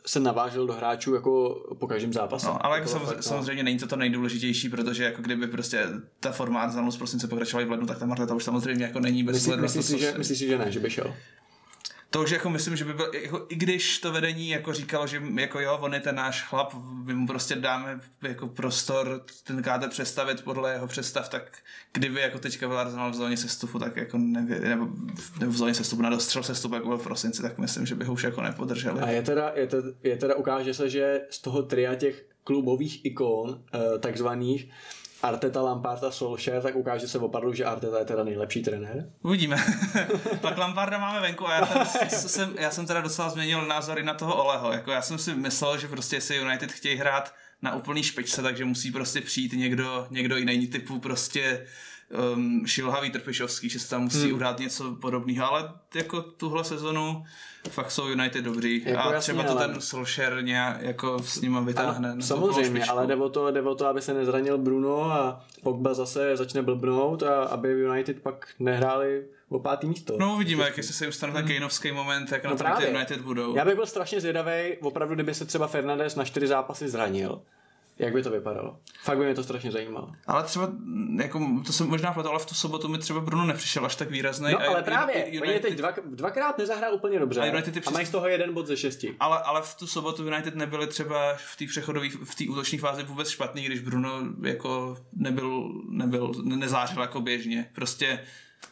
se 0.07 0.21
navážel 0.21 0.67
do 0.67 0.73
hráčů 0.73 1.15
jako 1.15 1.55
po 1.79 1.87
každém 1.87 2.13
zápase. 2.13 2.47
No, 2.47 2.67
ale 2.67 2.79
jako 2.79 2.99
bylo 2.99 3.23
samozřejmě, 3.23 3.60
no. 3.60 3.60
Samozřejmě 3.61 3.65
není 3.65 3.79
to 3.79 3.87
to 3.87 3.97
nejdůležitější, 3.97 4.69
protože 4.69 5.05
jako 5.05 5.23
kdyby 5.23 5.47
prostě 5.47 5.87
ta 6.21 6.33
forma 6.33 6.61
Arsenalu 6.61 6.91
z 6.91 6.97
prosince 6.97 7.29
pokračovala 7.29 7.63
i 7.63 7.69
v 7.69 7.71
lednu, 7.71 7.87
tak 7.87 7.99
ta 7.99 8.07
Marteta 8.07 8.35
už 8.35 8.45
samozřejmě 8.45 8.85
jako 8.85 9.01
není 9.01 9.23
bez 9.23 9.37
Myslí, 9.37 9.61
myslíš, 9.61 9.87
to, 9.87 9.93
si, 9.93 9.99
že, 9.99 10.15
myslíš 10.19 10.39
si, 10.39 10.47
že 10.47 10.59
ne, 10.59 10.73
že 10.73 10.81
by 10.81 10.91
šel? 10.91 11.15
to 12.11 12.23
už 12.23 12.31
jako 12.31 12.51
myslím, 12.51 12.77
že 12.77 12.85
by 12.85 12.95
byl, 12.95 13.11
jako, 13.15 13.47
i 13.49 13.55
když 13.55 13.99
to 13.99 14.13
vedení 14.13 14.49
jako 14.49 14.73
říkalo, 14.73 15.07
že 15.07 15.23
jako 15.35 15.61
jo, 15.61 15.79
on 15.81 15.95
je 15.95 16.01
ten 16.01 16.15
náš 16.15 16.43
chlap, 16.43 16.75
my 17.05 17.15
mu 17.15 17.27
prostě 17.27 17.55
dáme 17.55 18.01
jako 18.23 18.49
prostor 18.49 19.25
ten 19.45 19.63
kádr 19.63 19.89
představit 19.89 20.45
podle 20.45 20.73
jeho 20.73 20.87
představ, 20.87 21.29
tak 21.29 21.59
kdyby 21.93 22.21
jako 22.21 22.39
teďka 22.39 22.69
byl 22.69 22.79
Arsenal 22.79 23.11
v 23.11 23.15
zóně 23.15 23.37
sestupu, 23.37 23.79
tak 23.79 23.97
jako 23.97 24.19
nevě, 24.19 24.61
nebo, 24.61 24.89
nebo 25.41 25.53
v 25.53 25.57
zóně 25.57 25.75
sestupu 25.75 26.03
na 26.03 26.11
dostřel 26.11 26.43
sestupu, 26.43 26.75
jako 26.75 26.89
byl 26.89 26.99
v 26.99 27.03
prosinci, 27.03 27.43
tak 27.43 27.59
myslím, 27.59 27.87
že 27.87 27.95
by 27.95 28.05
ho 28.05 28.13
už 28.13 28.23
jako 28.23 28.43
nepodrželi. 28.43 29.01
A 29.01 29.11
je 29.11 29.23
teda, 29.23 29.53
je, 29.55 29.67
teda, 29.67 29.89
je 30.03 30.17
teda 30.17 30.35
ukáže 30.35 30.75
se, 30.75 30.91
že 30.91 31.21
z 31.31 31.39
toho 31.39 31.63
tria 31.63 31.95
těch 31.95 32.30
klubových 32.45 33.05
ikon, 33.05 33.63
eh, 33.75 33.99
takzvaných 33.99 34.71
Arteta, 35.23 35.63
Lampard 35.63 36.05
a 36.05 36.11
Solskjaer, 36.11 36.63
tak 36.63 36.77
ukáže 36.77 37.09
se 37.09 37.19
opravdu, 37.19 37.53
že 37.53 37.65
Arteta 37.65 37.99
je 37.99 38.05
teda 38.05 38.25
nejlepší 38.25 38.63
trenér. 38.63 39.11
Uvidíme. 39.23 39.57
Pak 40.41 40.59
Lamparda 40.59 40.99
máme 40.99 41.21
venku 41.21 41.49
a 41.49 41.55
já, 41.55 41.67
tam, 41.67 41.87
jsem, 42.09 42.55
já 42.59 42.71
jsem 42.71 42.87
teda 42.87 43.01
docela 43.01 43.29
změnil 43.29 43.67
názory 43.67 44.03
na 44.03 44.15
toho 44.15 44.45
Oleho. 44.45 44.73
Jako 44.73 44.91
já 44.91 45.03
jsem 45.03 45.19
si 45.19 45.35
myslel, 45.35 45.79
že 45.79 45.89
prostě 45.89 46.17
jestli 46.17 46.37
United 46.37 46.73
chtějí 46.73 46.97
hrát 46.97 47.35
na 47.63 47.75
úplný 47.75 48.03
špičce, 48.03 48.43
takže 48.43 48.65
musí 48.65 48.93
prostě 48.93 49.21
přijít 49.21 49.53
někdo, 49.53 50.07
někdo 50.11 50.37
jiný 50.37 50.67
typu 50.67 50.99
prostě 50.99 51.67
um, 52.35 52.67
šilhavý 52.67 53.11
trpišovský, 53.11 53.69
že 53.69 53.79
se 53.79 53.91
tam 53.91 54.03
musí 54.03 54.25
hmm. 54.27 54.35
udát 54.35 54.59
něco 54.59 54.95
podobného, 55.01 55.53
ale 55.53 55.73
jako 55.95 56.23
tuhle 56.23 56.65
sezonu 56.65 57.25
fakt 57.71 57.91
jsou 57.91 58.09
United 58.09 58.45
dobří 58.45 58.83
Jako 58.87 59.09
a 59.09 59.13
jasně, 59.13 59.33
třeba 59.35 59.43
to 59.43 59.59
ale- 59.59 59.69
ten 59.69 59.81
Solskjaer 59.81 60.45
nějak 60.45 60.83
jako 60.83 61.19
s 61.23 61.41
nima 61.41 61.61
vytáhne. 61.61 62.09
na 62.09 62.15
tu 62.15 62.21
Samozřejmě, 62.23 62.85
ale 62.85 63.07
jde 63.07 63.17
o, 63.17 63.29
to, 63.29 63.51
jde 63.51 63.63
o 63.63 63.75
to, 63.75 63.87
aby 63.87 64.03
se 64.03 64.15
nezranil 64.15 64.59
Bruno 64.59 65.03
a 65.13 65.45
Pogba 65.63 65.95
zase 65.95 66.37
začne 66.37 66.63
blbnout 66.63 67.23
a 67.23 67.43
aby 67.45 67.73
United 67.85 68.21
pak 68.23 68.49
nehráli 68.59 69.25
o 69.49 69.59
pátý 69.59 69.87
místo. 69.87 70.17
No 70.21 70.35
uvidíme, 70.35 70.65
jak 70.65 70.85
se 70.85 71.05
jim 71.05 71.13
stane 71.13 71.33
ten 71.33 71.47
Kejnovský 71.47 71.93
moment, 71.93 72.33
jak 72.33 72.45
na 72.45 72.51
No 72.51 72.57
tom 72.57 72.65
právě. 72.67 72.87
ty 72.87 72.93
United 72.95 73.21
budou. 73.21 73.57
Já 73.57 73.65
bych 73.65 73.75
byl 73.75 73.87
strašně 73.87 74.21
zvědavý, 74.21 74.77
opravdu, 74.81 75.15
kdyby 75.15 75.35
se 75.35 75.45
třeba 75.45 75.67
Fernandez 75.67 76.17
na 76.17 76.25
čtyři 76.25 76.47
zápasy 76.47 76.89
zranil. 76.89 77.43
Jak 78.01 78.13
by 78.13 78.23
to 78.23 78.31
vypadalo? 78.31 78.79
Fakt 79.03 79.19
by 79.19 79.25
mě 79.25 79.35
to 79.35 79.43
strašně 79.43 79.73
zajímalo. 79.73 80.13
Ale 80.27 80.43
třeba, 80.43 80.69
jako, 81.23 81.41
to 81.67 81.73
jsem 81.73 81.87
možná 81.89 82.13
proto, 82.13 82.31
ale 82.31 82.39
v 82.39 82.47
tu 82.47 82.55
sobotu 82.55 82.89
mi 82.89 82.99
třeba 82.99 83.21
Bruno 83.21 83.47
nepřišel 83.47 83.87
až 83.87 83.97
tak 83.97 84.11
výrazný. 84.11 84.53
No 84.53 84.59
a 84.61 84.65
ale 84.67 84.81
Uni- 84.81 84.85
právě, 84.85 85.25
United, 85.29 85.49
oni 85.49 85.59
teď 85.61 85.75
dva, 85.75 85.93
dvakrát 86.05 86.59
nezahrál 86.59 86.95
úplně 86.95 87.19
dobře 87.19 87.41
A 87.41 87.47
United 87.47 87.87
a 87.87 87.91
mají 87.91 88.03
přes- 88.05 88.09
z 88.09 88.13
toho 88.13 88.29
jeden 88.29 88.53
bod 88.55 88.67
ze 88.67 88.77
šesti. 88.77 89.17
ale, 89.21 89.39
ale 89.39 89.63
v 89.63 89.75
tu 89.75 89.87
sobotu 89.87 90.25
United 90.25 90.55
nebyli 90.55 90.87
třeba 90.87 91.35
v 91.35 91.57
té 91.57 91.67
přechodové, 91.67 92.09
v 92.25 92.35
té 92.35 92.45
útoční 92.51 92.79
fázi 92.79 93.03
vůbec 93.03 93.29
špatný, 93.31 93.65
když 93.65 93.81
Bruno 93.81 94.21
jako 94.43 94.97
nebyl, 95.13 95.73
nebyl, 95.89 96.33
ne- 96.43 96.57
nezářil 96.57 97.03
jako 97.03 97.21
běžně. 97.21 97.71
Prostě 97.75 98.21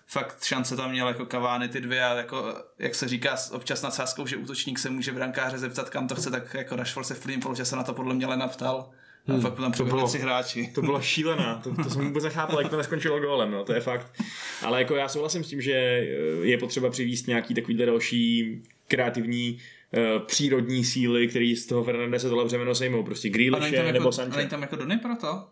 fakt 0.07 0.45
šance 0.45 0.77
tam 0.77 0.91
měl 0.91 1.09
jako 1.09 1.27
kavány 1.27 1.69
ty 1.69 1.81
dvě 1.81 2.05
a 2.05 2.15
jako, 2.15 2.55
jak 2.79 2.95
se 2.95 3.09
říká 3.09 3.37
občas 3.53 3.83
nad 3.83 3.95
sázkou, 3.95 4.27
že 4.27 4.37
útočník 4.37 4.79
se 4.79 4.91
může 4.91 5.13
brankáře 5.13 5.59
zeptat, 5.59 5.91
kam 5.91 6.09
to 6.09 6.15
chce, 6.15 6.31
tak 6.31 6.55
jako 6.55 6.77
Rashford 6.77 7.07
se 7.07 7.15
v 7.15 7.21
prvním 7.21 7.41
poločase 7.41 7.77
na 7.77 7.83
to 7.83 7.95
podle 7.95 8.15
mě 8.15 8.27
Lena 8.27 8.49
ptal. 8.49 8.91
A 9.37 9.41
fakt 9.41 9.57
tam 9.57 9.73
přiběhli 9.73 9.99
bylo- 9.99 10.09
tři 10.09 10.19
hráči. 10.19 10.71
To 10.75 10.83
bylo 10.83 11.01
šílená, 11.01 11.61
to, 11.65 11.75
to 11.75 11.91
jsem 11.91 12.05
vůbec 12.07 12.25
nechápal, 12.25 12.61
jak 12.61 12.71
to 12.71 12.77
neskončilo 12.77 13.21
gólem, 13.21 13.51
no, 13.51 13.65
to 13.65 13.73
je 13.73 13.81
fakt. 13.81 14.23
Ale 14.63 14.79
jako 14.79 14.97
já 14.97 15.09
souhlasím 15.09 15.45
s 15.45 15.49
tím, 15.49 15.61
že 15.61 15.73
eh, 15.73 16.07
je 16.43 16.59
potřeba 16.59 16.91
přivést 16.91 17.27
nějaký 17.27 17.55
takovýhle 17.55 17.87
další 17.87 18.63
kreativní 18.89 19.59
eh, 19.95 20.19
přírodní 20.27 20.85
síly, 20.85 21.29
který 21.29 21.57
z 21.57 21.67
toho 21.67 21.85
Fernandese 21.85 22.29
tohle 22.29 22.45
břemeno 22.45 22.75
sejmou. 22.75 23.03
Prostě 23.03 23.29
Grealishe 23.29 23.77
jako, 23.77 23.93
nebo 23.93 24.09
a 24.09 24.13
Sanchez. 24.13 24.37
není 24.37 24.49
tam 24.49 24.63
jako 24.63 24.77
Dony 24.77 24.99
pro 24.99 25.17
to? 25.17 25.45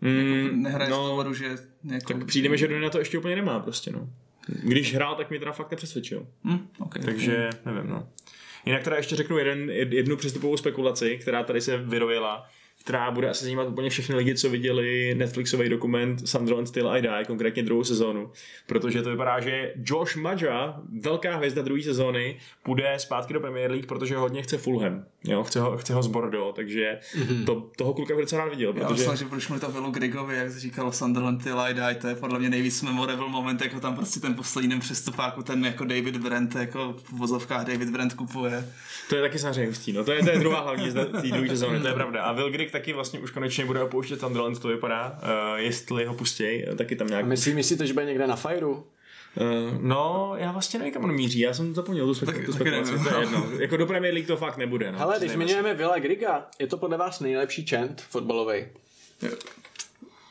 Mm, 0.00 0.62
Nehraje 0.62 0.88
z 0.88 0.90
no, 0.90 1.08
důvodu, 1.08 1.34
že 1.34 1.56
jako... 1.90 2.12
tak 2.12 2.24
přijde 2.24 2.48
mi, 2.48 2.58
že 2.58 2.68
Dony 2.68 2.80
na 2.80 2.90
to 2.90 2.98
ještě 2.98 3.18
úplně 3.18 3.36
nemá 3.36 3.60
prostě, 3.60 3.90
no. 3.92 4.08
Když 4.62 4.94
hrál, 4.94 5.14
tak 5.14 5.30
mě 5.30 5.38
teda 5.38 5.52
fakt 5.52 5.70
nepřesvědčil. 5.70 6.26
Hm, 6.44 6.68
okay. 6.78 7.02
Takže 7.04 7.50
nevím, 7.66 7.90
no. 7.90 8.08
Jinak 8.66 8.82
teda 8.82 8.96
ještě 8.96 9.16
řeknu 9.16 9.38
jeden, 9.38 9.66
jed- 9.68 9.92
jednu 9.92 10.16
přestupovou 10.16 10.56
spekulaci, 10.56 11.18
která 11.20 11.42
tady 11.42 11.60
se 11.60 11.76
vyrojila, 11.76 12.46
která 12.84 13.10
bude 13.10 13.30
asi 13.30 13.44
zajímat 13.44 13.68
úplně 13.68 13.90
všechny 13.90 14.14
lidi, 14.14 14.34
co 14.34 14.50
viděli 14.50 15.14
Netflixový 15.14 15.68
dokument 15.68 16.28
Sunderland 16.28 16.68
Still 16.68 16.90
I 16.90 17.02
Die, 17.02 17.24
konkrétně 17.26 17.62
druhou 17.62 17.84
sezónu. 17.84 18.30
Protože 18.66 19.02
to 19.02 19.10
vypadá, 19.10 19.40
že 19.40 19.74
Josh 19.84 20.16
Maja, 20.16 20.80
velká 21.00 21.36
hvězda 21.36 21.62
druhé 21.62 21.82
sezóny, 21.82 22.36
půjde 22.62 22.94
zpátky 22.98 23.34
do 23.34 23.40
Premier 23.40 23.70
League, 23.70 23.86
protože 23.86 24.16
hodně 24.16 24.42
chce 24.42 24.58
Fulham. 24.58 25.04
Jo, 25.24 25.44
chce 25.44 25.60
ho, 25.60 25.76
chce 25.76 25.94
ho 25.94 26.02
z 26.02 26.06
Bordeaux, 26.06 26.56
takže 26.56 26.98
to, 27.46 27.70
toho 27.76 27.94
kluka 27.94 28.14
bych 28.14 28.22
docela 28.22 28.44
rád 28.44 28.50
viděl. 28.50 28.74
Já 28.76 28.86
Protože... 28.86 29.02
myslím, 29.02 29.16
že 29.16 29.24
proč 29.24 29.48
mi 29.48 29.60
to 29.60 29.70
Willu 29.70 29.90
Griggovi, 29.90 30.36
jak 30.36 30.50
jsi 30.50 30.60
říkal 30.60 30.92
Sunderland 30.92 31.42
Till 31.42 31.60
I 31.60 31.74
Die, 31.74 31.94
to 31.94 32.08
je 32.08 32.14
podle 32.14 32.38
mě 32.38 32.50
nejvíc 32.50 32.82
memorable 32.82 33.28
moment, 33.28 33.62
jako 33.62 33.80
tam 33.80 33.96
prostě 33.96 34.20
ten 34.20 34.34
poslední 34.34 34.70
den 34.70 34.80
přestupáku, 34.80 35.42
ten 35.42 35.64
jako 35.64 35.84
David 35.84 36.16
Brent, 36.16 36.54
jako 36.54 36.94
v 37.02 37.12
vozovkách 37.12 37.66
David 37.66 37.90
Brent 37.90 38.14
kupuje. 38.14 38.64
To 39.08 39.16
je 39.16 39.22
taky 39.22 39.38
samozřejmě 39.38 39.66
hustý, 39.66 39.92
no. 39.92 40.04
To 40.04 40.12
je, 40.12 40.24
to 40.24 40.30
je 40.30 40.38
druhá 40.38 40.60
hlavní 40.60 40.90
z 40.90 40.94
té 40.94 41.28
druhé 41.28 41.48
sezóny, 41.48 41.80
to 41.80 41.88
je 41.88 41.94
pravda. 41.94 42.22
A 42.22 42.32
Will 42.32 42.50
Grigg 42.70 42.82
taky 42.82 42.92
vlastně 42.92 43.20
už 43.20 43.30
konečně 43.30 43.64
bude 43.64 43.82
opouštět 43.82 44.20
Sunderland, 44.20 44.58
to 44.62 44.68
vypadá. 44.68 45.18
Uh, 45.22 45.58
jestli 45.58 46.04
ho 46.04 46.14
pustěj, 46.14 46.66
taky 46.78 46.96
tam 46.96 47.08
nějak 47.08 47.24
A 47.24 47.28
myslí, 47.28 47.54
myslíte, 47.54 47.86
že 47.86 47.92
bude 47.92 48.06
někde 48.06 48.26
na 48.26 48.36
Fajru? 48.36 48.86
Uh, 49.36 49.78
no, 49.80 50.32
já 50.36 50.52
vlastně 50.52 50.78
nevím, 50.78 50.94
kam 50.94 51.04
on 51.04 51.14
míří, 51.14 51.40
já 51.40 51.54
jsem 51.54 51.74
zapomněl 51.74 52.06
tu, 52.06 52.12
spek- 52.12 52.52
spekulaci, 52.52 52.90
nevím, 52.92 53.04
to 53.04 53.08
je 53.08 53.14
no. 53.14 53.20
jedno. 53.20 53.60
Jako 53.60 53.76
do 53.76 53.86
Premier 53.86 54.14
League 54.14 54.26
to 54.26 54.36
fakt 54.36 54.56
nebude. 54.56 54.92
No, 54.92 54.98
Hele, 54.98 55.18
když 55.18 55.30
zmiňujeme 55.30 55.74
Villa 55.74 55.98
Griga, 55.98 56.46
je 56.58 56.66
to 56.66 56.76
podle 56.76 56.96
vás 56.96 57.20
nejlepší 57.20 57.64
čent 57.64 58.00
fotbalový? 58.10 58.66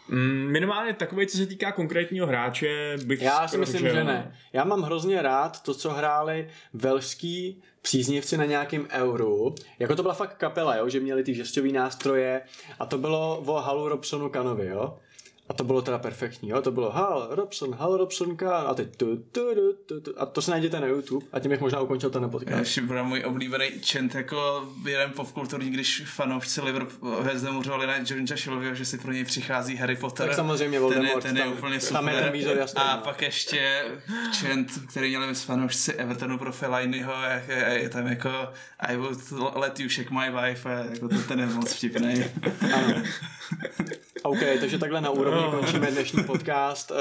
Mm, 0.09 0.51
minimálně 0.51 0.93
takový, 0.93 1.27
co 1.27 1.37
se 1.37 1.45
týká 1.45 1.71
konkrétního 1.71 2.27
hráče, 2.27 2.97
bych 3.05 3.21
Já 3.21 3.47
si 3.47 3.57
myslím, 3.57 3.81
že 3.81 4.03
ne. 4.03 4.35
Já 4.53 4.63
mám 4.63 4.81
hrozně 4.81 5.21
rád 5.21 5.63
to, 5.63 5.73
co 5.73 5.89
hráli 5.89 6.49
velšský 6.73 7.61
příznivci 7.81 8.37
na 8.37 8.45
nějakém 8.45 8.87
euru. 8.91 9.55
Jako 9.79 9.95
to 9.95 10.01
byla 10.01 10.13
fakt 10.13 10.37
kapela, 10.37 10.75
jo? 10.75 10.89
že 10.89 10.99
měli 10.99 11.23
ty 11.23 11.33
žestový 11.33 11.71
nástroje 11.71 12.41
a 12.79 12.85
to 12.85 12.97
bylo 12.97 13.43
o 13.45 13.53
Halu 13.53 13.89
Robsonu 13.89 14.29
Kanovi, 14.29 14.65
jo? 14.65 14.97
A 15.49 15.53
to 15.53 15.63
bylo 15.63 15.81
teda 15.81 15.97
perfektní, 15.99 16.49
jo? 16.49 16.61
To 16.61 16.71
bylo 16.71 16.91
Hal 16.91 17.27
Robson, 17.31 17.75
Hal 17.75 17.97
Robson 17.97 18.37
K. 18.37 18.51
A 18.51 18.73
teď 18.73 18.95
tu, 18.95 19.17
tu, 19.17 19.55
tu, 19.55 19.73
tu, 19.85 20.01
tu. 20.01 20.21
A 20.21 20.25
to 20.25 20.41
se 20.41 20.51
najděte 20.51 20.79
na 20.79 20.87
YouTube 20.87 21.25
a 21.33 21.39
tím 21.39 21.51
bych 21.51 21.59
možná 21.61 21.81
ukončil 21.81 22.09
ten 22.09 22.29
podcast. 22.29 22.59
Ještě 22.59 22.81
byl 22.81 23.03
můj 23.03 23.23
oblíbený 23.25 23.65
čent 23.81 24.15
jako 24.15 24.69
jeden 24.85 25.11
popkulturní, 25.11 25.69
když 25.69 26.03
fanoušci 26.05 26.61
Liverpoolu 26.61 27.21
hvězdomořovali 27.21 27.87
na 27.87 27.93
Johna 27.97 28.37
Shelbyho, 28.37 28.75
že 28.75 28.85
si 28.85 28.97
pro 28.97 29.11
něj 29.11 29.25
přichází 29.25 29.75
Harry 29.75 29.95
Potter. 29.95 30.27
Tak 30.27 30.35
samozřejmě 30.35 30.63
ten 30.65 30.73
je, 30.73 30.79
Voldemort, 30.79 31.23
ten 31.23 31.37
je 31.37 31.43
tam- 31.43 31.53
úplně 31.53 31.79
super. 31.79 31.93
tam 31.93 32.07
je 32.07 32.13
ten 32.21 32.31
výzor 32.31 32.57
jasný, 32.57 32.81
A 32.81 32.95
no. 32.95 33.01
pak 33.01 33.21
ještě 33.21 33.83
čent, 34.41 34.71
který 34.89 35.17
měli 35.17 35.35
s 35.35 35.43
fanoušci 35.43 35.93
Evertonu 35.93 36.37
pro 36.37 36.51
Fellainiho, 36.51 37.13
jak 37.29 37.47
je, 37.47 37.79
je, 37.81 37.89
tam 37.89 38.07
jako 38.07 38.29
I 38.79 38.95
would 38.97 39.31
let 39.55 39.79
you 39.79 39.89
shake 39.89 40.11
my 40.11 40.31
wife, 40.41 40.69
a 40.69 40.85
jako 40.93 41.07
to, 41.07 41.15
ten 41.27 41.39
je 41.39 41.45
moc 41.45 41.73
vtipný. 41.73 42.23
Ano. 42.75 43.01
OK, 44.23 44.39
takže 44.59 44.77
takhle 44.77 45.01
na 45.01 45.09
úrovni 45.09 45.38
končíme 45.47 45.91
dnešní 45.91 46.23
podcast. 46.23 46.91
Uh, 46.91 46.97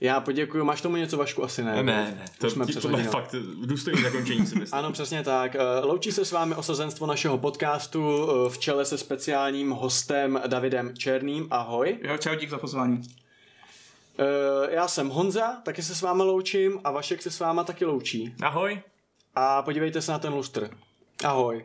já 0.00 0.20
poděkuji. 0.20 0.64
Máš 0.64 0.80
tomu 0.80 0.96
něco, 0.96 1.16
Vašku? 1.16 1.44
Asi 1.44 1.62
ne. 1.64 1.82
Ne, 1.82 1.82
ne, 1.82 2.24
to, 2.38 2.46
Už 2.46 2.52
jsme 2.52 2.66
tohle 2.66 2.90
je 2.90 2.96
hodinu. 3.06 3.10
fakt 3.12 3.34
důstojný 3.64 4.02
zakončení 4.02 4.46
si 4.46 4.58
myslím. 4.58 4.78
Ano, 4.78 4.92
přesně 4.92 5.22
tak. 5.22 5.54
Eh, 5.54 5.58
Loučí 5.84 6.12
se 6.12 6.24
s 6.24 6.32
vámi 6.32 6.54
osazenstvo 6.54 7.06
našeho 7.06 7.38
podcastu 7.38 8.28
eh, 8.46 8.50
v 8.50 8.58
čele 8.58 8.84
se 8.84 8.98
speciálním 8.98 9.70
hostem 9.70 10.40
Davidem 10.46 10.96
Černým. 10.96 11.46
Ahoj. 11.50 11.98
Jo, 12.02 12.16
čau, 12.18 12.34
dík 12.34 12.50
za 12.50 12.58
pozvání. 12.58 13.02
Eh, 14.18 14.74
Já 14.74 14.88
jsem 14.88 15.08
Honza, 15.08 15.56
taky 15.64 15.82
se 15.82 15.94
s 15.94 16.02
váma 16.02 16.24
loučím 16.24 16.80
a 16.84 16.90
Vašek 16.90 17.22
se 17.22 17.30
s 17.30 17.40
váma 17.40 17.64
taky 17.64 17.84
loučí. 17.84 18.34
Ahoj. 18.42 18.80
A 19.34 19.62
podívejte 19.62 20.02
se 20.02 20.12
na 20.12 20.18
ten 20.18 20.32
lustr. 20.32 20.70
Ahoj. 21.24 21.64